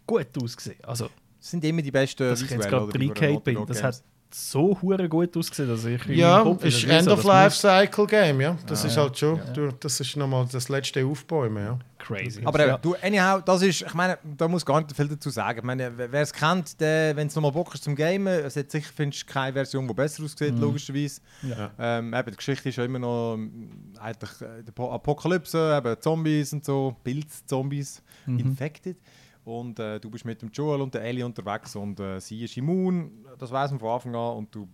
gut 0.06 0.28
ausgesehen. 0.42 0.78
Also, 0.84 1.10
Das 1.40 1.50
sind 1.50 1.64
immer 1.64 1.82
die 1.82 1.90
besten 1.90 2.28
dass 2.28 2.40
ich 2.40 2.50
jetzt 2.50 2.68
gerade 2.68 2.86
oder, 2.86 2.94
über 2.94 3.12
3K 3.14 3.32
Naughty 3.32 3.54
bin, 3.54 3.66
das 3.66 3.82
hat 3.82 4.02
so 4.36 4.76
hure 4.82 5.08
gut 5.08 5.36
ausgesehen, 5.36 5.68
dass 5.68 5.84
ich 5.84 6.04
Ja, 6.06 6.42
Kopf 6.42 6.64
ist 6.64 6.82
das 6.82 6.90
End 6.90 7.08
of 7.08 7.20
das 7.20 7.24
Life 7.24 7.56
Cycle 7.56 8.06
Game, 8.06 8.40
ja. 8.40 8.58
Das 8.66 8.82
Ah, 8.82 8.88
ist 8.88 8.96
ja. 8.96 9.02
halt 9.02 9.16
schon, 9.16 9.40
du, 9.54 9.70
das 9.78 10.00
ist 10.00 10.16
nochmal 10.16 10.44
das 10.50 10.68
letzte 10.68 11.06
Aufbäumen, 11.06 11.64
ja. 11.64 11.78
Crazy. 11.98 12.42
Aber 12.44 12.66
ja. 12.66 12.76
du, 12.76 12.96
anyhow, 13.00 13.40
das 13.42 13.62
ist, 13.62 13.82
ich 13.82 13.94
meine, 13.94 14.18
da 14.36 14.48
muss 14.48 14.66
gar 14.66 14.80
nicht 14.80 14.94
viel 14.94 15.06
dazu 15.08 15.30
sagen. 15.30 15.60
Ich 15.60 15.64
meine, 15.64 15.96
wer 15.96 16.12
es 16.20 16.32
kennt, 16.32 16.74
wenn 16.80 17.28
es 17.28 17.34
nochmal 17.36 17.52
Bock 17.52 17.72
ist 17.74 17.84
zum 17.84 17.94
Gamen, 17.94 18.26
es 18.26 18.56
hat 18.56 18.70
sicher 18.72 18.90
findest 18.94 19.22
du 19.22 19.32
keine 19.32 19.52
Version, 19.52 19.86
die 19.86 19.94
besser 19.94 20.24
aussieht, 20.24 20.58
logischerweise. 20.58 21.20
Ja. 21.42 21.70
Ähm, 21.78 22.12
eben, 22.12 22.30
die 22.32 22.36
Geschichte 22.36 22.68
ist 22.68 22.76
ja 22.76 22.84
immer 22.84 22.98
noch 22.98 23.34
ähm, 23.34 23.70
eigentlich 24.00 24.40
äh, 24.42 24.62
die 24.64 24.82
Apokalypse, 24.82 25.76
eben 25.78 26.00
Zombies 26.00 26.52
und 26.52 26.64
so, 26.64 26.96
Pilz-Zombies, 27.04 28.02
infected. 28.26 28.96
Und 29.44 29.78
äh, 29.78 30.00
du 30.00 30.10
bist 30.10 30.24
mit 30.24 30.40
dem 30.40 30.50
Joel 30.50 30.80
und 30.80 30.94
der 30.94 31.02
Ellie 31.02 31.24
unterwegs 31.24 31.76
und 31.76 32.00
äh, 32.00 32.18
sie 32.18 32.44
ist 32.44 32.56
immun, 32.56 33.26
das 33.38 33.50
weiß 33.50 33.72
man 33.72 33.80
von 33.80 33.90
Anfang 33.90 34.14
an. 34.14 34.36
Und 34.36 34.54
du 34.54 34.66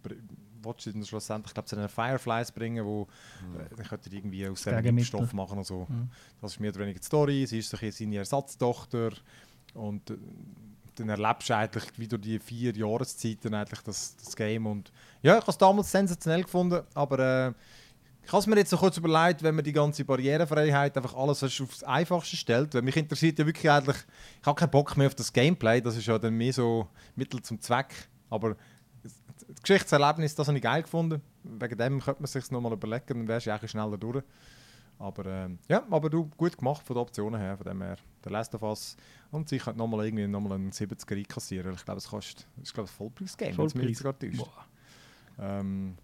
willst 0.63 0.83
sie 0.83 0.93
dann 0.93 1.05
schlussendlich, 1.05 1.51
ich 1.51 1.55
glaube, 1.55 1.69
zu 1.69 1.77
den 1.77 1.89
Fireflies 1.89 2.53
bringen, 2.53 2.85
wo 2.85 3.09
äh, 3.59 3.75
dann 3.77 3.87
könnt 3.87 4.07
ihr 4.07 4.13
irgendwie 4.13 4.47
aus 4.47 4.63
dem. 4.63 4.85
Impfstoff 4.85 5.33
machen 5.33 5.59
und 5.59 5.67
so. 5.67 5.87
Das 6.41 6.53
ist 6.53 6.61
mehr 6.61 6.71
oder 6.71 6.81
weniger 6.81 7.01
die 7.01 7.05
Story. 7.05 7.47
Sie 7.47 7.59
ist 7.59 7.75
ein 7.75 7.91
seine 7.91 8.17
Ersatztochter 8.19 9.11
und 9.75 10.11
äh, 10.11 10.17
dann 10.97 11.09
erlebst 11.09 11.49
du 11.49 11.57
eigentlich 11.57 11.85
wie 11.97 12.09
durch 12.09 12.23
die 12.23 12.39
vier 12.39 12.77
Jahreszeiten 12.77 13.55
eigentlich 13.55 13.81
das, 13.81 14.17
das 14.17 14.37
Game. 14.37 14.67
Und 14.67 14.93
ja, 15.23 15.35
ich 15.35 15.41
habe 15.41 15.51
es 15.51 15.59
damals 15.59 15.91
sensationell 15.91 16.43
gefunden, 16.43 16.83
aber 16.95 17.19
äh, 17.19 17.53
ich 18.31 18.33
habe 18.33 18.43
es 18.43 18.47
mir 18.47 18.57
jetzt 18.59 18.71
so 18.71 18.77
kurz 18.77 18.97
überlegt, 18.97 19.43
wenn 19.43 19.57
man 19.57 19.65
die 19.65 19.73
ganze 19.73 20.05
Barrierefreiheit 20.05 20.97
einfach 20.97 21.17
alles 21.17 21.43
aufs 21.43 21.83
Einfachste 21.83 22.37
stellt. 22.37 22.73
Weil 22.73 22.83
mich 22.83 22.97
interessiert 22.97 23.41
ja 23.41 23.45
wirklich 23.45 23.69
eigentlich, 23.69 23.97
ich 24.41 24.47
habe 24.47 24.57
keinen 24.57 24.71
Bock 24.71 24.97
mehr 24.97 25.09
auf 25.09 25.17
das 25.17 25.33
Gameplay, 25.33 25.81
das 25.81 25.97
ist 25.97 26.07
ja 26.07 26.17
dann 26.17 26.35
mehr 26.35 26.53
so 26.53 26.87
Mittel 27.17 27.43
zum 27.43 27.61
Zweck. 27.61 27.93
Aber 28.29 28.55
das 29.03 29.13
Geschichtserlebnis, 29.65 30.37
das 30.37 30.47
habe 30.47 30.59
ich 30.59 30.63
geil 30.63 30.85
gefunden. 30.85 31.21
Wegen 31.43 31.77
dem 31.77 32.01
könnte 32.01 32.23
man 32.23 32.29
sich 32.29 32.49
nochmal 32.53 32.73
überlegen, 32.73 33.05
dann 33.09 33.27
wärst 33.27 33.47
du 33.47 33.51
eigentlich 33.51 33.73
schneller 33.73 33.99
durch. 33.99 34.23
Aber 35.01 35.27
ähm, 35.27 35.59
ja, 35.69 35.83
aber 35.91 36.09
du, 36.09 36.31
gut 36.37 36.57
gemacht 36.57 36.87
von 36.87 36.95
den 36.95 37.03
Optionen 37.03 37.41
her, 37.41 37.57
von 37.57 37.67
dem 37.67 37.83
her. 37.83 37.97
Der 38.25 38.31
Last 38.31 38.55
of 38.55 38.63
Us 38.63 38.97
und 39.33 39.49
sie 39.49 39.59
könnte 39.59 39.81
nochmal 39.81 40.07
irgendwie 40.07 40.29
nochmal 40.29 40.53
einen 40.53 40.71
70er 40.71 41.17
einkassieren. 41.17 41.75
Ich 41.75 41.85
glaube, 41.85 41.99
es 41.99 42.07
kostet, 42.07 42.47
das 42.59 42.69
ist 42.69 42.75
glaube 42.75 42.89
ich 42.89 42.93
ein 42.93 42.97
Vollpreis-Game, 42.97 43.61
es 43.61 44.01
Vollpreis. 44.01 44.37
Boah. 44.37 44.67
Ähm, 45.41 45.97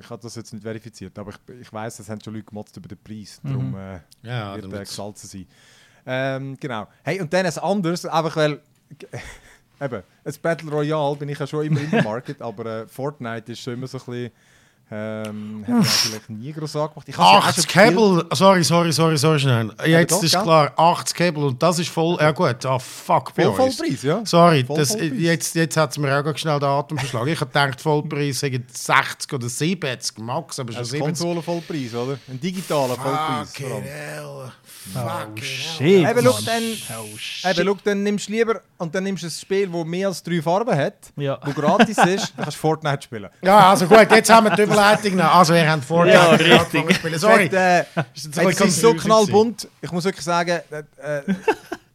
ich 0.00 0.10
habe 0.10 0.22
das 0.22 0.34
jetzt 0.34 0.52
nicht 0.52 0.62
verifiziert, 0.62 1.18
aber 1.18 1.30
ich, 1.32 1.54
ich 1.60 1.72
weiß, 1.72 1.98
es 1.98 2.08
haben 2.08 2.20
schon 2.20 2.34
Leute 2.34 2.46
gemotzt 2.46 2.76
über 2.76 2.88
den 2.88 2.98
Preis. 2.98 3.40
Mhm. 3.42 3.48
Darum 3.48 3.76
äh, 3.76 4.00
Ja, 4.22 4.54
wird 4.54 4.64
er 4.66 4.70
wird's- 4.72 4.90
gesalzen 4.90 5.28
sein. 5.28 5.46
Ähm, 6.06 6.56
genau. 6.60 6.86
Hey, 7.02 7.20
und 7.20 7.32
dann 7.32 7.46
ein 7.46 7.58
anderes, 7.58 8.06
einfach 8.06 8.36
weil. 8.36 8.60
Eben, 9.80 10.02
ein 10.24 10.34
Battle 10.40 10.70
Royale 10.70 11.16
bin 11.16 11.28
ich 11.28 11.38
ja 11.38 11.46
schon 11.46 11.66
immer 11.66 11.80
in 11.80 11.90
der 11.90 12.02
Market, 12.04 12.40
aber 12.40 12.64
äh, 12.82 12.86
Fortnite 12.86 13.52
ist 13.52 13.60
schon 13.60 13.74
immer 13.74 13.86
so 13.86 13.98
ein 13.98 14.04
bisschen 14.06 14.30
Ähm, 14.88 15.64
hat 15.66 15.74
mir 15.74 15.82
vielleicht 15.84 16.30
nie 16.30 16.52
groß 16.52 16.76
angemacht. 16.76 17.08
Ich 17.08 17.16
hab's 17.18 17.28
ja 17.32 17.38
auch 17.38 17.44
80 17.46 17.54
schon 17.54 17.64
gespielt. 17.64 17.96
Cable, 17.96 18.26
sorry, 18.36 18.62
sorry, 18.64 18.92
sorry, 18.92 19.18
sorry 19.18 19.38
schnell. 19.40 19.72
Jetzt 19.84 20.12
doch, 20.12 20.22
ist 20.22 20.32
gell? 20.32 20.42
klar, 20.42 20.72
80 20.76 21.16
Cable 21.16 21.44
und 21.46 21.60
das 21.60 21.78
ist 21.80 21.88
voll. 21.88 22.16
Ja 22.20 22.30
gut, 22.30 22.64
ah 22.64 22.78
fuck, 22.78 23.34
bei 23.34 23.42
Voll. 23.44 23.54
Vollpreis, 23.54 24.02
ja. 24.04 24.22
Sorry, 24.24 24.64
Voll 24.64 24.76
das, 24.76 24.90
Vollpreis. 24.92 25.12
jetzt, 25.16 25.54
jetzt 25.56 25.76
hat 25.76 25.90
es 25.90 25.98
mir 25.98 26.16
auch 26.16 26.36
schnell 26.38 26.60
den 26.60 26.68
Atem 26.68 26.98
verschlagen. 26.98 27.28
Ich 27.28 27.40
habe 27.40 27.50
gedacht, 27.50 27.80
Vollpreis 27.80 28.38
sagen 28.38 28.64
60 28.72 29.32
oder 29.32 29.48
70 29.48 30.18
Max, 30.18 30.60
aber 30.60 30.72
schon 30.72 30.78
Das 30.80 30.86
ist 30.86 30.92
70. 30.92 31.00
Konsolen-Vollpreis, 31.00 31.94
oder? 31.94 32.18
Ein 32.28 32.38
digitaler 32.40 32.94
Vollpreis. 32.94 33.50
Fucking 33.52 33.72
allem. 33.72 33.82
hell. 33.82 34.24
Oh, 34.24 34.50
Fucking 34.92 35.36
hell. 35.36 35.44
shit. 35.44 36.08
Eben, 36.08 36.24
schau, 36.24 36.38
dann, 36.46 36.62
Oh, 37.02 37.16
shit. 37.18 37.58
eben, 37.58 37.66
schau, 37.66 37.76
dann 37.82 38.02
nimmst 38.04 38.28
du 38.28 38.32
lieber 38.32 38.60
und 38.78 38.94
dann 38.94 39.02
nimmst 39.02 39.24
du 39.24 39.26
ein 39.26 39.30
Spiel, 39.32 39.68
das 39.68 39.84
mehr 39.84 40.06
als 40.06 40.22
drei 40.22 40.40
Farben 40.40 40.76
hat, 40.76 40.94
Ja. 41.16 41.40
wo 41.44 41.50
gratis 41.50 41.98
ist, 41.98 42.32
dann 42.36 42.44
kannst 42.44 42.56
du 42.56 42.60
Fortnite 42.60 43.02
spielen. 43.02 43.28
Ja, 43.42 43.70
also 43.70 43.86
gut, 43.86 44.06
jetzt 44.12 44.30
haben 44.30 44.46
wir 44.46 44.54
Überleitung 44.76 45.16
noch. 45.16 45.34
Also, 45.34 45.54
wir 45.54 45.70
haben 45.70 45.82
Fortnite 45.82 46.16
Ja, 46.16 46.30
richtig. 46.30 46.94
spielen. 46.96 47.18
Sorry. 47.18 47.48
Hat, 47.48 47.52
äh, 47.52 47.84
es 48.14 48.60
ist 48.60 48.80
so 48.80 48.94
knallbunt. 48.94 49.68
Ich 49.80 49.92
muss 49.92 50.04
wirklich 50.04 50.24
sagen, 50.24 50.60
äh, 50.70 50.82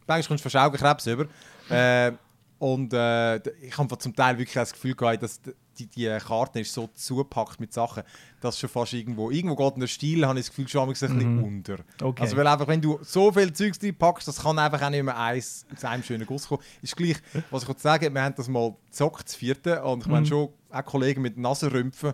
manchmal 0.06 0.22
kommst 0.22 0.44
du 0.44 0.50
fast 0.50 0.56
Augenkrebs 0.56 1.06
über. 1.06 1.26
Äh, 1.68 2.12
und 2.58 2.92
äh, 2.92 3.36
ich 3.60 3.76
habe 3.76 3.98
zum 3.98 4.14
Teil 4.14 4.38
wirklich 4.38 4.54
das 4.54 4.72
Gefühl 4.72 4.94
gehabt, 4.94 5.22
dass 5.22 5.40
die, 5.78 5.86
die 5.86 6.18
Karte 6.24 6.60
ist 6.60 6.72
so 6.72 6.88
zugepackt 6.94 7.58
mit 7.58 7.72
Sachen, 7.72 8.02
dass 8.40 8.58
schon 8.58 8.68
fast 8.70 8.92
irgendwo, 8.92 9.30
irgendwo 9.30 9.56
geht 9.56 9.80
der 9.82 9.86
Stil, 9.88 10.26
habe 10.26 10.38
ich 10.38 10.46
das 10.46 10.50
Gefühl, 10.54 10.68
schon 10.68 10.82
ein 10.82 10.88
bisschen 10.90 11.42
unter. 11.42 11.78
Okay. 12.00 12.22
Also 12.22 12.36
weil 12.36 12.46
einfach, 12.46 12.68
wenn 12.68 12.80
du 12.80 12.98
so 13.02 13.32
viel 13.32 13.52
Zeugs 13.52 13.78
packst, 13.98 14.28
das 14.28 14.42
kann 14.42 14.58
einfach 14.58 14.82
auch 14.82 14.90
nicht 14.90 15.02
mehr 15.02 15.18
eins 15.18 15.66
zu 15.76 15.88
einem 15.88 16.02
schönen 16.02 16.26
Guss 16.26 16.46
kommen. 16.46 16.62
Ist 16.82 16.96
gleich, 16.96 17.16
was 17.50 17.62
ich 17.62 17.68
wollte 17.68 17.80
sagen, 17.80 18.14
wir 18.14 18.22
haben 18.22 18.34
das 18.36 18.48
mal 18.48 18.74
gezockt, 18.90 19.26
das 19.26 19.34
vierte, 19.34 19.82
und 19.82 20.02
ich 20.02 20.06
meine 20.06 20.26
schon 20.26 20.50
auch 20.70 20.84
Kollegen 20.84 21.22
mit 21.22 21.36
Nasenrümpfen, 21.36 22.12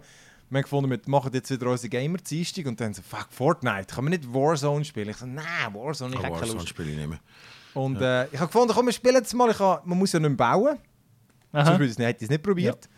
wir 0.51 0.57
haben 0.59 0.63
gefunden, 0.63 0.91
wir 0.91 0.99
machen 1.07 1.31
jetzt 1.35 1.51
wieder 1.51 1.67
unsere 1.71 1.89
Gamer-Dienstag 1.91 2.67
und 2.67 2.81
dann 2.81 2.95
so, 2.95 3.03
fuck, 3.03 3.29
Fortnite, 3.31 3.87
kann 3.95 4.05
man 4.05 4.13
nicht 4.13 4.33
Warzone 4.33 4.85
spielen? 4.85 5.09
Ich 5.11 5.17
so, 5.17 5.27
nein, 5.27 5.45
Warzone, 5.73 6.15
ich 6.15 6.21
Oh, 6.21 6.23
habe 6.23 6.29
keine 6.31 6.41
Warzone 6.41 6.59
Lust. 6.61 6.69
spiele 6.69 6.91
ich 6.91 6.97
nicht 6.97 7.09
mehr. 7.09 7.21
Und 7.75 8.01
äh, 8.01 8.27
ich 8.27 8.39
habe 8.39 8.47
gefunden, 8.47 8.73
komm, 8.75 8.87
wir 8.87 8.93
spielen 8.93 9.15
jetzt 9.17 9.33
mal, 9.35 9.51
ich 9.51 9.59
habe, 9.59 9.83
man 9.87 9.99
muss 9.99 10.13
ja 10.13 10.19
nicht 10.21 10.29
mehr 10.29 10.37
bauen, 10.37 10.79
Aha. 11.53 11.65
sonst 11.65 11.79
würde 11.79 11.85
ich 11.85 11.91
es 11.93 11.99
nicht- 11.99 12.07
hätte 12.07 12.19
ich 12.19 12.23
es 12.25 12.31
nicht 12.31 12.43
probiert. 12.43 12.89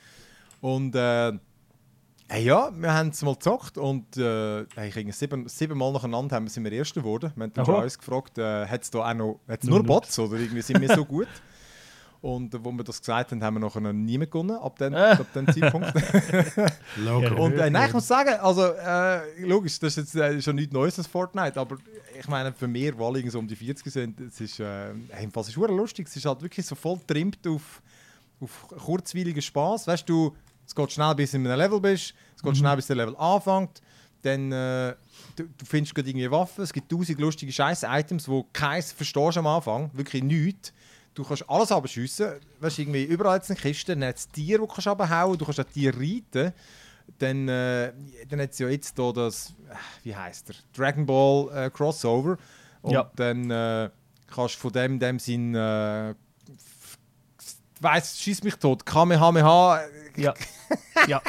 Und 0.61 0.95
äh, 0.95 1.33
hey, 2.29 2.45
ja, 2.45 2.71
wir 2.73 2.93
haben 2.95 3.09
es 3.09 3.21
mal 3.23 3.35
gezockt 3.35 3.77
und 3.79 4.17
äh, 4.17 4.63
ich 4.63 4.97
irgendwie 4.97 5.13
sieben, 5.13 5.49
sieben 5.49 5.77
Mal 5.77 5.93
nacheinander 5.93 6.37
haben 6.37 6.45
wir, 6.45 6.51
sind 6.51 6.65
wir 6.65 6.73
Erster 6.73 7.01
geworden. 7.01 7.33
Wir 7.35 7.51
haben 7.57 7.75
uns 7.83 7.99
gefragt, 7.99 8.39
äh, 8.39 8.67
hat 8.67 8.83
es 8.83 8.91
da 8.91 9.11
auch 9.11 9.15
noch 9.15 9.41
hat's 9.49 9.67
Nur 9.67 9.79
nur 9.79 9.87
Bots 9.87 10.19
oder 10.19 10.37
irgendwie 10.39 10.63
sind 10.63 10.81
wir 10.81 10.95
so 10.95 11.05
gut? 11.05 11.27
Und 12.23 12.55
äh, 12.55 12.63
wo 12.63 12.71
wir 12.73 12.85
das 12.85 13.01
gesagt 13.01 13.31
haben, 13.33 13.43
haben 13.43 13.55
wir 13.55 13.61
nachher 13.61 13.81
noch 13.81 13.93
niemand 13.93 14.31
gewonnen 14.31 14.57
ab 14.57 14.77
dem, 14.79 14.95
Ah. 14.95 15.13
ab 15.13 15.33
dem 15.35 15.47
Zeitpunkt. 15.47 15.93
Und 17.39 17.53
äh, 17.59 17.71
nein, 17.71 17.89
ich 17.89 17.95
muss 17.95 18.07
sagen, 18.07 18.35
also 18.41 18.65
äh, 18.75 19.43
logisch, 19.47 19.79
das 19.79 19.97
ist 19.97 20.15
jetzt 20.15 20.17
äh, 20.17 20.43
schon 20.43 20.57
nichts 20.57 20.73
Neues 20.73 20.99
als 20.99 21.07
Fortnite, 21.07 21.59
aber 21.59 21.77
ich 22.19 22.29
meine, 22.29 22.53
für 22.53 22.69
mehr, 22.69 22.99
weil 22.99 23.17
irgendwie 23.17 23.31
so 23.31 23.39
um 23.39 23.49
die 23.49 23.57
40 23.57 23.91
sind, 23.93 24.21
es 24.21 24.41
ist, 24.41 24.61
äh, 24.61 24.93
hey, 25.11 25.25
im 25.25 25.33
Fall, 25.33 25.43
es 25.43 25.49
ist 25.49 25.57
lustig, 25.57 26.09
es 26.09 26.17
ist 26.17 26.27
halt 26.27 26.43
wirklich 26.43 26.67
so 26.67 26.75
voll 26.75 26.99
trimmt 27.07 27.47
auf, 27.47 27.81
auf 28.41 28.69
kurzweiligen 28.69 29.41
Spaß. 29.41 29.87
Weißt 29.87 30.07
du, 30.09 30.37
es 30.67 30.75
geht 30.75 30.93
schnell, 30.93 31.15
bis 31.15 31.31
du 31.31 31.39
in 31.39 31.47
einem 31.47 31.59
Level 31.59 31.81
bist, 31.81 32.15
es 32.37 32.43
geht 32.43 32.57
schnell, 32.57 32.77
bis 32.77 32.87
der 32.87 32.97
Level 32.97 33.17
anfängt, 33.17 33.81
dann 34.23 34.53
äh, 34.53 34.95
du, 35.37 35.45
du 35.45 35.65
findest 35.65 35.95
gerade 35.95 36.11
irgendwie 36.11 36.31
Waffen, 36.31 36.63
es 36.65 36.73
gibt 36.73 36.91
tausend 36.93 37.19
lustige 37.19 37.51
Scheiß-Items, 37.51 38.29
wo 38.29 38.45
keins 38.53 38.93
verstehst 38.93 39.39
am 39.39 39.47
Anfang, 39.47 39.91
wirklich 39.95 40.23
nichts. 40.23 40.75
Du 41.15 41.25
kannst 41.25 41.49
alles 41.51 41.73
abschiessen, 41.73 42.35
weißt 42.61 42.79
du, 42.79 42.83
irgendwie 42.83 43.03
überall 43.05 43.37
jetzt 43.37 43.51
eine 43.51 43.59
Kiste, 43.59 43.97
dann 43.97 44.09
hat 44.09 44.17
es 44.17 44.29
Tiere, 44.29 44.61
die 44.61 44.67
du 44.67 44.73
kannst 44.73 44.87
abhauen, 44.87 45.37
du 45.37 45.45
kannst 45.45 45.61
auch 45.61 45.65
Tiere 45.65 45.97
reiten. 45.99 46.53
Dann, 47.19 47.49
äh, 47.49 47.93
dann 48.29 48.41
hat 48.41 48.53
es 48.53 48.59
ja 48.61 48.69
jetzt 48.69 48.95
hier 48.97 49.13
das, 49.13 49.51
äh, 49.69 49.75
wie 50.05 50.15
heißt 50.15 50.49
der, 50.49 50.55
Dragon 50.77 51.05
Ball 51.05 51.49
äh, 51.67 51.71
Crossover. 51.71 52.39
Und 52.83 52.93
Ja. 52.93 53.11
dann 53.17 53.51
äh, 53.51 53.91
kannst 54.33 54.55
du 54.55 54.59
von 54.61 54.73
dem, 54.73 54.99
dem 55.01 55.19
sein, 55.19 55.55
äh, 55.55 56.15
weiss, 57.81 58.19
schieß 58.21 58.43
mich 58.45 58.55
tot, 58.57 58.87
Kamehameha, 58.87 59.81
Ja. 60.17 60.35
ja. 61.09 61.21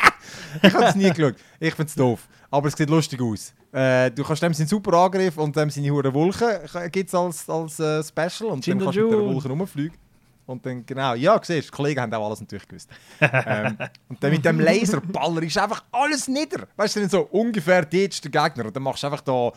ich 0.61 0.73
habe 0.73 0.85
es 0.85 0.95
nie 0.95 1.09
geschaut. 1.11 1.35
Ich 1.59 1.73
finde 1.73 1.89
es 1.89 1.95
doof. 1.95 2.27
Aber 2.51 2.67
es 2.67 2.75
sieht 2.75 2.89
lustig 2.89 3.19
aus. 3.21 3.53
Äh, 3.71 4.11
du 4.11 4.23
kannst 4.23 4.43
dem 4.43 4.53
seinen 4.53 4.67
super 4.67 4.93
Angriff 4.97 5.37
und 5.37 5.55
dem 5.55 5.69
seine 5.69 5.89
hure 5.91 6.13
Wolken 6.13 6.91
gibt 6.91 7.07
es 7.07 7.15
als, 7.15 7.49
als 7.49 7.79
äh, 7.79 8.03
Special 8.03 8.51
und 8.51 8.67
dann 8.67 8.79
kannst 8.79 8.97
du 8.97 9.03
mit 9.03 9.11
der. 9.11 9.19
Wolken 9.19 9.51
rumfliegen. 9.51 9.97
Und 10.45 10.65
dann, 10.65 10.85
genau, 10.85 11.13
ja, 11.13 11.39
siehst 11.41 11.67
die 11.67 11.71
Kollegen 11.71 12.01
haben 12.01 12.13
auch 12.13 12.25
alles 12.25 12.41
natürlich 12.41 12.67
gewusst. 12.67 12.89
ähm, 13.21 13.77
und 14.09 14.21
dann 14.21 14.31
mit 14.31 14.43
dem 14.43 14.59
Laserballer 14.59 15.43
ist 15.43 15.57
einfach 15.57 15.83
alles 15.91 16.27
nieder. 16.27 16.67
Weißt 16.75 16.95
du, 16.95 16.99
dann 16.99 17.09
so 17.09 17.21
ungefähr 17.31 17.85
dort 17.85 17.93
ist 17.93 18.23
der 18.23 18.31
Gegner. 18.31 18.65
Und 18.65 18.75
dann 18.75 18.83
machst 18.83 19.03
du 19.03 19.07
einfach 19.07 19.21
da, 19.21 19.51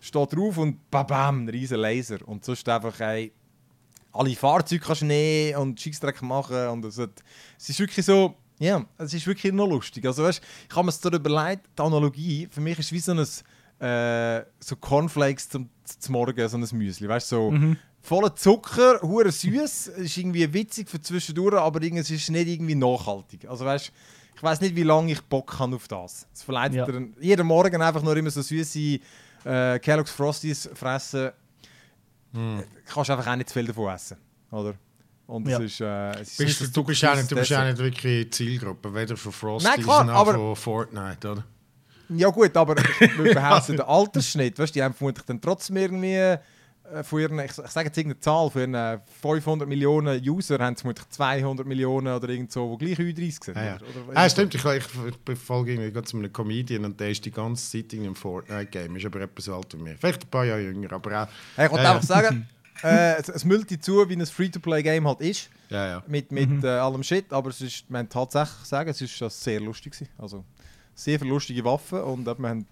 steht 0.00 0.32
drauf 0.34 0.58
und 0.58 0.90
bam, 0.90 1.44
ein 1.44 1.48
riesen 1.48 1.78
Laser. 1.78 2.18
Und 2.26 2.44
sonst 2.44 2.68
einfach, 2.68 2.98
ey, 3.00 3.32
alle 4.12 4.34
Fahrzeuge 4.34 4.82
kannst 4.82 5.02
du 5.02 5.06
nehmen 5.06 5.56
und 5.56 5.80
Schießdreck 5.80 6.20
machen. 6.22 6.68
Und 6.68 6.84
es, 6.86 6.98
hat, 6.98 7.22
es 7.56 7.68
ist 7.68 7.78
wirklich 7.78 8.04
so, 8.04 8.34
ja, 8.58 8.84
es 8.98 9.14
ist 9.14 9.26
wirklich 9.26 9.52
noch 9.52 9.68
lustig. 9.68 10.04
Also 10.04 10.24
weißt, 10.24 10.42
ich 10.68 10.74
habe 10.74 10.84
mir 10.84 10.90
es 10.90 11.00
da 11.00 11.10
überlegt, 11.10 11.66
die 11.78 11.82
Analogie, 11.82 12.48
für 12.50 12.60
mich 12.60 12.78
ist 12.78 12.90
wie 12.92 12.98
so 12.98 13.12
ein 13.12 13.24
äh, 13.80 14.44
so 14.60 14.76
Cornflakes 14.76 15.48
zum, 15.48 15.68
zum 15.84 16.12
Morgen, 16.12 16.48
so 16.48 16.56
ein 16.56 16.66
Müsli, 16.78 17.08
weißt 17.08 17.32
du, 17.32 17.36
so 17.36 17.54
voller 18.02 18.34
Zucker, 18.36 19.00
hure 19.02 19.30
süß, 19.32 19.88
ist 19.88 20.16
irgendwie 20.16 20.52
witzig 20.52 20.88
für 20.88 21.00
zwischendurch, 21.00 21.54
aber 21.56 21.82
irgendwie, 21.82 22.00
es 22.02 22.10
ist 22.10 22.30
nicht 22.30 22.48
irgendwie 22.48 22.74
nachhaltig. 22.74 23.46
Also 23.48 23.64
weißt, 23.64 23.92
ich 24.36 24.42
weiß 24.42 24.60
nicht, 24.62 24.74
wie 24.76 24.82
lange 24.84 25.12
ich 25.12 25.20
Bock 25.22 25.58
habe 25.58 25.76
auf 25.76 25.86
das. 25.88 26.26
Es 26.32 26.42
verleitet 26.42 26.76
Ja. 26.78 26.86
dir 26.86 26.92
dann 26.92 27.14
jeden 27.20 27.46
Morgen 27.46 27.82
einfach 27.82 28.02
nur 28.02 28.16
immer 28.16 28.30
so 28.30 28.40
süße 28.42 28.98
äh, 29.44 29.78
Kellogg's 29.78 30.10
Frosties 30.12 30.68
fressen. 30.74 31.30
Hm. 32.32 32.62
Kannst 32.86 33.10
einfach 33.10 33.26
auch 33.26 33.36
nicht 33.36 33.48
zu 33.48 33.54
viel 33.54 33.66
davon 33.66 33.92
essen, 33.94 34.16
oder? 34.50 34.74
Und 35.26 35.46
Ja. 35.48 35.58
es 35.58 35.64
ist, 35.72 35.80
äh, 35.80 36.10
es 36.20 36.30
ist 36.32 36.38
Bist, 36.38 36.60
nicht 36.60 36.60
du, 36.60 36.64
ein 36.66 36.72
du 36.72 36.84
bist 36.84 37.04
auch 37.04 37.14
nicht, 37.16 37.30
du 37.30 37.34
bist 37.36 37.50
nicht 37.50 37.78
wirklich 37.78 38.32
Zielgruppe, 38.32 38.94
weder 38.94 39.16
für 39.16 39.30
Frosties 39.32 39.70
Nein, 39.76 39.82
klar, 39.84 40.04
noch 40.04 40.14
aber- 40.14 40.32
für 40.32 40.56
Fortnite, 40.56 41.30
oder? 41.32 41.44
Ja 42.14 42.28
gut, 42.28 42.56
aber 42.56 42.76
wir 42.98 43.34
behaupten 43.34 43.72
den 43.76 43.86
Altersschnitt, 43.86 44.58
weißt 44.58 44.74
die 44.74 44.82
haben 44.82 44.94
vermutlich 44.94 45.24
dann 45.26 45.40
trotzdem 45.40 45.76
irgendwie 45.76 46.14
äh, 46.14 46.38
von 47.04 47.20
ihren, 47.20 47.38
ich, 47.38 47.52
sage 47.52 47.86
jetzt 47.86 47.96
irgendeine 47.98 48.20
Zahl, 48.20 48.50
von 48.50 48.60
ihren 48.62 48.74
äh, 48.74 48.98
500 49.22 49.68
Millionen 49.68 50.20
User 50.28 50.58
haben 50.58 50.74
sie 50.74 50.80
vermutlich 50.82 51.08
200 51.10 51.66
Millionen 51.66 52.12
oder 52.14 52.28
irgend 52.28 52.50
so, 52.50 52.76
die 52.76 52.94
gleich 52.94 53.14
30 53.14 53.38
sind. 53.44 53.56
Ah, 53.56 53.64
ja. 53.64 53.74
oder- 53.76 54.08
oder- 54.08 54.16
Ah, 54.18 54.28
stimmt, 54.28 54.54
ich, 54.54 54.64
ich, 54.64 54.84
ich 55.28 55.38
folge 55.38 55.74
irgendwie 55.74 56.02
zu 56.02 56.16
einem 56.18 56.32
Comedian 56.32 56.84
und 56.84 56.98
der 56.98 57.10
ist 57.10 57.24
die 57.24 57.30
ganze 57.30 57.70
Zeit 57.70 57.92
in 57.92 58.00
einem 58.02 58.14
Fortnite-Game, 58.16 58.96
ist 58.96 59.06
aber 59.06 59.20
etwas 59.20 59.48
alt 59.48 59.72
wie 59.78 59.82
mir. 59.82 59.96
Vielleicht 59.96 60.24
ein 60.24 60.30
paar 60.30 60.44
Jahre 60.44 60.62
jünger, 60.62 60.92
aber 60.92 61.22
auch... 61.22 61.28
Hey, 61.54 61.66
ich 61.66 61.72
wollte 61.72 61.84
Ja, 61.84 61.92
einfach 61.94 62.06
sagen, 62.08 62.48
äh, 62.82 63.20
es, 63.20 63.28
es 63.28 63.44
müllt 63.44 63.84
zu, 63.84 64.08
wie 64.08 64.14
ein 64.16 64.26
Free-to-Play-Game 64.26 65.06
halt 65.06 65.20
ist, 65.20 65.48
Ja, 65.68 65.86
ja. 65.86 66.02
mit, 66.08 66.32
mit 66.32 66.64
äh, 66.64 66.68
allem 66.68 67.04
Shit, 67.04 67.32
aber 67.32 67.50
es 67.50 67.60
ist, 67.60 67.84
haben 67.92 68.08
tatsächlich 68.08 68.66
sagen, 68.66 68.90
es 68.90 69.00
ist 69.00 69.16
sehr 69.42 69.60
lustig 69.60 69.92
gewesen. 69.92 70.08
Also 70.18 70.44
sehr 71.00 71.18
viele 71.18 71.30
lustige 71.32 71.64
Waffen 71.64 72.00
und 72.02 72.28
äh, 72.28 72.38
wir 72.38 72.48
haben 72.48 72.66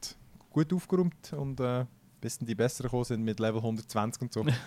gut 0.51 0.73
aufgeräumt 0.73 1.33
und 1.33 1.61
äh, 1.61 1.87
bis 2.21 2.39
die 2.39 2.55
besseren 2.55 2.89
gekommen 2.89 3.05
sind 3.05 3.25
mit 3.25 3.41
Level 3.41 3.59
120 3.61 4.23
und 4.23 4.33
so. 4.33 4.43
das, 4.43 4.57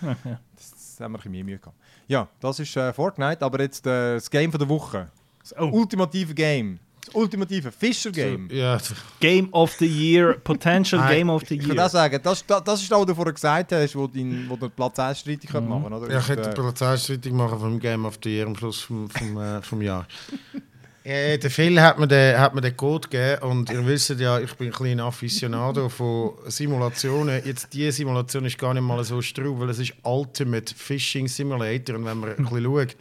das 0.56 0.96
haben 1.00 1.12
wir 1.12 1.18
ein 1.18 1.22
bisschen 1.22 1.32
mehr 1.32 1.44
Mühe 1.44 1.58
gehabt. 1.58 1.76
Ja, 2.08 2.28
das 2.40 2.58
ist 2.58 2.76
äh, 2.76 2.92
Fortnite, 2.92 3.42
aber 3.44 3.60
jetzt 3.60 3.86
äh, 3.86 4.14
das 4.14 4.28
Game 4.30 4.50
von 4.50 4.58
der 4.58 4.68
Woche. 4.68 5.10
Das 5.40 5.54
Oh. 5.58 5.66
ultimative 5.70 6.34
Game. 6.34 6.78
Das 7.04 7.14
ultimative 7.16 7.70
Fischer-Game. 7.72 8.48
Ja, 8.50 8.78
Game 9.20 9.52
of 9.52 9.72
the 9.72 9.86
Year, 9.86 10.34
Potential 10.38 11.00
Nein, 11.00 11.16
Game 11.18 11.30
of 11.30 11.42
the 11.48 11.56
Ich 11.56 11.60
kann 11.66 11.76
Year. 11.76 11.86
auch 11.86 11.90
sagen, 11.90 12.20
das, 12.22 12.46
das, 12.46 12.64
das 12.64 12.82
ist 12.82 12.90
das, 12.90 12.98
was 13.00 13.06
du 13.06 13.14
vorher 13.14 13.32
gesagt 13.32 13.72
hast, 13.72 13.96
wo 13.96 14.06
du, 14.06 14.20
wo 14.48 14.56
du 14.56 14.70
Platz 14.70 14.98
1 14.98 15.18
streitig 15.20 15.52
mhm. 15.52 15.68
machen 15.68 15.92
oder? 15.92 16.08
ja 16.10 16.18
ich 16.18 16.22
Ist, 16.24 16.28
hätte 16.30 16.42
äh, 16.42 16.44
eine 16.46 16.54
Polizeischreitung 16.54 17.36
machen 17.36 17.58
vom 17.58 17.78
Game 17.78 18.04
of 18.06 18.18
the 18.22 18.30
Year 18.30 18.46
am 18.46 18.56
Schluss 18.56 18.80
vom, 18.82 19.08
vom, 19.10 19.36
äh, 19.36 19.60
vom 19.62 19.82
Jahr. 19.82 20.06
Äh, 21.04 21.36
der 21.38 21.50
Phil 21.50 21.80
hat 21.80 21.98
mir, 21.98 22.06
den, 22.06 22.38
hat 22.38 22.54
mir 22.54 22.60
den 22.60 22.76
Code 22.76 23.08
gegeben 23.08 23.42
und 23.42 23.70
ihr 23.70 23.84
wisst 23.86 24.10
ja, 24.20 24.38
ich 24.38 24.52
bin 24.54 24.68
ein 24.68 24.72
kleiner 24.72 25.04
Aficionado 25.06 25.88
von 25.88 26.34
Simulationen. 26.46 27.42
Jetzt, 27.44 27.72
diese 27.72 27.90
Simulation 27.92 28.44
ist 28.44 28.56
gar 28.56 28.72
nicht 28.72 28.82
mal 28.84 29.02
so 29.02 29.20
straub, 29.20 29.58
weil 29.58 29.70
es 29.70 29.80
ist 29.80 29.94
Ultimate 30.04 30.72
Fishing 30.74 31.26
Simulator 31.26 31.96
und 31.96 32.04
wenn 32.04 32.18
man 32.18 32.30
ein 32.30 32.36
bisschen 32.36 32.62
schaut, 32.64 32.96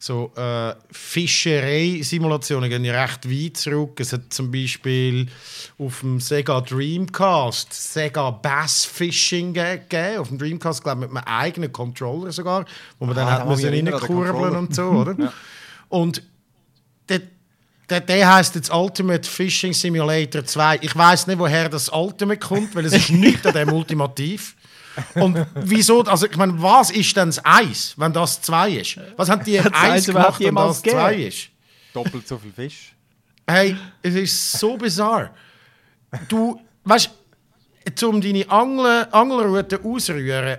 so 0.00 0.30
äh, 0.36 0.74
Fischerei-Simulationen 0.92 2.70
gehen 2.70 2.84
ja 2.84 3.02
recht 3.02 3.28
weit 3.28 3.56
zurück. 3.56 3.98
Es 4.00 4.12
hat 4.12 4.32
zum 4.32 4.50
Beispiel 4.50 5.26
auf 5.78 6.00
dem 6.00 6.20
Sega 6.20 6.60
Dreamcast 6.60 7.72
Sega 7.92 8.30
Bass 8.30 8.84
Fishing 8.84 9.52
ge- 9.52 9.78
gegeben. 9.78 10.18
Auf 10.18 10.28
dem 10.28 10.38
Dreamcast, 10.38 10.82
glaube 10.84 11.04
ich, 11.04 11.10
mit 11.10 11.26
einem 11.26 11.26
eigenen 11.38 11.72
Controller 11.72 12.30
sogar, 12.32 12.64
wo 12.98 13.06
man 13.06 13.16
dann 13.16 13.26
Ah, 13.26 13.32
hat 13.32 13.40
da 13.40 13.44
müssen 13.46 13.64
kann 13.64 13.74
ich 13.74 13.82
mich 13.82 13.92
erinnern, 13.92 14.08
der 14.08 14.16
reinkurbeln 14.32 14.56
und 14.56 14.74
so, 14.74 14.82
oder? 14.84 15.32
Und 15.88 16.22
der, 17.08 17.20
der, 17.88 18.00
der 18.00 18.34
heißt 18.34 18.54
jetzt 18.54 18.72
Ultimate 18.72 19.28
Fishing 19.28 19.72
Simulator 19.72 20.44
2. 20.44 20.78
Ich 20.82 20.94
weiß 20.94 21.26
nicht, 21.26 21.38
woher 21.38 21.68
das 21.68 21.88
Ultimate 21.88 22.38
kommt, 22.38 22.74
weil 22.74 22.84
es 22.86 22.92
ist 22.92 23.10
nicht 23.10 23.46
an 23.46 23.54
dem 23.54 23.72
Ultimativ. 23.72 24.54
Und 25.14 25.46
wieso, 25.54 26.02
also 26.02 26.26
ich 26.26 26.36
meine, 26.36 26.60
was 26.60 26.90
ist 26.90 27.16
denn 27.16 27.28
das 27.28 27.40
Eis, 27.44 27.94
wenn 27.96 28.12
das 28.12 28.42
2 28.42 28.70
ist? 28.72 29.00
Was 29.16 29.28
haben 29.28 29.44
die 29.44 29.60
Eis 29.72 30.06
gemacht, 30.06 30.40
wenn 30.40 30.54
das 30.54 30.82
2 30.82 31.10
gegeben? 31.10 31.28
ist? 31.28 31.50
doppelt 31.92 32.28
so 32.28 32.38
viel 32.38 32.52
Fisch. 32.52 32.92
Hey, 33.46 33.76
es 34.02 34.14
ist 34.14 34.52
so 34.52 34.76
bizarr. 34.76 35.34
Du, 36.28 36.60
weißt 36.84 37.10
du, 37.98 38.08
um 38.08 38.20
deine 38.20 38.48
Angel, 38.50 39.06
Angelroute 39.10 39.80
ausrühren, 39.82 40.58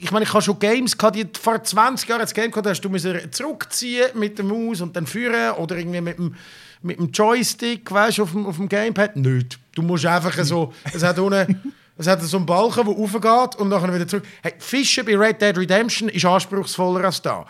ich 0.00 0.10
meine, 0.10 0.24
ich 0.24 0.32
habe 0.32 0.42
schon 0.42 0.58
Games 0.58 0.96
gehabt, 0.96 1.16
die 1.16 1.26
vor 1.40 1.62
20 1.62 2.08
Jahren 2.08 2.20
das 2.20 2.34
Game 2.34 2.50
gehabt 2.50 2.66
hast, 2.66 2.80
du 2.80 2.88
musst 2.88 3.06
zurückziehen 3.30 4.08
mit 4.14 4.38
der 4.38 4.44
Maus 4.44 4.80
und 4.80 4.94
dann 4.96 5.06
führen 5.06 5.52
oder 5.52 5.76
irgendwie 5.76 6.00
mit 6.00 6.18
dem, 6.18 6.34
mit 6.82 6.98
dem 6.98 7.10
Joystick, 7.10 7.90
weißt 7.90 8.18
du, 8.18 8.22
auf 8.24 8.32
dem, 8.32 8.46
auf 8.46 8.56
dem 8.56 8.68
Gamepad. 8.68 9.16
Nicht. 9.16 9.58
Du 9.74 9.82
musst 9.82 10.06
einfach 10.06 10.32
so, 10.44 10.72
es 10.92 11.02
hat 11.02 11.18
unten, 11.18 11.74
es 11.96 12.06
hat 12.06 12.22
so 12.22 12.36
einen 12.36 12.46
Balken, 12.46 12.84
der 12.84 12.94
aufgeht 12.94 13.60
und 13.60 13.70
dann 13.70 13.94
wieder 13.94 14.06
zurück. 14.06 14.24
Hey, 14.42 14.54
Fischen 14.58 15.04
bei 15.04 15.16
Red 15.16 15.40
Dead 15.40 15.56
Redemption 15.56 16.08
ist 16.08 16.24
anspruchsvoller 16.24 17.04
als 17.04 17.22
da. 17.22 17.46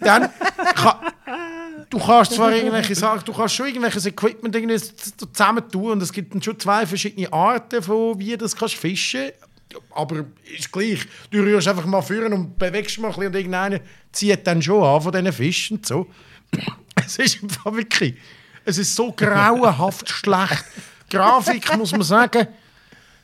Dann 0.00 0.28
kann, 0.74 0.96
du 1.88 1.98
kannst 1.98 2.32
zwar 2.32 2.52
irgendwelche 2.52 2.94
Sachen, 2.94 3.24
du 3.24 3.32
kannst 3.32 3.54
schon 3.54 3.66
irgendwelches 3.66 4.04
Equipment 4.06 4.54
irgendwie 4.54 4.78
zusammen 4.78 5.68
tun 5.70 5.92
und 5.92 6.02
es 6.02 6.12
gibt 6.12 6.34
dann 6.34 6.42
schon 6.42 6.58
zwei 6.58 6.86
verschiedene 6.86 7.32
Arten 7.32 7.82
von 7.82 8.18
wie 8.18 8.32
du 8.32 8.38
das 8.38 8.54
kannst 8.54 8.74
fischen 8.74 9.30
aber 9.90 10.24
ist 10.44 10.70
gleich. 10.70 11.00
Du 11.30 11.40
rührst 11.40 11.68
einfach 11.68 11.86
mal 11.86 12.02
führen 12.02 12.32
und 12.32 12.58
bewegst 12.58 12.98
mal 12.98 13.08
ein 13.08 13.14
bisschen 13.14 13.26
und 13.28 13.34
irgendeiner 13.34 13.80
zieht 14.12 14.46
dann 14.46 14.62
schon 14.62 14.82
an 14.82 15.00
von 15.00 15.12
diesen 15.12 15.32
Fischen 15.32 15.76
und 15.78 15.86
so. 15.86 16.06
Es 17.06 17.18
ist 17.18 17.42
einfach 17.42 17.74
wirklich, 17.74 18.14
es 18.64 18.78
ist 18.78 18.94
so 18.94 19.12
grauenhaft 19.12 20.08
schlecht. 20.08 20.64
Grafik, 21.10 21.76
muss 21.76 21.92
man 21.92 22.02
sagen, 22.02 22.46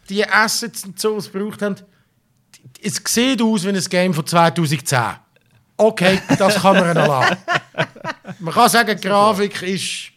die 0.08 0.28
Assets 0.28 0.84
und 0.84 0.98
so, 0.98 1.16
was 1.16 1.24
sie 1.26 1.30
gebraucht 1.30 1.62
haben, 1.62 1.76
es 2.82 3.00
sieht 3.06 3.40
aus 3.40 3.64
wie 3.64 3.68
ein 3.68 3.80
Game 3.80 4.12
von 4.12 4.26
2010. 4.26 4.98
Okay, 5.76 6.20
das 6.36 6.56
kann 6.56 6.76
man 6.76 6.94
lassen. 6.94 7.36
Man 8.40 8.52
kann 8.52 8.68
sagen, 8.68 9.00
Grafik 9.00 9.62
ist 9.62 10.12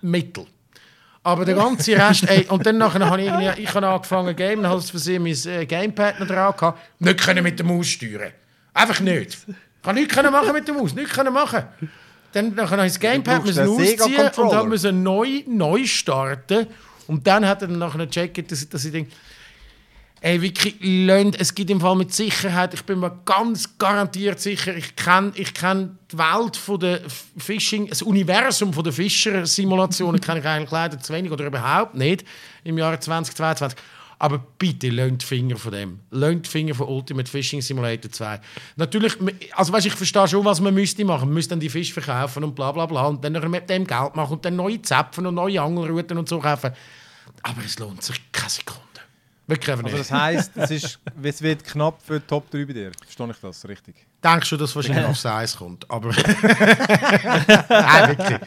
mittel. 0.00 0.46
Aber 1.26 1.44
der 1.44 1.56
ganze 1.56 1.98
Rest, 1.98 2.30
ey, 2.30 2.46
und 2.48 2.64
dann 2.64 2.78
nachher 2.78 3.04
habe 3.04 3.20
ich, 3.20 3.26
irgendwie, 3.26 3.62
ich 3.62 3.74
habe 3.74 3.84
angefangen 3.84 4.28
zu 4.28 4.34
game, 4.36 4.62
dann 4.62 4.70
habe 4.70 4.80
ich 4.80 4.88
versehen 4.88 5.24
mein 5.24 5.32
äh, 5.32 5.66
Gamepad 5.66 6.20
noch 6.20 6.26
dran 6.28 6.54
gehabt. 6.56 6.78
Nicht 7.00 7.20
können 7.20 7.42
mit 7.42 7.58
der 7.58 7.66
Maus 7.66 7.88
steuern. 7.88 8.30
Einfach 8.72 9.00
nicht. 9.00 9.36
Ich 9.48 9.82
kann 9.82 9.96
nichts 9.96 10.14
können 10.14 10.30
machen 10.30 10.52
mit 10.52 10.68
der 10.68 10.74
Maus, 10.76 10.94
nichts 10.94 11.12
können 11.12 11.32
machen. 11.32 11.64
Dann 12.30 12.54
nachher 12.54 12.76
habe 12.76 12.86
ich 12.86 12.92
das 12.92 13.00
Gamepad 13.00 13.44
müssen 13.44 13.66
ausziehen 13.66 14.30
und 14.36 14.52
dann 14.52 14.68
müssen 14.68 15.02
neu, 15.02 15.42
neu 15.48 15.84
starten. 15.84 16.68
Und 17.08 17.26
dann 17.26 17.44
hat 17.44 17.60
er 17.60 17.66
dann 17.66 17.78
nachher 17.78 18.06
gecheckt, 18.06 18.52
dass, 18.52 18.68
dass 18.68 18.84
ich 18.84 18.92
denke, 18.92 19.10
Ey, 20.22 20.40
wirklich, 20.40 20.76
lernt, 20.80 21.38
es 21.38 21.54
gibt 21.54 21.70
im 21.70 21.80
Fall 21.80 21.94
mit 21.94 22.12
Sicherheit, 22.12 22.72
ich 22.72 22.82
bin 22.84 23.00
mir 23.00 23.20
ganz 23.26 23.76
garantiert 23.76 24.40
sicher, 24.40 24.74
ich 24.74 24.96
kenne 24.96 25.32
ich 25.34 25.52
kenn 25.52 25.98
die 26.10 26.16
Welt 26.16 26.56
von 26.56 26.80
der 26.80 27.02
Fishing, 27.36 27.88
das 27.88 28.00
Universum 28.00 28.72
von 28.72 28.82
der 28.82 28.94
Fischer-Simulationen 28.94 30.20
kenne 30.20 30.40
ich 30.40 30.46
eigentlich 30.46 30.70
leider 30.70 30.98
zu 30.98 31.12
wenig 31.12 31.30
oder 31.30 31.46
überhaupt 31.46 31.94
nicht 31.94 32.24
im 32.64 32.78
Jahr 32.78 32.98
2022. 32.98 33.78
Aber 34.18 34.38
bitte, 34.58 34.88
die 34.88 35.24
Finger 35.24 35.56
von 35.56 35.72
dem. 35.72 36.00
Die 36.10 36.48
Finger 36.48 36.74
von 36.74 36.88
Ultimate 36.88 37.30
Fishing 37.30 37.60
Simulator 37.60 38.10
2. 38.10 38.40
Natürlich, 38.76 39.14
also 39.54 39.72
weißt, 39.74 39.86
ich 39.86 39.94
verstehe 39.94 40.26
schon, 40.26 40.44
was 40.44 40.58
man 40.60 40.72
müsste 40.72 41.04
machen. 41.04 41.28
Man 41.28 41.34
müsste 41.34 41.50
dann 41.50 41.60
die 41.60 41.68
Fisch 41.68 41.92
verkaufen 41.92 42.42
und 42.42 42.54
bla 42.54 42.72
bla 42.72 42.86
bla 42.86 43.08
und 43.08 43.22
dann 43.22 43.32
mit 43.50 43.68
dem 43.68 43.86
Geld 43.86 44.16
machen 44.16 44.32
und 44.32 44.44
dann 44.44 44.56
neue 44.56 44.80
Zäpfen 44.80 45.26
und 45.26 45.34
neue 45.34 45.60
Angelrouten 45.60 46.16
und 46.16 46.28
so 46.28 46.38
kaufen. 46.38 46.72
Aber 47.42 47.62
es 47.62 47.78
lohnt 47.78 48.02
sich 48.02 48.20
keine 48.32 48.48
Sekunde. 48.48 48.85
Wirklich 49.46 49.70
also 49.70 49.82
nicht. 49.82 49.94
Also 49.94 50.02
das 50.10 50.12
heisst, 50.12 50.50
es, 50.56 50.70
ist, 50.70 50.98
es 51.22 51.42
wird 51.42 51.64
knapp 51.64 52.02
für 52.02 52.18
die 52.18 52.26
Top 52.26 52.50
3 52.50 52.64
bei 52.64 52.72
dir. 52.72 52.90
Verstehe 53.00 53.30
ich 53.30 53.36
das 53.40 53.68
richtig? 53.68 53.94
Denkst 54.22 54.50
du, 54.50 54.56
dass 54.56 54.74
wahrscheinlich 54.74 55.04
aufs 55.04 55.24
Eis 55.24 55.56
kommt? 55.56 55.88
Aber. 55.88 56.08
Nein, 57.68 58.08
wirklich. 58.08 58.40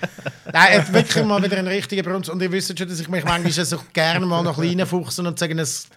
Nein, 0.51 0.93
wirklich 0.93 1.25
mal 1.25 1.41
wieder 1.41 1.57
ein 1.57 1.67
richtiger 1.67 2.03
Brunz. 2.03 2.27
Und 2.27 2.41
ihr 2.41 2.51
wisst 2.51 2.77
schon, 2.77 2.89
dass 2.89 2.99
ich 2.99 3.07
mich 3.07 3.23
manchmal 3.23 3.51
so 3.65 3.79
gerne 3.93 4.25
mal 4.25 4.43
noch 4.43 4.57
reinfuchsen 4.57 5.25
und 5.25 5.39
sagen, 5.39 5.57
es. 5.59 5.87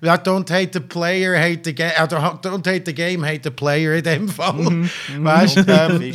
Ja, 0.00 0.14
don't 0.16 0.50
hate 0.50 0.70
the 0.72 0.80
player, 0.80 1.38
hate 1.38 1.62
the 1.64 1.74
game. 1.74 1.92
Don't 1.92 2.66
hate 2.66 2.82
the 2.86 2.94
game, 2.94 3.24
hate 3.24 3.42
the 3.44 3.50
player 3.50 3.94
in 3.94 4.02
dem 4.02 4.28
Fall. 4.28 4.54
Mm 4.54 4.84
-hmm. 4.84 5.24
Weißt 5.24 5.56
du? 5.56 5.64
Ähm, 5.68 6.14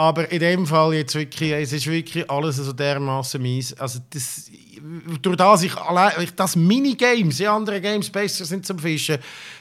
aber 0.00 0.32
in 0.32 0.40
dem 0.40 0.66
Fall 0.66 0.94
jetzt 0.94 1.14
wirklich, 1.14 1.52
es 1.52 1.74
ist 1.74 1.86
wirklich 1.86 2.30
alles 2.30 2.56
so 2.56 2.72
dermaßen 2.72 3.40
mies. 3.40 3.74
Also 3.74 3.98
das, 4.08 4.50
durch 5.20 5.36
das 5.36 5.62
ich 5.62 5.76
allein, 5.76 6.26
das 6.36 6.56
Minigames 6.56 7.38
in 7.38 7.48
anderen 7.48 7.82
Games 7.82 8.08
besser 8.08 8.46
sind 8.46 8.64
zum 8.64 8.78
Fischen, 8.78 9.18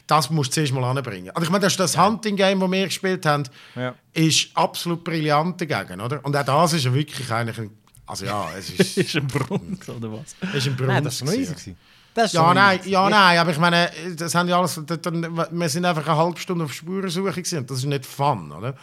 das 0.08 0.30
musst 0.30 0.52
du 0.52 0.54
zuerst 0.54 0.72
mal 0.72 0.86
anbringen. 0.86 1.32
Also 1.32 1.44
ich 1.44 1.50
meine, 1.50 1.64
das, 1.64 1.76
das 1.76 1.98
Hunting-Game, 1.98 2.58
das 2.58 2.72
wir 2.72 2.86
gespielt 2.86 3.26
haben, 3.26 3.44
ja. 3.76 3.94
ist 4.14 4.48
absolut 4.54 5.04
brillant 5.04 5.60
dagegen, 5.60 6.00
oder? 6.00 6.24
Und 6.24 6.34
auch 6.34 6.46
das 6.46 6.72
ist 6.72 6.86
ja 6.86 6.94
wirklich 6.94 7.30
eigentlich 7.30 7.58
ein, 7.58 7.72
also 8.06 8.24
ja, 8.24 8.48
es 8.58 8.70
ist... 8.80 8.98
ist 8.98 9.16
ein 9.18 9.28
Brunz, 9.28 9.90
oder 9.90 10.10
was? 10.10 10.38
Ist 10.56 10.68
ein 10.68 10.76
Brunz. 10.78 10.88
Nein, 10.88 11.04
das 11.04 11.26
war 11.26 11.34
easy. 11.34 11.76
Das 12.14 12.32
ja, 12.32 12.54
nein, 12.54 12.80
ja, 12.86 13.10
nein, 13.10 13.40
aber 13.40 13.52
ich 13.52 13.60
meine, 13.60 13.92
das 14.16 14.34
haben 14.36 14.48
ja 14.48 14.58
alles, 14.58 14.80
wir 14.88 15.70
sind 15.70 15.84
einfach 15.84 16.08
eine 16.08 16.18
halbe 16.18 16.40
Stunde 16.40 16.64
auf 16.64 16.72
Spurensuche 16.72 17.34
gewesen, 17.34 17.68
das 17.68 17.80
ist 17.80 17.86
nicht 17.86 18.06
fun, 18.06 18.54
oder? 18.54 18.74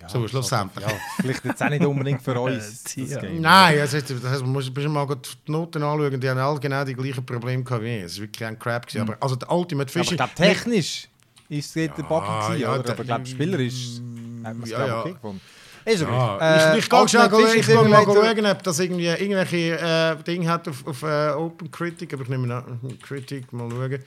Ja, 0.00 0.08
so, 0.08 0.26
schlussendlich. 0.28 0.84
Ja, 0.84 0.92
vielleicht 1.20 1.44
jetzt 1.44 1.62
auch 1.62 1.68
nicht 1.68 1.84
unbedingt 1.84 2.22
für 2.22 2.38
uns. 2.40 2.94
ja. 2.96 3.22
Nein, 3.22 3.80
also, 3.80 3.98
das 4.00 4.10
heißt, 4.10 4.42
man 4.42 4.52
muss 4.52 4.70
mal 4.74 5.06
die 5.06 5.52
Noten 5.52 5.82
anschauen, 5.82 6.20
die 6.20 6.28
haben 6.28 6.38
alle 6.38 6.60
genau 6.60 6.84
die 6.84 6.94
gleichen 6.94 7.24
Probleme 7.24 7.62
gehabt 7.62 7.82
wie 7.82 7.98
ich. 7.98 8.02
Es 8.04 8.16
war 8.16 8.22
wirklich 8.22 8.46
ein 8.46 8.58
Crap. 8.58 8.86
Gewesen. 8.86 9.04
Mhm. 9.04 9.10
Aber 9.10 9.22
also 9.22 9.36
der 9.36 9.50
Ultimate 9.50 9.90
Fishing... 9.90 10.18
Aber 10.20 10.34
technisch 10.34 11.08
ist 11.48 11.68
es 11.68 11.74
ja, 11.74 11.88
der 11.88 12.02
Buggy 12.02 12.26
gewesen, 12.26 12.60
ja, 12.60 12.74
oder? 12.74 12.92
Aber 12.92 13.00
ich 13.00 13.06
glaube, 13.06 13.26
spielerisch 13.26 14.00
hat 14.44 14.54
man 14.54 14.62
es 14.62 14.70
ja, 14.70 14.86
ja. 14.86 15.00
okay 15.00 15.12
gefunden. 15.12 15.40
Ist 15.84 16.00
ja, 16.00 16.38
äh, 16.38 16.78
ich, 16.78 16.84
ich 16.84 16.90
gehe 16.90 17.08
schnell 17.08 17.56
ich 17.56 17.68
will 17.68 17.88
mal 17.88 18.04
schauen, 18.04 18.46
ob 18.46 18.62
das 18.62 18.78
irgendwie 18.78 19.06
irgendwelche 19.06 19.78
äh, 19.78 20.22
Dinge 20.22 20.48
hat 20.48 20.66
auf, 20.66 20.86
auf 20.86 21.02
uh, 21.02 21.38
Open 21.38 21.70
Critic, 21.70 22.14
aber 22.14 22.22
ich 22.22 22.30
nehme 22.30 22.46
nach 22.46 22.64
Critic 23.02 23.52
mal 23.52 23.70
schauen. 23.70 24.02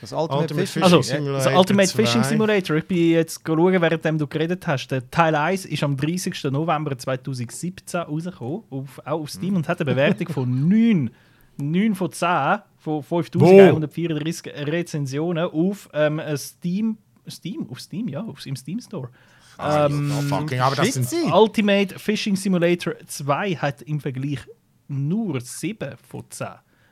Das 0.00 0.12
Ultimate, 0.12 0.40
Ultimate 0.42 0.66
Fishing, 0.66 0.82
also, 0.82 1.02
Simulator. 1.02 1.44
Das 1.44 1.58
Ultimate 1.58 1.88
Fishing 1.90 2.24
Simulator. 2.24 2.76
Ich 2.76 2.86
bin 2.86 3.10
jetzt 3.10 3.42
schauen, 3.46 3.82
während 3.82 4.20
du 4.20 4.26
geredet 4.26 4.66
hast. 4.66 4.88
Der 4.88 5.10
Teil 5.10 5.34
1 5.34 5.66
ist 5.66 5.82
am 5.82 5.96
30. 5.96 6.44
November 6.44 6.96
2017 6.96 8.00
rausgekommen, 8.00 8.62
auf, 8.70 8.98
auch 9.04 9.20
auf 9.20 9.30
Steam, 9.30 9.56
und 9.56 9.68
hat 9.68 9.80
eine 9.80 9.90
Bewertung 9.90 10.28
von 10.28 10.68
9, 10.68 11.10
9 11.58 11.94
von 11.94 12.12
10 12.12 12.60
von 12.78 13.02
5134 13.02 14.52
Rezensionen 14.66 15.44
auf 15.44 15.88
ähm, 15.92 16.20
Steam. 16.36 16.96
Steam? 17.28 17.68
Auf 17.70 17.80
Steam, 17.80 18.08
ja, 18.08 18.22
auf, 18.22 18.44
im 18.46 18.56
Steam 18.56 18.80
Store. 18.80 19.10
Ah, 19.58 19.86
ähm, 19.86 20.10
oh, 20.16 20.22
fucking, 20.22 20.60
aber 20.60 20.76
das 20.76 20.94
sind 20.94 21.32
Ultimate 21.32 21.98
Fishing 21.98 22.34
Simulator 22.34 22.94
2 23.06 23.56
hat 23.56 23.82
im 23.82 24.00
Vergleich 24.00 24.40
nur 24.88 25.38
7 25.38 25.96
von 26.08 26.24
10 26.30 26.46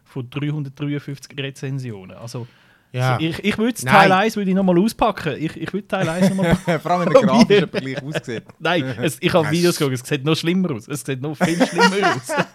von 0.05 0.29
353 0.29 1.39
Rezensionen. 1.39 2.17
Also 2.17 2.47
ja. 2.93 3.15
Also 3.15 3.27
ich 3.27 3.45
ich 3.45 3.59
würde 3.59 3.75
Teil 3.75 4.11
1 4.11 4.37
würde 4.37 4.51
ich 4.51 4.57
nochmal 4.57 4.79
auspacken. 4.79 5.37
Ich, 5.39 5.57
ich 5.57 5.73
würde 5.73 5.89
Teil 5.89 6.09
1 6.09 6.31
nochmal 6.31 6.57
Vor 6.81 6.91
allem, 6.91 7.07
wenn 7.07 7.13
der 7.13 7.23
grafische 7.23 7.69
Vergleich 7.69 8.03
aussieht. 8.03 8.45
Nein, 8.59 8.85
es, 9.03 9.19
ich 9.21 9.33
habe 9.33 9.51
Videos 9.51 9.77
geguckt, 9.77 10.01
es 10.01 10.09
sieht 10.09 10.25
noch 10.25 10.37
schlimmer 10.37 10.71
aus. 10.73 10.89
Es 10.89 11.03
sieht 11.03 11.21
noch 11.21 11.37
viel 11.37 11.67
schlimmer 11.67 12.15
aus. 12.17 12.47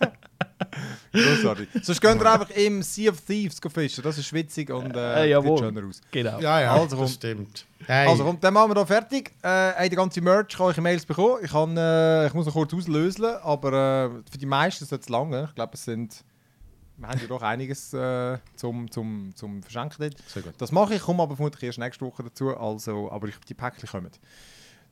Großartig. 1.12 1.70
Sonst 1.84 2.02
könnt 2.02 2.22
ihr 2.22 2.32
einfach 2.32 2.50
im 2.52 2.82
Sea 2.82 3.12
of 3.12 3.22
Thieves 3.22 3.60
fischen. 3.72 4.04
Das 4.04 4.18
ist 4.18 4.34
witzig 4.34 4.72
und 4.72 4.96
äh, 4.96 5.32
äh, 5.32 5.42
sieht 5.42 5.60
schöner 5.60 5.88
aus. 5.88 6.02
Genau. 6.10 6.40
Ja, 6.40 6.62
ja, 6.62 6.74
also, 6.74 6.98
das 6.98 7.14
stimmt. 7.14 7.66
Hey. 7.86 8.08
Also 8.08 8.24
kommt, 8.24 8.44
dann 8.44 8.54
machen 8.54 8.72
wir 8.72 8.76
hier 8.76 8.88
fertig. 8.88 9.32
Äh, 9.44 9.90
die 9.90 9.96
ganze 9.96 10.22
Merch 10.22 10.58
kann 10.58 10.72
ich 10.72 10.78
in 10.78 10.84
Mails 10.84 11.06
bekommen. 11.06 11.38
Ich, 11.44 11.52
kann, 11.52 11.78
äh, 11.78 12.28
ich 12.28 12.34
muss 12.34 12.46
noch 12.46 12.54
kurz 12.54 12.74
auslösen, 12.74 13.26
aber 13.44 13.74
äh, 13.74 14.10
für 14.32 14.38
die 14.38 14.46
meisten 14.46 14.86
ist 14.86 14.92
es 14.92 15.10
lange. 15.10 15.46
Ich 15.50 15.56
glaube, 15.56 15.74
es 15.74 15.84
sind 15.84 16.24
wir 17.04 17.10
haben 17.10 17.20
ja 17.20 17.28
doch 17.28 17.42
einiges 17.42 17.94
äh, 17.94 18.38
zum, 18.56 18.90
zum, 18.90 19.36
zum 19.36 19.62
Verschenken 19.62 19.98
dort. 20.00 20.18
Sehr 20.28 20.42
gut. 20.42 20.54
Das 20.58 20.72
mache 20.72 20.96
ich, 20.96 21.02
komme 21.02 21.22
aber 21.24 21.36
vermutlich 21.36 21.64
erst 21.64 21.80
nächste 21.80 22.06
Woche 22.06 22.24
dazu, 22.24 22.56
also, 22.56 23.12
aber 23.12 23.28
ich, 23.28 23.38
die 23.40 23.54
Päckchen 23.54 23.90
kommen. 23.90 24.12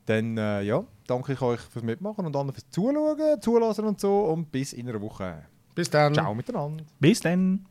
Dann 0.06 0.36
äh, 0.36 0.62
ja, 0.62 0.84
danke 1.06 1.32
ich 1.32 1.40
euch 1.40 1.60
fürs 1.60 1.84
Mitmachen 1.84 2.26
und 2.26 2.36
anderen 2.36 2.52
fürs 2.52 2.68
Zuschauen, 2.70 3.40
Zulassen 3.40 3.86
und 3.86 4.00
so 4.00 4.24
und 4.24 4.50
bis 4.50 4.72
in 4.72 4.88
einer 4.88 5.00
Woche. 5.00 5.46
Bis 5.74 5.88
dann. 5.88 6.12
Ciao 6.12 6.34
miteinander. 6.34 6.84
Bis 7.00 7.20
dann. 7.20 7.66